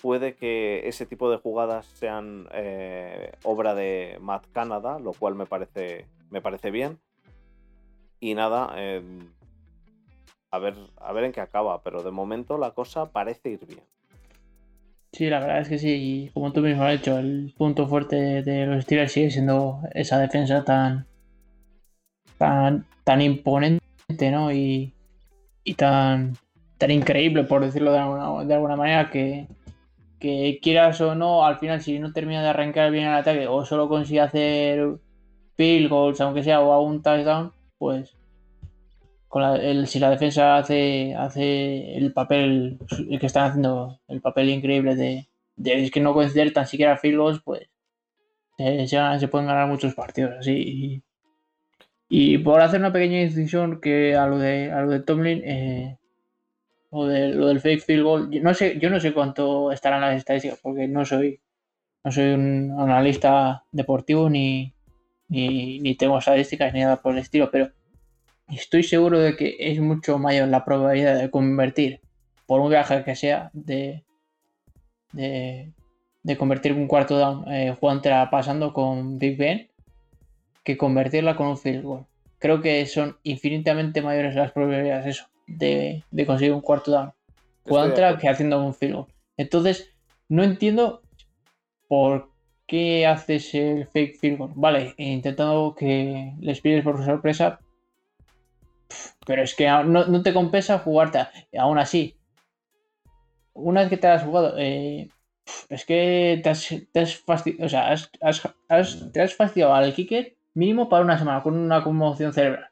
puede 0.00 0.36
que 0.36 0.86
ese 0.86 1.04
tipo 1.04 1.28
de 1.32 1.38
jugadas 1.38 1.86
sean 1.86 2.46
eh, 2.52 3.32
obra 3.42 3.74
de 3.74 4.18
Matt 4.20 4.46
Canada, 4.52 5.00
lo 5.00 5.14
cual 5.14 5.34
me 5.34 5.46
parece, 5.46 6.06
me 6.30 6.40
parece 6.40 6.70
bien. 6.70 7.00
Y 8.20 8.34
nada, 8.34 8.72
em, 8.80 9.32
a, 10.52 10.60
ver, 10.60 10.76
a 10.96 11.12
ver 11.12 11.24
en 11.24 11.32
qué 11.32 11.40
acaba, 11.40 11.82
pero 11.82 12.04
de 12.04 12.12
momento 12.12 12.56
la 12.56 12.70
cosa 12.70 13.10
parece 13.10 13.50
ir 13.50 13.66
bien. 13.66 13.97
Sí, 15.12 15.28
la 15.30 15.40
verdad 15.40 15.60
es 15.60 15.68
que 15.68 15.78
sí, 15.78 15.88
y 15.90 16.28
como 16.30 16.52
tú 16.52 16.60
mismo 16.60 16.84
has 16.84 16.92
dicho, 16.92 17.18
el 17.18 17.52
punto 17.56 17.86
fuerte 17.86 18.42
de 18.42 18.66
los 18.66 18.84
Steelers 18.84 19.12
sigue 19.12 19.30
siendo 19.30 19.80
esa 19.94 20.18
defensa 20.18 20.64
tan, 20.64 21.06
tan, 22.36 22.84
tan 23.04 23.20
imponente, 23.22 24.30
¿no? 24.30 24.52
Y, 24.52 24.92
y 25.64 25.74
tan, 25.74 26.36
tan 26.76 26.90
increíble, 26.90 27.44
por 27.44 27.64
decirlo 27.64 27.92
de 27.92 27.98
alguna, 27.98 28.44
de 28.44 28.54
alguna 28.54 28.76
manera, 28.76 29.10
que, 29.10 29.48
que 30.20 30.58
quieras 30.62 31.00
o 31.00 31.14
no, 31.14 31.44
al 31.44 31.58
final, 31.58 31.80
si 31.80 31.98
no 31.98 32.12
termina 32.12 32.42
de 32.42 32.48
arrancar 32.48 32.90
bien 32.90 33.06
el 33.08 33.14
ataque 33.14 33.46
o 33.48 33.64
solo 33.64 33.88
consigue 33.88 34.20
hacer 34.20 34.98
field 35.56 35.88
goals, 35.90 36.20
aunque 36.20 36.42
sea, 36.42 36.60
o 36.60 36.72
a 36.72 36.80
un 36.80 37.02
touchdown, 37.02 37.52
pues 37.78 38.17
si 39.86 39.98
la 39.98 40.10
defensa 40.10 40.56
hace, 40.56 41.14
hace 41.14 41.96
el 41.96 42.12
papel 42.12 42.78
el 43.10 43.18
que 43.20 43.26
están 43.26 43.50
haciendo, 43.50 44.00
el 44.08 44.20
papel 44.20 44.48
increíble 44.48 44.96
de, 44.96 45.28
de 45.56 45.90
que 45.90 46.00
no 46.00 46.14
conceder 46.14 46.52
tan 46.52 46.66
siquiera 46.66 46.96
field 46.96 47.18
goals, 47.18 47.40
pues 47.44 47.68
se, 48.56 49.28
pueden 49.28 49.46
ganar 49.46 49.68
muchos 49.68 49.94
partidos 49.94 50.34
así. 50.38 51.02
Y, 52.08 52.38
por 52.38 52.60
hacer 52.60 52.80
una 52.80 52.92
pequeña 52.92 53.20
incisión 53.22 53.80
que 53.80 54.16
a 54.16 54.26
lo 54.26 54.38
de, 54.38 54.72
a 54.72 54.80
lo 54.80 54.90
de 54.90 55.00
Tomlin, 55.00 55.42
eh, 55.44 55.98
o 56.90 57.06
de 57.06 57.28
lo 57.34 57.48
del 57.48 57.60
fake 57.60 57.82
field 57.82 58.02
goal, 58.02 58.30
yo 58.30 58.42
no 58.42 58.54
sé, 58.54 58.78
yo 58.80 58.88
no 58.90 58.98
sé 58.98 59.12
cuánto 59.12 59.72
estarán 59.72 60.00
las 60.00 60.16
estadísticas, 60.16 60.58
porque 60.62 60.88
no 60.88 61.04
soy, 61.04 61.40
no 62.04 62.10
soy 62.10 62.32
un 62.32 62.74
analista 62.78 63.64
deportivo 63.72 64.30
ni, 64.30 64.74
ni, 65.28 65.80
ni 65.80 65.96
tengo 65.96 66.18
estadísticas 66.18 66.72
ni 66.72 66.80
nada 66.80 67.02
por 67.02 67.12
el 67.12 67.18
estilo, 67.18 67.50
pero 67.50 67.70
estoy 68.50 68.82
seguro 68.82 69.18
de 69.18 69.36
que 69.36 69.56
es 69.58 69.80
mucho 69.80 70.18
mayor 70.18 70.48
la 70.48 70.64
probabilidad 70.64 71.18
de 71.18 71.30
convertir, 71.30 72.00
por 72.46 72.60
un 72.60 72.70
viaje 72.70 73.04
que 73.04 73.14
sea, 73.14 73.50
de, 73.52 74.04
de, 75.12 75.72
de 76.22 76.36
convertir 76.36 76.72
un 76.72 76.86
cuarto 76.86 77.18
down 77.18 77.44
eh, 77.52 77.76
pasando 78.30 78.72
con 78.72 79.18
Big 79.18 79.36
Ben 79.36 79.68
que 80.62 80.76
convertirla 80.76 81.36
con 81.36 81.46
un 81.46 81.58
field 81.58 81.82
goal. 81.82 82.06
Creo 82.38 82.60
que 82.60 82.84
son 82.86 83.16
infinitamente 83.22 84.02
mayores 84.02 84.34
las 84.34 84.52
probabilidades 84.52 85.06
eso, 85.06 85.26
de, 85.46 86.04
conseguir 86.26 86.52
un 86.52 86.60
cuarto 86.60 86.90
down. 86.90 87.12
Juantera 87.64 88.18
que 88.18 88.28
haciendo 88.28 88.62
un 88.62 88.74
field 88.74 88.94
goal. 88.94 89.06
Entonces, 89.36 89.94
no 90.28 90.44
entiendo 90.44 91.02
por 91.86 92.30
qué 92.66 93.06
haces 93.06 93.54
el 93.54 93.86
fake 93.86 94.18
field 94.18 94.38
goal. 94.38 94.52
Vale, 94.54 94.94
intentando 94.98 95.74
que 95.74 96.34
les 96.40 96.60
pides 96.60 96.84
por 96.84 97.02
sorpresa. 97.04 97.60
Pero 99.26 99.42
es 99.42 99.54
que 99.54 99.68
no, 99.68 100.22
te 100.22 100.32
compensa 100.32 100.78
jugarte. 100.78 101.26
Aún 101.58 101.78
así, 101.78 102.16
una 103.52 103.80
vez 103.80 103.90
que 103.90 103.96
te 103.96 104.06
has 104.06 104.22
jugado, 104.22 104.54
eh, 104.58 105.10
es 105.68 105.84
que 105.84 106.40
te 106.42 106.50
has, 106.50 106.68
te 106.92 107.06
fastidiado, 107.06 107.66
o 107.66 107.68
sea, 107.68 107.94
te 109.12 109.20
has 109.20 109.34
fastidiado 109.34 109.74
al 109.74 109.94
kicker 109.94 110.36
mínimo 110.54 110.88
para 110.88 111.04
una 111.04 111.18
semana 111.18 111.42
con 111.42 111.56
una 111.56 111.82
conmoción 111.84 112.32
cerebral. 112.32 112.68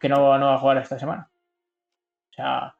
Que 0.00 0.08
no, 0.08 0.38
no 0.38 0.46
va 0.46 0.54
a 0.54 0.58
jugar 0.58 0.78
esta 0.78 0.98
semana. 0.98 1.30
O 2.30 2.34
sea, 2.34 2.76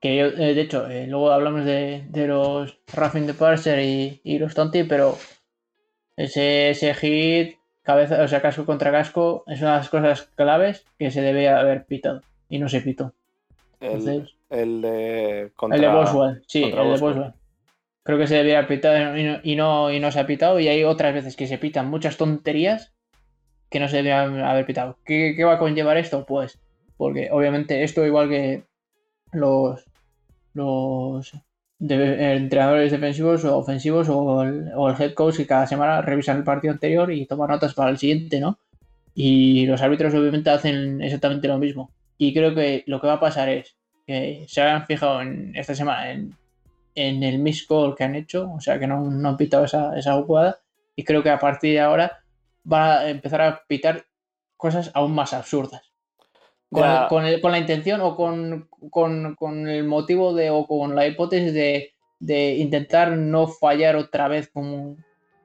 que 0.00 0.16
yo, 0.16 0.26
eh, 0.26 0.54
de 0.54 0.60
hecho, 0.60 0.88
eh, 0.88 1.06
luego 1.06 1.30
hablamos 1.30 1.64
de, 1.64 2.06
los 2.12 2.78
Raffin 2.92 3.26
de 3.26 3.34
Parser 3.34 3.78
y, 3.80 4.38
los 4.38 4.54
Tonti, 4.54 4.84
pero 4.84 5.16
ese, 6.16 6.70
ese 6.70 6.94
hit, 6.94 7.58
cabeza, 7.86 8.22
o 8.22 8.28
sea, 8.28 8.42
casco 8.42 8.66
contra 8.66 8.92
casco, 8.92 9.44
es 9.46 9.62
una 9.62 9.72
de 9.72 9.76
las 9.78 9.88
cosas 9.88 10.22
claves 10.34 10.84
que 10.98 11.10
se 11.10 11.22
debe 11.22 11.48
haber 11.48 11.86
pitado. 11.86 12.20
Y 12.48 12.58
no 12.58 12.68
se 12.68 12.82
pitó. 12.82 13.14
el, 13.80 14.28
el 14.50 14.82
de 14.82 15.52
contra, 15.56 15.76
el 15.76 15.82
de 15.82 15.88
Boswell, 15.88 16.42
sí, 16.46 16.64
el 16.64 16.72
de 16.72 16.98
Boswell 16.98 17.32
creo 18.06 18.18
que 18.18 18.28
se 18.28 18.36
debía 18.36 18.58
haber 18.58 18.68
pitado 18.68 19.16
y 19.16 19.56
no, 19.56 19.90
y 19.90 19.98
no, 19.98 20.12
se 20.12 20.20
ha 20.20 20.26
pitado. 20.26 20.60
Y 20.60 20.68
hay 20.68 20.84
otras 20.84 21.12
veces 21.12 21.36
que 21.36 21.48
se 21.48 21.58
pitan 21.58 21.90
muchas 21.90 22.16
tonterías 22.16 22.94
que 23.68 23.80
no 23.80 23.88
se 23.88 23.96
debían 23.96 24.40
haber 24.40 24.64
pitado. 24.64 24.96
¿Qué, 25.04 25.36
va 25.44 25.54
a 25.54 25.58
conllevar 25.58 25.96
esto? 25.96 26.24
Pues 26.24 26.60
porque 26.96 27.28
obviamente 27.32 27.82
esto 27.82 28.06
igual 28.06 28.28
que 28.28 28.62
los, 29.32 29.84
los 30.54 31.34
entrenadores 31.80 32.92
defensivos 32.92 33.44
o 33.44 33.58
ofensivos 33.58 34.08
o 34.08 34.42
el, 34.42 34.70
head 34.98 35.14
coach 35.14 35.36
que 35.36 35.46
cada 35.46 35.66
semana 35.66 36.00
revisan 36.02 36.38
el 36.38 36.44
partido 36.44 36.72
anterior 36.72 37.12
y 37.12 37.26
toman 37.26 37.50
notas 37.50 37.74
para 37.74 37.90
el 37.90 37.98
siguiente, 37.98 38.40
¿no? 38.40 38.58
Y 39.14 39.66
los 39.66 39.82
árbitros 39.82 40.14
obviamente 40.14 40.50
hacen 40.50 41.02
exactamente 41.02 41.48
lo 41.48 41.58
mismo. 41.58 41.90
Y 42.18 42.34
creo 42.34 42.54
que 42.54 42.84
lo 42.86 43.00
que 43.00 43.06
va 43.06 43.14
a 43.14 43.20
pasar 43.20 43.48
es 43.48 43.76
que 44.06 44.44
se 44.48 44.62
han 44.62 44.86
fijado 44.86 45.22
en 45.22 45.54
esta 45.54 45.74
semana 45.74 46.10
en 46.12 46.34
en 46.96 47.22
el 47.22 47.38
miss 47.38 47.66
call 47.66 47.94
que 47.94 48.04
han 48.04 48.16
hecho, 48.16 48.50
o 48.50 48.60
sea 48.60 48.78
que 48.78 48.86
no, 48.86 49.06
han 49.28 49.36
pitado 49.36 49.66
esa, 49.66 49.96
esa 49.96 50.14
jugada 50.14 50.58
y 50.96 51.04
creo 51.04 51.22
que 51.22 51.30
a 51.30 51.38
partir 51.38 51.74
de 51.74 51.80
ahora 51.80 52.24
va 52.70 53.00
a 53.00 53.10
empezar 53.10 53.42
a 53.42 53.62
pitar 53.68 54.06
cosas 54.56 54.90
aún 54.94 55.14
más 55.14 55.34
absurdas. 55.34 55.85
Con, 56.70 57.52
la 57.52 57.58
intención 57.58 58.00
o 58.02 58.16
con, 58.16 59.68
el 59.68 59.84
motivo 59.84 60.34
de 60.34 60.50
o 60.50 60.66
con 60.66 60.94
la 60.94 61.06
hipótesis 61.06 61.54
de, 61.54 62.54
intentar 62.56 63.12
no 63.16 63.46
fallar 63.46 63.96
otra 63.96 64.28
vez 64.28 64.48
como, 64.48 64.96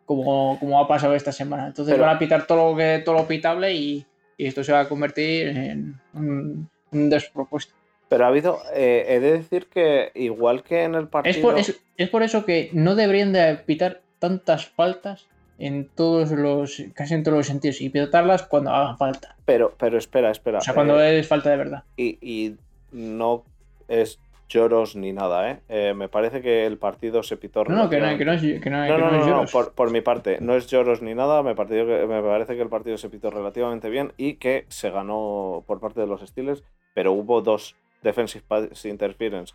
como, 0.05 0.79
ha 0.79 0.87
pasado 0.87 1.15
esta 1.15 1.31
semana. 1.31 1.67
Entonces 1.67 1.97
van 1.97 2.15
a 2.15 2.19
pitar 2.19 2.47
todo 2.47 2.71
lo, 2.71 2.77
que, 2.77 3.01
todo 3.05 3.15
lo 3.15 3.27
pitable 3.27 3.73
y, 3.73 4.05
esto 4.37 4.63
se 4.63 4.71
va 4.71 4.79
a 4.79 4.89
convertir 4.89 5.49
en 5.49 6.01
un, 6.15 6.67
un 6.91 7.09
despropósito. 7.11 7.75
Pero 8.11 8.25
ha 8.25 8.27
habido, 8.27 8.59
eh, 8.73 9.05
he 9.07 9.19
de 9.21 9.31
decir 9.31 9.67
que 9.67 10.11
igual 10.15 10.63
que 10.63 10.83
en 10.83 10.95
el 10.95 11.07
partido... 11.07 11.55
Es 11.95 12.09
por, 12.09 12.23
eso 12.23 12.45
que 12.45 12.69
no 12.73 12.95
deberían 12.95 13.31
de 13.31 13.55
pitar 13.55 14.01
tantas 14.19 14.67
faltas 14.67 15.27
en 15.61 15.87
todos 15.87 16.31
los, 16.31 16.83
casi 16.93 17.13
en 17.13 17.23
todos 17.23 17.37
los 17.37 17.47
sentidos, 17.47 17.81
y 17.81 17.89
pitarlas 17.89 18.43
cuando 18.43 18.71
hagan 18.71 18.97
falta. 18.97 19.35
Pero, 19.45 19.75
pero 19.77 19.97
espera, 19.97 20.31
espera. 20.31 20.57
O 20.57 20.61
sea, 20.61 20.73
cuando 20.73 20.99
eh, 20.99 21.19
es 21.19 21.27
falta 21.27 21.51
de 21.51 21.57
verdad. 21.57 21.83
Y, 21.95 22.55
no 22.91 23.45
es 23.87 24.19
lloros 24.49 24.97
ni 24.97 25.13
nada, 25.13 25.49
¿eh? 25.49 25.59
¿eh? 25.69 25.93
Me 25.93 26.09
parece 26.09 26.41
que 26.41 26.65
el 26.65 26.77
partido 26.77 27.23
se 27.23 27.37
pitó. 27.37 27.63
No, 27.63 27.83
no, 27.83 27.89
que 27.89 27.99
no, 27.99 28.17
que 28.17 28.25
no 28.25 28.33
es, 28.33 28.41
que 28.41 28.69
no, 28.69 28.85
no, 28.85 29.11
no, 29.11 29.27
no, 29.27 29.45
por, 29.45 29.73
por, 29.73 29.91
mi 29.91 30.01
parte, 30.01 30.39
no 30.41 30.55
es 30.55 30.67
lloros 30.67 31.01
ni 31.01 31.13
nada. 31.13 31.41
Me, 31.41 31.53
me 31.53 32.21
parece 32.21 32.55
que 32.55 32.61
el 32.61 32.69
partido 32.69 32.97
se 32.97 33.09
pitó 33.09 33.29
relativamente 33.29 33.89
bien 33.89 34.11
y 34.17 34.33
que 34.33 34.65
se 34.67 34.89
ganó 34.89 35.63
por 35.67 35.79
parte 35.79 36.01
de 36.01 36.07
los 36.07 36.21
Steelers, 36.21 36.63
pero 36.93 37.13
hubo 37.13 37.41
dos 37.41 37.75
Defensive 38.01 38.43
Pass 38.45 38.85
Interference, 38.85 39.53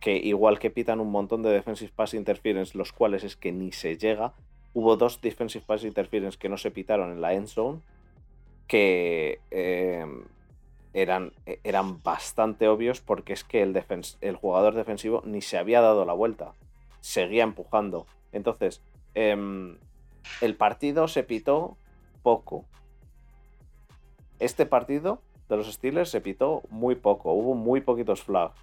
que 0.00 0.16
igual 0.16 0.58
que 0.58 0.70
pitan 0.70 1.00
un 1.00 1.10
montón 1.10 1.42
de 1.42 1.50
Defensive 1.50 1.92
Pass 1.96 2.14
Interference, 2.14 2.76
los 2.76 2.92
cuales 2.92 3.24
es 3.24 3.36
que 3.36 3.52
ni 3.52 3.72
se 3.72 3.96
llega, 3.96 4.34
hubo 4.76 4.98
dos 4.98 5.22
Defensive 5.22 5.64
Pass 5.66 5.84
Interference 5.84 6.36
que 6.36 6.50
no 6.50 6.58
se 6.58 6.70
pitaron 6.70 7.10
en 7.10 7.22
la 7.22 7.32
end 7.32 7.46
zone, 7.46 7.80
que 8.66 9.40
em, 9.50 10.24
eran, 10.92 11.32
eran 11.64 12.02
bastante 12.02 12.68
obvios 12.68 13.00
porque 13.00 13.32
es 13.32 13.42
que 13.42 13.62
el, 13.62 13.82
el 14.20 14.36
jugador 14.36 14.74
defensivo 14.74 15.22
ni 15.24 15.40
se 15.40 15.56
había 15.56 15.80
dado 15.80 16.04
la 16.04 16.12
vuelta, 16.12 16.52
seguía 17.00 17.42
empujando. 17.42 18.06
Entonces, 18.32 18.82
em, 19.14 19.78
el 20.42 20.56
partido 20.56 21.08
se 21.08 21.22
pitó 21.22 21.78
poco. 22.22 22.66
Este 24.40 24.66
partido 24.66 25.22
de 25.48 25.56
los 25.56 25.72
Steelers 25.72 26.10
se 26.10 26.20
pitó 26.20 26.60
muy 26.68 26.96
poco, 26.96 27.32
hubo 27.32 27.54
muy 27.54 27.80
poquitos 27.80 28.22
flags. 28.22 28.60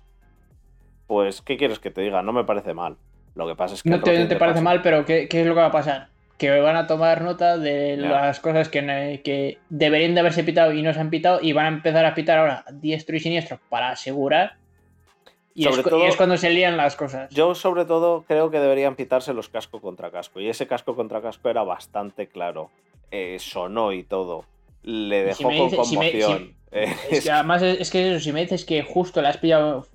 Pues, 1.08 1.42
¿qué 1.42 1.58
quieres 1.58 1.80
que 1.80 1.90
te 1.90 2.02
diga? 2.02 2.22
No 2.22 2.34
me 2.34 2.44
parece 2.44 2.76
mal. 2.76 2.98
Lo 3.36 3.48
que 3.48 3.56
pasa 3.56 3.76
es 3.76 3.84
que. 3.84 3.90
No 3.90 4.02
te, 4.02 4.36
parece 4.36 4.62
mal, 4.62 4.82
pero 4.82 5.06
¿qué, 5.06 5.28
es 5.30 5.46
lo 5.46 5.54
que 5.54 5.62
va 5.62 5.68
a 5.68 5.72
pasar? 5.72 6.10
Que 6.38 6.60
van 6.60 6.76
a 6.76 6.88
tomar 6.88 7.22
nota 7.22 7.58
de 7.58 7.98
las 7.98 8.40
cosas 8.40 8.70
que, 8.70 9.22
que, 9.24 9.60
deberían 9.70 10.14
de 10.14 10.20
haberse 10.20 10.44
pitado 10.44 10.74
y 10.74 10.82
no 10.82 10.94
se 10.94 11.00
han 11.00 11.10
pitado 11.10 11.40
y 11.42 11.54
van 11.54 11.66
a 11.66 11.70
empezar 11.70 12.06
a 12.06 12.16
pitar 12.16 12.40
ahora 12.40 12.66
diestro 12.72 13.16
y 13.16 13.20
siniestro 13.20 13.60
para 13.70 13.90
asegurar. 13.90 14.58
Y, 15.56 15.68
es, 15.68 16.16
cuando 16.18 16.36
se 16.38 16.50
lían 16.50 16.78
las 16.78 16.96
cosas. 16.96 17.30
Yo, 17.32 17.54
sobre 17.54 17.86
todo, 17.86 18.24
creo 18.28 18.50
que 18.50 18.60
deberían 18.60 18.96
pitarse 18.96 19.34
los 19.34 19.50
casco 19.50 19.80
contra 19.80 20.10
casco. 20.10 20.40
Y 20.40 20.50
ese 20.50 20.66
casco 20.66 20.96
contra 20.96 21.22
casco 21.22 21.48
era 21.50 21.62
bastante 21.62 22.28
claro. 22.28 22.72
Eh, 23.12 23.38
sonó 23.40 23.92
y 23.94 24.04
todo. 24.04 24.46
Le 24.82 25.24
dejó 25.24 25.44
con 25.44 25.70
conmoción. 25.70 26.56
Es 26.72 27.24
que 27.24 27.32
además 27.32 27.62
es 27.62 27.92
que 27.92 28.20
si 28.20 28.32
me 28.32 28.42
dices 28.42 28.66
que 28.66 28.82
justo 28.82 29.22
la 29.22 29.30
has 29.30 29.38
pillado 29.38 29.86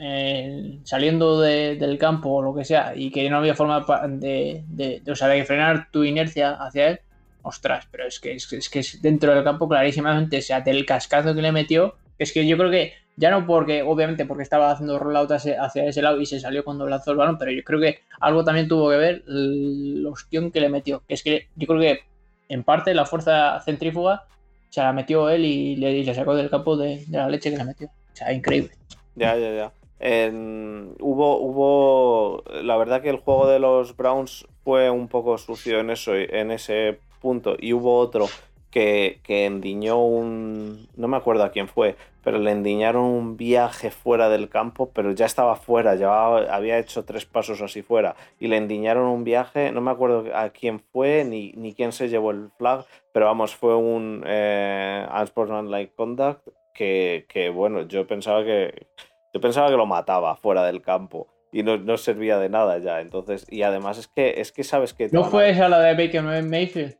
eh, 0.00 0.78
saliendo 0.84 1.40
del 1.40 1.98
campo 1.98 2.30
o 2.30 2.42
lo 2.42 2.54
que 2.54 2.64
sea 2.64 2.94
y 2.94 3.10
que 3.10 3.28
no 3.28 3.38
había 3.38 3.54
forma 3.54 3.84
de, 4.08 4.64
de, 4.68 5.00
de, 5.04 5.44
frenar 5.44 5.90
tu 5.90 6.04
inercia 6.04 6.52
hacia 6.52 6.88
él, 6.88 7.00
ostras, 7.42 7.86
pero 7.90 8.06
es 8.06 8.20
que 8.20 8.32
es, 8.32 8.68
que 8.68 8.78
es 8.78 9.02
dentro 9.02 9.34
del 9.34 9.44
campo 9.44 9.68
clarísimamente, 9.68 10.38
o 10.38 10.42
sea, 10.42 10.60
del 10.60 10.86
cascazo 10.86 11.34
que 11.34 11.42
le 11.42 11.52
metió, 11.52 11.94
es 12.18 12.32
que 12.32 12.46
yo 12.46 12.56
creo 12.56 12.70
que 12.70 12.94
ya 13.16 13.30
no 13.30 13.46
porque, 13.46 13.82
obviamente, 13.82 14.26
porque 14.26 14.42
estaba 14.42 14.72
haciendo 14.72 14.98
rollout 14.98 15.30
hacia, 15.30 15.86
ese 15.86 16.02
lado 16.02 16.20
y 16.20 16.26
se 16.26 16.40
salió 16.40 16.64
cuando 16.64 16.88
lanzó 16.88 17.12
el 17.12 17.16
balón, 17.16 17.38
pero 17.38 17.52
yo 17.52 17.62
creo 17.62 17.80
que 17.80 18.00
algo 18.20 18.44
también 18.44 18.66
tuvo 18.66 18.90
que 18.90 18.96
ver 18.96 19.22
la 19.26 20.08
opción 20.08 20.50
que 20.50 20.60
le 20.60 20.68
metió, 20.68 21.02
que 21.06 21.14
es 21.14 21.22
que 21.22 21.48
yo 21.54 21.66
creo 21.66 21.80
que 21.80 22.00
en 22.48 22.64
parte 22.64 22.92
la 22.94 23.06
fuerza 23.06 23.60
centrífuga 23.60 24.24
se 24.70 24.80
la 24.80 24.92
metió 24.92 25.28
él 25.28 25.44
y 25.44 25.76
le, 25.76 26.14
sacó 26.14 26.34
del 26.34 26.50
campo 26.50 26.76
de, 26.76 27.04
la 27.08 27.28
leche 27.28 27.50
que 27.50 27.56
le 27.56 27.64
metió. 27.64 27.86
O 27.86 28.16
sea, 28.16 28.32
increíble. 28.32 28.72
Ya, 29.14 29.36
ya, 29.36 29.54
ya. 29.54 29.72
Hubo, 30.00 31.38
hubo. 31.38 32.44
La 32.62 32.76
verdad 32.76 33.02
que 33.02 33.10
el 33.10 33.18
juego 33.18 33.46
de 33.46 33.58
los 33.58 33.96
Browns 33.96 34.46
fue 34.64 34.90
un 34.90 35.08
poco 35.08 35.38
sucio 35.38 35.80
en 35.80 35.90
eso, 35.90 36.14
en 36.14 36.50
ese 36.50 36.98
punto. 37.20 37.56
Y 37.58 37.72
hubo 37.72 37.98
otro 37.98 38.26
que, 38.70 39.20
que 39.22 39.46
endiñó 39.46 40.04
un... 40.04 40.88
No 40.96 41.08
me 41.08 41.16
acuerdo 41.16 41.44
a 41.44 41.50
quién 41.50 41.68
fue, 41.68 41.96
pero 42.24 42.38
le 42.38 42.50
endiñaron 42.50 43.04
un 43.04 43.36
viaje 43.36 43.90
fuera 43.90 44.28
del 44.30 44.48
campo, 44.48 44.90
pero 44.92 45.12
ya 45.12 45.26
estaba 45.26 45.56
fuera, 45.56 45.94
ya 45.94 46.26
había 46.36 46.78
hecho 46.78 47.04
tres 47.04 47.26
pasos 47.26 47.60
así 47.60 47.82
fuera, 47.82 48.16
y 48.40 48.48
le 48.48 48.56
endiñaron 48.56 49.06
un 49.06 49.24
viaje, 49.24 49.70
no 49.70 49.82
me 49.82 49.90
acuerdo 49.90 50.24
a 50.34 50.48
quién 50.48 50.80
fue, 50.80 51.24
ni, 51.24 51.52
ni 51.52 51.74
quién 51.74 51.92
se 51.92 52.08
llevó 52.08 52.30
el 52.30 52.50
flag, 52.56 52.86
pero 53.12 53.26
vamos, 53.26 53.54
fue 53.54 53.76
un 53.76 54.24
eh, 54.26 55.06
Unsportsmanlike 55.20 55.94
Conduct 55.94 56.48
que, 56.72 57.26
que, 57.28 57.50
bueno, 57.50 57.82
yo 57.82 58.06
pensaba 58.06 58.42
que, 58.42 58.86
yo 59.34 59.40
pensaba 59.40 59.68
que 59.68 59.76
lo 59.76 59.84
mataba 59.84 60.36
fuera 60.36 60.64
del 60.64 60.80
campo 60.80 61.26
y 61.50 61.64
no, 61.64 61.96
servía 61.96 62.38
de 62.38 62.48
nada 62.48 62.78
ya. 62.78 63.00
Entonces, 63.00 63.46
y 63.50 63.62
además 63.62 63.98
es 63.98 64.06
que, 64.06 64.40
es 64.40 64.52
que 64.52 64.62
sabes 64.62 64.94
que. 64.94 65.08
¿No 65.10 65.24
fue 65.24 65.50
esa 65.50 65.68
la 65.68 65.80
de 65.80 65.94
Baker 65.94 66.22
Mayfield? 66.22 66.96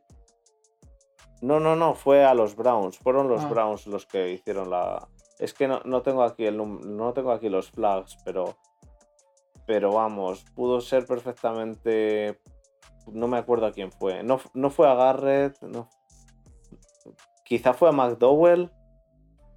No, 1.41 1.59
no, 1.59 1.75
no, 1.75 1.93
fue 1.93 2.25
a 2.25 2.33
los 2.33 2.55
Browns. 2.55 2.97
Fueron 2.97 3.29
los 3.29 3.43
ah. 3.43 3.47
Browns 3.47 3.87
los 3.87 4.05
que 4.05 4.31
hicieron 4.31 4.69
la. 4.69 5.07
Es 5.39 5.53
que 5.53 5.67
no, 5.67 6.01
tengo 6.01 6.23
aquí 6.23 6.45
el 6.45 6.57
no 6.57 7.13
tengo 7.13 7.31
aquí 7.31 7.49
los 7.49 7.71
flags, 7.71 8.17
pero. 8.25 8.57
Pero 9.65 9.91
vamos, 9.91 10.45
pudo 10.55 10.79
ser 10.79 11.05
perfectamente. 11.05 12.39
No 13.11 13.27
me 13.27 13.37
acuerdo 13.37 13.65
a 13.65 13.71
quién 13.71 13.91
fue. 13.91 14.23
No, 14.23 14.39
no 14.53 14.69
fue 14.69 14.89
a 14.89 14.93
Garrett. 14.93 15.61
No. 15.61 15.89
Quizá 17.43 17.73
fue 17.73 17.89
a 17.89 17.91
McDowell. 17.93 18.71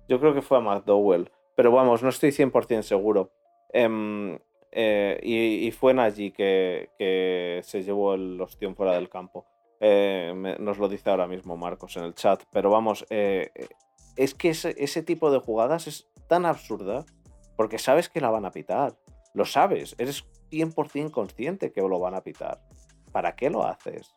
Yo 0.08 0.18
creo 0.20 0.32
que 0.34 0.42
fue 0.42 0.58
a 0.58 0.60
McDowell. 0.60 1.30
Pero 1.59 1.72
vamos, 1.72 2.04
no 2.04 2.11
estoy 2.11 2.30
100% 2.30 2.82
seguro. 2.82 3.32
Em, 3.72 4.38
eh, 4.70 5.18
y, 5.24 5.68
fue 5.72 5.92
allí 6.00 6.30
que, 6.30 6.90
que, 6.96 7.62
se 7.64 7.82
llevó 7.82 8.14
el 8.14 8.40
ostión 8.40 8.76
fuera 8.76 8.92
del 8.92 9.09
campo. 9.09 9.44
Eh, 9.80 10.56
nos 10.61 10.78
lo 10.78 10.88
dice 10.88 11.11
ahora 11.11 11.26
mismo 11.26 11.56
Marcos 11.56 11.96
en 11.96 12.04
el 12.04 12.14
chat. 12.14 12.44
Pero 12.52 12.70
vamos, 12.70 13.04
eh, 13.11 13.50
es 14.14 14.34
que 14.34 14.50
ese, 14.50 15.02
tipo 15.02 15.32
de 15.32 15.40
jugadas 15.40 15.88
es 15.88 16.06
tan 16.28 16.46
absurda 16.46 17.04
porque 17.56 17.78
sabes 17.78 18.09
que 18.09 18.20
la 18.20 18.30
van 18.30 18.44
a 18.44 18.52
pitar. 18.52 18.94
Lo 19.34 19.44
sabes, 19.44 19.96
eres 19.98 20.26
100% 20.52 21.11
consciente 21.11 21.72
que 21.72 21.80
lo 21.80 21.98
van 21.98 22.14
a 22.14 22.22
pitar. 22.22 22.61
¿Para 23.11 23.34
qué 23.34 23.50
lo 23.50 23.66
haces? 23.66 24.14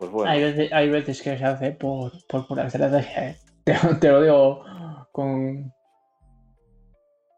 Pues 0.00 0.10
bueno. 0.10 0.32
Hay 0.32 0.90
veces, 0.90 1.22
que 1.22 1.38
se 1.38 1.44
hace 1.44 1.70
por, 1.70 2.10
por 2.26 2.48
pura 2.48 2.66
estrategia. 2.66 3.36
te 4.00 4.08
lo 4.08 4.20
digo 4.20 4.64
con, 5.12 5.72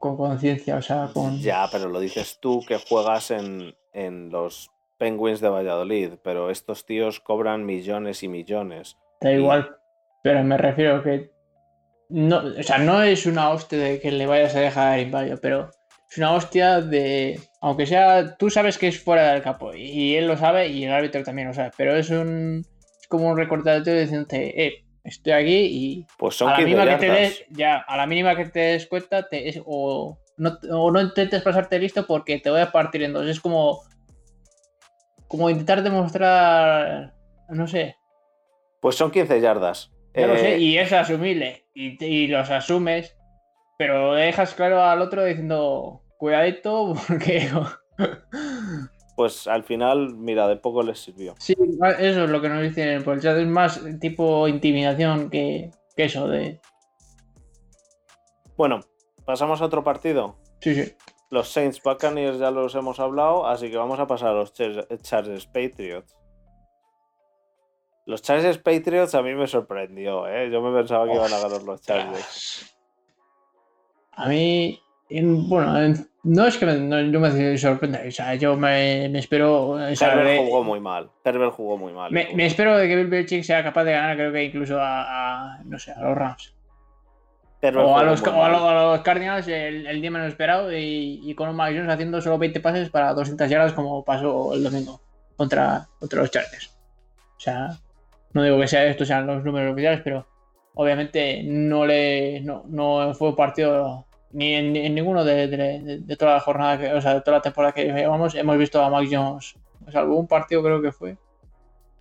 con 0.06 0.16
conciencia, 0.16 0.76
o 0.76 0.82
sea, 0.82 1.10
con... 1.12 1.38
Ya, 1.40 1.66
pero 1.70 1.88
lo 1.88 2.00
dices 2.00 2.38
tú 2.40 2.62
que 2.66 2.78
juegas 2.78 3.30
en, 3.30 3.74
en 3.92 4.30
los 4.30 4.70
Penguins 4.98 5.40
de 5.40 5.48
Valladolid, 5.48 6.12
pero 6.22 6.50
estos 6.50 6.86
tíos 6.86 7.20
cobran 7.20 7.66
millones 7.66 8.22
y 8.22 8.28
millones. 8.28 8.96
Da 9.20 9.32
igual, 9.32 9.76
pero 10.22 10.42
me 10.44 10.56
refiero 10.56 11.02
que... 11.02 11.30
No, 12.08 12.38
o 12.38 12.62
sea, 12.62 12.78
no 12.78 13.02
es 13.02 13.26
una 13.26 13.50
hostia 13.50 13.78
de 13.78 14.00
que 14.00 14.12
le 14.12 14.26
vayas 14.26 14.54
a 14.54 14.60
dejar 14.60 15.00
inválido, 15.00 15.38
pero 15.42 15.70
es 16.08 16.18
una 16.18 16.32
hostia 16.34 16.80
de... 16.80 17.40
Aunque 17.60 17.86
sea, 17.86 18.36
tú 18.36 18.48
sabes 18.48 18.78
que 18.78 18.88
es 18.88 19.02
fuera 19.02 19.32
del 19.32 19.42
campo 19.42 19.74
y 19.74 20.14
él 20.14 20.28
lo 20.28 20.36
sabe 20.36 20.68
y 20.68 20.84
el 20.84 20.92
árbitro 20.92 21.24
también 21.24 21.48
lo 21.48 21.54
sabe, 21.54 21.72
pero 21.76 21.96
es 21.96 22.10
un... 22.10 22.64
Es 23.00 23.08
como 23.08 23.28
un 23.28 23.36
recordatorio 23.36 24.00
diciéndote, 24.00 24.66
eh, 24.66 24.85
estoy 25.06 25.32
aquí 25.32 25.56
y 25.56 26.06
pues 26.18 26.36
son 26.36 26.48
a 26.48 26.52
la 26.52 26.58
mínima 26.58 26.84
que 26.84 26.96
te 26.96 27.10
des, 27.10 27.44
ya, 27.50 27.78
a 27.78 27.96
la 27.96 28.06
mínima 28.06 28.36
que 28.36 28.46
te 28.46 28.60
des 28.60 28.86
cuenta, 28.86 29.28
te, 29.28 29.62
o, 29.64 30.18
no, 30.36 30.58
o 30.70 30.90
no 30.90 31.00
intentes 31.00 31.42
pasarte 31.42 31.78
listo 31.78 32.06
porque 32.06 32.38
te 32.38 32.50
voy 32.50 32.60
a 32.60 32.72
partir 32.72 33.02
en 33.02 33.12
dos. 33.12 33.26
Es 33.26 33.40
como, 33.40 33.82
como 35.28 35.50
intentar 35.50 35.82
demostrar, 35.82 37.14
no 37.48 37.66
sé. 37.66 37.96
Pues 38.80 38.96
son 38.96 39.10
15 39.10 39.40
yardas. 39.40 39.92
Ya 40.14 40.26
lo 40.26 40.36
sé, 40.36 40.54
eh, 40.54 40.58
y 40.58 40.78
es 40.78 40.92
asumible, 40.92 41.66
y, 41.74 42.02
y 42.02 42.26
los 42.26 42.50
asumes, 42.50 43.16
pero 43.76 44.14
dejas 44.14 44.54
claro 44.54 44.82
al 44.82 45.02
otro 45.02 45.24
diciendo, 45.24 46.02
cuidadito, 46.16 46.94
porque 47.08 47.50
pues 49.16 49.46
al 49.46 49.64
final, 49.64 50.14
mira, 50.14 50.46
de 50.46 50.56
poco 50.56 50.82
les 50.82 51.00
sirvió. 51.00 51.34
Sí, 51.38 51.56
eso 51.98 52.24
es 52.24 52.30
lo 52.30 52.40
que 52.42 52.50
nos 52.50 52.62
dicen 52.62 53.02
por 53.02 53.14
el 53.14 53.22
chat. 53.22 53.38
Es 53.38 53.48
más 53.48 53.80
tipo 53.98 54.46
intimidación 54.46 55.30
que, 55.30 55.70
eso 55.96 56.28
de. 56.28 56.60
Bueno, 58.58 58.80
pasamos 59.24 59.62
a 59.62 59.64
otro 59.64 59.82
partido. 59.82 60.36
Sí, 60.60 60.74
sí. 60.74 60.94
Los 61.30 61.48
Saints 61.48 61.82
Buccaneers 61.82 62.38
ya 62.38 62.50
los 62.50 62.74
hemos 62.74 63.00
hablado, 63.00 63.46
así 63.46 63.70
que 63.70 63.78
vamos 63.78 63.98
a 63.98 64.06
pasar 64.06 64.28
a 64.28 64.34
los 64.34 64.52
Chargers 64.52 65.46
Patriots. 65.46 66.14
Los 68.04 68.22
Chargers 68.22 68.58
Patriots 68.58 69.14
a 69.14 69.22
mí 69.22 69.34
me 69.34 69.46
sorprendió, 69.46 70.28
¿eh? 70.28 70.50
Yo 70.50 70.60
me 70.60 70.78
pensaba 70.78 71.06
que 71.06 71.14
iban 71.14 71.32
a 71.32 71.40
ganar 71.40 71.62
los 71.62 71.80
Chargers. 71.80 72.76
A 74.12 74.28
mí, 74.28 74.80
bueno, 75.10 75.94
no 76.26 76.44
es 76.44 76.58
que 76.58 76.66
me, 76.66 76.76
no, 76.76 77.20
me 77.20 77.56
sorprenda, 77.56 78.02
o 78.06 78.10
sea, 78.10 78.34
yo 78.34 78.56
me, 78.56 79.08
me 79.08 79.20
espero. 79.20 79.70
O 79.70 79.78
jugó 80.44 80.64
muy 80.64 80.80
mal. 80.80 81.08
Herbert 81.24 81.52
jugó 81.52 81.78
muy 81.78 81.92
mal. 81.92 82.10
Me, 82.10 82.46
espero 82.46 82.76
de 82.76 82.88
que 82.88 82.96
Bill 82.96 83.06
Belichick 83.06 83.44
sea 83.44 83.62
capaz 83.62 83.84
de 83.84 83.92
ganar, 83.92 84.16
creo 84.16 84.32
que 84.32 84.42
incluso 84.42 84.76
a, 84.80 85.60
no 85.64 85.78
sé, 85.78 85.92
a 85.92 86.00
los 86.00 86.18
Rams. 86.18 86.52
O 87.62 87.96
a 87.96 88.02
los, 88.02 88.22
los, 88.22 89.00
Cardinals 89.00 89.48
el, 89.48 90.00
día 90.00 90.10
menos 90.10 90.28
esperado 90.28 90.72
y, 90.72 91.20
y 91.22 91.34
con 91.34 91.48
un 91.48 91.56
Mac 91.56 91.72
Jones 91.74 91.88
haciendo 91.88 92.20
solo 92.20 92.38
20 92.38 92.60
pases 92.60 92.90
para 92.90 93.14
200 93.14 93.48
yardas 93.48 93.72
como 93.72 94.04
pasó 94.04 94.52
el 94.54 94.62
domingo 94.62 95.00
contra, 95.36 95.88
contra 95.98 96.20
los 96.20 96.30
Chargers. 96.30 96.76
O 97.36 97.40
sea, 97.40 97.78
no 98.34 98.42
digo 98.42 98.60
que 98.60 98.68
sea 98.68 98.84
estos 98.84 99.08
sean 99.08 99.26
los 99.26 99.44
números 99.44 99.72
oficiales, 99.72 100.00
pero 100.02 100.26
obviamente 100.74 101.42
no 101.44 101.86
le 101.86 102.40
no, 102.42 102.64
no 102.66 103.14
fue 103.14 103.30
un 103.30 103.36
partido 103.36 104.05
ni 104.32 104.54
en, 104.54 104.94
ninguno 104.94 105.24
de, 105.24 106.16
toda 106.18 106.34
la 106.34 106.40
jornada, 106.40 106.78
que, 106.78 106.92
o 106.92 107.00
sea, 107.00 107.14
de 107.14 107.20
toda 107.20 107.38
la 107.38 107.42
temporada 107.42 107.72
que 107.72 107.84
llevamos, 107.84 108.34
hemos 108.34 108.58
visto 108.58 108.82
a 108.82 108.90
Mac 108.90 109.06
Jones, 109.10 109.56
salvo 109.90 110.18
un 110.18 110.26
partido 110.26 110.62
creo 110.62 110.82
que 110.82 110.92
fue, 110.92 111.16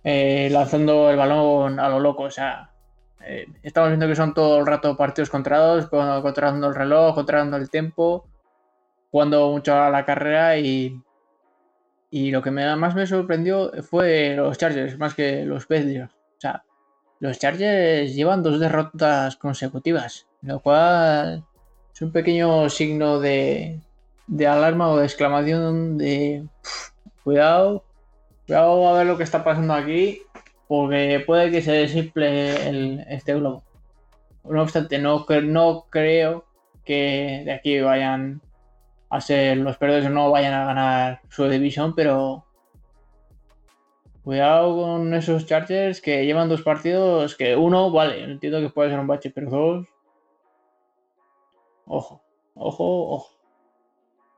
eh, 0.04 0.48
lanzando 0.50 1.10
el 1.10 1.16
balón 1.16 1.80
a 1.80 1.88
lo 1.88 2.00
loco. 2.00 2.24
O 2.24 2.30
sea, 2.30 2.70
eh, 3.24 3.46
estamos 3.62 3.90
viendo 3.90 4.06
que 4.06 4.16
son 4.16 4.34
todo 4.34 4.60
el 4.60 4.66
rato 4.66 4.96
partidos 4.96 5.30
contrados, 5.30 5.86
controlando 5.88 6.68
el 6.68 6.74
reloj, 6.74 7.14
controlando 7.14 7.56
el 7.56 7.70
tiempo, 7.70 8.26
jugando 9.10 9.50
mucho 9.50 9.74
a 9.74 9.90
la 9.90 10.04
carrera 10.04 10.58
y, 10.58 11.00
y 12.10 12.30
lo 12.30 12.42
que 12.42 12.50
más 12.50 12.94
me 12.94 13.06
sorprendió 13.06 13.72
fue 13.82 14.34
los 14.36 14.58
Chargers, 14.58 14.98
más 14.98 15.14
que 15.14 15.44
los 15.44 15.66
Patriots. 15.66 16.14
O 16.14 16.40
sea, 16.40 16.64
los 17.18 17.38
Chargers 17.38 18.14
llevan 18.14 18.42
dos 18.42 18.60
derrotas 18.60 19.36
consecutivas, 19.36 20.28
lo 20.42 20.60
cual 20.60 21.44
es 21.96 22.02
un 22.02 22.12
pequeño 22.12 22.68
signo 22.68 23.20
de, 23.20 23.80
alarma 24.46 24.90
o 24.90 24.98
de 24.98 25.06
exclamación 25.06 25.96
de 25.96 26.44
cuidado, 27.24 27.84
cuidado 28.46 28.86
a 28.86 28.98
ver 28.98 29.06
lo 29.06 29.16
que 29.16 29.22
está 29.22 29.42
pasando 29.42 29.72
aquí, 29.72 30.20
porque 30.68 31.24
puede 31.26 31.50
que 31.50 31.62
se 31.62 31.72
desimple 31.72 32.68
el, 32.68 33.06
este 33.08 33.32
globo. 33.32 33.64
No 34.44 34.60
obstante, 34.60 34.98
no, 34.98 35.24
no 35.44 35.86
creo 35.88 36.44
que 36.84 37.40
de 37.46 37.52
aquí 37.52 37.80
vayan 37.80 38.42
a 39.08 39.18
ser 39.22 39.56
los 39.56 39.78
perdedores 39.78 40.08
o 40.08 40.10
no 40.10 40.30
vayan 40.30 40.52
a 40.52 40.66
ganar 40.66 41.20
su 41.30 41.48
división, 41.48 41.94
pero 41.94 42.44
cuidado 44.22 44.76
con 44.76 45.14
esos 45.14 45.46
Chargers 45.46 46.02
que 46.02 46.26
llevan 46.26 46.50
dos 46.50 46.60
partidos 46.60 47.36
que 47.36 47.56
uno, 47.56 47.90
vale, 47.90 48.22
entiendo 48.22 48.60
que 48.60 48.68
puede 48.68 48.90
ser 48.90 48.98
un 48.98 49.06
bache, 49.06 49.30
pero 49.30 49.48
dos 49.48 49.95
Ojo, 51.86 52.20
ojo, 52.54 53.10
ojo. 53.10 53.30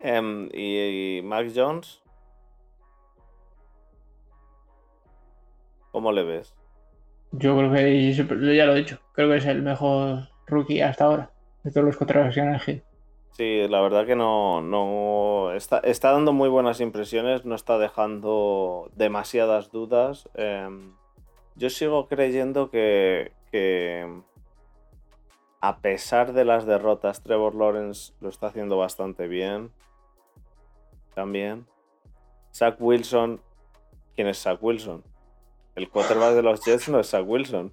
Em, 0.00 0.48
¿y, 0.52 1.20
Max 1.24 1.52
Jones? 1.56 2.00
¿Cómo 5.90 6.12
le 6.12 6.22
ves? 6.24 6.54
Yo 7.32 7.56
creo 7.56 7.72
que, 7.72 8.12
ya 8.54 8.66
lo 8.66 8.74
he 8.74 8.78
dicho, 8.78 9.00
creo 9.12 9.30
que 9.30 9.36
es 9.36 9.46
el 9.46 9.62
mejor 9.62 10.28
rookie 10.46 10.80
hasta 10.82 11.06
ahora, 11.06 11.30
de 11.64 11.70
todos 11.70 11.86
los 11.86 11.96
contratos 11.96 12.34
que 12.34 12.40
han 12.40 12.50
elegido. 12.50 12.82
Sí, 13.32 13.66
la 13.68 13.80
verdad 13.80 14.06
que 14.06 14.16
no, 14.16 14.60
no 14.60 15.52
está, 15.52 15.78
está, 15.78 16.12
dando 16.12 16.32
muy 16.32 16.48
buenas 16.48 16.80
impresiones, 16.80 17.44
no 17.44 17.54
está 17.54 17.78
dejando 17.78 18.90
demasiadas 18.96 19.70
dudas. 19.70 20.28
Em, 20.34 20.94
yo 21.56 21.70
sigo 21.70 22.08
creyendo 22.08 22.70
que, 22.70 23.32
que 23.50 24.22
a 25.60 25.80
pesar 25.80 26.32
de 26.32 26.44
las 26.44 26.66
derrotas, 26.66 27.22
Trevor 27.22 27.54
Lawrence 27.54 28.12
lo 28.20 28.28
está 28.28 28.48
haciendo 28.48 28.78
bastante 28.78 29.26
bien. 29.26 29.72
También. 31.14 31.66
Zach 32.54 32.76
Wilson. 32.78 33.40
¿Quién 34.14 34.28
es 34.28 34.38
Zach 34.42 34.58
Wilson? 34.62 35.02
El 35.74 35.88
quarterback 35.88 36.34
de 36.34 36.42
los 36.42 36.64
Jets 36.64 36.88
no 36.88 37.00
es 37.00 37.10
Zach 37.10 37.24
Wilson. 37.26 37.72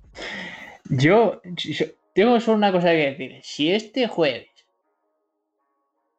Yo, 0.89 1.41
tengo 2.13 2.39
solo 2.39 2.57
una 2.57 2.71
cosa 2.71 2.89
que 2.89 3.11
decir. 3.11 3.39
Si 3.43 3.71
este 3.71 4.07
jueves 4.07 4.49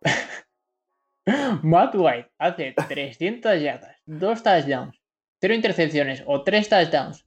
Matt 1.62 1.94
White 1.94 2.30
hace 2.38 2.74
300 2.88 3.60
yardas, 3.60 3.96
dos 4.04 4.42
touchdowns, 4.42 5.00
cero 5.40 5.54
intercepciones 5.54 6.22
o 6.26 6.42
tres 6.42 6.68
touchdowns 6.68 7.24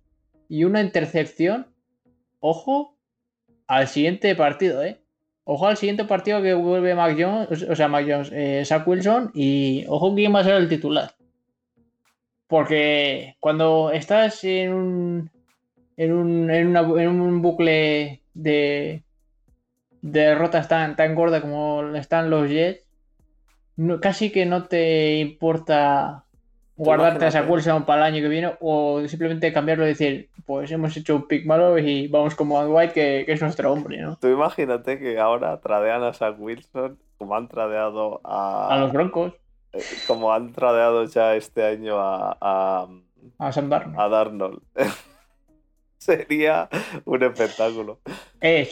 y 0.48 0.64
una 0.64 0.82
intercepción, 0.82 1.74
ojo 2.40 2.99
al 3.70 3.88
siguiente 3.88 4.36
partido, 4.36 4.84
¿eh? 4.84 5.00
Ojo 5.44 5.68
al 5.68 5.78
siguiente 5.78 6.04
partido 6.04 6.42
que 6.42 6.56
vuelve 6.56 6.96
Mac 6.96 7.16
Jones, 7.18 7.64
o 7.64 7.76
sea, 7.76 7.88
Mac 7.88 8.06
Jones, 8.08 8.32
eh, 8.34 8.64
Zach 8.66 8.86
Wilson, 8.88 9.32
y 9.36 9.86
ojo 9.88 10.14
quién 10.16 10.34
va 10.34 10.40
a 10.40 10.44
ser 10.44 10.56
el 10.56 10.68
titular. 10.68 11.12
Porque 12.48 13.36
cuando 13.40 13.92
estás 13.92 14.44
en 14.44 14.74
un, 14.74 15.32
en 15.98 16.14
un, 16.14 16.50
en 16.50 17.08
un 17.08 17.42
bucle 17.44 18.24
de, 18.34 19.04
de 20.02 20.20
derrotas 20.20 20.68
tan, 20.68 20.96
tan 20.96 21.14
gorda 21.14 21.40
como 21.40 21.96
están 21.96 22.32
los 22.32 22.50
Jets, 22.50 22.88
casi 24.02 24.32
que 24.32 24.48
no 24.48 24.64
te 24.64 25.18
importa 25.18 26.26
guardarte 26.80 27.26
a 27.26 27.28
esa 27.28 27.42
Wilson 27.44 27.86
para 27.86 28.08
el 28.08 28.14
año 28.14 28.24
que 28.24 28.30
viene 28.30 28.56
o 28.62 29.06
simplemente 29.08 29.52
cambiarlo 29.52 29.86
y 29.86 29.90
decir, 29.90 30.30
pues 30.46 30.72
hemos 30.72 30.96
hecho 30.96 31.16
un 31.18 31.28
pick 31.28 31.46
malo 31.46 31.78
y 31.78 32.08
vamos 32.08 32.36
como 32.36 32.56
Van 32.56 32.72
White 32.72 32.94
que, 32.94 33.26
es 33.28 33.42
nuestro 33.42 33.72
hombre, 33.72 34.02
¿no? 34.02 34.18
Tú 34.18 34.28
imagínate 34.28 34.98
que 34.98 35.20
ahora 35.20 35.60
tradean 35.60 36.04
a 36.04 36.14
Zach 36.14 36.36
Wilson 36.40 36.98
como 37.18 37.36
han 37.36 37.50
tradeado 37.50 38.22
a... 38.24 38.74
A 38.74 38.78
los 38.80 38.94
Broncos. 38.94 39.34
Eh, 39.74 39.84
como 40.08 40.34
han 40.34 40.54
tradeado 40.54 41.04
ya 41.06 41.36
este 41.36 41.66
año 41.66 42.00
a... 42.00 42.38
A, 42.40 42.88
a 43.40 43.52
Sam 43.52 43.70
Darnold. 43.70 44.00
A 44.00 44.08
Darnold. 44.08 44.62
Sería 45.98 46.70
un 47.04 47.24
espectáculo. 47.24 48.00
Eh, 48.40 48.70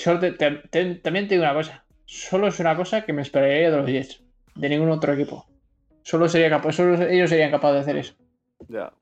también 1.03 1.27
te 1.27 1.35
digo 1.35 1.43
una 1.43 1.53
cosa. 1.53 1.83
Solo 2.05 2.47
es 2.47 2.59
una 2.61 2.77
cosa 2.77 3.03
que 3.03 3.11
me 3.11 3.21
esperaría 3.21 3.69
de 3.69 3.77
los 3.77 3.85
Jets. 3.85 4.23
De 4.55 4.69
ningún 4.69 4.89
otro 4.89 5.11
equipo. 5.11 5.45
Solo, 6.07 6.29
sería 6.29 6.49
capaz, 6.49 6.71
solo 6.71 6.93
ellos 7.05 7.29
serían 7.29 7.51
capaces 7.51 7.75
de 7.75 7.81
hacer 7.81 7.97
eso. 7.97 8.13
Ya. 8.69 8.93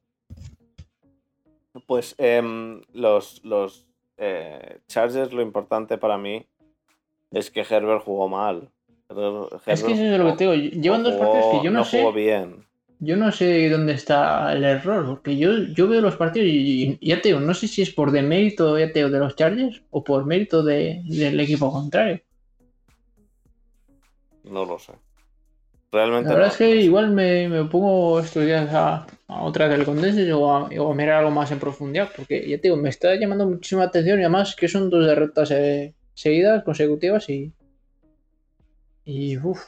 Pues 1.85 2.15
em, 2.17 2.81
los, 2.93 3.45
los 3.45 3.85
eh, 4.17 4.79
Chargers, 4.87 5.31
lo 5.31 5.43
importante 5.43 5.99
para 5.99 6.17
mí 6.17 6.47
es 7.29 7.51
que 7.51 7.61
Herbert 7.61 8.03
jugó 8.03 8.27
mal. 8.27 8.69
es 9.67 9.83
que 9.83 9.91
eso 9.93 10.03
es 10.03 10.17
lo 10.17 10.25
que 10.31 10.33
te 10.33 10.43
digo. 10.45 10.55
Llevan 10.55 11.03
dos 11.03 11.13
partidos 11.13 11.45
que 11.51 11.65
yo 11.65 11.69
no, 11.69 11.83
sé. 11.83 12.11
bien. 12.11 12.65
Yo 12.97 13.15
no 13.17 13.31
sé 13.31 13.69
dónde 13.69 13.93
está 13.93 14.51
el 14.53 14.63
error, 14.63 15.05
porque 15.05 15.37
yo, 15.37 15.51
yo 15.75 15.87
veo 15.87 16.01
los 16.01 16.15
partidos 16.15 16.47
y, 16.49 16.97
ya 17.07 17.21
te 17.21 17.29
digo, 17.29 17.39
no 17.39 17.53
sé 17.53 17.67
si 17.67 17.83
es 17.83 17.91
por 17.91 18.09
demérito 18.09 18.79
ya 18.79 18.91
te 18.91 19.07
de 19.07 19.19
los 19.19 19.35
Chargers 19.35 19.83
o 19.91 20.03
por 20.03 20.25
mérito 20.25 20.63
del 20.63 21.39
equipo 21.39 21.71
contrario. 21.71 22.19
No 24.43 24.65
lo 24.65 24.79
sé. 24.79 24.93
Realmente. 25.95 26.27
La 26.27 26.35
verdad 26.35 26.51
es 26.51 26.57
que 26.57 26.75
igual 26.75 27.11
me, 27.11 27.47
pongo 27.71 28.19
estos 28.19 28.43
días 28.45 28.69
a, 28.73 29.07
otra 29.29 29.69
del 29.69 29.85
Condense 29.85 30.33
o 30.33 30.51
a, 30.51 30.93
mirar 30.93 31.19
algo 31.19 31.31
más 31.31 31.51
en 31.51 31.59
profundidad, 31.59 32.09
porque 32.13 32.45
ya 32.49 32.57
te 32.57 32.63
digo, 32.63 32.75
me 32.75 32.89
está 32.89 33.15
llamando 33.15 33.47
muchísima 33.47 33.83
atención 33.83 34.19
y 34.19 34.23
además 34.23 34.57
que 34.57 34.67
son 34.67 34.89
dos 34.89 35.05
derrotas 35.05 35.51
eh, 35.51 35.93
seguidas, 36.13 36.65
consecutivas 36.65 37.29
y. 37.29 37.53
Y 39.05 39.37
uff. 39.37 39.67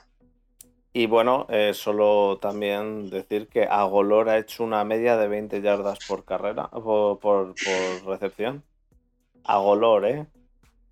Y 0.92 1.06
bueno, 1.06 1.48
eh, 1.50 1.74
solo 1.74 2.40
también 2.42 3.10
decir 3.10 3.48
que 3.48 3.64
Agolor 3.64 4.28
ha 4.28 4.38
hecho 4.38 4.66
una 4.66 4.84
media 4.84 5.16
de 5.16 5.30
20 5.30 5.62
yardas 5.62 6.00
por 6.10 6.26
carrera, 6.26 6.68
por, 6.68 7.20
por, 7.20 7.54
por 7.56 8.06
recepción. 8.06 8.64
Agolor, 9.46 10.06
¿eh? 10.06 10.28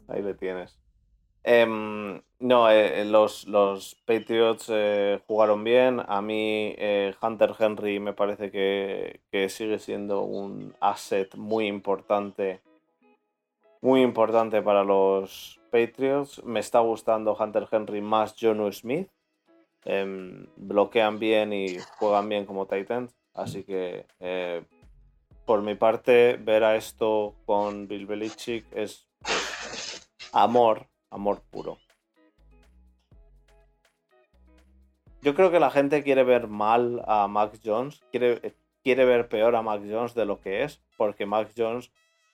Ahí 0.08 0.22
le 0.22 0.34
tienes. 0.34 0.80
Em, 1.44 2.22
no, 2.40 2.70
eh, 2.70 3.06
los, 3.06 3.48
los, 3.48 3.96
Patriots 4.06 4.68
eh, 4.70 5.20
jugaron 5.28 5.64
bien. 5.64 6.02
A 6.08 6.22
mí 6.22 6.74
eh, 6.78 7.14
Hunter 7.22 7.54
Henry 7.58 8.00
me 8.00 8.14
parece 8.14 8.52
que, 8.52 9.50
sigue 9.50 9.80
siendo 9.80 10.22
un 10.22 10.76
asset 10.80 11.36
muy 11.36 11.68
importante. 11.68 12.62
Muy 13.82 14.02
importante 14.02 14.62
para 14.62 14.84
los 14.84 15.60
Patriots. 15.72 16.44
Me 16.44 16.60
está 16.60 16.80
gustando 16.80 17.38
Hunter 17.40 17.68
Henry 17.72 18.02
más 18.02 18.36
Jonu 18.40 18.72
Smith. 18.72 19.10
Em, 19.84 20.48
bloquean 20.56 21.20
bien 21.20 21.54
y 21.54 21.78
juegan 22.00 22.28
bien 22.30 22.46
como 22.46 22.66
Titans. 22.66 23.16
Así 23.34 23.64
que 23.64 24.06
por 25.46 25.62
mi 25.62 25.76
parte, 25.76 26.38
ver 26.38 26.64
a 26.64 26.76
esto 26.76 27.36
con 27.46 27.88
Bill 27.88 28.08
Belichick 28.08 28.66
es 28.72 29.08
pues, 29.22 30.10
amor 30.34 30.88
amor 31.16 31.42
puro. 31.50 31.78
Yo 35.26 35.34
creo 35.34 35.50
que 35.50 35.60
la 35.60 35.72
gente 35.72 36.04
quiere 36.04 36.24
ver 36.24 36.48
mal 36.48 37.02
a 37.08 37.28
Max 37.28 37.60
Jones, 37.66 38.04
quiere, 38.12 38.54
quiere 38.84 39.06
ver 39.06 39.28
peor 39.28 39.56
a 39.56 39.64
Max 39.64 39.82
Jones 39.90 40.14
de 40.14 40.24
lo 40.24 40.40
que 40.40 40.64
es, 40.64 40.80
porque 40.98 41.26
Max 41.26 41.52
Jones. 41.58 41.90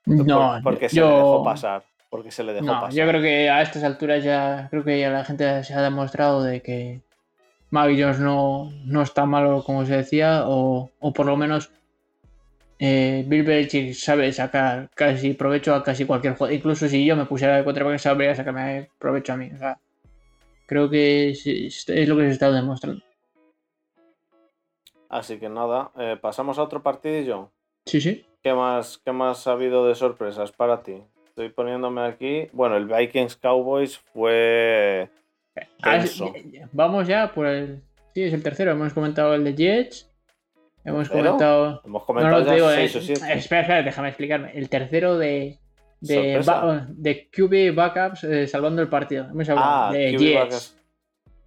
No, 0.06 0.60
porque 0.62 0.90
se 0.90 1.00
le 1.00 1.08
dejó 1.08 1.42
pasar. 1.42 1.84
Porque 2.10 2.32
se 2.32 2.44
le 2.44 2.52
dejó 2.52 2.68
pasar. 2.68 2.92
Yo 2.92 3.08
creo 3.08 3.22
que 3.22 3.50
a 3.50 3.62
estas 3.62 3.86
alturas 3.86 4.26
ya. 4.26 4.68
Creo 4.70 4.84
que 4.84 5.00
ya 5.00 5.10
la 5.10 5.24
gente 5.24 5.64
se 5.64 5.74
ha 5.74 5.82
demostrado 5.82 6.44
de 6.44 6.62
que 6.62 7.00
Max 7.70 7.94
Jones 7.98 8.20
no, 8.20 8.70
no 8.84 9.02
está 9.02 9.26
malo 9.26 9.64
como 9.64 9.86
se 9.86 9.96
decía, 9.96 10.44
o, 10.48 10.90
o 11.00 11.14
por 11.14 11.26
lo 11.26 11.38
menos 11.38 11.72
eh, 12.78 13.24
Bill 13.26 13.44
Belichick 13.44 13.94
sabe 13.94 14.34
sacar 14.34 14.90
casi 14.96 15.34
provecho 15.34 15.74
a 15.74 15.82
casi 15.82 16.04
cualquier 16.04 16.36
juego. 16.36 16.54
Incluso 16.54 16.90
si 16.90 17.06
yo 17.06 17.16
me 17.16 17.26
pusiera 17.26 17.56
de 17.56 17.64
quarterback, 17.64 18.00
sabría 18.00 18.36
sacarme 18.36 18.90
provecho 19.00 19.32
a 19.32 19.38
mí. 19.38 19.50
O 19.56 19.58
sea, 19.58 19.80
creo 20.66 20.90
que 20.90 21.30
es, 21.30 21.46
lo 22.08 22.18
que 22.18 22.24
se 22.24 22.32
está 22.32 22.52
demostrando. 22.52 23.04
Así 25.10 25.38
que 25.38 25.50
nada, 25.50 25.92
eh, 25.98 26.18
pasamos 26.20 26.58
a 26.58 26.64
otro 26.64 26.82
partidillo. 26.82 27.52
Sí, 27.86 28.00
sí. 28.00 28.26
¿Qué 28.42 28.54
más, 28.54 28.98
¿Qué 29.04 29.12
más 29.12 29.46
ha 29.48 29.52
habido 29.52 29.88
de 29.88 29.96
sorpresas 29.96 30.52
para 30.52 30.82
ti? 30.84 31.04
Estoy 31.28 31.50
poniéndome 31.50 32.02
aquí. 32.02 32.48
Bueno, 32.54 32.76
el 32.76 32.86
Vikings 32.86 33.36
Cowboys 33.36 33.98
fue. 33.98 35.10
Ah, 35.82 36.04
vamos 36.72 37.08
ya 37.08 37.32
por 37.34 37.46
el. 37.46 37.82
Sí, 38.14 38.24
es 38.24 38.34
el 38.34 38.44
tercero. 38.44 38.72
Hemos 38.72 38.94
comentado 38.94 39.34
el 39.34 39.44
de 39.44 39.56
Jets. 39.56 40.12
Hemos 40.84 41.10
comentado. 41.10 41.82
Hemos 41.86 42.04
comentado 42.04 42.44
ya 42.44 42.82
eh, 42.82 42.86
Espera, 42.86 43.34
espera, 43.36 43.84
déjame 43.84 44.10
explicarme. 44.10 44.52
El 44.54 44.70
tercero 44.70 45.18
de. 45.18 45.61
De, 46.02 46.42
de 46.90 47.30
QB 47.30 47.76
Backups 47.76 48.24
eh, 48.24 48.48
salvando 48.48 48.82
el 48.82 48.90
partido. 48.90 49.26
Hemos 49.26 49.48
hablado 49.50 49.70
ah, 49.70 49.94
de 49.94 50.18
Jets. 50.18 50.76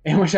Hemos 0.04 0.34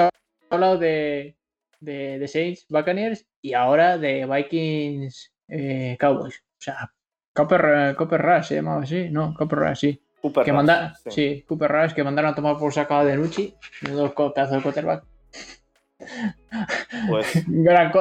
hablado 0.50 0.78
de, 0.78 1.36
de, 1.80 2.18
de, 2.18 2.28
Saints 2.28 2.66
Buccaneers 2.68 3.26
y 3.42 3.52
ahora 3.52 3.98
de 3.98 4.26
Vikings 4.26 5.34
eh, 5.48 5.96
Cowboys. 6.00 6.36
O 6.38 6.62
sea, 6.62 6.92
Cooper, 7.34 7.94
Cooper 7.96 8.22
Rush 8.22 8.44
se 8.44 8.54
llamaba 8.56 8.82
así. 8.82 9.10
No, 9.10 9.34
Cooper 9.34 9.58
Rush, 9.58 9.78
sí. 9.78 10.02
Cooper 10.22 10.44
que 10.44 10.52
Rush, 10.52 10.92
sí. 11.10 11.44
Cooper 11.46 11.70
Rush 11.70 11.92
que 11.92 12.02
mandaron 12.02 12.32
a 12.32 12.34
tomar 12.34 12.56
por 12.56 12.72
sacado 12.72 13.04
de 13.04 13.16
Nucci. 13.16 13.54
Dos 13.82 14.12
pedazos 14.12 14.56
de 14.56 14.62
quarterback. 14.62 15.04
Pues, 17.08 17.44
gran, 17.46 17.92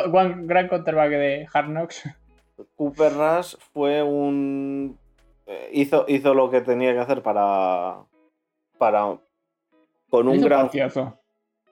gran 0.48 0.68
quarterback 0.68 1.10
de 1.10 1.48
Hard 1.54 1.68
Knocks. 1.68 2.04
Cooper 2.76 3.14
Rush 3.14 3.56
fue 3.74 4.02
un. 4.02 4.98
Eh, 5.48 5.70
hizo, 5.74 6.06
hizo 6.08 6.34
lo 6.34 6.50
que 6.50 6.62
tenía 6.62 6.94
que 6.94 7.00
hacer 7.00 7.22
para. 7.22 8.04
Para. 8.78 9.18
Con 10.10 10.28
un 10.28 10.42
gran. 10.42 10.70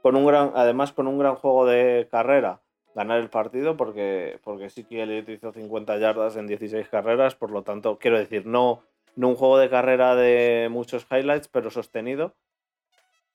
Con 0.01 0.15
un 0.15 0.26
gran. 0.26 0.51
Además, 0.55 0.91
con 0.91 1.07
un 1.07 1.17
gran 1.17 1.36
juego 1.36 1.65
de 1.65 2.07
carrera. 2.09 2.61
Ganar 2.95 3.19
el 3.19 3.30
partido 3.30 3.76
porque, 3.76 4.39
porque 4.43 4.69
sí 4.69 4.84
que 4.84 5.01
él 5.01 5.26
hizo 5.28 5.51
50 5.51 5.97
yardas 5.97 6.36
en 6.36 6.45
16 6.45 6.88
carreras. 6.89 7.36
Por 7.36 7.49
lo 7.49 7.63
tanto, 7.63 7.97
quiero 7.97 8.19
decir, 8.19 8.45
no, 8.45 8.84
no 9.15 9.30
un 9.30 9.36
juego 9.36 9.57
de 9.57 9.69
carrera 9.69 10.15
de 10.15 10.67
muchos 10.69 11.07
highlights, 11.09 11.47
pero 11.47 11.71
sostenido. 11.71 12.36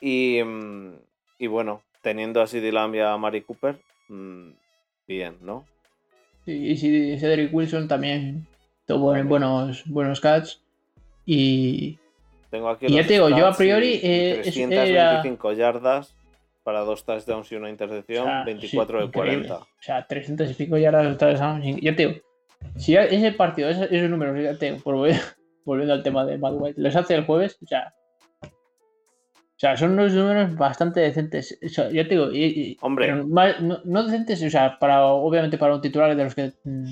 Y, 0.00 0.38
y 1.38 1.46
bueno, 1.48 1.82
teniendo 2.02 2.40
a 2.40 2.46
CD 2.46 2.70
Lamb 2.70 2.94
y 2.94 3.00
a 3.00 3.16
Mari 3.16 3.42
Cooper, 3.42 3.80
mm, 4.08 4.50
bien, 5.08 5.38
¿no? 5.40 5.66
Sí, 6.44 6.52
y 6.52 7.18
Cedric 7.18 7.52
Wilson 7.52 7.88
también 7.88 8.46
tuvo 8.88 9.14
buenos, 9.24 9.84
buenos 9.86 10.20
catch. 10.20 10.56
Y. 11.24 11.98
Tengo 12.50 12.70
aquí 12.70 12.86
y 12.86 12.94
ya 12.94 13.06
te 13.06 13.12
digo, 13.12 13.28
yo 13.28 13.46
a 13.46 13.52
priori. 13.52 14.00
Eh, 14.02 14.40
325 14.42 15.52
yardas 15.52 16.16
para 16.64 16.80
dos 16.80 17.04
touchdowns 17.04 17.52
y 17.52 17.56
una 17.56 17.68
intercepción, 17.68 18.44
24 18.46 19.06
de 19.06 19.12
40. 19.12 19.54
O 19.54 19.66
sea, 19.80 20.06
300 20.06 20.50
y 20.50 20.54
pico 20.54 20.78
yardas, 20.78 21.18
touchdowns. 21.18 21.80
Ya 21.82 21.94
te 21.94 22.06
digo, 22.06 22.20
si 22.76 22.96
ese 22.96 23.32
partido, 23.32 23.68
esos, 23.68 24.10
números, 24.10 24.42
ya 24.42 24.58
te 24.58 24.72
digo, 24.72 24.82
volviendo 25.64 25.92
al 25.92 26.02
tema 26.02 26.24
de 26.24 26.38
Matt 26.38 26.54
White, 26.56 26.80
los 26.80 26.96
hace 26.96 27.14
el 27.14 27.26
jueves, 27.26 27.58
o 27.62 27.66
sea, 27.66 27.94
o 29.58 29.60
sea, 29.60 29.76
son 29.76 29.90
unos 29.94 30.12
números 30.12 30.54
bastante 30.56 31.00
decentes. 31.00 31.58
ya 31.60 31.90
te 31.90 32.04
digo, 32.04 32.28
Hombre. 32.80 33.12
no, 33.12 34.04
decentes, 34.04 34.40
o 34.44 34.50
sea, 34.50 34.78
para, 34.78 35.04
obviamente 35.06 35.58
para 35.58 35.74
un 35.74 35.80
titular 35.80 36.14
de 36.14 36.22
los 36.22 36.36
que. 36.36 36.52
Mm, 36.62 36.86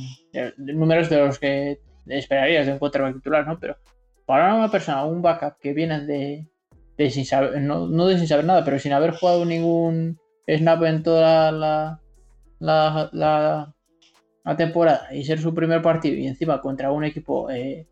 números 0.57 1.09
de 1.09 1.19
los 1.19 1.39
que 1.39 1.79
esperarías 2.07 2.67
de 2.67 2.73
un 2.73 2.79
quarterback 2.79 3.17
titular, 3.17 3.47
¿no? 3.47 3.59
Pero 3.59 3.77
para 4.27 4.55
una 4.55 4.71
persona, 4.71 5.05
un 5.05 5.23
backup 5.23 5.59
que 5.61 5.73
viene 5.73 6.01
de. 6.07 6.49
de 6.97 7.11
sin 7.11 7.25
saber, 7.25 7.61
no, 7.61 8.07
de 8.07 8.19
sin 8.19 8.29
saber 8.29 8.45
nada, 8.45 8.65
pero 8.65 8.79
sin 8.79 8.93
haber 8.93 9.13
jugado 9.13 9.45
ningún 9.45 10.19
snap 10.47 10.83
en 10.85 11.03
toda 11.03 11.53
la. 11.53 12.01
la, 12.59 13.11
la, 13.13 13.73
temporada 14.57 15.13
y 15.13 15.25
ser 15.25 15.41
su 15.41 15.53
primer 15.55 15.83
partido 15.83 16.15
y 16.15 16.27
encima 16.29 16.61
contra 16.61 16.93
un 16.93 17.03
equipo 17.03 17.51
eh, 17.51 17.89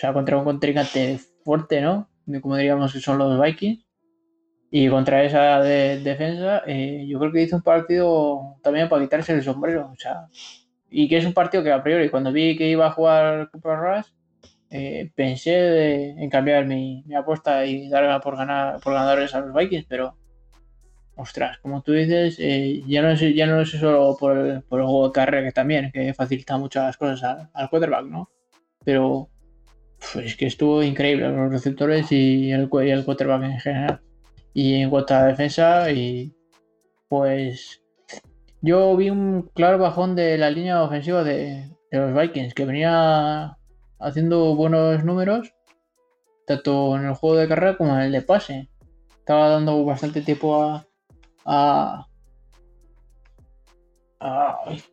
sea, 0.00 0.12
contra 0.12 0.36
un 0.36 0.44
contrincante 0.44 1.18
fuerte, 1.44 1.80
¿no? 1.80 2.08
Como 2.40 2.56
diríamos 2.56 2.92
que 2.92 3.00
son 3.00 3.18
los 3.18 3.40
Vikings. 3.40 3.84
Y 4.72 4.88
contra 4.88 5.24
esa 5.24 5.60
defensa, 5.60 6.62
eh, 6.66 7.04
yo 7.08 7.18
creo 7.18 7.32
que 7.32 7.42
hizo 7.42 7.56
un 7.56 7.62
partido 7.62 8.56
también 8.62 8.88
para 8.88 9.02
quitarse 9.02 9.32
el 9.32 9.42
sombrero. 9.42 9.90
O 9.92 9.96
sea, 9.96 10.28
y 10.90 11.08
que 11.08 11.18
es 11.18 11.24
un 11.24 11.32
partido 11.32 11.62
que 11.62 11.72
a 11.72 11.82
priori, 11.82 12.08
cuando 12.10 12.32
vi 12.32 12.56
que 12.56 12.68
iba 12.68 12.86
a 12.86 12.90
jugar 12.92 13.50
Cooper 13.50 13.78
Rush, 13.78 14.06
eh, 14.70 15.10
pensé 15.14 16.10
en 16.10 16.30
cambiar 16.30 16.66
mi, 16.66 17.04
apuesta 17.14 17.64
y 17.66 17.88
darla 17.88 18.20
por, 18.20 18.36
ganar, 18.36 18.80
por 18.80 18.94
ganadores 18.94 19.34
a 19.34 19.40
los 19.40 19.54
Vikings, 19.54 19.86
pero 19.88 20.16
ostras, 21.16 21.58
como 21.58 21.82
tú 21.82 21.92
dices, 21.92 22.36
eh, 22.38 22.82
ya, 22.86 23.02
no 23.02 23.10
es, 23.10 23.20
ya 23.34 23.46
no 23.46 23.60
es 23.60 23.70
solo 23.70 24.16
por 24.18 24.38
el, 24.38 24.60
juego 24.62 25.08
de 25.08 25.12
carrera 25.12 25.46
que 25.46 25.52
también, 25.52 25.90
que 25.92 26.14
facilita 26.14 26.56
muchas 26.56 26.96
cosas 26.96 27.48
al, 27.52 27.68
quarterback, 27.70 28.06
¿no? 28.06 28.30
Pero 28.84 29.28
pues, 29.98 30.26
es 30.26 30.36
que 30.36 30.46
estuvo 30.46 30.82
increíble 30.82 31.28
los 31.28 31.50
receptores 31.50 32.10
y 32.12 32.50
el, 32.52 32.68
y 32.72 32.90
el 32.90 33.04
quarterback 33.04 33.42
en 33.42 33.60
general. 33.60 34.00
Y 34.54 34.74
en 34.82 34.90
cuanto 34.90 35.14
a 35.14 35.24
defensa, 35.24 35.90
y 35.92 36.34
pues 37.08 37.82
yo 38.62 38.96
vi 38.96 39.10
un 39.10 39.50
claro 39.54 39.78
bajón 39.78 40.14
de 40.14 40.36
la 40.38 40.50
línea 40.50 40.82
ofensiva 40.82 41.24
de, 41.24 41.70
los 41.90 42.14
Vikings, 42.14 42.54
que 42.54 42.66
venía 42.66 43.58
haciendo 43.98 44.54
buenos 44.54 45.04
números, 45.04 45.52
tanto 46.46 46.96
en 46.96 47.06
el 47.06 47.14
juego 47.14 47.36
de 47.36 47.48
carrera 47.48 47.76
como 47.76 47.94
en 47.94 48.02
el 48.02 48.12
de 48.12 48.22
pase. 48.22 48.70
Estaba 49.18 49.48
dando 49.48 49.84
bastante 49.84 50.22
tiempo 50.22 50.62
a. 50.62 50.86
a, 51.46 52.06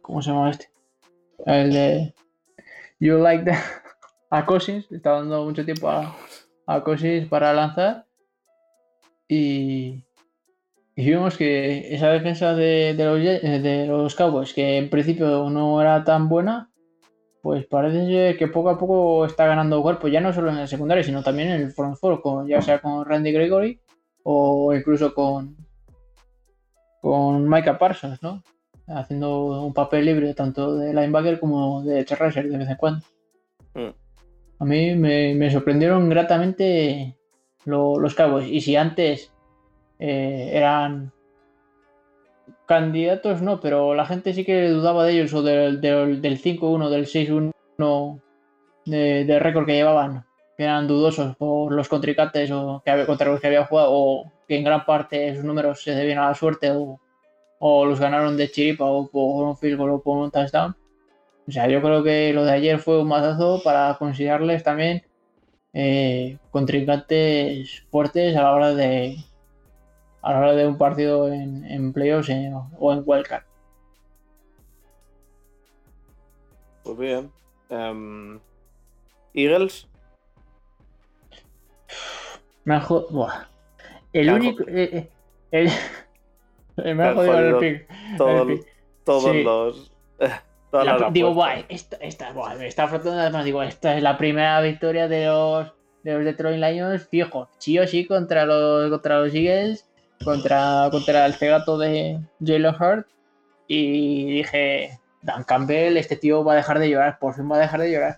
¿Cómo 0.02 0.22
se 0.22 0.32
llama 0.32 0.52
este? 0.52 0.70
El 1.46 1.74
de. 1.74 2.16
You 3.00 3.18
like 3.18 3.46
that. 3.46 3.58
A 4.30 4.46
Cousins. 4.46 4.92
Estaba 4.92 5.20
dando 5.20 5.46
mucho 5.46 5.64
tiempo 5.64 5.90
a, 5.90 6.14
a 6.66 6.84
Cousins 6.84 7.30
para 7.30 7.54
lanzar. 7.54 8.06
Y, 9.30 10.04
y 10.98 11.06
vimos 11.06 11.38
que 11.38 11.94
esa 11.94 12.10
defensa 12.10 12.56
de, 12.56 12.96
los, 12.96 13.22
de 13.22 13.86
los 13.86 14.16
Cowboys, 14.16 14.52
que 14.52 14.78
en 14.78 14.90
principio 14.90 15.48
no 15.48 15.80
era 15.80 16.04
tan 16.04 16.28
buena, 16.28 16.72
pues 17.44 17.68
parece 17.68 18.36
que 18.36 18.48
poco 18.48 18.72
a 18.72 18.80
poco 18.80 19.24
está 19.24 19.46
ganando 19.46 19.84
cuerpo, 19.84 20.08
ya 20.08 20.22
no 20.22 20.34
solo 20.34 20.50
en 20.50 20.58
el 20.58 20.68
secundario, 20.68 21.04
sino 21.04 21.22
también 21.22 21.50
en 21.50 21.62
el 21.62 21.72
front 21.72 21.98
four, 21.98 22.20
ya 22.48 22.64
sea 22.64 22.82
con 22.82 23.06
Randy 23.06 23.32
Gregory 23.32 23.80
o 24.24 24.74
incluso 24.74 25.14
con, 25.14 25.56
con 27.00 27.48
Micah 27.48 27.78
Parsons, 27.78 28.24
¿no? 28.24 28.42
Haciendo 28.88 29.64
un 29.64 29.76
papel 29.76 30.06
libre 30.06 30.34
tanto 30.34 30.78
de 30.78 30.96
linebacker 30.96 31.40
como 31.40 31.84
de 31.84 32.06
Racer 32.06 32.50
de 32.50 32.58
vez 32.58 32.70
en 32.70 32.76
cuando. 32.76 33.06
Mm. 33.76 33.90
A 34.58 34.66
mí 34.66 34.96
me, 34.96 35.52
sorprendieron 35.52 36.10
gratamente 36.10 37.16
los 37.66 38.16
Cowboys. 38.16 38.48
Y 38.48 38.62
si 38.62 38.76
antes 38.76 39.32
eh, 40.00 40.52
eran 40.54 41.12
candidatos, 42.68 43.42
no, 43.42 43.60
pero 43.60 43.96
la 43.96 44.06
gente 44.06 44.34
sí 44.34 44.46
que 44.46 44.70
dudaba 44.70 45.06
de 45.06 45.14
ellos 45.14 45.34
o 45.34 45.42
del, 45.42 45.82
del, 45.82 46.22
5-1, 46.22 46.90
del 46.90 47.06
6-1 47.06 48.22
de, 48.86 49.40
récord 49.40 49.66
que 49.66 49.74
llevaban, 49.74 50.26
que 50.58 50.64
eran 50.64 50.88
dudosos 50.88 51.36
por 51.38 51.72
los 51.72 51.88
contrincantes 51.88 52.52
o 52.52 52.84
contra 53.06 53.32
los 53.32 53.40
que 53.40 53.48
había 53.48 53.66
jugado, 53.66 53.90
o 53.92 54.32
que 54.48 54.58
en 54.58 54.64
gran 54.64 54.86
parte 54.86 55.36
sus 55.36 55.44
números 55.44 55.82
se 55.82 55.92
debían 55.96 56.20
a 56.20 56.28
la 56.30 56.36
suerte 56.36 56.72
o, 56.72 57.00
los 57.86 58.00
ganaron 58.00 58.38
de 58.38 58.52
chiripa 58.52 58.86
o 58.86 59.10
por 59.10 59.46
un 59.46 59.58
field 59.58 59.78
goal 59.78 59.92
o 59.92 60.02
por 60.02 60.18
un 60.18 60.30
touchdown. 60.30 60.76
O 61.48 61.52
sea, 61.52 61.68
yo 61.68 61.82
creo 61.82 62.04
que 62.04 62.34
lo 62.34 62.44
de 62.44 62.52
ayer 62.52 62.80
fue 62.80 63.02
un 63.02 63.08
mazazo 63.08 63.62
para 63.64 63.96
considerarles 63.98 64.64
también 64.64 65.04
eh, 65.74 66.38
contrincantes 66.52 67.84
fuertes 67.90 68.36
a 68.36 68.44
la 68.44 68.54
hora 68.54 68.74
de, 68.76 69.18
a 70.28 70.34
la 70.34 70.40
hora 70.40 70.54
de 70.56 70.68
un 70.68 70.78
partido 70.78 71.32
en, 71.32 71.64
en 71.64 71.94
playoffs 71.94 72.30
o 72.80 72.94
en 72.94 73.04
wildcard. 73.06 73.44
Pues 76.84 76.98
bien. 76.98 77.32
Em, 77.70 78.38
Eagles. 79.34 79.88
Me 82.66 82.76
ha 82.76 82.82
jodido. 82.82 83.30
El 84.12 84.34
único. 84.34 84.64
Eh, 84.68 85.10
eh, 85.52 85.70
el, 86.76 86.96
me 86.96 87.06
ha 87.06 87.14
jodido 87.14 87.40
el 87.40 87.58
pick. 87.58 88.68
todos 89.06 89.34
los. 89.34 89.92
digo, 91.14 91.34
buah, 91.34 91.62
esta, 91.70 91.96
esta, 92.02 92.34
me 92.58 92.68
está 92.68 92.90
frotando 92.90 93.22
además. 93.22 93.46
Digo, 93.46 93.64
esta 93.64 93.96
es 93.96 94.04
la 94.04 94.18
primera 94.18 94.60
victoria 94.60 95.08
de 95.08 95.28
los, 95.28 95.72
de 96.04 96.16
los 96.16 96.26
Detroit 96.26 96.60
Lions, 96.60 97.08
fijo, 97.08 97.48
sí 97.60 97.80
o 97.80 97.88
sí 97.88 98.06
contra 98.06 98.46
los, 98.46 98.90
contra 98.90 99.20
los 99.20 99.34
Eagles 99.34 99.87
contra, 100.24 100.90
contra 100.92 101.26
el 101.26 101.34
cegato 101.34 101.78
de 101.78 102.20
Jalen 102.44 102.76
Hurt 102.76 103.08
y 103.68 104.38
dije, 104.38 105.00
Dan 105.22 105.44
Campbell, 105.44 105.98
este 105.98 106.16
tío 106.16 106.44
va 106.44 106.54
a 106.54 106.58
dejar 106.58 106.80
de 106.80 106.90
llorar, 106.90 107.20
por 107.20 107.36
fin 107.36 107.50
va 107.52 107.58
a 107.58 107.60
dejar 107.60 107.82
de 107.82 107.92
llorar. 107.92 108.18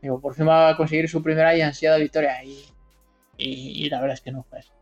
Digo, 0.00 0.20
por 0.20 0.34
fin 0.34 0.48
va 0.48 0.70
a 0.70 0.76
conseguir 0.76 1.08
su 1.08 1.22
primera 1.22 1.56
y 1.56 1.60
ansiada 1.60 1.96
victoria. 1.96 2.42
Y, 2.44 2.64
y, 3.38 3.88
la 3.88 4.00
verdad 4.00 4.14
es 4.14 4.20
que 4.20 4.32
no 4.32 4.42
fue 4.42 4.58
eso. 4.58 4.72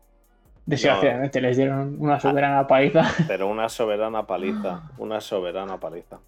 Desgraciadamente 0.65 1.41
les 1.41 1.57
dieron 1.57 1.97
una 1.99 2.19
soberana 2.19 2.67
paliza. 2.67 3.03
Pero 3.27 3.47
una 3.47 3.69
soberana 3.69 4.25
paliza, 4.25 4.83
una 4.97 5.21
soberana 5.21 5.79
paliza. 5.79 6.19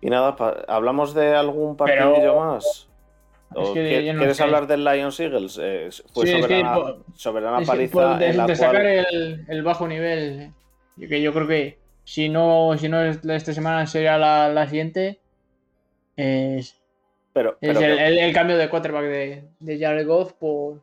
Y 0.00 0.10
nada, 0.10 0.36
¿hablamos 0.68 1.14
de 1.14 1.34
algún 1.34 1.76
partidillo 1.76 2.38
más? 2.38 2.88
¿Quieres 3.72 4.40
hablar 4.40 4.66
del 4.66 4.84
Lions 4.84 5.18
Eagles? 5.20 5.58
Eh, 5.62 5.88
fue 6.12 6.26
soberana, 7.14 7.60
paliza. 7.64 8.18
destacar 8.18 8.84
el, 8.86 9.62
bajo 9.62 9.86
nivel, 9.86 10.52
que 10.98 11.22
yo 11.22 11.32
creo 11.32 11.46
que 11.46 11.78
si 12.04 12.28
no, 12.28 12.76
si 12.76 12.88
no 12.88 13.02
es 13.02 13.24
esta 13.24 13.52
semana 13.52 13.86
sería 13.86 14.18
la, 14.18 14.66
siguiente. 14.66 15.20
Es, 16.16 16.80
pero, 17.32 17.58
el, 17.60 18.32
cambio 18.32 18.56
de 18.56 18.68
quarterback 18.68 19.04
de, 19.04 19.44
de 19.58 19.78
Jared 19.78 20.06
Goff 20.06 20.32
por. 20.34 20.82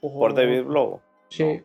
Por, 0.00 0.34
David 0.34 0.64
Blow. 0.64 1.00
Sí. 1.28 1.62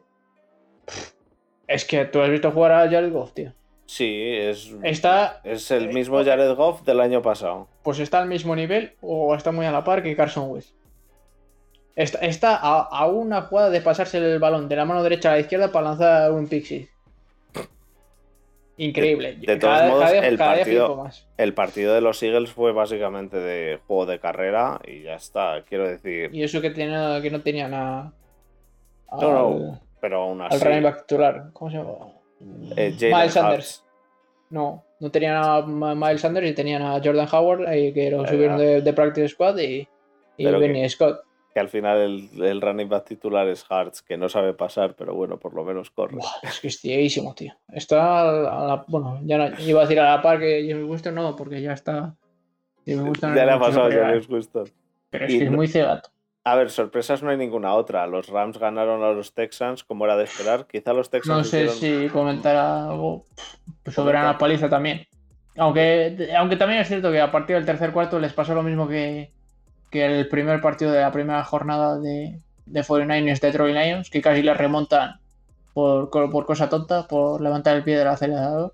Es 1.68 1.86
que 1.86 2.06
tú 2.06 2.22
has 2.22 2.30
visto 2.30 2.52
jugar 2.52 2.72
a 2.74 2.90
Jared 2.90 3.12
Goff, 3.12 3.34
tío. 3.34 3.54
Sí, 3.86 4.20
es, 4.20 4.74
está, 4.84 5.42
es 5.44 5.70
el 5.70 5.90
mismo 5.90 6.24
Jared 6.24 6.56
Goff 6.56 6.84
del 6.84 7.00
año 7.00 7.22
pasado. 7.22 7.68
Pues 7.84 8.00
está 8.00 8.20
al 8.20 8.28
mismo 8.28 8.56
nivel 8.56 8.94
o 9.02 9.36
está 9.36 9.52
muy 9.52 9.66
a 9.66 9.72
la 9.72 9.84
par 9.84 10.02
que 10.02 10.16
Carson 10.16 10.50
Wentz. 10.50 10.74
Está, 11.96 12.58
a, 12.58 13.08
una 13.08 13.44
jugada 13.44 13.70
de 13.70 13.80
pasarse 13.80 14.18
el 14.18 14.40
balón 14.40 14.68
de 14.68 14.76
la 14.76 14.84
mano 14.84 15.02
derecha 15.02 15.30
a 15.30 15.36
la 15.36 15.40
izquierda 15.40 15.72
para 15.72 15.90
lanzar 15.90 16.32
un 16.32 16.48
pixie. 16.48 16.90
Increíble. 18.78 19.38
De, 19.38 19.56
todos 19.56 19.84
modos, 19.88 20.12
el, 20.12 20.38
partido, 20.38 21.10
el 21.38 21.54
partido 21.54 21.94
de 21.94 22.02
los 22.02 22.22
Eagles 22.22 22.52
fue 22.52 22.74
básicamente 22.74 23.38
de 23.38 23.80
juego 23.88 24.06
de 24.06 24.20
carrera 24.20 24.82
y 24.86 25.04
ya 25.04 25.16
está, 25.16 25.64
quiero 25.70 25.88
decir. 25.88 26.32
Y 26.34 26.44
eso 26.44 26.60
que, 26.60 26.72
tenía, 26.72 27.22
que 27.22 27.32
no 27.32 27.40
tenían 27.40 27.74
a. 27.74 28.12
no, 29.14 29.32
no, 29.32 29.82
pero 30.02 30.24
aún 30.24 30.42
así. 30.42 30.56
Al 30.56 30.62
running 30.62 30.84
back 30.84 31.06
titular. 31.06 31.50
¿Cómo 31.54 31.72
se 31.72 31.78
llama? 31.78 31.94
Eh, 32.76 32.96
Miles 33.02 33.34
Sanders. 33.34 33.84
No, 34.50 34.84
no 35.00 35.12
tenían 35.12 35.36
a 35.36 35.62
Miles 35.62 36.22
Sanders 36.22 36.50
y 36.50 36.54
tenían 36.54 36.82
a 36.82 37.02
Jordan 37.04 37.28
Howard, 37.32 37.68
eh, 37.74 37.94
que 37.94 38.12
lo 38.12 38.26
subieron 38.28 38.58
de, 38.58 38.94
Practice 38.94 39.30
Squad 39.30 39.58
y, 39.58 39.88
Benny 40.38 40.88
Scott. 40.90 41.22
Que 41.54 41.62
al 41.62 41.70
final 41.70 42.30
el, 42.38 42.62
running 42.62 42.90
back 42.90 43.06
titular 43.06 43.48
es 43.48 43.66
Hartz, 43.70 44.02
que 44.02 44.18
no 44.18 44.28
sabe 44.28 44.54
pasar, 44.54 44.94
pero 44.96 45.16
bueno, 45.16 45.40
por 45.40 45.54
lo 45.54 45.64
menos 45.64 45.90
corre. 45.90 46.18
es 46.44 46.60
que 46.60 46.68
es 46.68 46.82
tío. 46.82 47.54
Está 47.70 48.22
a 48.22 48.66
la, 48.66 48.86
bueno, 48.88 49.22
ya 49.24 49.38
no, 49.38 49.60
iba 49.60 49.80
a 49.80 49.84
decir 49.84 50.00
a 50.00 50.16
la 50.16 50.22
par 50.22 50.40
que 50.40 50.64
Jimmy 50.64 50.84
Winston 50.84 51.16
no, 51.16 51.36
porque 51.36 51.62
ya 51.62 51.72
está. 51.72 52.16
ya 52.86 53.46
le 53.46 53.52
ha 53.52 53.60
pasado 53.60 53.86
a 53.86 53.92
Jimmy 53.92 54.26
Winston. 54.28 54.70
Pero 55.10 55.26
es 55.26 55.34
que 55.34 55.44
es 55.46 55.52
muy 55.52 55.68
cegato. 55.68 56.10
A 56.48 56.56
ver, 56.56 56.70
sorpresas 56.70 57.24
no 57.24 57.32
hay 57.32 57.38
ninguna 57.38 57.74
otra. 57.74 58.06
Los 58.06 58.28
Rams 58.28 58.60
ganaron 58.60 59.04
a 59.04 59.10
los 59.10 59.34
Texans, 59.34 59.84
como 59.84 60.06
era 60.06 60.16
de 60.16 60.26
esperar. 60.26 60.68
Quizá 60.68 60.94
los 60.94 61.10
Texans. 61.10 61.38
No 61.40 61.44
sé 61.44 61.70
si 61.70 62.08
comentar 62.10 62.56
algo 62.56 63.26
sobre 63.88 64.14
la 64.14 64.38
paliza 64.38 64.70
también. 64.70 65.08
Aunque, 65.58 66.30
aunque 66.38 66.56
también 66.56 66.82
es 66.82 66.88
cierto 66.88 67.12
que 67.12 67.20
a 67.20 67.32
partir 67.32 67.56
del 67.56 67.66
tercer 67.66 67.92
cuarto 67.92 68.20
les 68.20 68.32
pasó 68.34 68.54
lo 68.54 68.62
mismo 68.62 68.88
que, 68.88 69.32
que 69.90 70.06
el 70.06 70.28
primer 70.28 70.62
partido 70.62 70.92
de 70.92 71.02
la 71.02 71.12
primera 71.12 71.44
jornada 71.44 71.98
de, 72.00 72.40
de 72.68 72.82
49ers 72.82 73.40
Detroit 73.40 73.76
Lions, 73.76 74.12
que 74.12 74.22
casi 74.22 74.44
les 74.44 74.56
remontan 74.56 75.20
por, 75.74 76.12
por 76.12 76.46
cosa 76.46 76.70
tonta, 76.70 77.08
por 77.08 77.42
levantar 77.42 77.76
el 77.76 77.84
pie 77.84 77.98
del 77.98 78.08
acelerador. 78.08 78.72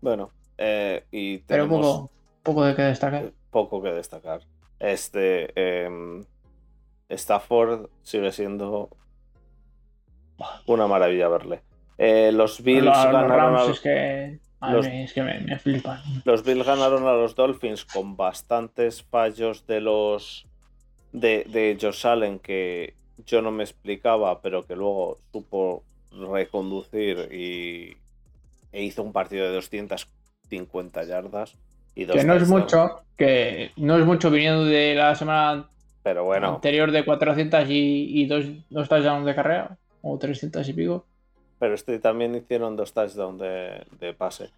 Bueno, 0.00 0.32
eh, 0.58 1.04
y 1.12 1.38
tenemos... 1.38 1.68
Pero 1.68 1.80
poco, 1.80 2.10
poco 2.42 2.64
de 2.64 2.74
que 2.74 2.82
destacar. 2.82 3.30
Poco 3.52 3.80
que 3.80 3.92
destacar. 3.92 4.40
Este. 4.82 5.52
Em, 5.84 6.24
Stafford 7.08 7.88
sigue 8.02 8.32
siendo 8.32 8.88
una 10.66 10.86
maravilla 10.86 11.28
verle. 11.28 11.62
Eh, 11.98 12.32
los 12.32 12.62
Bills 12.62 12.86
ganaron. 12.86 13.70
es 13.70 13.80
que 13.80 14.38
los, 14.60 14.86
es 14.86 15.12
que 15.12 15.22
me, 15.22 15.58
flipan. 15.58 16.00
Los 16.24 16.42
Bills 16.42 16.64
ganaron 16.64 17.06
a 17.06 17.12
los 17.12 17.34
Dolphins 17.34 17.84
con 17.84 18.16
bastantes 18.16 19.02
fallos 19.02 19.66
de 19.66 19.80
los 19.80 20.46
de, 21.12 21.44
de 21.48 21.76
Josh 21.80 22.06
Allen 22.06 22.38
que 22.38 22.94
yo 23.26 23.42
no 23.42 23.50
me 23.50 23.64
explicaba, 23.64 24.40
pero 24.40 24.66
que 24.66 24.74
luego 24.74 25.18
supo 25.32 25.84
reconducir 26.10 27.28
y 27.32 27.96
e 28.72 28.82
hizo 28.82 29.02
un 29.02 29.12
partido 29.12 29.46
de 29.46 29.52
250 29.52 31.04
yardas. 31.04 31.56
Y 31.94 32.06
que 32.06 32.24
no 32.24 32.34
es 32.34 32.48
mucho, 32.48 33.02
que 33.16 33.72
no 33.76 33.98
es 33.98 34.06
mucho 34.06 34.30
viniendo 34.30 34.64
de 34.64 34.94
la 34.94 35.14
semana 35.14 35.66
pero 36.02 36.24
bueno. 36.24 36.54
anterior 36.54 36.90
de 36.90 37.04
400 37.04 37.64
y, 37.68 38.26
dos, 38.26 38.44
dos 38.70 38.88
touchdowns 38.88 39.26
de 39.26 39.34
carrera, 39.34 39.76
o 40.00 40.18
300 40.18 40.68
y 40.68 40.72
pico. 40.72 41.04
Pero 41.58 41.74
este 41.74 41.98
también 41.98 42.34
hicieron 42.34 42.76
dos 42.76 42.92
touchdowns 42.92 43.40
de, 43.40 43.86
de 44.00 44.14
pase. 44.14 44.50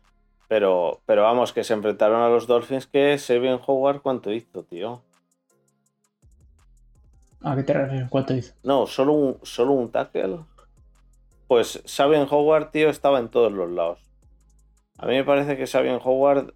Pero, 0.49 1.01
pero 1.07 1.23
vamos, 1.23 1.53
que 1.53 1.65
se 1.65 1.75
enfrentaron 1.75 2.23
a 2.23 2.29
los 2.29 2.47
Dolphins 2.47 2.87
que 2.87 3.19
se 3.19 3.39
ven 3.39 3.59
jugar 3.59 4.01
cuánto 4.01 4.33
hizo, 4.33 4.63
tío. 4.63 5.03
¿A 7.43 7.55
qué 7.57 7.63
te 7.63 7.75
refieres? 7.75 8.09
¿Cuánto 8.09 8.35
hizo? 8.35 8.55
No, 8.63 8.87
solo 8.87 9.13
un, 9.13 9.39
solo 9.43 9.73
un 9.73 9.91
tackle. 9.91 10.41
Pues 11.47 11.83
Sabian 11.85 12.27
Howard, 12.31 12.71
tío, 12.71 12.89
estaba 12.89 13.19
en 13.19 13.29
todos 13.29 13.53
los 13.53 13.71
lados. 13.71 13.99
A 14.97 15.07
mí 15.07 15.15
me 15.15 15.25
parece 15.25 15.57
que 15.57 15.67
Sabian 15.67 16.01
Howard 16.03 16.55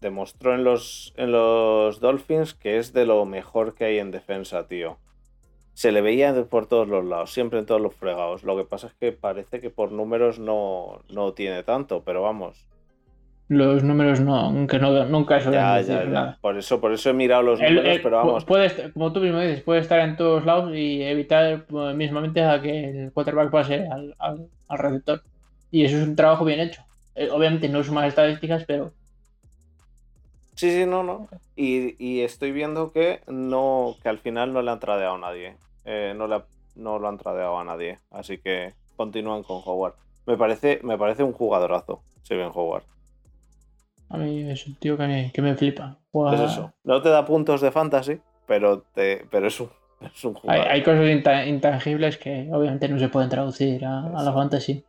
demostró 0.00 0.54
en 0.54 0.64
los, 0.64 1.12
en 1.16 1.32
los 1.32 2.00
Dolphins 2.00 2.54
que 2.54 2.78
es 2.78 2.92
de 2.92 3.04
lo 3.04 3.24
mejor 3.24 3.74
que 3.74 3.84
hay 3.84 3.98
en 3.98 4.10
defensa, 4.10 4.66
tío. 4.68 4.98
Se 5.74 5.90
le 5.90 6.02
veía 6.02 6.34
por 6.44 6.66
todos 6.66 6.86
los 6.86 7.04
lados, 7.04 7.32
siempre 7.32 7.58
en 7.58 7.66
todos 7.66 7.80
los 7.80 7.94
fregados. 7.94 8.44
Lo 8.44 8.56
que 8.56 8.64
pasa 8.64 8.88
es 8.88 8.94
que 8.94 9.12
parece 9.12 9.60
que 9.60 9.70
por 9.70 9.90
números 9.90 10.38
no, 10.38 11.02
no 11.08 11.32
tiene 11.32 11.62
tanto, 11.62 12.02
pero 12.04 12.22
vamos 12.22 12.66
los 13.52 13.82
números 13.82 14.20
no, 14.20 14.36
aunque 14.36 14.78
no, 14.78 15.04
nunca 15.04 15.36
eso 15.36 15.52
ya, 15.52 15.80
ya, 15.80 16.38
Por 16.40 16.56
eso, 16.56 16.80
por 16.80 16.92
eso 16.92 17.10
he 17.10 17.12
mirado 17.12 17.42
los 17.42 17.60
números, 17.60 18.00
pero 18.02 18.16
vamos. 18.16 18.44
Puede, 18.44 18.92
como 18.92 19.12
tú 19.12 19.20
mismo 19.20 19.40
dices, 19.40 19.62
puede 19.62 19.80
estar 19.80 20.00
en 20.00 20.16
todos 20.16 20.44
lados 20.44 20.74
y 20.74 21.02
evitar 21.02 21.66
pues, 21.66 21.94
mismamente 21.94 22.42
a 22.42 22.60
que 22.60 23.04
el 23.04 23.12
quarterback 23.12 23.50
pase 23.50 23.86
al, 23.86 24.14
al, 24.18 24.48
receptor. 24.78 25.22
Y 25.70 25.84
eso 25.84 25.98
es 25.98 26.06
un 26.06 26.16
trabajo 26.16 26.44
bien 26.44 26.60
hecho. 26.60 26.82
Eh, 27.14 27.28
obviamente 27.30 27.68
no 27.68 27.82
son 27.84 27.94
más 27.94 28.08
estadísticas, 28.08 28.64
pero. 28.66 28.92
Sí, 30.54 30.70
sí, 30.70 30.86
no, 30.86 31.02
no. 31.02 31.28
Y, 31.56 32.20
estoy 32.20 32.52
viendo 32.52 32.92
que 32.92 33.20
no, 33.26 33.96
que 34.02 34.08
al 34.08 34.18
final 34.18 34.52
no 34.52 34.62
le 34.62 34.70
han 34.70 34.80
tradeado 34.80 35.14
a 35.14 35.18
nadie. 35.18 35.56
Eh, 35.84 36.14
no, 36.16 36.26
le 36.26 36.42
no 36.76 36.98
lo 36.98 37.08
han 37.08 37.18
tradeado 37.18 37.58
a 37.58 37.64
nadie. 37.64 37.98
Así 38.10 38.38
que 38.38 38.74
continúan 38.96 39.42
con 39.42 39.60
Howard. 39.64 39.94
Me 40.26 40.36
parece, 40.36 40.80
me 40.82 40.96
parece 40.96 41.22
un 41.22 41.32
jugadorazo, 41.32 42.02
Steven 42.24 42.50
Howard. 42.54 42.84
A 44.08 44.18
mí 44.18 44.50
es 44.50 44.66
un 44.66 44.74
tío 44.74 44.96
que 44.96 45.06
me, 45.06 45.32
que 45.32 45.42
me 45.42 45.54
flipa. 45.56 45.98
Es 46.32 46.40
eso. 46.40 46.72
No 46.84 47.00
te 47.00 47.08
da 47.08 47.24
puntos 47.24 47.60
de 47.60 47.70
fantasy, 47.70 48.20
pero, 48.46 48.82
te, 48.94 49.26
pero 49.30 49.48
es 49.48 49.58
un, 49.58 49.70
es 50.02 50.24
un 50.24 50.34
jugador. 50.34 50.68
Hay, 50.68 50.82
cosas 50.82 51.46
intangibles 51.46 52.18
que 52.18 52.48
obviamente 52.52 52.88
no 52.88 52.98
se 52.98 53.08
pueden 53.08 53.30
traducir 53.30 53.84
a, 53.84 54.22
la 54.22 54.32
fantasy. 54.32 54.84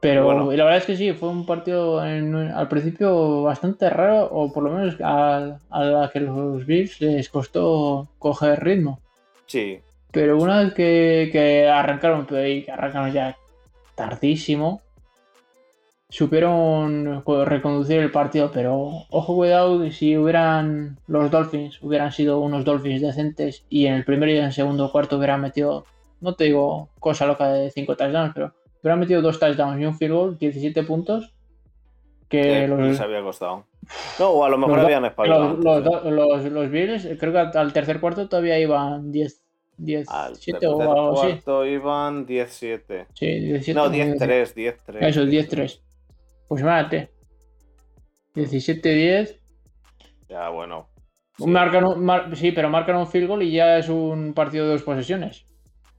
Pero 0.00 0.52
la 0.52 0.64
verdad 0.64 0.76
es 0.76 0.84
que 0.84 0.96
sí, 0.96 1.12
fue 1.12 1.30
un 1.30 1.46
partido 1.46 2.00
al 2.00 2.68
principio 2.68 3.42
bastante 3.42 3.88
raro, 3.90 4.28
o 4.30 4.52
por 4.52 4.62
lo 4.62 4.70
menos 4.70 4.96
a, 5.02 5.58
a 5.70 5.84
la 5.84 6.10
que 6.10 6.20
los 6.20 6.66
Bills 6.66 7.00
les 7.00 7.28
costó 7.28 8.08
coger 8.18 8.62
ritmo. 8.62 9.00
Sí. 9.46 9.80
Pero 10.12 10.38
una 10.38 10.60
vez 10.60 10.74
que, 10.74 11.30
que 11.32 11.68
arrancaron, 11.68 12.26
que 12.26 12.66
arrancaron 12.70 13.12
ya 13.12 13.36
tardísimo, 13.94 14.82
supieron 16.08 17.24
reconducir 17.44 17.98
el 17.98 18.10
partido, 18.10 18.50
pero 18.52 19.06
ojo 19.10 19.34
cuidado 19.34 19.90
si 19.90 20.16
hubieran 20.16 20.98
los 21.06 21.30
Dolphins, 21.30 21.82
hubieran 21.82 22.12
sido 22.12 22.40
unos 22.40 22.64
Dolphins 22.64 23.02
decentes 23.02 23.64
y 23.68 23.86
en 23.86 23.94
el 23.94 24.04
primer 24.04 24.28
y 24.28 24.38
en 24.38 24.44
el 24.44 24.52
segundo 24.52 24.90
cuarto 24.92 25.16
hubieran 25.16 25.40
metido, 25.40 25.84
no 26.20 26.34
te 26.34 26.44
digo 26.44 26.90
cosa 27.00 27.26
loca 27.26 27.48
de 27.48 27.70
5 27.70 27.96
touchdowns, 27.96 28.32
pero 28.34 28.54
hubieran 28.86 29.00
metido 29.00 29.20
dos 29.20 29.40
touchdowns 29.40 29.80
y 29.80 29.84
un 29.84 29.98
field 29.98 30.14
goal, 30.14 30.38
17 30.38 30.84
puntos. 30.84 31.34
Que 32.28 32.68
los... 32.68 32.80
les 32.80 33.00
había 33.00 33.20
costado. 33.20 33.64
No, 34.18 34.30
o 34.30 34.44
a 34.44 34.48
lo 34.48 34.58
mejor 34.58 34.80
habían 34.80 35.04
español. 35.04 35.60
Los, 35.62 36.44
los, 36.44 36.70
Bills, 36.70 37.08
creo 37.18 37.32
que 37.32 37.58
al 37.58 37.72
tercer 37.72 38.00
cuarto 38.00 38.28
todavía 38.28 38.58
iban 38.58 39.10
10 39.12 39.42
10, 39.78 40.08
al 40.08 40.36
7 40.36 40.66
o 40.68 40.80
algo 40.80 41.22
así. 41.22 41.32
cuarto 41.32 41.66
iban 41.66 42.26
10-7. 42.26 43.06
Sí, 43.14 43.26
17. 43.26 43.74
No, 43.74 43.90
10-3, 43.90 44.54
10-3. 44.54 44.96
Eso, 45.00 45.24
10-3. 45.24 45.80
Pues 46.48 46.62
mate. 46.62 47.10
17-10. 48.34 49.36
Ya, 50.28 50.48
bueno. 50.48 50.88
sí. 52.34 52.52
pero 52.52 52.70
marcan 52.70 52.96
un 52.96 53.06
field 53.06 53.28
goal 53.28 53.42
y 53.42 53.52
ya 53.52 53.78
es 53.78 53.88
un 53.88 54.32
partido 54.32 54.64
de 54.64 54.72
dos 54.72 54.82
posesiones. 54.82 55.46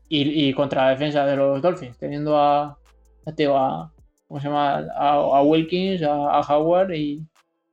Y, 0.10 0.54
contra 0.54 0.86
la 0.86 0.90
defensa 0.92 1.26
de 1.26 1.36
los 1.36 1.62
Dolphins, 1.62 1.98
teniendo 1.98 2.38
a, 2.38 2.78
a, 3.26 3.92
¿cómo 4.28 4.40
se 4.40 4.48
llama? 4.48 4.86
A, 4.96 5.42
Wilkins, 5.42 6.02
a, 6.02 6.40
Howard 6.42 6.94
y 6.94 7.26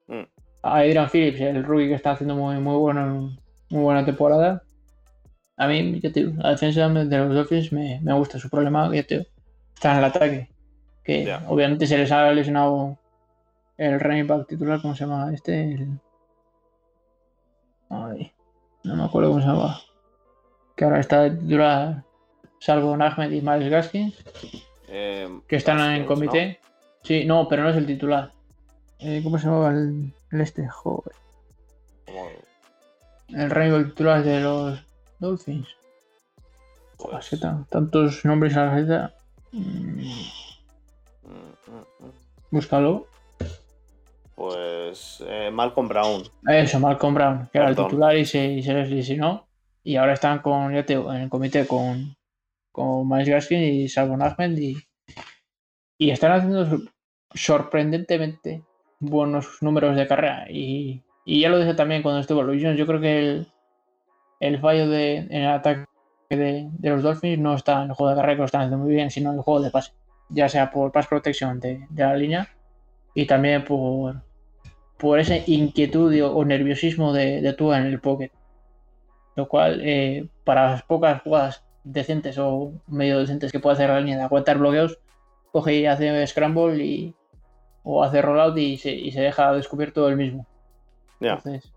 mm. 0.09 0.23
a 0.63 0.79
Adrian 0.79 1.09
Phillips, 1.09 1.41
el 1.41 1.63
rookie 1.63 1.89
que 1.89 1.95
está 1.95 2.13
haciendo 2.13 2.35
muy, 2.35 2.59
muy, 2.59 2.77
bueno, 2.77 3.37
muy 3.71 3.83
buena 3.83 4.05
temporada. 4.05 4.63
A 5.57 5.69
mí, 5.69 6.01
te 6.01 6.25
la 6.25 6.51
defensa 6.51 6.89
de 6.89 7.19
los 7.19 7.35
Dolphins 7.35 7.73
me, 7.73 8.01
me 8.03 8.13
gusta. 8.15 8.41
Su 8.41 8.51
problema, 8.51 8.91
te 8.91 9.29
está 9.75 9.93
en 9.93 9.99
el 9.99 10.05
ataque 10.05 10.55
que 11.05 11.39
obviamente 11.49 11.87
se 11.87 11.99
les 11.99 12.11
ha 12.11 12.33
lesionado 12.33 12.99
el 13.77 14.01
running 14.01 14.27
back 14.27 14.49
titular, 14.49 14.81
¿cómo 14.81 14.95
se 14.95 15.05
llama? 15.05 15.33
Este, 15.33 15.87
Ay, 17.91 18.33
no 18.83 18.97
me 18.97 19.05
acuerdo 19.05 19.31
cómo 19.31 19.43
se 19.43 19.47
llama. 19.47 19.81
Que 20.75 20.85
ahora 20.85 21.01
está 21.01 21.31
titular, 21.31 22.03
salvo 22.65 22.95
Ahmed 22.95 23.31
y 23.31 23.43
Miles 23.43 23.69
Gaskins, 23.69 24.15
eh, 24.89 25.29
que 25.47 25.57
están 25.57 25.81
en 25.95 26.07
comité. 26.07 26.61
Sí, 27.03 27.27
no, 27.27 27.47
pero 27.47 27.63
no 27.63 27.69
es 27.69 27.77
el 27.77 27.85
titular. 27.85 28.33
Eh, 29.01 29.21
¿Cómo 29.23 29.39
se 29.39 29.47
llama 29.47 29.69
el, 29.69 30.15
este? 30.41 30.67
Joder. 30.67 31.15
El 33.29 33.49
back 33.49 33.89
titular 33.89 34.25
de 34.25 34.41
los 34.41 34.83
Dolphins. 35.19 35.69
Pues... 36.97 37.39
tantos 37.69 38.25
nombres 38.25 38.57
a 38.57 38.65
la 38.65 38.71
cabeza. 38.71 39.15
Mm. 39.53 40.11
Búscalo. 42.51 43.07
Pues 44.37 45.23
eh, 45.27 45.51
Malcolm 45.53 45.89
Brown. 45.89 46.23
Eso, 46.49 46.81
Malcolm 46.81 47.15
Brown, 47.15 47.51
que 47.53 47.59
era 47.59 47.69
el 47.69 47.77
titular 47.77 48.17
y 48.17 48.25
se, 48.25 48.63
se 48.63 48.73
les 48.73 48.91
lesionó. 48.91 49.47
Y 49.83 49.97
ahora 49.97 50.15
están 50.15 50.39
con, 50.39 50.73
ya 50.73 50.87
te, 50.87 50.95
en 50.95 51.17
el 51.17 51.29
comité 51.29 51.67
con, 51.67 52.17
con 52.75 53.09
Miles 53.09 53.29
Gaskin 53.29 53.63
y 53.63 53.89
Salvon 53.89 54.21
Ahmed 54.21 54.59
y, 54.59 54.77
y 55.97 56.11
están 56.11 56.33
haciendo 56.33 56.81
sorprendentemente 57.33 58.65
buenos 58.99 59.63
números 59.63 59.95
de 59.95 60.09
carrera. 60.09 60.47
Y, 60.51 61.05
y 61.25 61.41
ya 61.41 61.51
lo 61.51 61.61
dije 61.61 61.75
también 61.75 62.03
cuando 62.03 62.21
estuvo 62.21 62.43
Luis 62.43 62.63
Yo 62.77 62.85
creo 62.85 63.01
que 63.01 63.19
el, 63.21 63.47
el 64.41 64.59
fallo 64.59 64.89
de, 64.89 65.19
en 65.19 65.33
el 65.33 65.51
ataque 65.51 65.85
de, 66.31 66.69
de, 66.73 66.91
los 66.91 67.05
Dolphins 67.05 67.39
no 67.39 67.55
está 67.55 67.85
en 67.85 67.91
el 67.91 67.95
juego 67.95 68.11
de 68.11 68.17
carrera, 68.17 68.35
que 68.35 68.41
lo 68.41 68.47
están 68.47 68.63
haciendo 68.63 68.85
muy 68.85 68.93
bien, 68.93 69.09
sino 69.09 69.31
en 69.31 69.37
el 69.37 69.43
juego 69.43 69.61
de 69.61 69.71
pase 69.71 69.93
ya 70.31 70.49
sea 70.49 70.73
por 70.73 70.91
pass 70.91 71.07
protection 71.07 71.61
de, 71.61 71.87
la 71.95 72.17
línea 72.17 72.49
y 73.15 73.27
también 73.27 73.65
por, 73.65 74.21
por 74.99 75.21
esa 75.21 75.37
inquietud 75.47 76.13
o 76.25 76.45
nerviosismo 76.45 77.13
de, 77.13 77.41
de 77.41 77.53
Tua 77.53 77.79
en 77.79 77.87
el 77.87 78.01
pocket. 78.01 78.33
Lo 79.37 79.47
cual, 79.47 79.81
eh, 79.85 80.27
para 80.43 80.73
las 80.73 80.83
pocas 80.83 81.23
jugadas 81.23 81.64
decentes 81.85 82.39
o 82.39 82.73
medio 82.89 83.19
decentes 83.19 83.53
que 83.53 83.61
puede 83.61 83.75
hacer 83.75 83.91
la 83.91 84.01
línea 84.01 84.17
de 84.17 84.25
aguantar 84.25 84.59
bloqueos, 84.59 84.99
coge 85.53 85.77
y 85.77 85.87
hace 85.87 86.27
scramble 86.27 86.85
y, 86.85 87.15
o 87.83 88.03
hace 88.03 88.23
rollout 88.23 88.57
y 88.59 88.77
se, 88.77 88.93
y 88.93 89.13
se 89.13 89.21
deja 89.21 89.53
descubierto 89.53 90.09
el 90.09 90.17
mismo. 90.17 90.47
Entonces, 91.21 91.75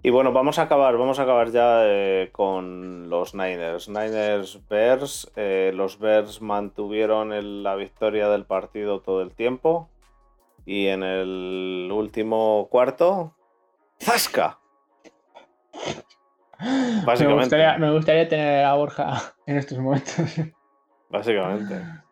y 0.00 0.10
bueno, 0.10 0.32
vamos 0.32 0.60
a 0.60 0.62
acabar, 0.62 0.96
vamos 0.96 1.18
a 1.18 1.24
acabar 1.24 1.50
ya 1.50 1.80
eh, 1.82 2.30
con 2.30 3.10
los 3.10 3.34
Niners. 3.34 3.88
Niners 3.88 4.60
Bears. 4.68 5.30
Eh, 5.34 5.72
los 5.74 5.98
Bears 5.98 6.40
mantuvieron 6.40 7.62
la 7.64 7.74
victoria 7.74 8.28
del 8.28 8.44
partido 8.44 9.00
todo 9.00 9.22
el 9.22 9.34
tiempo. 9.34 9.90
Y 10.64 10.86
en 10.86 11.02
el 11.02 11.90
último 11.92 12.68
cuarto, 12.70 13.34
¡Zasca! 14.00 14.60
Básicamente. 17.04 17.56
Me 17.78 17.92
gustaría, 17.92 18.28
tener 18.28 18.64
a 18.64 18.74
Borja 18.74 19.34
en 19.46 19.56
estos 19.56 19.78
momentos. 19.78 20.16
Básicamente. 21.08 21.80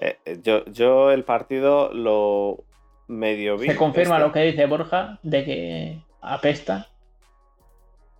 Eh, 0.00 0.16
yo, 0.44 0.64
yo 0.66 1.10
el 1.10 1.24
partido 1.24 1.92
lo 1.92 2.62
medio 3.08 3.58
vi. 3.58 3.66
Se 3.66 3.74
confirma 3.74 4.14
este 4.14 4.26
lo 4.28 4.32
que 4.32 4.42
dice 4.42 4.66
Borja 4.66 5.18
de 5.24 5.44
que 5.44 6.04
apesta. 6.20 6.86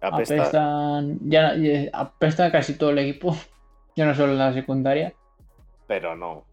Apesta. 0.01 1.03
ya, 1.21 1.55
apesta 1.93 2.51
casi 2.51 2.77
todo 2.77 2.91
el 2.91 2.99
equipo. 2.99 3.37
Ya 3.97 4.07
no 4.07 4.15
solo 4.15 4.35
la 4.35 4.53
secundaria. 4.53 5.13
Pero 5.89 6.15
no. 6.15 6.45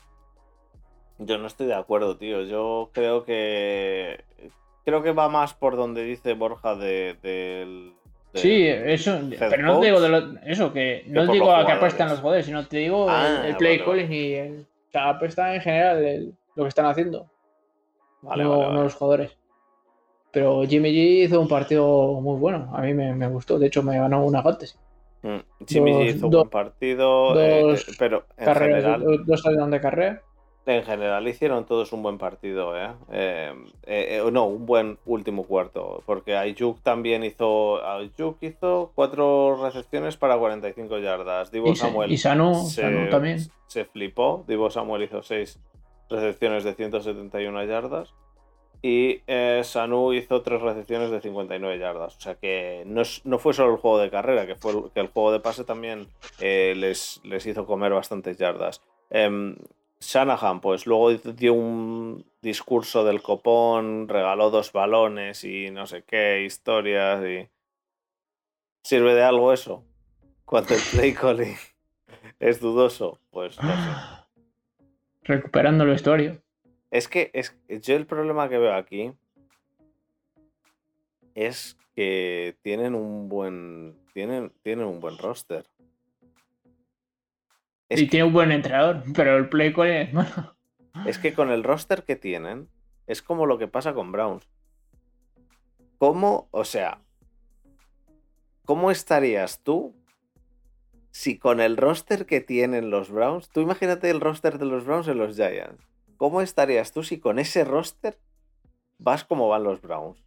Yo 1.19 1.37
no 1.37 1.45
estoy 1.45 1.67
de 1.67 1.75
acuerdo, 1.75 2.17
tío. 2.17 2.41
Yo 2.41 2.89
creo 2.91 3.23
que. 3.23 4.23
Creo 4.85 5.01
que 5.01 5.11
va 5.11 5.29
más 5.29 5.53
por 5.53 5.75
donde 5.75 6.03
dice 6.03 6.33
Borja 6.33 6.75
de, 6.75 7.17
del. 7.23 7.93
sí, 8.35 8.67
eso. 8.67 9.19
Pero 9.37 9.63
no 9.63 9.79
te 9.79 9.87
digo 9.87 9.99
de 9.99 10.39
eso, 10.45 10.71
que 10.71 11.03
no 11.07 11.25
te 11.25 11.33
digo 11.33 11.51
a 11.51 11.65
que 11.65 11.71
apuestan 11.71 12.09
los 12.09 12.19
jugadores, 12.19 12.45
sino 12.45 12.65
te 12.67 12.77
digo 12.77 13.05
el, 13.05 13.53
ah, 13.53 13.55
play 13.57 13.83
calling 13.83 14.11
y 14.11 14.33
el. 14.33 14.59
O 14.61 14.91
sea, 14.91 15.09
apuesta 15.09 15.55
en 15.55 15.61
general 15.61 16.33
lo 16.55 16.63
que 16.63 16.69
están 16.69 16.85
haciendo. 16.85 17.25
Vale, 18.21 18.43
no, 18.43 18.71
no 18.71 18.83
los 18.83 18.93
jugadores. 18.93 19.35
Pero 20.35 20.63
Jimmy 20.67 20.91
G 20.91 21.23
hizo 21.23 21.39
un 21.39 21.47
partido 21.47 22.19
muy 22.19 22.37
bueno. 22.37 22.69
A 22.73 22.81
mí 22.81 22.93
me, 22.93 23.27
gustó. 23.29 23.57
De 23.57 23.67
hecho, 23.67 23.81
me 23.81 23.97
ganó 23.97 24.25
una 24.25 24.43
fantasy. 24.43 24.77
Mm, 25.21 25.65
Jimmy 25.65 25.93
G 25.93 26.15
hizo 26.15 26.25
un 26.25 26.31
buen 26.31 26.49
partido. 26.49 27.41
Eh, 27.41 27.77
pero 27.97 28.25
en 28.37 28.53
general. 28.53 29.23
Dos, 29.25 29.43
de 29.43 29.79
carrera. 29.79 30.21
En 30.67 30.83
general 30.83 31.27
hicieron 31.27 31.65
todos 31.65 31.93
un 31.93 32.01
buen 32.01 32.17
partido, 32.17 32.75
¿eh? 32.75 32.89
Eh, 33.11 33.53
¿eh? 33.85 34.23
no, 34.31 34.45
un 34.45 34.65
buen 34.65 34.97
último 35.05 35.43
cuarto, 35.43 36.01
porque 36.07 36.35
Ayuk 36.35 36.81
también 36.81 37.23
hizo, 37.23 37.85
Ayuk 37.85 38.41
hizo 38.41 38.91
cuatro 38.95 39.61
recepciones 39.61 40.17
para 40.17 40.37
45 40.37 40.97
yardas. 40.97 41.51
Divo 41.51 41.69
y, 41.69 41.75
Samuel 41.75 42.11
y 42.11 42.17
Sanu, 42.17 42.67
también. 43.11 43.39
Se 43.67 43.85
flipó, 43.85 44.43
Divo 44.47 44.71
Samuel 44.71 45.03
hizo 45.03 45.21
seis 45.21 45.59
recepciones 46.09 46.63
de 46.63 46.73
171 46.73 47.63
yardas 47.65 48.13
y 48.81 49.21
Sanu 49.63 50.13
hizo 50.13 50.41
tres 50.41 50.61
recepciones 50.61 51.11
de 51.11 51.21
59 51.21 51.77
yardas. 51.77 52.17
O 52.17 52.21
sea 52.21 52.35
que 52.35 52.83
no, 52.87 53.03
no, 53.23 53.37
fue 53.37 53.53
solo 53.53 53.73
el 53.73 53.77
juego 53.77 53.99
de 53.99 54.09
carrera, 54.09 54.47
que 54.47 54.55
fue 54.55 54.71
el, 54.71 54.91
que 54.91 54.99
el 54.99 55.07
juego 55.07 55.31
de 55.31 55.41
pase 55.41 55.63
también 55.63 56.07
les, 56.39 57.21
les 57.23 57.45
hizo 57.45 57.67
comer 57.67 57.93
bastantes 57.93 58.37
yardas. 58.37 58.81
Em, 59.11 59.55
Shanahan, 60.05 60.61
pues 60.61 60.85
luego 60.85 61.11
dio 61.13 61.53
un 61.53 62.25
discurso 62.41 63.03
del 63.03 63.21
copón, 63.21 64.07
regaló 64.07 64.49
dos 64.49 64.71
balones 64.71 65.43
y 65.43 65.71
no 65.71 65.87
sé 65.87 66.03
qué, 66.03 66.43
historias 66.43 67.23
y... 67.25 67.49
¿Sirve 68.83 69.15
de 69.15 69.23
algo 69.23 69.51
eso? 69.51 69.83
Cuando 70.45 70.75
el 70.75 70.81
play 70.91 71.13
calling 71.21 71.57
es 72.39 72.59
dudoso, 72.59 73.19
pues 73.31 73.61
no 73.61 73.69
sé. 73.69 74.43
Recuperando 75.23 75.83
el 75.83 75.89
vestuario. 75.89 76.41
Es 76.91 77.07
que 77.07 77.31
es, 77.33 77.57
yo 77.67 77.95
el 77.95 78.05
problema 78.05 78.47
que 78.47 78.59
veo 78.59 78.75
aquí 78.75 79.11
es 81.33 81.77
que 81.95 82.55
tienen 82.61 82.93
un 82.93 83.27
buen 83.27 83.97
tienen, 84.13 84.51
tienen 84.63 84.85
un 84.85 84.99
buen 84.99 85.17
roster. 85.17 85.65
Y 87.89 88.07
tiene 88.07 88.25
un 88.25 88.33
buen 88.33 88.51
entrenador, 88.51 89.03
pero 89.13 89.37
el 89.37 89.49
play 89.49 89.73
call 89.73 89.87
es 89.87 90.13
malo. 90.13 90.55
Es 91.05 91.19
que 91.19 91.33
con 91.33 91.51
el 91.51 91.63
roster 91.63 92.03
que 92.03 92.15
tienen, 92.15 92.69
es 93.07 93.21
como 93.21 93.45
lo 93.45 93.57
que 93.57 93.67
pasa 93.67 93.93
con 93.93 94.11
Browns. 94.11 94.47
¿Cómo, 95.97 96.47
o 96.51 96.65
sea, 96.65 96.99
cómo 98.65 98.91
estarías 98.91 99.61
tú 99.61 99.93
si 101.11 101.37
con 101.37 101.61
el 101.61 101.77
roster 101.77 102.25
que 102.25 102.41
tienen 102.41 102.89
los 102.89 103.09
Browns, 103.09 103.49
tú 103.49 103.61
imagínate 103.61 104.09
el 104.09 104.19
roster 104.19 104.57
de 104.57 104.65
los 104.65 104.85
Browns 104.85 105.07
en 105.07 105.17
los 105.17 105.35
Giants, 105.35 105.81
¿cómo 106.17 106.41
estarías 106.41 106.91
tú 106.91 107.03
si 107.03 107.19
con 107.19 107.39
ese 107.39 107.63
roster 107.63 108.17
vas 108.97 109.23
como 109.23 109.47
van 109.47 109.63
los 109.63 109.81
Browns? 109.81 110.21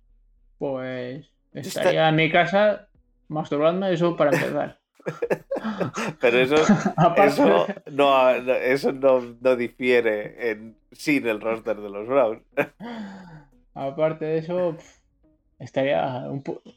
Pues 0.56 1.30
estaría 1.52 2.08
en 2.08 2.16
mi 2.16 2.30
casa 2.30 2.88
masturbando 3.28 3.86
eso 3.86 4.16
para 4.16 4.30
empezar. 4.30 4.80
Pero 6.20 6.38
eso, 6.38 6.56
eso, 7.16 7.66
no, 7.90 8.30
eso 8.30 8.92
no, 8.92 9.56
difiere 9.56 10.50
en, 10.50 10.76
sin 10.92 11.26
el 11.26 11.40
roster 11.40 11.76
de 11.76 11.90
los 11.90 12.06
Browns. 12.06 12.42
Aparte 13.74 14.24
de 14.24 14.38
eso, 14.38 14.76
estaría, 15.58 16.24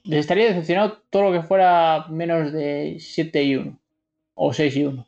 estaría 0.06 0.48
decepcionado 0.48 1.02
todo 1.10 1.32
lo 1.32 1.32
que 1.32 1.48
fuera 1.48 2.06
menos 2.10 2.54
de 2.54 2.98
7 3.00 3.44
y 3.44 3.56
1 3.56 3.80
o 4.36 4.54
6 4.54 4.76
y 4.76 4.86
1. 4.86 5.08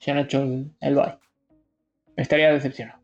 Si 0.00 0.10
han 0.10 0.18
hecho 0.18 0.42
el, 0.42 0.70
el 0.80 0.94
bye. 0.94 1.18
Estaría 2.16 2.52
decepcionado. 2.52 3.00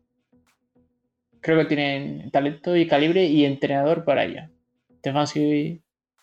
Creo 1.39 1.59
que 1.59 1.65
tienen 1.65 2.29
talento 2.31 2.75
y 2.75 2.87
calibre 2.87 3.25
y 3.25 3.45
entrenador 3.45 4.03
para 4.03 4.25
ello. 4.25 4.49
que 5.01 5.79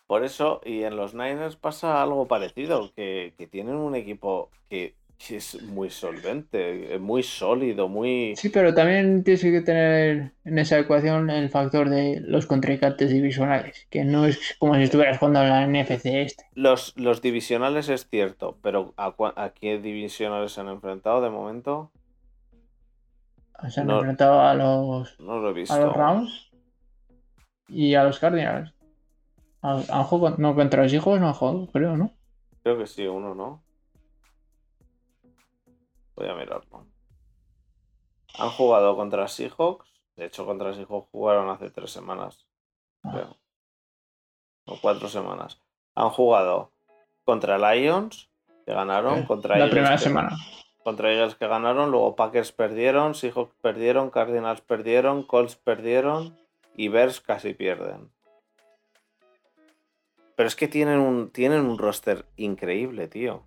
por 0.06 0.24
eso, 0.24 0.60
y 0.64 0.82
en 0.82 0.96
los 0.96 1.14
Niners 1.14 1.56
pasa 1.56 2.02
algo 2.02 2.26
parecido, 2.26 2.92
que, 2.94 3.32
tienen 3.50 3.76
un 3.76 3.94
equipo 3.94 4.50
que, 4.68 4.94
es 5.30 5.62
muy 5.62 5.88
solvente, 5.88 6.98
muy 6.98 7.22
sólido, 7.22 7.88
muy... 7.88 8.34
Sí, 8.36 8.50
pero 8.50 8.74
también 8.74 9.24
tienes 9.24 9.40
que 9.40 9.62
tener 9.62 10.32
en 10.44 10.58
esa 10.58 10.78
ecuación 10.78 11.30
el 11.30 11.48
factor 11.48 11.88
de 11.88 12.20
los 12.20 12.44
contrincantes 12.44 13.08
divisionales, 13.08 13.86
que 13.88 14.04
no 14.04 14.26
es 14.26 14.54
como 14.58 14.74
si 14.74 14.82
estuvieras 14.82 15.18
jugando 15.18 15.40
en 15.40 15.48
la 15.48 15.66
NFC 15.66 16.06
este. 16.06 16.44
Los, 16.52 16.92
los 16.98 17.22
divisionales 17.22 17.88
es 17.88 18.06
cierto, 18.06 18.58
pero 18.60 18.92
¿a, 18.98 19.14
qué 19.58 19.78
divisionales 19.78 20.52
se 20.52 20.60
han 20.60 20.68
enfrentado 20.68 21.22
de 21.22 21.30
momento? 21.30 21.90
Se 23.70 23.80
han 23.80 23.88
enfrentado 23.88 24.40
a 24.40 24.52
los, 24.52 25.18
no 25.20 25.38
lo 25.38 25.50
he 25.50 25.52
visto. 25.54 25.72
a 25.72 25.78
los 25.78 25.94
Rams 25.94 26.50
y 27.68 27.94
a 27.94 28.04
los 28.04 28.18
Cardinals. 28.18 28.73
¿Han 29.64 30.04
jugado? 30.04 30.36
No, 30.38 30.54
contra 30.54 30.82
los 30.82 30.92
hijos 30.92 31.18
no 31.18 31.28
han 31.28 31.32
jugado, 31.32 31.66
creo, 31.72 31.96
¿no? 31.96 32.12
Creo 32.62 32.76
que 32.76 32.86
sí, 32.86 33.06
uno 33.06 33.34
no. 33.34 33.64
Voy 36.14 36.28
a 36.28 36.34
mirarlo. 36.34 36.86
Han 38.38 38.50
jugado 38.50 38.94
contra 38.94 39.26
Seahawks. 39.26 39.88
De 40.16 40.26
hecho, 40.26 40.44
contra 40.44 40.74
Seahawks 40.74 41.08
jugaron 41.10 41.48
hace 41.48 41.70
tres 41.70 41.90
semanas. 41.90 42.46
Ah. 43.02 43.12
Creo. 43.12 43.36
O 44.66 44.78
cuatro 44.82 45.08
semanas. 45.08 45.58
Han 45.94 46.10
jugado 46.10 46.72
contra 47.24 47.56
Lions, 47.56 48.30
que 48.66 48.74
ganaron. 48.74 49.24
Contra 49.24 49.56
La 49.56 49.70
primera 49.70 49.96
semana. 49.96 50.36
Contra 50.82 51.10
ellos 51.10 51.36
que 51.36 51.48
ganaron. 51.48 51.90
Luego 51.90 52.16
Packers 52.16 52.52
perdieron. 52.52 53.14
Seahawks 53.14 53.54
perdieron. 53.62 54.10
Cardinals 54.10 54.60
perdieron. 54.60 55.22
Colts 55.22 55.56
perdieron. 55.56 56.36
Y 56.76 56.88
Bears 56.88 57.22
casi 57.22 57.54
pierden. 57.54 58.13
Pero 60.36 60.46
es 60.46 60.56
que 60.56 60.68
tienen 60.68 60.98
un, 60.98 61.30
tienen 61.30 61.60
un 61.60 61.78
roster 61.78 62.24
increíble, 62.36 63.08
tío. 63.08 63.44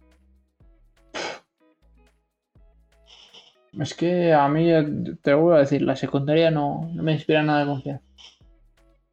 Es 3.79 3.93
que 3.93 4.33
a 4.33 4.47
mí, 4.47 4.67
te 5.21 5.31
lo 5.31 5.41
voy 5.41 5.55
a 5.55 5.59
decir, 5.59 5.81
la 5.81 5.95
secundaria 5.95 6.49
no, 6.49 6.89
me 6.95 7.13
inspira 7.13 7.43
nada 7.43 7.59
de 7.59 7.65
confianza. 7.65 8.03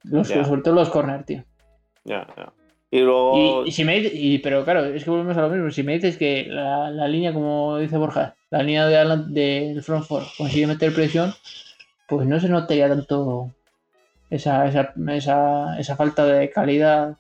Los, 0.04 0.28
Sobre 0.28 0.62
todo 0.62 0.74
los 0.74 0.90
corner, 0.90 1.24
tío. 1.24 1.44
Ya, 2.04 2.26
ya. 2.36 2.52
Y 2.90 3.00
luego. 3.00 3.64
Y, 3.66 3.72
si 3.72 3.84
me, 3.84 3.98
y, 3.98 4.38
pero 4.38 4.64
claro, 4.64 4.84
es 4.84 5.02
que 5.02 5.10
volvemos 5.10 5.36
a 5.36 5.42
lo 5.42 5.50
mismo. 5.50 5.70
Si 5.70 5.82
me 5.82 5.94
dices 5.94 6.16
que 6.16 6.46
la, 6.48 7.08
línea, 7.08 7.32
como 7.32 7.78
dice 7.78 7.96
Borja, 7.96 8.36
la 8.50 8.62
línea 8.62 8.86
de 8.86 9.24
del 9.28 9.82
front 9.82 10.04
four 10.04 10.22
consigue 10.38 10.66
meter 10.66 10.94
presión, 10.94 11.34
pues 12.06 12.26
no 12.26 12.38
se 12.38 12.48
notaría 12.48 12.88
tanto 12.88 13.50
esa, 14.30 14.66
esa, 14.68 14.94
esa, 15.08 15.78
esa 15.78 15.96
falta 15.96 16.24
de 16.24 16.50
calidad 16.50 17.16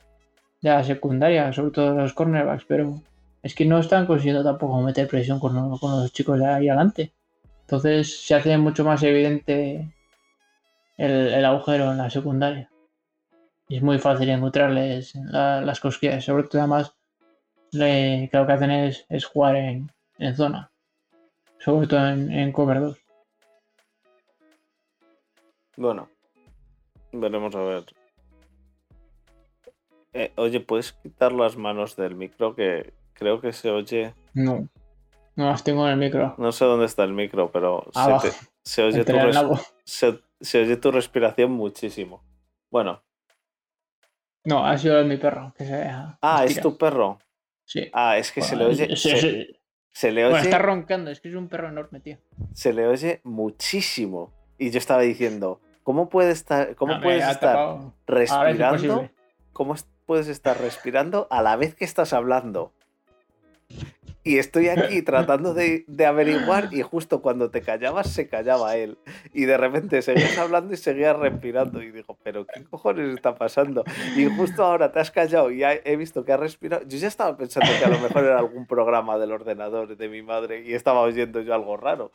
de 0.64 0.70
la 0.70 0.82
secundaria, 0.82 1.52
sobre 1.52 1.72
todo 1.72 1.94
los 1.94 2.14
cornerbacks, 2.14 2.64
pero 2.64 2.98
es 3.42 3.54
que 3.54 3.66
no 3.66 3.78
están 3.78 4.06
consiguiendo 4.06 4.42
tampoco 4.42 4.80
meter 4.80 5.06
presión 5.06 5.38
con, 5.38 5.54
los 5.54 6.12
chicos 6.14 6.38
de 6.38 6.46
ahí 6.46 6.68
adelante. 6.70 7.12
Entonces 7.60 8.24
se 8.26 8.34
hace 8.34 8.56
mucho 8.56 8.82
más 8.82 9.02
evidente 9.02 9.92
el, 10.96 11.44
agujero 11.44 11.92
en 11.92 11.98
la 11.98 12.08
secundaria. 12.08 12.70
Y 13.68 13.76
es 13.76 13.82
muy 13.82 13.98
fácil 13.98 14.30
encontrarles 14.30 15.14
las 15.14 15.80
cosquillas. 15.80 16.24
Sobre 16.24 16.44
todo 16.44 16.62
además 16.62 16.94
le, 17.72 18.30
que 18.32 18.38
lo 18.38 18.46
que 18.46 18.52
hacen 18.52 18.70
es, 18.70 19.24
jugar 19.26 19.56
en, 19.56 19.90
zona. 20.34 20.70
Sobre 21.58 21.86
todo 21.86 22.08
en, 22.08 22.32
en 22.32 22.52
cover 22.52 22.80
2. 22.80 22.98
Bueno, 25.76 26.08
veremos 27.12 27.54
a 27.54 27.60
ver 27.60 27.84
eh, 30.14 30.32
oye, 30.36 30.60
¿puedes 30.60 30.92
quitar 30.92 31.32
las 31.32 31.56
manos 31.56 31.96
del 31.96 32.14
micro? 32.14 32.54
Que 32.54 32.94
creo 33.14 33.40
que 33.40 33.52
se 33.52 33.70
oye. 33.70 34.14
No. 34.32 34.68
No 35.34 35.46
las 35.46 35.64
tengo 35.64 35.84
en 35.86 35.92
el 35.92 35.98
micro. 35.98 36.36
No 36.38 36.52
sé 36.52 36.64
dónde 36.64 36.86
está 36.86 37.02
el 37.02 37.12
micro, 37.12 37.50
pero 37.50 37.84
se, 38.62 38.82
oye 38.84 40.76
tu 40.76 40.90
respiración 40.92 41.50
muchísimo. 41.50 42.22
Bueno. 42.70 43.02
No, 44.44 44.64
ha 44.64 44.78
sido 44.78 45.04
mi 45.04 45.16
perro. 45.16 45.52
ah, 46.22 46.44
¿es 46.44 46.60
tu 46.60 46.78
perro? 46.78 47.18
Sí. 47.64 47.90
Ah, 47.92 48.16
es 48.16 48.30
que 48.30 48.42
se 48.42 48.54
le 48.54 48.66
oye. 48.66 48.94
Se, 48.96 50.12
le 50.12 50.24
oye. 50.24 50.30
Bueno, 50.30 50.44
está 50.44 50.58
roncando, 50.58 51.10
es 51.10 51.20
que 51.20 51.28
es 51.28 51.34
un 51.34 51.48
perro 51.48 51.68
enorme, 51.68 51.98
tío. 51.98 52.18
Se 52.52 52.72
le 52.72 52.86
oye 52.86 53.20
muchísimo. 53.24 54.32
Y 54.58 54.70
yo 54.70 54.78
estaba 54.78 55.02
diciendo, 55.02 55.60
¿cómo 55.82 56.08
puede 56.08 56.30
estar, 56.30 56.76
cómo 56.76 57.00
puedes 57.00 57.26
estar 57.26 57.78
respirando? 58.06 59.10
¿Cómo 59.52 59.74
puedes 60.06 60.28
estar 60.28 60.60
respirando 60.60 61.26
a 61.30 61.42
la 61.42 61.56
vez 61.56 61.74
que 61.74 61.84
estás 61.84 62.12
hablando? 62.12 62.72
Y 64.26 64.38
estoy 64.38 64.70
aquí 64.70 65.02
tratando 65.02 65.52
de, 65.52 65.84
averiguar 66.06 66.70
y 66.72 66.80
justo 66.80 67.20
cuando 67.20 67.50
te 67.50 67.60
callabas 67.60 68.10
se 68.10 68.26
callaba 68.26 68.74
él. 68.74 68.96
Y 69.34 69.44
de 69.44 69.58
repente 69.58 70.00
seguías 70.00 70.38
hablando 70.38 70.72
y 70.72 70.78
seguías 70.78 71.14
respirando. 71.14 71.82
Y 71.82 71.90
digo, 71.90 72.16
pero 72.22 72.46
¿qué 72.46 72.64
cojones 72.64 73.14
está 73.14 73.34
pasando? 73.34 73.84
Y 74.16 74.24
justo 74.24 74.64
ahora 74.64 74.90
te 74.92 75.00
has 75.00 75.10
callado 75.10 75.50
y 75.50 75.62
he 75.62 75.96
visto 75.96 76.24
que 76.24 76.32
has 76.32 76.40
respirado. 76.40 76.84
Yo 76.86 76.96
ya 76.96 77.08
estaba 77.08 77.36
pensando 77.36 77.70
que 77.78 77.84
a 77.84 77.88
lo 77.88 77.98
mejor 77.98 78.24
era 78.24 78.38
algún 78.38 78.66
programa 78.66 79.18
del 79.18 79.30
ordenador 79.30 79.94
de 79.94 80.08
mi 80.08 80.22
madre 80.22 80.62
y 80.64 80.72
estaba 80.72 81.00
oyendo 81.00 81.42
yo 81.42 81.52
algo 81.52 81.76
raro. 81.76 82.10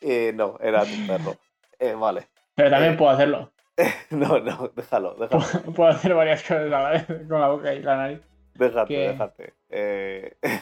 Eh, 0.00 0.32
no, 0.34 0.56
era 0.62 0.84
tu 0.84 1.06
perro. 1.06 1.36
Eh, 1.78 1.92
vale. 1.92 2.28
Pero 2.54 2.70
también 2.70 2.94
eh, 2.94 2.96
puedo 2.96 3.10
hacerlo. 3.10 3.52
no, 4.10 4.38
no, 4.40 4.70
déjalo, 4.74 5.14
déjalo. 5.14 5.72
Puedo 5.74 5.90
hacer 5.90 6.14
varias 6.14 6.42
cosas 6.42 6.72
a 6.72 6.82
la 6.82 6.90
vez 6.90 7.06
con 7.06 7.40
la 7.40 7.48
boca 7.48 7.74
y 7.74 7.82
la 7.82 7.96
nariz. 7.96 8.20
Déjate, 8.54 8.94
déjate. 8.94 9.54
Eh... 9.68 10.36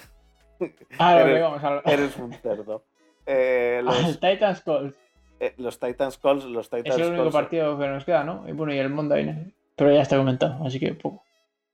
Ah, 0.98 1.20
eres, 1.20 1.40
vamos 1.40 1.62
a 1.62 1.82
eres 1.88 2.16
un 2.16 2.32
cerdo. 2.32 2.82
Eh, 3.24 3.80
los... 3.84 4.18
Titans 4.18 4.60
Calls. 4.62 4.92
Eh, 5.38 5.54
los 5.58 5.78
Titans 5.78 6.18
Calls, 6.18 6.44
los 6.46 6.68
Titans 6.68 6.96
Es 6.96 7.06
el 7.06 7.12
único 7.12 7.30
partido 7.30 7.78
que 7.78 7.86
nos 7.86 8.04
queda, 8.04 8.24
¿no? 8.24 8.44
Y 8.48 8.50
bueno, 8.50 8.74
y 8.74 8.78
el 8.78 8.90
mundo 8.90 9.14
ahí. 9.14 9.54
Pero 9.76 9.92
ya 9.92 10.02
está 10.02 10.16
comentado, 10.16 10.66
así 10.66 10.80
que 10.80 10.94
poco. 10.94 11.22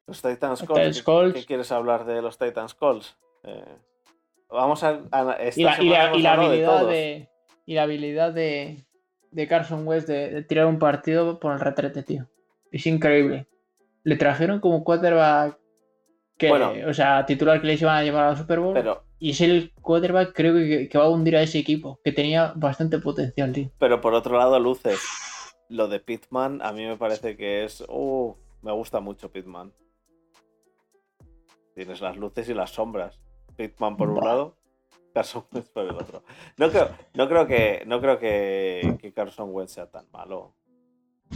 Los 0.07 0.21
Titans 0.21 0.62
Calls. 1.03 1.33
¿qué, 1.33 1.47
quieres 1.47 1.73
hablar 1.73 2.05
de 2.05 2.21
los 2.21 2.37
Titans 2.37 2.75
Calls? 2.75 3.16
Eh, 3.45 3.65
vamos 4.51 4.85
a. 4.85 5.01
y, 5.57 5.62
la, 5.62 5.73
habilidad 5.73 6.87
de, 6.87 7.29
y 7.65 7.75
la 7.75 7.83
habilidad 7.85 8.33
de, 8.33 8.85
de 9.35 9.48
Carson 9.48 9.86
West 9.86 10.09
de, 10.09 10.43
tirar 10.44 10.66
un 10.66 10.78
partido 10.78 11.40
por 11.40 11.52
el 11.52 11.61
retrete, 11.61 12.02
tío. 12.02 12.28
Es 12.70 12.86
increíble. 12.86 13.47
Le 14.05 14.16
trajeron 14.16 14.61
como 14.61 14.85
quarterback 14.85 15.59
que, 16.39 16.51
o 16.86 16.94
sea, 16.94 17.27
titular 17.27 17.61
que 17.61 17.66
les 17.66 17.82
iban 17.82 17.97
a 17.97 18.02
llevar 18.02 18.28
al 18.28 18.36
Super 18.36 18.61
Bowl. 18.61 18.74
Pero, 18.74 19.05
y 19.19 19.31
es 19.31 19.40
el 19.40 19.73
quarterback, 19.81 20.32
creo 20.35 20.55
que, 20.55 20.89
que, 20.89 20.98
va 20.98 21.05
a 21.05 21.09
hundir 21.09 21.36
a 21.36 21.43
ese 21.43 21.59
equipo, 21.59 22.01
que 22.05 22.12
tenía 22.12 22.52
bastante 22.56 22.98
potencial, 22.98 23.52
tío. 23.52 23.70
Pero 23.78 24.01
por 24.01 24.15
otro 24.15 24.36
lado, 24.36 24.59
luces. 24.59 25.01
Lo 25.69 25.89
de 25.89 25.98
Pitman, 25.98 26.61
a 26.62 26.73
mí 26.73 26.86
me 26.86 26.97
parece 26.97 27.36
que 27.36 27.65
es. 27.65 27.82
Uh, 27.89 28.35
me 28.62 28.73
gusta 28.73 29.01
mucho 29.01 29.31
Pitman. 29.32 29.73
Tienes 31.74 32.01
las 32.01 32.16
luces 32.16 32.48
y 32.48 32.55
las 32.55 32.70
sombras. 32.70 33.19
Pitman 33.56 33.97
por 33.97 34.11
un 34.11 34.24
lado, 34.24 34.56
Carson 35.15 35.45
Wentz 35.53 35.70
por 35.70 35.85
el 35.85 35.93
otro. 35.93 36.24
No 36.57 36.70
creo, 36.70 36.91
no 37.15 37.28
creo 37.28 37.47
que, 37.47 37.85
no 37.86 38.01
creo 38.01 38.19
que, 38.19 38.99
que 39.01 39.12
Carson 39.12 39.51
Wentz 39.53 39.73
sea 39.73 39.86
tan 39.86 40.05
malo. 40.12 40.55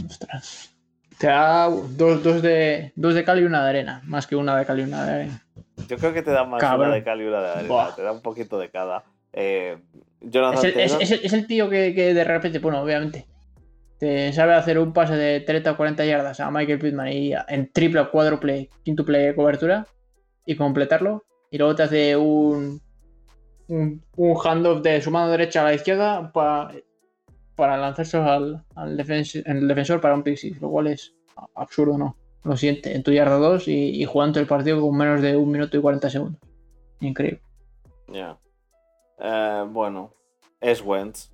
Ostras. 0.05 0.75
Te 1.17 1.27
da 1.27 1.69
dos, 1.69 2.23
dos, 2.23 2.41
de, 2.41 2.91
dos 2.95 3.13
de 3.13 3.23
cal 3.23 3.39
y 3.39 3.43
una 3.43 3.63
de 3.63 3.69
arena, 3.69 4.01
más 4.05 4.27
que 4.27 4.35
una 4.35 4.57
de 4.57 4.65
cal 4.65 4.79
y 4.79 4.83
una 4.83 5.05
de 5.05 5.11
arena. 5.11 5.45
Yo 5.87 5.97
creo 5.97 6.13
que 6.13 6.21
te 6.21 6.31
da 6.31 6.43
más 6.43 6.61
una 6.61 6.91
de 6.91 7.03
cal 7.03 7.21
y 7.21 7.25
una 7.25 7.41
de 7.41 7.49
arena, 7.49 7.95
te 7.95 8.03
da 8.03 8.11
un 8.11 8.21
poquito 8.21 8.59
de 8.59 8.69
cada. 8.69 9.03
Eh, 9.33 9.77
es, 10.21 10.63
el, 10.63 10.79
es, 11.25 11.33
el, 11.33 11.47
tío 11.47 11.69
que, 11.69 11.93
que, 11.93 12.13
de 12.13 12.23
repente, 12.23 12.59
bueno, 12.59 12.81
obviamente, 12.81 13.27
te 13.97 14.31
sabe 14.33 14.55
hacer 14.55 14.79
un 14.79 14.93
pase 14.93 15.15
de 15.15 15.39
30 15.41 15.71
o 15.71 15.77
40 15.77 16.05
yardas 16.05 16.39
a 16.39 16.51
Michael 16.51 16.79
Pittman 16.79 17.07
y 17.09 17.33
en 17.47 17.71
triple 17.71 18.01
o 18.01 18.11
cuádruple, 18.11 18.69
quíntuple 18.83 19.19
de 19.19 19.35
cobertura 19.35 19.87
y 20.45 20.55
completarlo. 20.55 21.23
Y 21.51 21.57
luego 21.57 21.75
te 21.75 21.83
hace 21.83 22.15
un, 22.15 22.81
un, 23.69 24.03
un 24.17 24.37
handoff 24.43 24.81
de 24.81 25.01
su 25.01 25.09
mano 25.09 25.31
derecha 25.31 25.61
a 25.61 25.65
la 25.65 25.73
izquierda 25.73 26.31
para 26.33 26.73
para 27.59 27.75
lanzarse 27.75 28.15
al, 28.15 28.63
al 28.75 28.91
el 28.97 29.67
defensor 29.67 29.99
para 29.99 30.15
un 30.15 30.23
pick 30.23 30.61
lo 30.61 30.69
cual 30.69 30.87
es 30.87 31.13
absurdo, 31.55 31.97
¿no? 31.97 32.15
Lo 32.45 32.55
siente, 32.55 32.95
en 32.95 33.03
tu 33.03 33.11
yarda 33.11 33.35
2 33.35 33.67
y, 33.67 34.05
jugando 34.05 34.39
el 34.39 34.47
partido 34.47 34.79
con 34.79 34.95
menos 34.95 35.21
de 35.21 35.35
un 35.35 35.51
minuto 35.51 35.75
y 35.75 35.81
40 35.81 36.09
segundos. 36.09 36.41
Increíble. 37.01 37.41
Ya. 38.07 38.37
Eh, 39.19 39.65
bueno, 39.69 40.13
es 40.61 40.81
Wentz. 40.81 41.33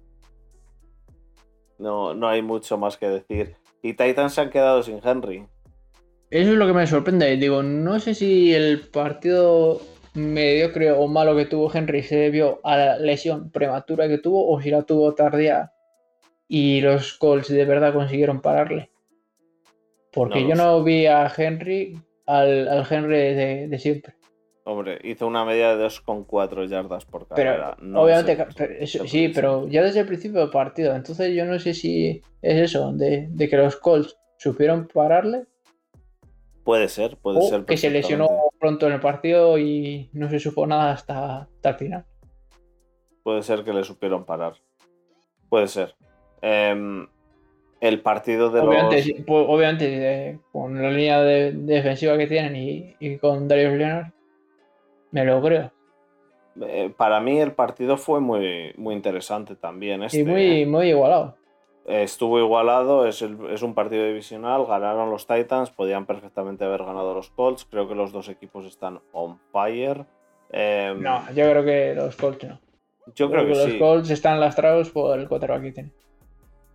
No, 1.77 2.15
no 2.15 2.27
hay 2.27 2.41
mucho 2.41 2.75
más 2.79 2.97
que 2.97 3.07
decir. 3.07 3.55
Y 3.83 3.93
Titans 3.93 4.33
se 4.33 4.41
han 4.41 4.49
quedado 4.49 4.81
sin 4.81 4.99
Henry. 5.03 5.45
Eso 6.31 6.53
es 6.53 6.57
lo 6.57 6.65
que 6.65 6.73
me 6.73 6.87
sorprende. 6.87 7.37
Digo, 7.37 7.61
no 7.61 7.99
sé 7.99 8.15
si 8.15 8.51
el 8.51 8.79
partido 8.79 9.79
mediocre 10.15 10.91
o 10.91 11.07
malo 11.07 11.35
que 11.35 11.45
tuvo 11.45 11.71
Henry 11.73 12.01
se 12.03 12.15
debió 12.15 12.59
a 12.63 12.77
la 12.77 12.99
lesión 12.99 13.51
prematura 13.51 14.07
que 14.07 14.17
tuvo 14.17 14.49
o 14.49 14.61
si 14.61 14.71
la 14.71 14.83
tuvo 14.83 15.13
tardía 15.13 15.71
y 16.47 16.81
los 16.81 17.13
Colts 17.13 17.49
de 17.49 17.65
verdad 17.65 17.93
consiguieron 17.93 18.41
pararle. 18.41 18.89
Porque 20.11 20.47
yo 20.47 20.55
no 20.55 20.81
vi 20.81 21.07
a 21.07 21.29
Henry, 21.35 21.99
al, 22.25 22.87
Henry 22.89 23.67
de, 23.67 23.79
siempre. 23.79 24.13
Hombre, 24.63 24.99
hizo 25.03 25.27
una 25.27 25.43
media 25.43 25.75
de 25.75 25.85
2,4 25.85 26.67
yardas 26.67 27.05
por 27.05 27.27
carrera. 27.27 27.77
obviamente, 27.93 28.85
sí, 28.85 29.29
pero 29.35 29.67
ya 29.67 29.83
desde 29.83 29.99
el 29.99 30.07
principio 30.07 30.39
del 30.39 30.49
partido. 30.49 30.95
Entonces 30.95 31.35
yo 31.35 31.45
no 31.45 31.59
sé 31.59 31.73
si 31.73 32.21
es 32.41 32.61
eso, 32.61 32.93
de, 32.93 33.29
que 33.37 33.57
los 33.57 33.75
Colts 33.75 34.17
supieron 34.37 34.87
pararle. 34.87 35.45
Puede 36.65 36.89
ser, 36.89 37.17
puede 37.17 37.43
ser. 37.43 37.63
Que 37.63 37.77
se 37.77 37.91
lesionó 37.91 38.27
pronto 38.59 38.87
en 38.87 38.93
el 38.93 38.99
partido 38.99 39.59
y 39.59 40.09
no 40.13 40.27
se 40.31 40.39
supo 40.39 40.65
nada 40.65 40.93
hasta, 40.93 41.43
hasta 41.43 41.69
el 41.69 41.75
final. 41.75 42.05
Puede 43.21 43.43
ser 43.43 43.63
que 43.63 43.71
le 43.71 43.83
supieron 43.83 44.25
parar. 44.25 44.53
Puede 45.47 45.67
ser. 45.67 45.95
Em, 46.41 47.07
el 47.81 48.01
partido 48.01 48.49
de 48.49 48.61
obviamente, 48.61 49.13
los... 49.13 49.25
Pues, 49.27 49.45
obviamente, 49.47 50.29
eh, 50.29 50.39
con 50.51 50.81
la 50.81 50.89
línea 50.89 51.21
de, 51.21 51.51
defensiva 51.51 52.17
que 52.17 52.25
tienen 52.25 52.55
y, 52.99 53.17
con 53.19 53.47
Darius 53.47 53.73
Leonard, 53.73 54.07
me 55.11 55.23
lo 55.23 55.39
creo. 55.43 55.71
Eh, 56.61 56.91
para 56.97 57.19
mí 57.19 57.39
el 57.39 57.51
partido 57.51 57.95
fue 57.95 58.19
muy, 58.21 58.73
muy 58.75 58.95
interesante 58.95 59.55
también. 59.55 60.01
y 60.01 60.05
este, 60.05 60.25
muy, 60.25 60.65
muy 60.65 60.89
igualado. 60.89 61.37
Estuvo 61.85 62.39
igualado, 62.39 63.05
es, 63.05 63.21
es, 63.21 63.61
un 63.61 63.75
partido 63.75 64.05
divisional, 64.05 64.65
ganaron 64.65 65.11
los 65.11 65.27
Titans, 65.27 65.69
podían 65.69 66.07
perfectamente 66.07 66.65
haber 66.65 66.83
ganado 66.83 67.13
los 67.13 67.29
Colts, 67.29 67.65
creo 67.69 67.87
que 67.87 67.93
los 67.93 68.11
dos 68.11 68.27
equipos 68.27 68.65
están 68.65 68.99
on 69.11 69.37
fire. 69.51 70.03
Em, 70.49 70.99
no, 70.99 71.23
yo 71.33 71.49
creo 71.51 71.63
que 71.63 71.93
los 71.93 72.15
Colts 72.15 72.47
no. 72.47 72.59
Yo 73.13 73.29
creo, 73.29 73.45
que, 73.45 73.51
los 73.51 73.73
Colts 73.75 74.09
están 74.09 74.39
lastrados 74.39 74.89
por 74.89 75.19
el 75.19 75.27
quarterback 75.27 75.61
que 75.61 75.71
tienen. 75.73 75.93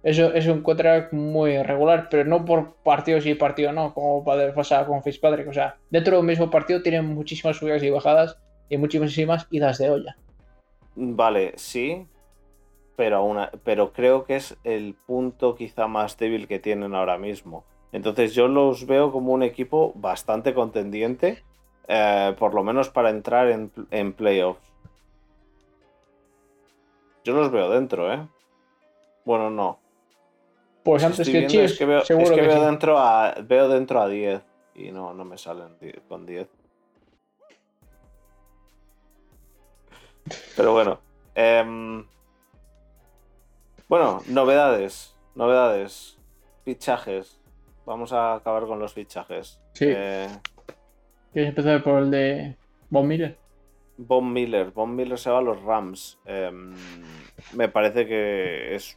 Eso 0.02 0.32
es 0.32 0.46
un 0.46 0.62
quarterback 0.62 1.12
muy 1.12 1.60
regular, 1.62 2.08
pero 2.08 2.24
no 2.24 2.44
por 2.44 2.74
partido 2.76 3.20
sí, 3.20 3.34
partido 3.34 3.72
no, 3.72 3.92
como 3.92 4.24
pasar 4.24 4.86
con 4.86 5.02
Fitzpatrick. 5.02 5.48
O 5.48 5.52
sea, 5.52 5.76
dentro 5.90 6.16
del 6.16 6.24
mismo 6.24 6.50
partido 6.50 6.82
tienen 6.82 7.04
muchísimas 7.06 7.56
subidas 7.56 7.82
y 7.82 7.90
bajadas 7.90 8.38
y 8.68 8.78
muchísimas 8.78 9.46
idas 9.50 9.78
de 9.78 9.90
olla. 9.90 10.16
Vale, 10.94 11.52
sí, 11.56 12.06
pero, 13.64 13.93
creo 13.93 14.24
que 14.24 14.36
es 14.36 14.56
el 14.64 14.94
punto 15.06 15.55
quizá 15.55 15.86
más 15.86 16.18
débil 16.18 16.47
que 16.47 16.59
tienen 16.59 16.94
ahora 16.94 17.16
mismo. 17.16 17.64
Entonces 17.93 18.35
yo 18.35 18.47
los 18.47 18.86
veo 18.86 19.10
como 19.10 19.32
un 19.32 19.43
equipo 19.43 19.93
bastante 19.94 20.52
contendiente, 20.52 21.43
eh, 21.89 22.35
por 22.39 22.55
lo 22.55 22.62
menos 22.62 22.90
para 22.90 23.10
entrar 23.10 23.48
en, 23.48 23.72
en 23.90 24.12
playoffs. 24.12 24.60
Yo 27.24 27.35
los 27.35 27.51
veo 27.51 27.70
dentro, 27.70 28.12
¿eh? 28.12 28.27
Bueno, 29.24 29.51
no. 29.51 29.78
Pues 30.82 31.05
antes 31.05 31.28
que 31.28 31.47
Chiefs, 31.47 31.72
es 31.72 31.78
que 31.78 31.85
veo, 31.85 32.05
seguro 32.05 32.35
que, 32.35 32.40
veo, 32.40 32.64
dentro 32.64 32.98
a, 32.98 33.35
veo 33.43 33.68
dentro 33.68 34.01
a 34.01 34.09
10 34.09 34.43
y 34.74 34.90
no, 34.93 35.12
no 35.12 35.24
me 35.24 35.36
salen 35.36 35.77
con 36.09 36.24
10. 36.24 36.48
Pero 40.56 40.72
bueno. 40.72 40.98
Em, 41.35 42.05
bueno, 43.90 44.22
novedades. 44.28 45.14
Novedades. 45.34 46.16
Fichajes. 46.64 47.38
Vamos 47.84 48.12
a 48.12 48.36
acabar 48.36 48.64
con 48.66 48.78
los 48.78 48.94
fichajes. 48.94 49.60
Sí. 49.74 49.86
Eh, 49.88 50.28
¿Quieres 51.32 51.50
empezar 51.50 51.82
por 51.82 51.98
el 51.98 52.10
de 52.10 52.56
Von 52.88 53.06
Miller? 53.06 53.36
Von 53.98 54.32
Miller. 54.32 54.70
Von 54.70 54.96
Miller 54.96 55.18
se 55.18 55.28
va 55.28 55.38
a 55.38 55.42
los 55.42 55.60
Rams. 55.62 56.18
Em, 56.24 56.72
me 57.52 57.68
parece 57.68 58.06
que 58.06 58.74
es 58.74 58.96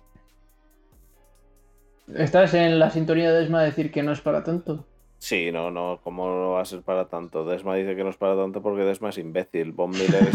¿Estás 2.15 2.53
en 2.53 2.79
la 2.79 2.89
sintonía 2.89 3.31
de 3.31 3.39
Desma 3.39 3.63
decir 3.63 3.91
que 3.91 4.03
no 4.03 4.11
es 4.11 4.21
para 4.21 4.43
tanto? 4.43 4.85
Sí, 5.17 5.51
no, 5.53 5.71
no, 5.71 6.01
¿cómo 6.03 6.27
no 6.27 6.51
va 6.51 6.61
a 6.61 6.65
ser 6.65 6.81
para 6.81 7.07
tanto? 7.07 7.45
Desma 7.45 7.75
dice 7.75 7.95
que 7.95 8.03
no 8.03 8.09
es 8.09 8.17
para 8.17 8.35
tanto 8.35 8.61
porque 8.61 8.83
Desma 8.83 9.09
es 9.09 9.17
imbécil. 9.17 9.71
Von 9.71 9.91
Miller 9.91 10.27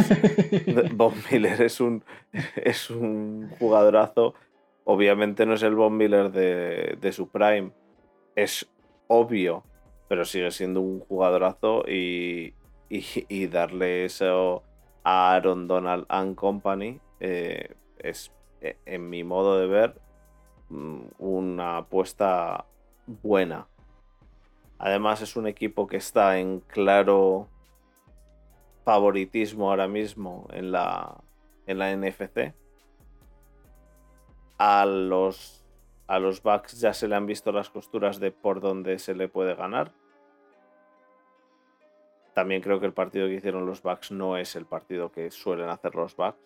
es, 1.60 1.80
un, 1.80 2.02
es 2.56 2.88
un 2.88 3.50
jugadorazo. 3.58 4.34
Obviamente 4.90 5.44
no 5.44 5.54
es 5.54 5.62
el 5.62 5.74
Von 5.74 5.96
Miller 5.96 6.30
de, 6.30 7.12
su 7.12 7.28
prime. 7.28 7.72
Es 8.34 8.68
obvio, 9.06 9.62
pero 10.08 10.24
sigue 10.24 10.50
siendo 10.50 10.80
un 10.80 11.00
jugadorazo 11.00 11.84
y, 11.86 12.54
darle 13.50 14.04
eso 14.04 14.62
a 15.04 15.34
Aaron 15.34 15.68
Donald 15.68 16.06
and 16.08 16.34
Company 16.34 17.00
eh, 17.20 17.74
es, 17.98 18.32
eh, 18.62 18.76
en 18.86 19.10
mi 19.10 19.24
modo 19.24 19.58
de 19.58 19.66
ver, 19.66 19.94
Mm, 20.70 21.00
una 21.18 21.78
apuesta 21.78 22.66
buena. 23.06 23.66
Además 24.78 25.22
es 25.22 25.34
un 25.36 25.46
equipo 25.46 25.86
que 25.86 25.96
está 25.96 26.38
en 26.38 26.60
claro 26.60 27.48
favoritismo 28.84 29.70
ahora 29.70 29.88
mismo 29.88 30.46
en 30.52 30.72
la, 30.72 31.16
en 31.66 31.78
la 31.78 31.90
NFC. 31.96 32.54
A 34.58 34.84
los, 34.84 35.64
a 36.06 36.18
los 36.18 36.42
Bucks 36.42 36.80
ya 36.80 36.92
se 36.92 37.08
le 37.08 37.14
han 37.14 37.26
visto 37.26 37.52
las 37.52 37.70
costuras 37.70 38.20
de 38.20 38.32
por 38.32 38.60
dónde 38.60 38.98
se 38.98 39.14
le 39.14 39.28
puede 39.28 39.54
ganar. 39.54 39.92
También 42.34 42.60
creo 42.60 42.78
que 42.78 42.86
el 42.86 42.92
partido 42.92 43.26
que 43.26 43.34
hicieron 43.34 43.66
los 43.66 43.82
Bucks 43.82 44.12
no 44.12 44.36
es 44.36 44.54
el 44.54 44.66
partido 44.66 45.10
que 45.10 45.30
suelen 45.30 45.68
hacer 45.68 45.94
los 45.94 46.14
Bucks. 46.14 46.38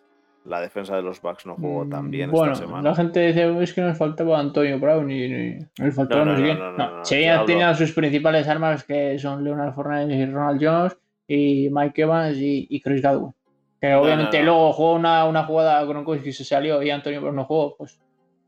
La 0.45 0.61
defensa 0.61 0.97
de 0.97 1.03
los 1.03 1.23
Bucks 1.23 1.47
no 1.47 1.55
jugó 1.55 1.87
tan 1.87 2.11
bien 2.11 2.31
bueno, 2.31 2.53
esta 2.53 2.65
semana. 2.65 2.91
La 2.91 2.97
gente 2.97 3.21
dice 3.21 3.63
es 3.63 3.73
que 3.73 3.81
nos 3.81 3.97
faltaba 3.97 4.41
Antonio 4.41 4.79
Brown 4.81 5.09
y, 5.09 5.59
nos 5.79 5.95
faltaba 5.95 6.25
no, 6.25 6.37
no, 6.37 6.73
no, 6.73 6.97
no, 6.97 7.45
tenía 7.45 7.75
sus 7.75 7.93
principales 7.93 8.49
armas 8.49 8.83
que 8.83 9.19
son 9.19 9.45
Leonard 9.45 9.73
Fournette 9.73 10.11
y 10.11 10.27
Ronald 10.27 10.61
Jones 10.65 10.99
y 11.29 11.69
Mike 11.71 12.03
Evans 12.03 12.37
y, 12.39 12.81
Chris 12.81 13.03
Godwin. 13.03 13.33
Que 13.83 13.97
obviamente 13.97 14.41
luego 14.45 14.73
jugó 14.73 14.93
una, 14.93 15.25
una 15.25 15.45
jugada 15.45 15.85
con 15.87 16.05
que 16.23 16.33
se 16.33 16.45
salió 16.45 16.81
y 16.85 16.91
Antonio 16.91 17.21
Brown 17.21 17.35
no 17.35 17.45
jugó, 17.47 17.77
pues 17.77 17.99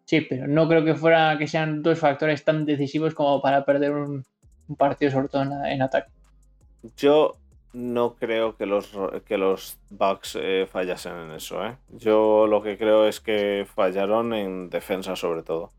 sí, 0.04 0.20
pero 0.20 0.46
no 0.46 0.68
creo 0.68 0.84
que 0.84 0.94
fuera 0.94 1.36
que 1.36 1.48
sean 1.48 1.82
dos 1.82 1.98
factores 1.98 2.44
tan 2.44 2.64
decisivos 2.64 3.16
como 3.16 3.42
para 3.42 3.64
perder 3.64 3.94
un, 3.94 4.24
partido 4.78 5.10
sobre 5.10 5.26
todo 5.26 5.42
en, 5.42 5.82
ataque. 5.82 6.12
Yo 6.96 7.34
no 7.72 8.14
creo 8.14 8.56
que 8.56 8.64
los, 8.64 8.92
que 9.26 9.36
los 9.36 9.76
Bucks 9.90 10.38
eh, 10.40 10.68
fallasen 10.70 11.16
en 11.16 11.32
eso. 11.32 11.66
¿eh? 11.66 11.78
Yo 11.88 12.46
lo 12.46 12.62
que 12.62 12.78
creo 12.78 13.08
es 13.08 13.20
que 13.20 13.66
fallaron 13.74 14.34
en 14.34 14.70
defensa 14.70 15.16
sobre 15.16 15.42
todo. 15.42 15.72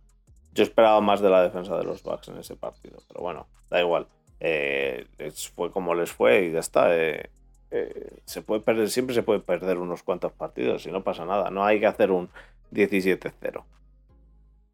Yo 0.54 0.64
esperaba 0.64 1.00
más 1.00 1.22
de 1.22 1.30
la 1.30 1.42
defensa 1.42 1.78
de 1.78 1.86
los 1.86 2.04
Bucks 2.04 2.28
en 2.28 2.40
ese 2.40 2.58
partido, 2.58 2.98
pero 3.08 3.22
bueno, 3.22 3.48
da 3.70 3.80
igual. 3.80 4.08
Eh, 4.42 5.08
fue 5.56 5.72
como 5.72 5.96
les 5.96 6.12
fue 6.12 6.48
y 6.48 6.52
ya 6.52 6.60
está. 6.60 6.94
Eh, 6.94 7.30
eh, 7.76 8.20
se 8.26 8.42
puede 8.42 8.62
perder, 8.62 8.90
siempre 8.90 9.16
se 9.16 9.24
puede 9.24 9.40
perder 9.40 9.78
unos 9.78 10.04
cuantos 10.04 10.32
partidos 10.32 10.86
y 10.86 10.92
no 10.92 11.04
pasa 11.04 11.26
nada. 11.26 11.50
No 11.50 11.66
hay 11.66 11.80
que 11.80 11.88
hacer 11.88 12.12
un 12.12 12.30
17-0. 12.72 13.64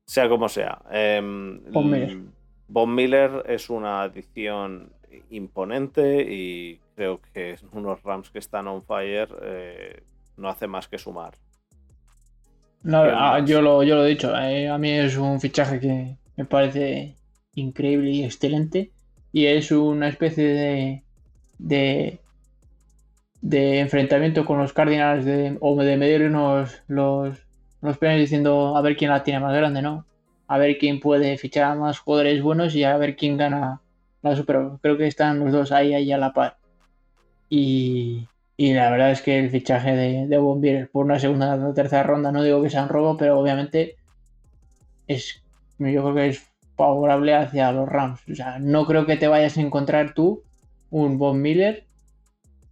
Sea 0.05 0.29
como 0.29 0.49
sea. 0.49 0.81
Em, 0.91 1.61
Von 2.67 2.95
Miller. 2.95 3.43
es 3.47 3.69
una 3.69 4.03
adición 4.03 4.91
imponente 5.29 6.25
y 6.29 6.79
creo 6.95 7.19
que 7.33 7.55
unos 7.73 8.01
Rams 8.03 8.29
que 8.29 8.39
están 8.39 8.67
on 8.67 8.83
fire 8.83 9.29
no 10.37 10.49
hace 10.49 10.67
más 10.67 10.87
que 10.87 10.97
sumar. 10.97 11.33
Ah, 12.85 13.41
yo, 13.45 13.61
lo, 13.61 13.83
yo 13.83 13.95
lo 13.95 14.05
he 14.05 14.09
dicho, 14.09 14.33
a 14.33 14.77
mí 14.77 14.91
es 14.91 15.15
un 15.17 15.39
fichaje 15.39 15.79
que 15.79 16.17
me 16.35 16.45
parece 16.45 17.15
increíble 17.53 18.09
y 18.09 18.23
excelente 18.23 18.91
y 19.31 19.45
es 19.45 19.71
una 19.71 20.07
especie 20.07 20.47
de, 20.47 21.03
de, 21.57 22.19
de 23.41 23.79
enfrentamiento 23.79 24.45
con 24.45 24.59
los 24.59 24.73
Cardinals 24.73 25.25
de, 25.25 25.57
o 25.59 25.75
de 25.81 25.97
medir 25.97 26.21
los, 26.21 26.83
los, 26.87 27.37
los 27.81 27.99
diciendo 27.99 28.77
a 28.77 28.81
ver 28.81 28.95
quién 28.95 29.11
la 29.11 29.23
tiene 29.23 29.39
más 29.39 29.55
grande, 29.55 29.81
¿no? 29.81 30.05
A 30.47 30.57
ver 30.57 30.77
quién 30.77 30.99
puede 30.99 31.37
fichar 31.37 31.77
más 31.77 31.99
jugadores 31.99 32.41
buenos 32.41 32.75
y 32.75 32.83
a 32.83 32.97
ver 32.97 33.15
quién 33.15 33.37
gana 33.37 33.81
la 34.21 34.35
Super 34.35 34.59
Creo 34.81 34.97
que 34.97 35.07
están 35.07 35.39
los 35.39 35.51
dos 35.51 35.71
ahí, 35.71 35.93
ahí 35.93 36.11
a 36.11 36.17
la 36.17 36.33
par. 36.33 36.57
Y, 37.49 38.27
y 38.57 38.73
la 38.73 38.91
verdad 38.91 39.11
es 39.11 39.21
que 39.21 39.39
el 39.39 39.49
fichaje 39.49 39.95
de, 39.95 40.27
de 40.27 40.87
por 40.91 41.05
una 41.05 41.19
segunda 41.19 41.55
o 41.55 41.73
tercera 41.73 42.03
ronda, 42.03 42.31
no 42.31 42.43
digo 42.43 42.61
que 42.61 42.69
sea 42.69 42.83
un 42.83 42.89
robo, 42.89 43.17
pero 43.17 43.39
obviamente 43.39 43.95
es, 45.07 45.41
yo 45.79 46.03
creo 46.03 46.15
que 46.15 46.27
es 46.27 46.51
favorable 46.77 47.33
hacia 47.33 47.71
los 47.71 47.89
Rams. 47.89 48.21
O 48.31 48.35
sea, 48.35 48.59
no 48.59 48.85
creo 48.85 49.05
que 49.05 49.17
te 49.17 49.27
vayas 49.27 49.57
a 49.57 49.61
encontrar 49.61 50.13
tú 50.13 50.43
un 50.89 51.17
Von 51.17 51.41
Miller 51.41 51.85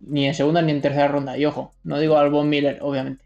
ni 0.01 0.25
en 0.25 0.33
segunda 0.33 0.61
ni 0.61 0.71
en 0.71 0.81
tercera 0.81 1.07
ronda. 1.07 1.37
Y 1.37 1.45
ojo, 1.45 1.73
no 1.83 1.99
digo 1.99 2.17
al 2.17 2.29
Von 2.29 2.49
Miller, 2.49 2.79
obviamente. 2.81 3.23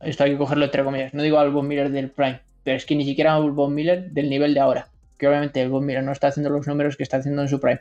esto 0.00 0.24
hay 0.24 0.32
que 0.32 0.38
cogerlo 0.38 0.64
entre 0.64 0.84
comillas. 0.84 1.14
No 1.14 1.22
digo 1.22 1.38
al 1.38 1.50
Von 1.50 1.68
Miller 1.68 1.90
del 1.90 2.10
Prime, 2.10 2.40
pero 2.64 2.76
es 2.76 2.86
que 2.86 2.96
ni 2.96 3.04
siquiera 3.04 3.34
al 3.34 3.50
Von 3.50 3.74
Miller 3.74 4.10
del 4.10 4.30
nivel 4.30 4.54
de 4.54 4.60
ahora. 4.60 4.88
Que 5.18 5.28
obviamente 5.28 5.60
el 5.62 5.70
Von 5.70 5.84
Miller 5.84 6.02
no 6.02 6.12
está 6.12 6.28
haciendo 6.28 6.50
los 6.50 6.66
números 6.66 6.96
que 6.96 7.02
está 7.02 7.18
haciendo 7.18 7.42
en 7.42 7.48
su 7.48 7.60
Prime. 7.60 7.80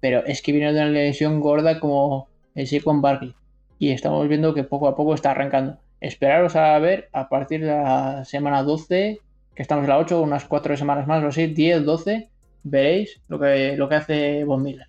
Pero 0.00 0.24
es 0.26 0.42
que 0.42 0.52
viene 0.52 0.72
de 0.72 0.80
una 0.80 0.90
lesión 0.90 1.40
gorda 1.40 1.80
como 1.80 2.28
el 2.54 2.82
con 2.82 3.00
Barkley. 3.00 3.34
Y 3.78 3.90
estamos 3.90 4.28
viendo 4.28 4.54
que 4.54 4.64
poco 4.64 4.88
a 4.88 4.96
poco 4.96 5.14
está 5.14 5.30
arrancando. 5.30 5.78
Esperaros 6.00 6.56
a 6.56 6.78
ver 6.78 7.08
a 7.12 7.28
partir 7.28 7.62
de 7.62 7.68
la 7.68 8.24
semana 8.24 8.62
12 8.62 9.20
que 9.54 9.62
estamos 9.62 9.84
en 9.84 9.90
la 9.90 9.98
8, 9.98 10.20
unas 10.20 10.44
4 10.44 10.76
semanas 10.76 11.06
más 11.06 11.22
o 11.22 11.28
así, 11.28 11.46
10, 11.46 11.84
12, 11.84 12.28
veréis 12.64 13.20
lo 13.28 13.38
que, 13.38 13.76
lo 13.76 13.88
que 13.88 13.94
hace 13.94 14.44
Von 14.44 14.62
Miller. 14.62 14.88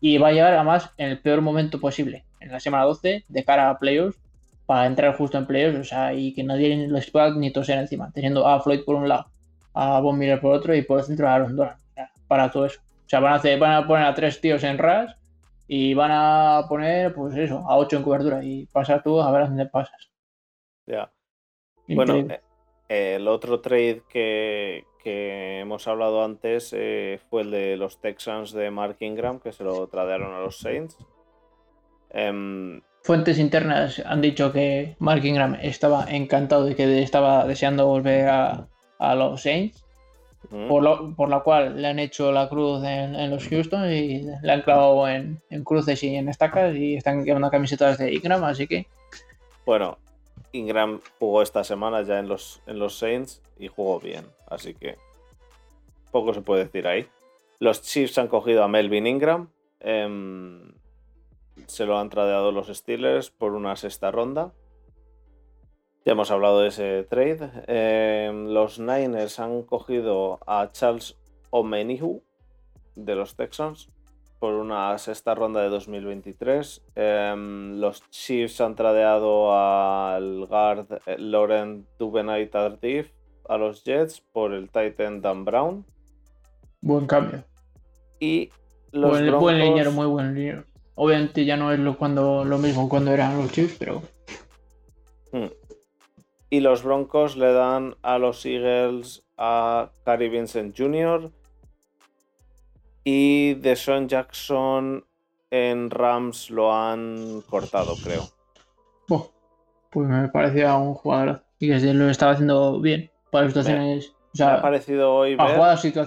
Y 0.00 0.18
va 0.18 0.28
a 0.28 0.32
llegar 0.32 0.54
además 0.54 0.90
en 0.96 1.10
el 1.10 1.18
peor 1.20 1.40
momento 1.40 1.80
posible, 1.80 2.24
en 2.40 2.50
la 2.50 2.60
semana 2.60 2.84
12, 2.84 3.24
de 3.28 3.44
cara 3.44 3.70
a 3.70 3.78
playoffs, 3.78 4.18
para 4.66 4.86
entrar 4.86 5.16
justo 5.16 5.36
en 5.36 5.46
playoffs, 5.46 5.78
o 5.78 5.84
sea, 5.84 6.14
y 6.14 6.32
que 6.32 6.44
nadie 6.44 6.88
les 6.88 7.10
pueda 7.10 7.34
ni 7.34 7.52
toser 7.52 7.78
encima, 7.78 8.10
teniendo 8.12 8.46
a 8.46 8.60
Floyd 8.60 8.84
por 8.84 8.94
un 8.94 9.08
lado, 9.08 9.26
a 9.74 10.00
Von 10.00 10.18
Miller 10.18 10.40
por 10.40 10.54
otro 10.54 10.74
y 10.74 10.82
por 10.82 11.00
el 11.00 11.04
centro 11.04 11.28
a 11.28 11.34
Aaron 11.34 11.56
Donald, 11.56 11.78
para 12.28 12.50
todo 12.50 12.66
eso. 12.66 12.80
O 12.80 13.08
sea, 13.08 13.18
van 13.20 13.32
a, 13.32 13.36
hacer, 13.36 13.58
van 13.58 13.72
a 13.72 13.86
poner 13.86 14.06
a 14.06 14.14
tres 14.14 14.40
tíos 14.40 14.62
en 14.62 14.78
RAS 14.78 15.16
y 15.66 15.94
van 15.94 16.10
a 16.12 16.66
poner, 16.68 17.12
pues 17.14 17.36
eso, 17.36 17.58
a 17.68 17.76
8 17.76 17.96
en 17.96 18.02
cobertura 18.02 18.44
y 18.44 18.66
pasar 18.66 19.02
tú 19.02 19.20
a 19.20 19.30
ver 19.32 19.42
a 19.42 19.46
dónde 19.46 19.66
pasas. 19.66 20.10
Ya. 20.86 21.10
Bueno, 21.88 22.14
eh, 22.88 23.14
el 23.16 23.26
otro 23.26 23.60
trade 23.60 24.02
que, 24.08 24.84
hemos 25.04 25.86
hablado 25.88 26.24
antes 26.24 26.74
eh, 26.76 27.20
fue 27.30 27.42
el 27.42 27.50
de 27.50 27.76
los 27.76 28.00
Texans 28.00 28.52
de 28.52 28.70
Mark 28.70 28.96
Ingram, 29.00 29.40
que 29.40 29.52
se 29.52 29.64
lo 29.64 29.86
tradearon 29.86 30.34
a 30.34 30.40
los 30.40 30.58
Saints. 30.58 30.96
Em, 32.10 32.80
Fuentes 33.02 33.38
internas 33.38 34.02
han 34.04 34.20
dicho 34.20 34.52
que 34.52 34.96
Mark 34.98 35.24
Ingram 35.24 35.56
estaba 35.62 36.04
encantado 36.10 36.70
y 36.70 36.74
que 36.74 37.02
estaba 37.02 37.46
deseando 37.46 37.86
volver 37.86 38.28
a, 38.28 38.66
los 39.14 39.42
Saints. 39.42 39.84
por, 40.68 40.82
lo, 40.82 41.14
por, 41.14 41.28
la 41.30 41.40
cual 41.40 41.80
le 41.80 41.88
han 41.88 41.98
hecho 41.98 42.32
la 42.32 42.48
cruz 42.48 42.84
en, 42.84 43.30
los 43.30 43.48
Houston 43.48 43.90
y 43.90 44.22
le 44.42 44.52
han 44.52 44.62
clavado 44.62 45.08
en, 45.08 45.40
en, 45.48 45.64
cruces 45.64 46.02
y 46.02 46.14
en 46.14 46.28
estacas 46.28 46.74
y 46.74 46.96
están 46.96 47.24
llevando 47.24 47.50
camisetas 47.50 47.96
de 47.98 48.12
Ingram, 48.12 48.44
así 48.44 48.66
que. 48.66 48.86
Bueno, 49.64 49.98
Ingram 50.52 51.00
jugó 51.18 51.42
esta 51.42 51.64
semana 51.64 52.02
ya 52.02 52.18
en 52.18 52.28
los, 52.28 52.60
en 52.66 52.78
los 52.78 52.98
Saints 52.98 53.40
y 53.58 53.68
jugó 53.68 54.00
bien. 54.00 54.24
Así 54.50 54.74
que 54.74 54.98
poco 56.10 56.34
se 56.34 56.42
puede 56.42 56.64
decir 56.64 56.86
ahí. 56.86 57.08
Los 57.60 57.82
Chiefs 57.82 58.18
han 58.18 58.28
cogido 58.28 58.62
a 58.62 58.68
Melvin 58.68 59.06
Ingram. 59.06 59.48
Em, 59.80 60.74
se 61.66 61.86
lo 61.86 61.98
han 61.98 62.10
tradeado 62.10 62.52
los 62.52 62.68
Steelers 62.68 63.30
por 63.30 63.52
una 63.52 63.76
sexta 63.76 64.10
ronda. 64.10 64.52
Ya 66.04 66.12
hemos 66.12 66.30
hablado 66.30 66.60
de 66.60 66.68
ese 66.68 67.04
trade. 67.04 67.50
Em, 67.66 68.48
los 68.48 68.78
Niners 68.78 69.38
han 69.38 69.62
cogido 69.62 70.40
a 70.46 70.68
Charles 70.72 71.16
Omenihu 71.50 72.22
de 72.96 73.14
los 73.14 73.36
Texans 73.36 73.90
por 74.38 74.54
una 74.54 74.96
sexta 74.96 75.34
ronda 75.34 75.62
de 75.62 75.68
2023. 75.68 76.82
Em, 76.94 77.78
los 77.78 78.08
Chiefs 78.10 78.60
han 78.62 78.74
tradeado 78.74 79.54
al 79.54 80.46
guard 80.46 80.86
eh, 81.06 81.18
Laurent 81.18 81.86
Dubenay 81.98 82.48
Tardif 82.48 83.12
a 83.50 83.58
los 83.58 83.82
Jets 83.82 84.20
por 84.20 84.52
el 84.52 84.70
Titan 84.70 85.20
Dan 85.20 85.44
Brown. 85.44 85.84
Buen 86.80 87.06
cambio. 87.08 87.42
Y 88.20 88.50
los 88.92 89.10
buen, 89.10 89.26
Broncos... 89.26 89.40
buen 89.42 89.94
muy 89.94 90.06
buen 90.06 90.34
línea. 90.34 90.64
Obviamente 90.94 91.44
ya 91.44 91.56
no 91.56 91.72
es 91.72 91.80
lo, 91.80 91.98
cuando, 91.98 92.44
lo 92.44 92.58
mismo 92.58 92.88
cuando 92.88 93.12
eran 93.12 93.36
los 93.36 93.50
Chiefs, 93.50 93.76
pero... 93.76 94.02
Hmm. 95.32 95.50
Y 96.48 96.60
los 96.60 96.84
Broncos 96.84 97.36
le 97.36 97.52
dan 97.52 97.96
a 98.02 98.18
los 98.18 98.46
Eagles 98.46 99.24
a 99.36 99.90
Cary 100.04 100.28
Vincent 100.28 100.76
Jr., 100.76 101.30
y 103.02 103.54
de 103.54 103.76
Son 103.76 104.08
Jackson 104.08 105.04
en 105.50 105.90
Rams 105.90 106.50
lo 106.50 106.72
han 106.72 107.40
cortado, 107.48 107.94
creo. 108.04 108.28
pues 109.08 110.08
me 110.08 110.28
parecía 110.28 110.76
un 110.76 110.94
jugador 110.94 111.42
y 111.58 111.68
que 111.68 111.78
lo 111.92 112.08
estaba 112.08 112.32
haciendo 112.32 112.80
bien 112.80 113.09
para 113.30 113.48
situaciones. 113.48 114.14
Me, 114.38 114.44
ha 114.44 114.62
parecido 114.62 115.14
hoy 115.14 115.34
ver 115.34 115.46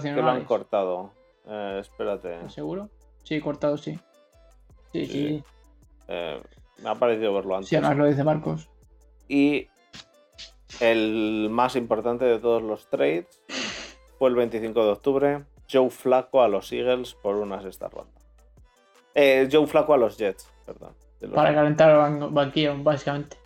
que 0.00 0.12
lo 0.12 0.30
han 0.30 0.44
cortado. 0.44 1.10
Eh, 1.46 1.78
espérate. 1.80 2.48
¿Seguro? 2.48 2.88
Sí, 3.22 3.40
cortado, 3.40 3.76
sí. 3.76 3.98
Sí, 4.92 5.06
sí. 5.06 5.44
Eh, 6.08 6.42
me 6.82 6.90
ha 6.90 6.94
parecido 6.94 7.34
verlo 7.34 7.56
antes. 7.56 7.68
Sí, 7.68 7.76
además 7.76 7.96
lo 7.96 8.06
dice 8.06 8.24
Marcos. 8.24 8.68
Y 9.28 9.68
el 10.80 11.48
más 11.50 11.76
importante 11.76 12.24
de 12.24 12.38
todos 12.38 12.62
los 12.62 12.88
trades 12.88 13.26
fue 14.18 14.28
el 14.28 14.36
25 14.36 14.84
de 14.84 14.90
octubre 14.90 15.44
Joe 15.70 15.90
Flaco 15.90 16.42
a 16.42 16.48
los 16.48 16.72
Eagles 16.72 17.14
por 17.14 17.36
una 17.36 17.62
sexta 17.62 17.88
ronda. 17.88 18.12
Eh, 19.14 19.48
Joe 19.50 19.66
Flaco 19.66 19.94
a 19.94 19.96
los 19.96 20.16
Jets, 20.18 20.50
perdón. 20.66 20.94
Para 21.32 21.54
calentar 21.54 22.12
el 22.12 22.28
banquillo, 22.30 22.76
básicamente. 22.82 23.36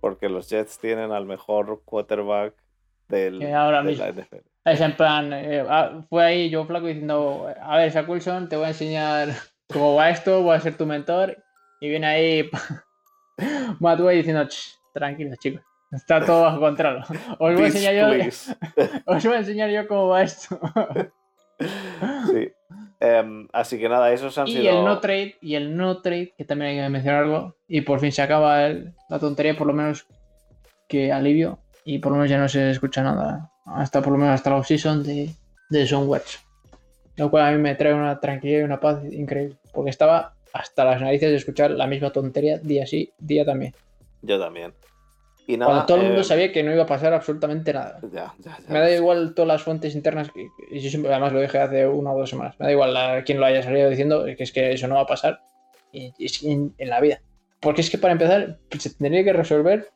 Porque 0.00 0.28
los 0.28 0.48
Jets 0.48 0.78
tienen 0.78 1.12
al 1.12 1.24
mejor 1.24 1.80
quarterback 1.84 2.54
del, 3.08 3.54
ahora 3.54 3.82
de 3.82 3.96
la 3.96 4.12
NFL. 4.12 4.36
Es 4.64 4.80
en 4.80 4.96
plan, 4.96 5.32
eh, 5.32 5.64
ah, 5.66 6.04
fue 6.08 6.24
ahí 6.24 6.52
Joe 6.52 6.66
Flaco 6.66 6.86
diciendo, 6.86 7.48
a 7.60 7.76
ver, 7.76 7.90
Zach 7.90 8.08
Wilson, 8.08 8.48
te 8.48 8.56
voy 8.56 8.66
a 8.66 8.68
enseñar 8.68 9.30
cómo 9.68 9.94
va 9.94 10.10
esto, 10.10 10.42
voy 10.42 10.56
a 10.56 10.60
ser 10.60 10.76
tu 10.76 10.86
mentor 10.86 11.42
Y 11.80 11.88
viene 11.88 12.06
ahí 12.06 12.50
Matt 13.80 14.00
diciendo, 14.00 14.46
tranquilos 14.92 15.38
chicos, 15.38 15.62
está 15.92 16.24
todo 16.24 16.42
bajo 16.42 16.60
control. 16.60 17.02
Os 17.38 17.54
voy, 17.54 17.62
a 17.62 17.66
enseñar 17.66 17.94
yo, 17.94 18.30
os 19.06 19.24
voy 19.24 19.34
a 19.34 19.38
enseñar 19.38 19.70
yo 19.70 19.86
cómo 19.88 20.08
va 20.08 20.22
esto. 20.22 20.60
sí. 22.30 22.52
Em, 23.00 23.46
así 23.52 23.78
que 23.78 23.88
nada, 23.88 24.12
esos 24.12 24.36
han 24.38 24.48
y 24.48 24.52
sido. 24.52 24.64
Y 24.64 24.68
el 24.68 24.84
no 24.84 24.98
trade, 24.98 25.36
y 25.40 25.54
el 25.54 25.76
no 25.76 26.02
trade, 26.02 26.34
que 26.36 26.44
también 26.44 26.72
hay 26.72 26.84
que 26.84 26.88
mencionarlo. 26.90 27.56
Y 27.68 27.82
por 27.82 28.00
fin 28.00 28.10
se 28.10 28.22
acaba 28.22 28.68
la 28.68 29.18
tontería, 29.20 29.56
por 29.56 29.66
lo 29.66 29.72
menos 29.72 30.06
que 30.88 31.12
alivio. 31.12 31.60
Y 31.90 32.00
por 32.00 32.12
lo 32.12 32.18
menos 32.18 32.30
ya 32.30 32.36
no 32.36 32.50
se 32.50 32.70
escucha 32.70 33.02
nada. 33.02 33.50
Hasta 33.64 34.02
por 34.02 34.12
lo 34.12 34.18
menos 34.18 34.34
hasta 34.34 34.50
la 34.50 34.56
off-season 34.56 35.02
de, 35.02 35.30
de 35.70 35.86
Soundwatch. 35.86 36.36
Lo 37.16 37.30
cual 37.30 37.46
a 37.46 37.50
mí 37.50 37.56
me 37.56 37.74
trae 37.76 37.94
una 37.94 38.20
tranquilidad 38.20 38.60
y 38.60 38.64
una 38.64 38.78
paz 38.78 39.02
increíble. 39.10 39.56
Porque 39.72 39.88
estaba 39.88 40.34
hasta 40.52 40.84
las 40.84 41.00
narices 41.00 41.30
de 41.30 41.36
escuchar 41.36 41.70
la 41.70 41.86
misma 41.86 42.10
tontería 42.10 42.58
día 42.58 42.86
sí, 42.86 43.14
día 43.16 43.46
también. 43.46 43.74
Yo 44.20 44.38
también. 44.38 44.74
Y 45.46 45.56
nada, 45.56 45.70
Cuando 45.70 45.86
todo 45.86 45.96
el 45.96 46.02
mundo 46.08 46.20
eh, 46.20 46.24
sabía 46.24 46.52
que 46.52 46.62
no 46.62 46.74
iba 46.74 46.82
a 46.82 46.86
pasar 46.86 47.14
absolutamente 47.14 47.72
nada. 47.72 48.00
me 48.68 48.80
da 48.80 48.90
igual 48.90 49.32
todas 49.34 49.48
las 49.48 49.62
fuentes 49.62 49.94
internas, 49.94 50.30
y 50.70 50.80
yo 50.80 50.90
siempre, 50.90 51.10
además 51.10 51.32
lo 51.32 51.40
dije 51.40 51.58
hace 51.58 51.88
una 51.88 52.12
o 52.12 52.18
dos 52.18 52.28
semanas, 52.28 52.54
me 52.60 52.66
da 52.66 52.72
igual 52.72 52.94
a 52.94 53.24
quien 53.24 53.40
lo 53.40 53.46
haya 53.46 53.62
salido 53.62 53.88
diciendo 53.88 54.26
que 54.26 54.42
es 54.42 54.52
que 54.52 54.72
eso 54.72 54.88
no 54.88 54.96
va 54.96 55.00
a 55.00 55.06
pasar 55.06 55.40
y, 55.90 56.12
en, 56.42 56.74
la 56.78 57.00
vida. 57.00 57.22
Porque 57.60 57.80
es 57.80 57.88
que 57.88 57.96
para 57.96 58.12
empezar 58.12 58.58
se 58.78 58.90
tendría 58.90 59.24
que 59.24 59.32
resolver 59.32 59.88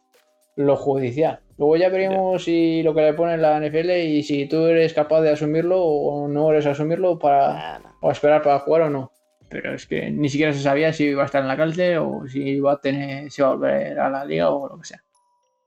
lo 0.56 0.76
judicial. 0.76 1.40
Luego 1.62 1.76
ya 1.76 1.90
veremos 1.90 2.42
si 2.42 2.82
lo 2.82 2.92
que 2.92 3.02
le 3.02 3.14
pone 3.14 3.36
la 3.36 3.60
NFL 3.60 3.90
y 3.90 4.24
si 4.24 4.46
tú 4.46 4.66
eres 4.66 4.92
capaz 4.94 5.20
de 5.20 5.30
asumirlo 5.30 5.80
o 5.80 6.26
no 6.26 6.50
eres 6.50 6.66
asumirlo 6.66 7.20
para 7.20 7.80
o 8.00 8.10
esperar 8.10 8.42
para 8.42 8.58
jugar 8.58 8.82
o 8.82 8.90
no. 8.90 9.12
Pero 9.48 9.72
es 9.72 9.86
que 9.86 10.10
ni 10.10 10.28
siquiera 10.28 10.52
se 10.52 10.58
sabía 10.58 10.92
si 10.92 11.04
iba 11.04 11.22
a 11.22 11.26
estar 11.26 11.40
en 11.40 11.46
la 11.46 11.56
cárcel 11.56 11.98
o 11.98 12.26
si 12.26 12.40
iba 12.40 12.72
a 12.72 12.80
tener, 12.80 13.30
si 13.30 13.42
iba 13.42 13.50
a 13.50 13.54
volver 13.54 14.00
a 14.00 14.10
la 14.10 14.24
liga 14.24 14.50
o 14.50 14.70
lo 14.70 14.76
que 14.76 14.86
sea. 14.86 15.04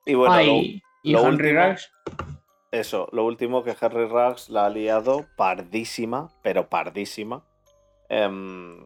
Y 0.05 0.15
bueno, 0.15 0.41
y, 0.41 0.84
Henry 1.01 1.53
Rags. 1.53 1.93
Eso, 2.73 3.07
lo 3.13 3.23
último 3.23 3.63
que 3.63 3.73
Henry 3.80 4.07
Rags 4.07 4.49
la 4.49 4.65
ha 4.65 4.69
liado 4.69 5.27
pardísima, 5.38 6.30
pero 6.43 6.67
pardísima. 6.67 7.45
Em, 8.09 8.85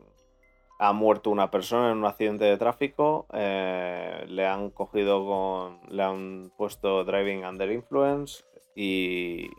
ha 0.80 0.94
muerto 0.94 1.30
una 1.30 1.52
persona 1.52 1.92
en 1.92 1.98
un 1.98 2.06
accidente 2.06 2.46
de 2.46 2.58
tráfico. 2.58 3.28
Eh, 3.34 4.26
le 4.30 4.48
han 4.48 4.70
cogido 4.70 5.26
con. 5.26 5.80
Le 5.94 6.04
han 6.04 6.52
puesto 6.58 7.04
driving 7.04 7.44
under 7.44 7.70
influence. 7.70 8.44
Y. 8.76 9.50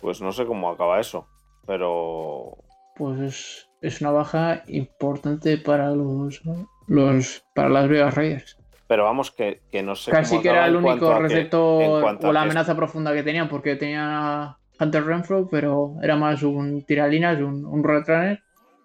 Pues 0.00 0.22
no 0.22 0.30
sé 0.30 0.46
cómo 0.46 0.70
acaba 0.70 1.00
eso. 1.00 1.26
Pero. 1.66 2.56
Pues 2.94 3.68
es, 3.80 4.00
una 4.00 4.12
baja 4.12 4.62
importante 4.68 5.58
para 5.58 5.90
los. 5.90 6.40
los 6.86 7.44
para 7.54 7.68
las 7.68 7.88
Vegas 7.88 8.14
Raiders. 8.14 8.56
Pero 8.86 9.04
vamos, 9.04 9.32
que, 9.32 9.60
no 9.82 9.96
sé. 9.96 10.12
Casi 10.12 10.40
que 10.40 10.48
era 10.48 10.66
el 10.66 10.76
único 10.76 11.18
receptor 11.18 12.04
o 12.24 12.32
la 12.32 12.42
amenaza 12.42 12.74
profunda 12.74 13.12
que 13.12 13.24
tenían, 13.24 13.48
porque 13.48 13.74
tenían 13.76 14.08
a 14.08 14.58
Hunter 14.80 15.04
Renfro, 15.04 15.48
pero 15.50 15.96
era 16.02 16.16
más 16.16 16.42
un 16.42 16.82
tiralinas, 16.86 17.38
un, 17.40 17.66
un 17.66 17.82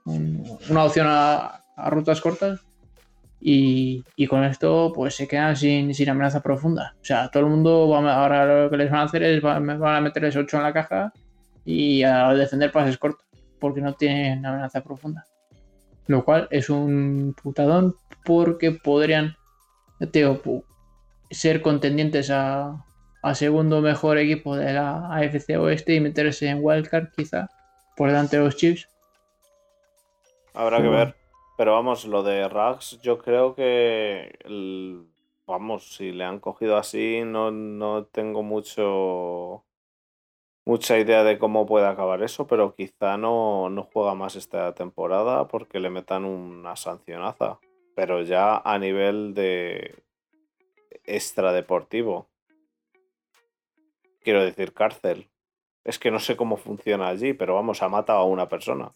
una 0.05 0.83
opción 0.83 1.07
a, 1.09 1.61
rutas 1.89 2.21
cortas. 2.21 2.61
Y, 3.45 4.03
con 4.27 4.43
esto, 4.45 4.93
pues 4.95 5.15
se 5.15 5.27
quedan 5.27 5.57
sin, 5.57 5.93
sin, 5.93 6.09
amenaza 6.09 6.41
profunda. 6.41 6.95
O 7.01 7.03
sea, 7.03 7.29
todo 7.29 7.43
el 7.43 7.49
mundo 7.49 7.89
va, 7.89 8.15
ahora 8.15 8.63
lo 8.63 8.69
que 8.69 8.77
les 8.77 8.89
van 8.89 9.01
a 9.01 9.03
hacer 9.03 9.23
es 9.23 9.41
van, 9.41 9.69
a 9.69 10.01
meterles 10.01 10.37
8 10.37 10.57
en 10.57 10.63
la 10.63 10.71
caja 10.71 11.11
y 11.65 12.03
a 12.03 12.33
defender 12.33 12.71
pases 12.71 12.97
cortos, 12.97 13.25
porque 13.59 13.81
no 13.81 13.93
tienen 13.95 14.45
amenaza 14.45 14.81
profunda. 14.81 15.25
Lo 16.07 16.23
cual 16.23 16.47
es 16.51 16.69
un 16.69 17.35
putadón 17.41 17.95
porque 18.23 18.71
podrían 18.71 19.35
ser 21.31 21.61
contendientes 21.61 22.29
a, 22.29 22.85
segundo 23.33 23.81
mejor 23.81 24.17
equipo 24.17 24.55
de 24.55 24.73
la 24.73 25.13
AFC 25.13 25.57
Oeste 25.57 25.95
y 25.95 25.99
meterse 25.99 26.47
en 26.47 26.59
Wildcard 26.61 27.09
quizá 27.15 27.49
por 27.95 28.09
delante 28.09 28.37
de 28.37 28.43
los 28.43 28.57
Chiefs. 28.57 28.87
Habrá 30.53 30.81
que 30.81 30.87
ver. 30.87 31.15
Pero 31.57 31.73
vamos, 31.73 32.05
lo 32.05 32.23
de 32.23 32.47
Rags, 32.47 32.99
yo 33.01 33.17
creo 33.19 33.55
que. 33.55 34.37
vamos, 35.45 35.95
si 35.95 36.11
le 36.11 36.23
han 36.23 36.39
cogido 36.39 36.77
así, 36.77 37.21
no, 37.25 37.51
no 37.51 38.05
tengo 38.05 38.43
mucho. 38.43 39.65
Mucha 40.65 40.97
idea 40.97 41.23
de 41.23 41.37
cómo 41.37 41.65
puede 41.65 41.87
acabar 41.87 42.23
eso, 42.23 42.47
pero 42.47 42.73
quizá 42.73 43.17
no, 43.17 43.69
no 43.69 43.83
juega 43.83 44.15
más 44.15 44.37
esta 44.37 44.73
temporada 44.73 45.47
porque 45.49 45.79
le 45.79 45.89
metan 45.89 46.23
una 46.23 46.75
sancionaza. 46.77 47.59
Pero 47.95 48.21
ya 48.21 48.57
a 48.57 48.79
nivel 48.79 49.33
de, 49.33 50.03
extradeportivo. 51.03 52.29
Quiero 54.21 54.43
decir, 54.43 54.73
cárcel. 54.73 55.29
Es 55.83 55.99
que 55.99 56.11
no 56.11 56.19
sé 56.19 56.37
cómo 56.37 56.55
funciona 56.55 57.09
allí, 57.09 57.33
pero 57.33 57.55
vamos, 57.55 57.83
ha 57.83 57.89
matado 57.89 58.19
a 58.19 58.25
una 58.25 58.47
persona 58.47 58.93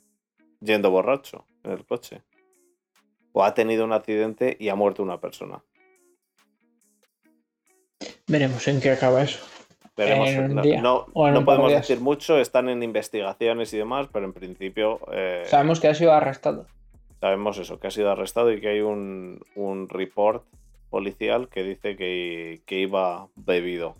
yendo 0.62 0.92
borracho 0.92 1.46
en 1.64 1.72
el 1.72 1.86
coche. 1.86 2.22
O 3.34 3.44
ha 3.44 3.54
tenido 3.54 3.86
un 3.86 3.94
accidente 3.94 4.58
y 4.60 4.70
ha 4.70 4.76
muerto 4.76 5.04
una 5.04 5.20
persona. 5.20 5.64
Veremos 8.28 8.68
en 8.68 8.82
qué 8.82 8.92
acaba 8.92 9.22
eso. 9.22 9.46
Veremos. 9.96 10.30
no, 10.82 11.08
no 11.16 11.46
podemos 11.46 11.72
decir 11.72 12.00
mucho, 12.00 12.38
están 12.38 12.70
en 12.70 12.84
investigaciones 12.84 13.74
y 13.74 13.78
demás, 13.78 14.08
pero 14.12 14.26
en 14.26 14.34
principio. 14.34 15.00
Eh, 15.12 15.44
sabemos 15.48 15.80
que 15.80 15.88
ha 15.88 15.96
sido 15.96 16.14
arrestado. 16.14 16.68
Sabemos 17.20 17.58
eso, 17.58 17.80
que 17.80 17.88
ha 17.88 17.92
sido 17.92 18.12
arrestado 18.12 18.52
y 18.52 18.62
que 18.62 18.70
hay 18.70 18.82
un, 18.82 19.42
un 19.56 19.90
report 19.90 20.46
policial 20.90 21.50
que 21.50 21.64
dice 21.64 21.96
que, 21.96 22.62
iba 22.70 23.28
bebido. 23.36 23.96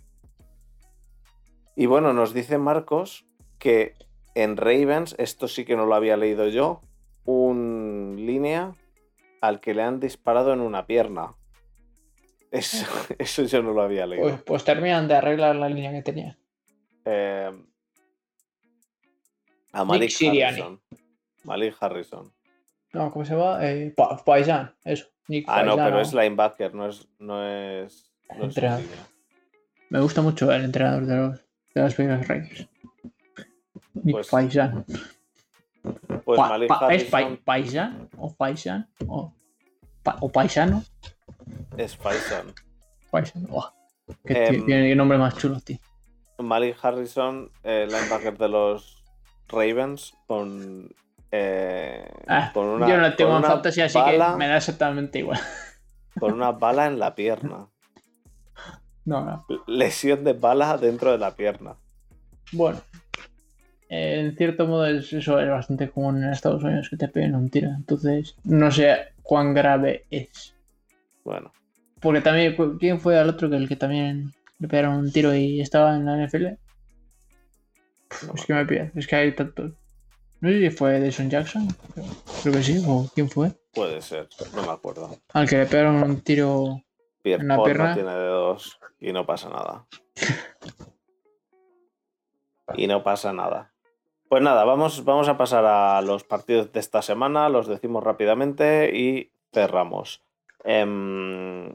Y 1.76 1.86
bueno, 1.86 2.12
nos 2.12 2.34
dice 2.34 2.58
Marcos 2.58 3.24
que 3.58 3.94
en 4.42 4.56
Ravens, 4.56 5.14
esto 5.18 5.48
sí 5.48 5.64
que 5.64 5.76
no 5.76 5.86
lo 5.86 5.94
había 5.94 6.16
leído 6.16 6.48
yo, 6.48 6.82
un 7.24 8.14
línea 8.18 8.74
al 9.40 9.60
que 9.60 9.74
le 9.74 9.82
han 9.82 10.00
disparado 10.00 10.52
en 10.52 10.60
una 10.60 10.86
pierna. 10.86 11.34
Eso, 12.50 12.86
eso 13.18 13.42
yo 13.44 13.62
no 13.62 13.72
lo 13.72 13.82
había 13.82 14.06
leído. 14.06 14.28
Pues, 14.28 14.42
pues, 14.42 14.64
terminan 14.64 15.08
de 15.08 15.16
arreglar 15.16 15.56
la 15.56 15.68
línea 15.68 15.92
que 15.92 16.02
tenía. 16.02 16.38
Eh, 17.04 17.50
a 19.72 19.84
Malik 19.84 20.12
Harrison. 20.22 20.80
Malik 21.44 21.76
Harrison. 21.80 22.32
No, 22.92 23.10
¿cómo 23.10 23.24
se 23.24 23.34
llama? 23.34 23.58
Eh, 23.62 23.94
Paisan, 24.24 24.74
eso 24.84 25.08
ah, 25.46 25.62
no, 25.62 25.76
pero 25.76 26.00
es 26.00 26.12
linebacker, 26.12 26.74
no 26.74 26.88
es. 26.88 27.06
No 27.18 27.44
es, 27.44 28.10
Me 29.90 30.00
gusta 30.00 30.22
mucho 30.22 30.50
el 30.52 30.64
entrenador 30.64 31.06
de 31.06 31.16
los, 31.16 31.44
de 31.74 31.82
los 31.82 31.96
Vegas 31.96 32.28
Raiders. 32.28 32.68
Nick 34.04 34.16
pues, 34.16 34.28
Paisan. 34.28 34.84
Pues 36.24 36.40
¿Es 36.90 37.04
Paisan? 37.44 38.08
¿O 38.16 38.34
Paisan? 38.34 38.88
¿O, 39.06 39.32
o 40.20 40.32
Paisano? 40.32 40.84
Es 41.76 41.96
Paisan. 41.96 42.54
Paisan. 43.10 43.46
Oh, 43.50 43.70
que 44.24 44.46
em, 44.46 44.66
tiene 44.66 44.92
el 44.92 44.98
nombre 44.98 45.18
más 45.18 45.36
chulo, 45.36 45.60
tío. 45.60 45.78
Malik 46.38 46.76
Harrison, 46.82 47.50
eh, 47.64 47.86
linebacker 47.88 48.38
de 48.38 48.48
los 48.48 49.02
Ravens, 49.48 50.14
con 50.26 50.90
eh, 51.30 52.10
ah, 52.26 52.50
yo 52.54 52.96
no 52.96 53.14
tengo 53.14 53.36
en 53.36 53.44
fantasy, 53.44 53.82
así 53.82 53.98
que 54.02 54.18
me 54.36 54.48
da 54.48 54.56
exactamente 54.56 55.18
igual. 55.18 55.38
Con 56.18 56.32
una 56.32 56.52
bala 56.52 56.86
en 56.86 56.98
la 56.98 57.14
pierna. 57.14 57.68
No, 59.04 59.24
no. 59.24 59.46
Lesión 59.66 60.24
de 60.24 60.32
bala 60.32 60.76
dentro 60.78 61.12
de 61.12 61.18
la 61.18 61.36
pierna. 61.36 61.76
Bueno, 62.52 62.80
en 63.88 64.36
cierto 64.36 64.66
modo 64.66 64.86
eso 64.86 65.40
es 65.40 65.48
bastante 65.48 65.88
común 65.88 66.22
en 66.22 66.30
Estados 66.30 66.62
Unidos 66.62 66.88
que 66.90 66.96
te 66.96 67.08
peguen 67.08 67.34
un 67.34 67.48
tiro. 67.48 67.68
Entonces, 67.68 68.36
no 68.44 68.70
sé 68.70 68.96
cuán 69.22 69.54
grave 69.54 70.04
es. 70.10 70.54
Bueno. 71.24 71.52
Porque 72.00 72.20
también, 72.20 72.56
¿quién 72.78 73.00
fue 73.00 73.18
al 73.18 73.28
otro 73.28 73.50
que 73.50 73.56
el 73.56 73.68
que 73.68 73.76
también 73.76 74.32
le 74.58 74.68
pegaron 74.68 74.96
un 74.96 75.12
tiro 75.12 75.34
y 75.34 75.60
estaba 75.60 75.96
en 75.96 76.06
la 76.06 76.26
NFL? 76.26 76.46
es 78.34 78.46
que 78.46 78.54
me 78.54 78.66
pide, 78.66 78.92
es 78.94 79.06
que 79.06 79.16
hay 79.16 79.34
tantos. 79.34 79.72
No 80.40 80.50
sé 80.50 80.60
si 80.60 80.70
fue 80.70 81.00
Jason 81.00 81.30
Jackson. 81.30 81.68
Creo 82.42 82.54
que 82.54 82.62
sí. 82.62 82.82
¿O 82.86 83.10
quién 83.12 83.28
fue? 83.28 83.52
Puede 83.72 84.00
ser. 84.00 84.28
No 84.54 84.62
me 84.62 84.70
acuerdo. 84.70 85.18
Al 85.32 85.48
que 85.48 85.58
le 85.58 85.66
pegaron 85.66 86.02
un 86.02 86.20
tiro 86.20 86.82
en 87.24 87.48
la 87.48 87.62
pierna. 87.62 87.94
tiene 87.94 88.14
dedos 88.14 88.78
y 89.00 89.12
no 89.12 89.26
pasa 89.26 89.48
nada. 89.48 89.86
y 92.76 92.86
no 92.86 93.02
pasa 93.02 93.32
nada. 93.32 93.72
Pues 94.28 94.42
nada, 94.42 94.64
vamos, 94.64 95.06
vamos 95.06 95.26
a 95.28 95.38
pasar 95.38 95.64
a 95.64 96.02
los 96.02 96.22
partidos 96.22 96.70
de 96.70 96.80
esta 96.80 97.00
semana. 97.00 97.48
Los 97.48 97.66
decimos 97.66 98.04
rápidamente 98.04 98.94
y 98.94 99.32
cerramos. 99.54 100.22
Em, 100.64 101.74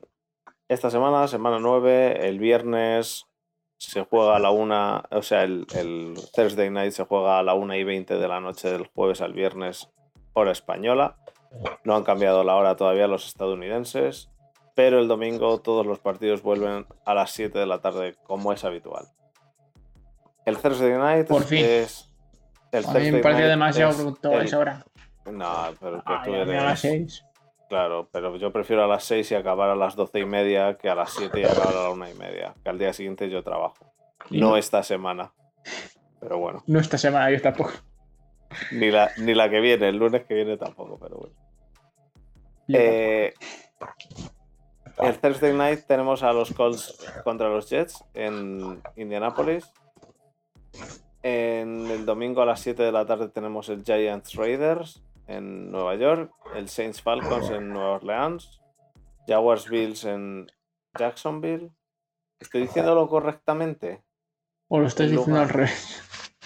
esta 0.68 0.92
semana, 0.92 1.28
semana 1.28 1.58
9, 1.60 2.28
el 2.28 2.38
viernes 2.38 3.26
se 3.80 4.04
juega 4.06 4.36
a 4.36 4.40
la 4.40 4.52
una, 4.52 5.04
o 5.10 5.24
sea, 5.24 5.44
el, 5.44 5.66
Thursday 6.36 6.70
night 6.70 6.92
se 6.92 7.06
juega 7.06 7.40
a 7.40 7.44
la 7.44 7.56
una 7.56 7.76
y 7.76 7.84
20 7.84 8.20
de 8.20 8.28
la 8.28 8.40
noche 8.40 8.72
del 8.72 8.86
jueves 8.86 9.22
al 9.22 9.34
viernes, 9.34 9.90
hora 10.34 10.52
española. 10.52 11.18
No 11.84 11.96
han 11.96 12.04
cambiado 12.04 12.44
la 12.44 12.56
hora 12.56 12.76
todavía 12.76 13.08
los 13.08 13.26
estadounidenses, 13.26 14.30
pero 14.76 15.00
el 15.00 15.08
domingo 15.08 15.60
todos 15.60 15.88
los 15.88 15.98
partidos 15.98 16.44
vuelven 16.44 16.86
a 17.04 17.16
las 17.16 17.32
7 17.32 17.58
de 17.58 17.66
la 17.66 17.82
tarde, 17.82 18.16
como 18.24 18.54
es 18.54 18.64
habitual. 18.64 19.08
El 20.46 20.60
Thursday 20.60 20.98
Night 21.00 21.32
es. 21.52 22.13
El 22.74 22.86
a 22.88 22.94
mí 22.94 23.12
me 23.12 23.20
parece 23.20 23.44
demasiado 23.44 23.96
pronto 23.96 24.32
a 24.32 24.44
esa 24.44 24.58
hora. 24.58 24.86
No, 25.32 25.54
pero 25.80 26.04
que 26.04 26.14
tú 26.26 26.34
eres. 26.34 26.62
A 26.62 26.66
las 26.66 26.80
6. 26.80 27.26
Claro, 27.70 28.10
pero 28.12 28.36
yo 28.36 28.52
prefiero 28.52 28.84
a 28.84 28.88
las 28.88 29.04
6 29.06 29.32
y 29.32 29.36
acabar 29.36 29.70
a 29.70 29.76
las 29.76 29.96
12 29.96 30.20
y 30.20 30.26
media 30.26 30.78
que 30.78 30.90
a 30.90 30.96
las 30.96 31.12
7 31.14 31.40
y 31.40 31.44
acabar 31.44 31.76
a 31.76 31.84
la 31.84 31.90
1 31.92 32.10
y 32.10 32.14
media. 32.16 32.54
Que 32.64 32.70
al 32.70 32.80
día 32.80 32.94
siguiente 32.94 33.30
yo 33.30 33.44
trabajo. 33.44 33.94
No, 34.32 34.58
esta 34.58 34.84
semana. 34.84 35.32
Pero 36.20 36.40
bueno. 36.40 36.64
No 36.68 36.80
esta 36.80 36.98
semana, 36.98 37.30
yo 37.32 37.42
tampoco. 37.42 37.72
Ni 38.72 38.92
la, 38.92 39.12
ni 39.18 39.34
la 39.34 39.50
que 39.50 39.60
viene, 39.60 39.90
el 39.90 39.98
lunes 39.98 40.24
que 40.26 40.34
viene 40.34 40.58
tampoco, 40.58 40.98
pero 41.00 41.18
bueno. 41.18 41.36
Eh, 42.70 43.34
el 45.00 45.20
Thursday 45.20 45.54
night 45.54 45.86
tenemos 45.86 46.24
a 46.24 46.34
los 46.34 46.54
Colts 46.54 46.98
contra 47.24 47.50
los 47.50 47.70
Jets 47.70 48.04
en 48.14 48.82
Indianapolis. 48.96 49.72
En 51.24 51.90
el 51.90 52.06
domingo 52.06 52.42
a 52.42 52.46
las 52.46 52.60
7 52.60 52.84
de 52.84 52.92
la 52.92 53.06
tarde 53.06 53.30
tenemos 53.30 53.70
el 53.70 53.86
Giants 53.86 54.36
Raiders 54.36 55.02
en 55.28 55.72
Nueva 55.72 55.96
York, 55.96 56.34
el 56.54 56.68
Saints 56.68 57.02
Falcons 57.02 57.50
en 57.50 57.70
Nueva 57.70 57.94
Orleans, 57.94 58.62
Jaguars 59.26 59.70
Bills 59.70 60.04
en 60.04 60.52
Jacksonville. 61.00 61.72
¿Estoy 62.42 62.64
diciéndolo 62.64 63.08
correctamente? 63.08 64.04
¿O 64.68 64.80
lo 64.80 64.88
estoy 64.88 65.08
diciendo 65.08 65.40
al 65.40 65.48
revés? 65.48 66.04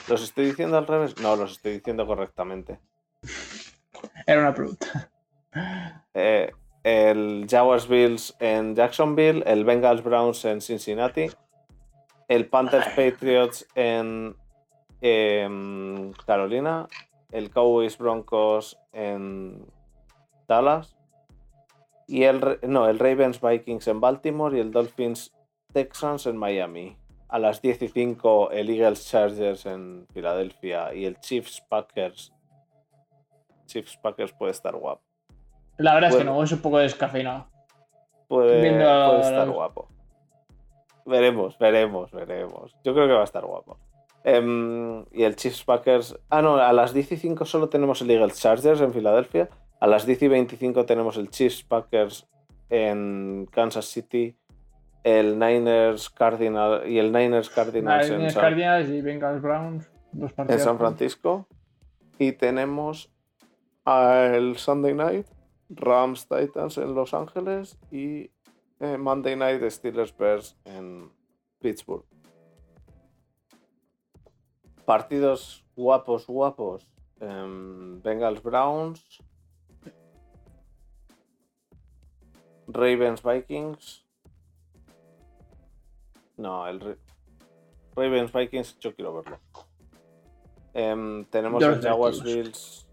¿Los 0.07 0.21
estoy 0.21 0.45
diciendo 0.45 0.77
al 0.77 0.85
revés? 0.85 1.19
No, 1.19 1.35
los 1.35 1.53
estoy 1.53 1.73
diciendo 1.73 2.05
correctamente. 2.05 2.79
Era 4.27 4.41
una 4.41 4.53
pregunta. 4.53 5.11
Eh, 6.13 6.51
el 6.83 7.47
Jaguars 7.49 7.87
Bills 7.87 8.35
en 8.39 8.75
Jacksonville, 8.75 9.43
el 9.47 9.65
Bengals 9.65 10.03
Browns 10.03 10.45
en 10.45 10.61
Cincinnati, 10.61 11.31
el 12.27 12.47
Panthers 12.47 12.89
Patriots 12.89 13.67
en 13.73 14.35
en 15.01 16.13
Carolina, 16.25 16.87
el 17.31 17.49
Cowboys 17.49 17.97
Broncos 17.97 18.79
en 18.93 19.65
Dallas 20.47 20.97
y 22.07 22.23
el 22.23 22.59
no, 22.63 22.87
el 22.87 22.99
Ravens 22.99 23.41
Vikings 23.41 23.87
en 23.87 23.99
Baltimore 23.99 24.57
y 24.57 24.61
el 24.61 24.71
Dolphins 24.71 25.33
Texans 25.73 26.25
en 26.25 26.37
Miami. 26.37 26.97
A 27.29 27.39
las 27.39 27.61
10 27.61 27.81
y 27.81 27.87
5 27.89 28.51
el 28.51 28.69
Eagles 28.69 29.09
Chargers 29.09 29.65
en 29.65 30.07
Filadelfia 30.13 30.93
y 30.93 31.05
el 31.05 31.19
Chiefs 31.19 31.61
Packers. 31.67 32.33
Chiefs 33.65 33.97
Packers 33.97 34.31
puede 34.31 34.53
estar 34.53 34.73
guapo. 34.73 35.01
La 35.77 35.93
verdad 35.93 36.11
es 36.11 36.15
que 36.15 36.23
no, 36.23 36.41
es 36.41 36.51
un 36.53 36.61
poco 36.61 36.77
descafeinado. 36.77 37.47
Puede, 38.29 38.71
puede 38.71 39.21
estar 39.21 39.49
guapo. 39.49 39.89
Veremos, 41.05 41.57
veremos, 41.57 42.11
veremos. 42.11 42.75
Yo 42.83 42.93
creo 42.93 43.07
que 43.07 43.13
va 43.13 43.21
a 43.21 43.25
estar 43.25 43.45
guapo. 43.45 43.77
Em, 44.29 45.05
y 45.13 45.23
el 45.23 45.37
Chiefs 45.37 45.63
Packers. 45.63 46.19
Ah, 46.29 46.41
no, 46.41 46.57
a 46.57 46.73
las 46.73 46.93
10 46.93 47.13
y 47.13 47.15
5 47.15 47.45
solo 47.45 47.69
tenemos 47.69 48.01
el 48.01 48.11
Eagles 48.11 48.37
Chargers 48.37 48.81
en 48.81 48.91
Filadelfia. 48.91 49.47
A 49.79 49.87
las 49.87 50.05
10 50.05 50.23
y 50.23 50.27
25 50.27 50.85
tenemos 50.85 51.15
el 51.15 51.29
Chiefs 51.29 51.63
Packers 51.63 52.27
en 52.69 53.47
Kansas 53.49 53.85
City. 53.85 54.35
El 55.05 55.39
Niners 55.39 56.09
Cardinal 56.09 56.89
y 56.89 56.99
el 56.99 57.13
Niners 57.13 57.49
Cardinals, 57.49 58.09
en, 58.09 58.29
Cardinals 58.33 58.89
y 58.89 58.99
Bengals 58.99 59.41
Browns. 59.41 59.89
en 60.13 60.59
San 60.59 60.77
Francisco. 60.77 61.47
Y 62.19 62.33
tenemos 62.33 63.09
el 63.85 64.57
Sunday 64.57 64.93
Night, 64.93 65.27
Rams 65.69 66.27
Titans 66.27 66.77
en 66.77 66.93
Los 66.93 67.13
Ángeles 67.13 67.77
y 67.91 68.29
eh, 68.81 68.97
Monday 68.97 69.37
Night 69.37 69.63
Steelers 69.69 70.13
Bears 70.17 70.57
en 70.65 71.09
Pittsburgh 71.61 72.03
partidos 74.88 75.65
guapos, 75.76 76.26
guapos. 76.26 76.88
Em, 77.19 77.99
Bengals 78.01 78.41
Browns. 78.41 79.22
Ravens 82.68 83.22
Vikings. 83.22 84.05
No, 86.38 86.65
el 86.68 86.97
Ravens 87.95 88.31
Vikings 88.31 88.80
yo 88.80 88.95
quiero 88.95 89.14
verlo. 89.14 89.39
Em, 90.73 91.26
tenemos 91.26 91.61
el 91.61 91.81
Jaguars 91.81 92.23
Bills. 92.23 92.88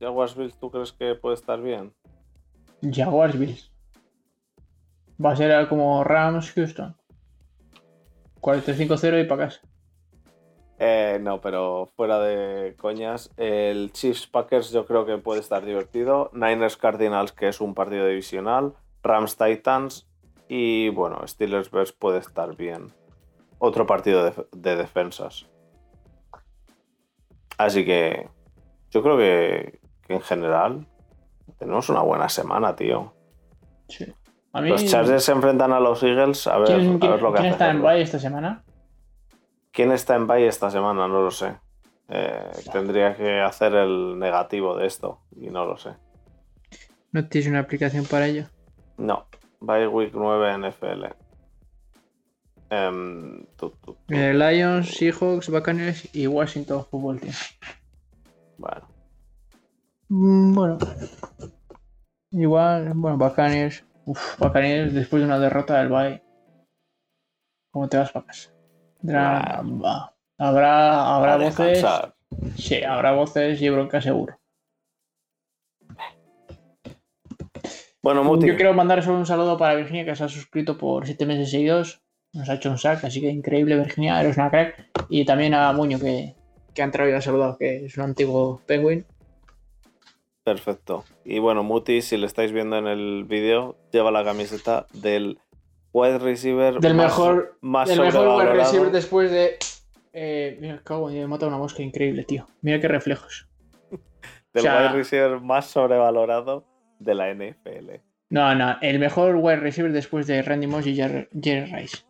Jaguars 0.00 0.36
Bills, 0.36 0.58
¿tú 0.58 0.70
crees 0.70 0.92
que 0.92 1.14
puede 1.14 1.36
estar 1.36 1.62
bien? 1.62 1.94
Jaguars 2.82 3.38
Bills. 3.38 3.72
Va 5.24 5.32
a 5.32 5.36
ser 5.36 5.66
como 5.68 6.04
Rams 6.04 6.52
Houston. 6.52 6.94
45-0 8.42 9.24
y 9.24 9.24
para 9.24 9.46
casa. 9.46 9.62
Eh, 10.78 11.18
no, 11.20 11.40
pero 11.40 11.88
fuera 11.96 12.18
de 12.18 12.74
coñas, 12.76 13.30
el 13.36 13.92
Chiefs 13.92 14.26
Packers 14.26 14.70
yo 14.72 14.86
creo 14.86 15.06
que 15.06 15.18
puede 15.18 15.40
estar 15.40 15.64
divertido. 15.64 16.30
Niners 16.32 16.76
Cardinals, 16.76 17.32
que 17.32 17.48
es 17.48 17.60
un 17.60 17.74
partido 17.74 18.06
divisional. 18.06 18.74
Rams 19.02 19.36
Titans. 19.36 20.08
Y 20.48 20.88
bueno, 20.90 21.26
Steelers 21.26 21.70
Bears 21.70 21.92
puede 21.92 22.18
estar 22.18 22.56
bien. 22.56 22.92
Otro 23.58 23.86
partido 23.86 24.46
de, 24.52 24.76
defensas. 24.76 25.46
Así 27.56 27.84
que 27.84 28.28
yo 28.90 29.02
creo 29.02 29.16
que, 29.16 29.78
en 30.08 30.20
general 30.20 30.86
tenemos 31.58 31.88
una 31.88 32.02
buena 32.02 32.28
semana, 32.28 32.74
tío. 32.74 33.14
Los 34.52 34.84
Chargers 34.86 35.24
se 35.24 35.32
enfrentan 35.32 35.72
a 35.72 35.80
los 35.80 36.02
Eagles. 36.02 36.46
A 36.46 36.58
ver, 36.58 36.72
a 36.72 36.76
ver 36.76 37.22
lo 37.22 37.32
que 37.32 37.40
¿quién 37.40 37.52
está 37.52 37.70
en 37.70 37.80
Bay 37.80 38.02
esta 38.02 38.18
semana? 38.18 38.63
¿Quién 39.74 39.90
está 39.90 40.14
en 40.14 40.28
Bay 40.28 40.44
esta 40.44 40.70
semana? 40.70 41.08
No 41.08 41.20
lo 41.20 41.32
sé. 41.32 41.56
Eh, 42.08 42.50
tendría 42.72 43.16
que 43.16 43.40
hacer 43.40 43.74
el 43.74 44.16
negativo 44.16 44.76
de 44.76 44.86
esto 44.86 45.22
y 45.36 45.48
no 45.50 45.66
lo 45.66 45.76
sé. 45.76 45.90
¿No 47.10 47.26
tienes 47.28 47.50
una 47.50 47.58
aplicación 47.58 48.04
para 48.04 48.28
ello? 48.28 48.46
No. 48.98 49.26
Bay 49.58 49.86
Week 49.88 50.12
9 50.14 50.58
NFL. 50.58 51.06
Em, 52.70 53.44
Lions, 54.08 54.94
Seahawks, 54.94 55.48
Buccaneers 55.50 56.14
y 56.14 56.28
Washington 56.28 56.86
Football 56.88 57.20
Team. 57.20 57.34
Bueno. 58.58 58.88
Mm, 60.08 60.54
bueno. 60.54 60.78
Igual, 62.30 62.92
bueno, 62.94 63.18
Buccaneers. 63.18 63.84
Uf, 64.04 64.38
Buccaneers 64.38 64.94
después 64.94 65.20
de 65.20 65.26
una 65.26 65.40
derrota 65.40 65.78
del 65.78 65.88
Bay. 65.88 66.22
¿Cómo 67.72 67.88
te 67.88 67.96
vas 67.96 68.12
para 68.12 68.26
casa? 68.26 68.53
Drama. 69.04 70.14
Habrá, 70.38 71.14
habrá 71.14 71.36
voces. 71.36 71.84
Sí, 72.56 72.82
habrá 72.82 73.12
voces 73.12 73.60
y 73.60 73.68
bronca 73.68 74.00
seguro. 74.00 74.38
Bueno, 78.02 78.24
Muti. 78.24 78.46
Yo 78.46 78.56
quiero 78.56 78.72
mandar 78.72 79.02
solo 79.02 79.18
un 79.18 79.26
saludo 79.26 79.58
para 79.58 79.74
Virginia 79.74 80.04
que 80.06 80.16
se 80.16 80.24
ha 80.24 80.28
suscrito 80.28 80.78
por 80.78 81.04
siete 81.06 81.26
meses 81.26 81.50
seguidos. 81.50 82.02
Nos 82.32 82.48
ha 82.48 82.54
hecho 82.54 82.70
un 82.70 82.78
sack, 82.78 83.04
así 83.04 83.20
que 83.20 83.28
increíble, 83.28 83.76
Virginia, 83.76 84.20
eres 84.20 84.38
una 84.38 84.50
crack. 84.50 84.90
Y 85.10 85.24
también 85.24 85.52
a 85.54 85.72
Muño 85.72 85.98
que, 85.98 86.34
que 86.74 86.82
ha 86.82 86.86
entrado 86.86 87.10
y 87.10 87.12
ha 87.12 87.20
saludado, 87.20 87.58
que 87.58 87.84
es 87.84 87.96
un 87.98 88.04
antiguo 88.04 88.62
penguin. 88.66 89.06
Perfecto. 90.44 91.04
Y 91.24 91.38
bueno, 91.38 91.62
Muti, 91.62 92.02
si 92.02 92.16
le 92.16 92.26
estáis 92.26 92.52
viendo 92.52 92.76
en 92.78 92.86
el 92.86 93.24
vídeo, 93.24 93.76
lleva 93.92 94.10
la 94.10 94.24
camiseta 94.24 94.86
del 94.92 95.38
wide 95.94 96.18
receiver 96.18 96.80
del 96.80 96.94
mejor, 96.94 97.56
más 97.60 97.88
del 97.88 98.00
mejor 98.00 98.36
wide 98.36 98.52
receiver 98.52 98.90
después 98.90 99.30
de. 99.30 99.56
Eh, 100.12 100.58
mira, 100.60 100.82
cago, 100.84 101.08
me 101.08 101.26
mata 101.26 101.46
una 101.46 101.56
mosca 101.56 101.82
increíble, 101.82 102.24
tío. 102.24 102.46
Mira 102.60 102.80
qué 102.80 102.88
reflejos. 102.88 103.48
del 104.52 104.64
wide 104.64 104.92
receiver 104.92 105.40
más 105.40 105.66
sobrevalorado 105.66 106.66
de 106.98 107.14
la 107.14 107.32
NFL. 107.32 107.90
No, 108.30 108.54
no, 108.54 108.76
el 108.80 108.98
mejor 108.98 109.36
wide 109.36 109.56
receiver 109.56 109.92
después 109.92 110.26
de 110.26 110.42
Randy 110.42 110.66
Moss 110.66 110.86
y 110.86 110.96
Jerry, 110.96 111.28
Rice. 111.32 112.04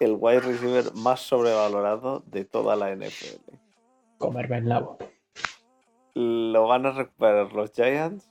El 0.00 0.16
wide 0.18 0.40
receiver 0.40 0.84
más 0.94 1.20
sobrevalorado 1.20 2.22
de 2.26 2.44
toda 2.44 2.76
la 2.76 2.94
NFL. 2.94 3.54
Comerme 4.18 4.58
el 4.58 4.68
labo. 4.68 4.98
Lo 6.14 6.66
van 6.66 6.86
a 6.86 6.92
recuperar 6.92 7.52
los 7.52 7.72
Giants 7.72 8.30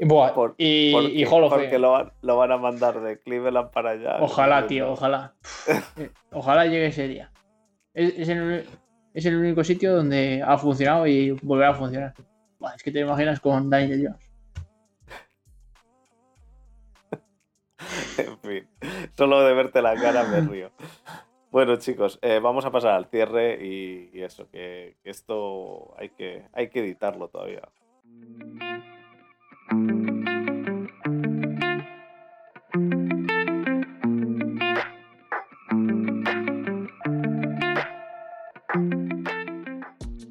y, 0.00 0.06
porque, 0.92 1.26
porque 1.28 1.78
lo 1.78 2.36
van, 2.36 2.52
a 2.52 2.56
mandar 2.56 3.02
de 3.02 3.18
Cleveland 3.18 3.70
para 3.70 3.90
allá. 3.90 4.16
Ojalá, 4.20 4.66
tío, 4.66 4.92
ojalá. 4.92 5.34
Eh, 5.98 6.10
ojalá 6.32 6.64
llegue 6.64 6.86
ese 6.86 7.06
día. 7.06 7.30
Es, 7.92 8.28
el, 8.30 9.36
único 9.36 9.62
sitio 9.62 9.94
donde 9.94 10.42
ha 10.42 10.56
funcionado 10.56 11.06
y 11.06 11.32
volverá 11.42 11.70
a 11.70 11.74
funcionar. 11.74 12.14
es 12.74 12.82
que 12.82 12.90
te 12.90 13.00
imaginas 13.00 13.40
con 13.40 13.68
Daniel 13.68 14.08
Jones. 14.08 14.30
en 18.18 18.38
fin, 18.38 18.68
solo 19.16 19.42
de 19.42 19.52
verte 19.52 19.82
la 19.82 19.94
cara 19.96 20.24
me 20.24 20.40
río. 20.40 20.70
Bueno, 21.50 21.76
chicos, 21.76 22.18
eh, 22.22 22.40
vamos 22.42 22.64
a 22.64 22.70
pasar 22.70 22.92
al 22.92 23.06
cierre 23.06 23.58
y, 23.62 24.22
eso, 24.22 24.48
que, 24.50 24.96
esto 25.04 25.94
hay 25.98 26.08
que, 26.10 26.46
hay 26.54 26.70
que 26.70 26.80
editarlo 26.80 27.28
todavía. 27.28 27.68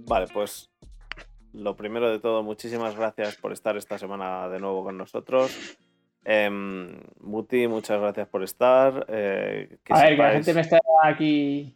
Vale, 0.08 0.28
pues 0.34 0.72
lo 1.54 1.76
primero 1.76 2.10
de 2.10 2.20
todo, 2.20 2.42
muchísimas 2.44 2.96
gracias 2.96 3.36
por 3.38 3.54
estar 3.54 3.78
esta 3.78 3.98
semana 3.98 4.50
de 4.50 4.60
nuevo 4.60 4.84
con 4.84 4.98
nosotros. 4.98 5.78
Em, 6.26 7.00
Muti, 7.22 7.68
muchas 7.68 8.02
gracias 8.02 8.28
por 8.28 8.44
estar. 8.44 9.06
Eh, 9.08 9.78
A 9.90 10.02
ver, 10.02 10.16
que 10.16 10.18
la 10.18 10.32
gente 10.32 10.54
me 10.54 10.62
está 10.62 10.80
aquí 11.04 11.76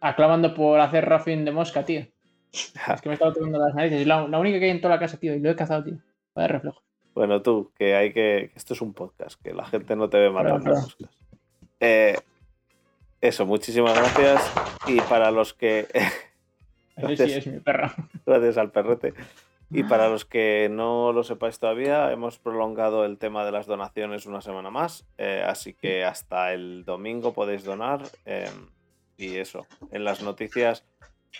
aclamando 0.00 0.54
por 0.54 0.80
hacer 0.80 1.04
rafting 1.04 1.44
de 1.44 1.50
mosca, 1.50 1.84
tío. 1.84 2.00
es 2.52 3.00
que 3.02 3.08
me 3.08 3.12
he 3.12 3.14
estado 3.14 3.32
tomando 3.32 3.58
las 3.58 3.74
narices. 3.74 4.02
Es 4.02 4.06
la, 4.06 4.24
única 4.24 4.58
que 4.58 4.66
hay 4.66 4.70
en 4.70 4.80
toda 4.80 4.94
la 4.94 5.00
casa, 5.00 5.18
tío, 5.18 5.34
y 5.34 5.40
lo 5.40 5.50
he 5.50 5.56
cazado, 5.56 5.84
tío. 5.84 5.98
Vaya 6.34 6.48
reflejo. 6.48 6.82
Bueno, 7.14 7.42
tú, 7.42 7.72
que 7.76 7.94
hay 7.94 8.12
que. 8.12 8.50
Esto 8.54 8.74
es 8.74 8.80
un 8.80 8.92
podcast, 8.92 9.40
que 9.40 9.54
la 9.54 9.64
gente 9.64 9.94
no 9.94 10.08
te 10.10 10.18
ve 10.18 10.30
matar 10.30 10.62
las 10.62 10.82
moscas. 10.82 11.10
Eh, 11.80 12.18
eso, 13.20 13.46
muchísimas 13.46 13.94
gracias. 13.94 14.52
Y 14.86 15.00
para 15.02 15.30
los 15.30 15.54
que. 15.54 15.86
gracias, 16.96 17.30
sí, 17.30 17.38
es 17.38 17.46
mi 17.46 17.60
perra. 17.60 17.94
Gracias 18.26 18.58
al 18.58 18.70
perrete. 18.70 19.14
Y 19.70 19.82
para 19.82 20.08
los 20.08 20.24
que 20.24 20.68
no 20.70 21.12
lo 21.12 21.24
sepáis 21.24 21.58
todavía, 21.58 22.12
hemos 22.12 22.38
prolongado 22.38 23.04
el 23.04 23.18
tema 23.18 23.44
de 23.44 23.50
las 23.50 23.66
donaciones 23.66 24.26
una 24.26 24.40
semana 24.40 24.70
más. 24.70 25.04
Eh, 25.18 25.42
así 25.44 25.74
que 25.74 26.04
hasta 26.04 26.52
el 26.52 26.84
domingo 26.84 27.32
podéis 27.32 27.64
donar. 27.64 28.02
Em, 28.24 28.68
y 29.16 29.36
eso, 29.36 29.66
en 29.90 30.04
las 30.04 30.22
noticias 30.22 30.84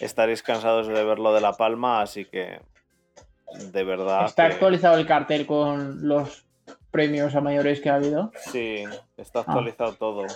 estaréis 0.00 0.42
cansados 0.42 0.88
de 0.88 1.04
ver 1.04 1.18
lo 1.18 1.32
de 1.32 1.40
La 1.40 1.52
Palma, 1.52 2.00
así 2.00 2.24
que 2.24 2.60
de 3.72 3.84
verdad. 3.84 4.26
¿Está 4.26 4.46
actualizado 4.46 4.98
el 4.98 5.06
cartel 5.06 5.46
con 5.46 6.06
los 6.06 6.44
premios 6.90 7.34
a 7.34 7.40
mayores 7.40 7.80
que 7.80 7.90
ha 7.90 7.96
habido? 7.96 8.32
Sí, 8.36 8.84
está 9.16 9.40
ah. 9.40 9.44
actualizado 9.46 9.94
todo. 9.94 10.26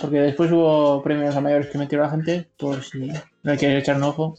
Porque 0.00 0.20
después 0.20 0.50
hubo 0.52 1.02
premios 1.02 1.34
a 1.36 1.40
mayores 1.40 1.68
que 1.68 1.78
metió 1.78 1.98
la 1.98 2.10
gente, 2.10 2.48
por 2.56 2.82
si 2.82 3.08
no 3.42 3.56
quieres 3.56 3.82
echar 3.82 3.96
un 3.96 4.04
ojo. 4.04 4.34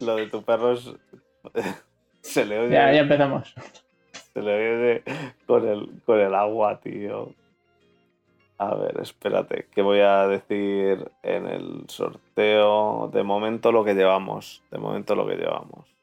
Lo 0.00 0.16
de 0.16 0.26
tu 0.26 0.42
perro 0.42 0.72
es. 0.72 0.90
se 2.20 2.44
le 2.44 2.58
oye. 2.58 2.72
Ya, 2.72 2.92
ya 2.92 3.00
empezamos. 3.00 3.54
Se 4.32 4.42
le 4.42 4.54
oye 4.54 5.02
con, 5.46 5.66
el, 5.66 6.02
con 6.04 6.20
el 6.20 6.34
agua, 6.34 6.80
tío. 6.80 7.32
A 8.58 8.74
ver, 8.74 9.00
espérate, 9.00 9.66
¿qué 9.74 9.82
voy 9.82 10.00
a 10.00 10.28
decir 10.28 11.10
en 11.22 11.46
el 11.46 11.84
sorteo? 11.88 13.10
De 13.12 13.22
momento 13.22 13.72
lo 13.72 13.84
que 13.84 13.94
llevamos. 13.94 14.62
De 14.70 14.78
momento 14.78 15.14
lo 15.14 15.26
que 15.26 15.36
llevamos. 15.36 15.93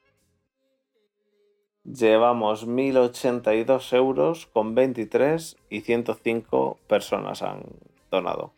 Llevamos 1.83 2.67
1082 2.67 3.93
euros 3.93 4.45
con 4.45 4.75
23 4.75 5.57
y 5.69 5.81
105 5.81 6.77
personas 6.87 7.41
han 7.41 7.63
donado. 8.11 8.53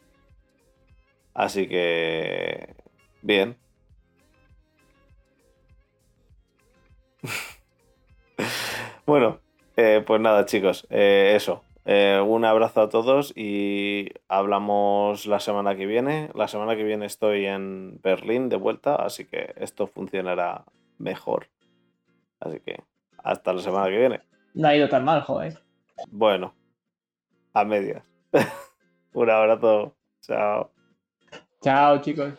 Así 1.34 1.68
que... 1.68 2.76
Bien. 3.22 3.56
bueno, 9.06 9.40
eh, 9.78 10.04
pues 10.06 10.20
nada 10.20 10.46
chicos, 10.46 10.86
eh, 10.90 11.34
eso. 11.36 11.64
Eh, 11.86 12.22
un 12.26 12.46
abrazo 12.46 12.82
a 12.82 12.90
todos 12.90 13.34
y 13.36 14.10
hablamos 14.28 15.26
la 15.26 15.40
semana 15.40 15.76
que 15.76 15.86
viene. 15.86 16.30
La 16.34 16.50
semana 16.50 16.76
que 16.76 16.84
viene 16.84 17.06
estoy 17.06 17.46
en 17.46 18.00
Berlín 18.02 18.50
de 18.50 18.58
vuelta, 18.58 18.96
así 18.96 19.26
que 19.26 19.54
esto 19.58 19.88
funcionará 19.88 20.66
mejor. 20.98 21.48
Así 22.40 22.60
que 22.60 22.84
hasta 23.24 23.54
la 23.54 23.62
semana 23.62 23.88
que 23.88 23.98
viene. 23.98 24.22
No 24.54 24.68
ha 24.68 24.76
ido 24.76 24.88
tan 24.88 25.04
mal, 25.04 25.22
joder. 25.22 25.58
Bueno, 26.12 26.54
a 27.54 27.64
medias. 27.64 28.04
Un 29.14 29.30
abrazo. 29.30 29.96
Chao. 30.22 30.72
Chao, 31.62 32.02
chicos. 32.02 32.34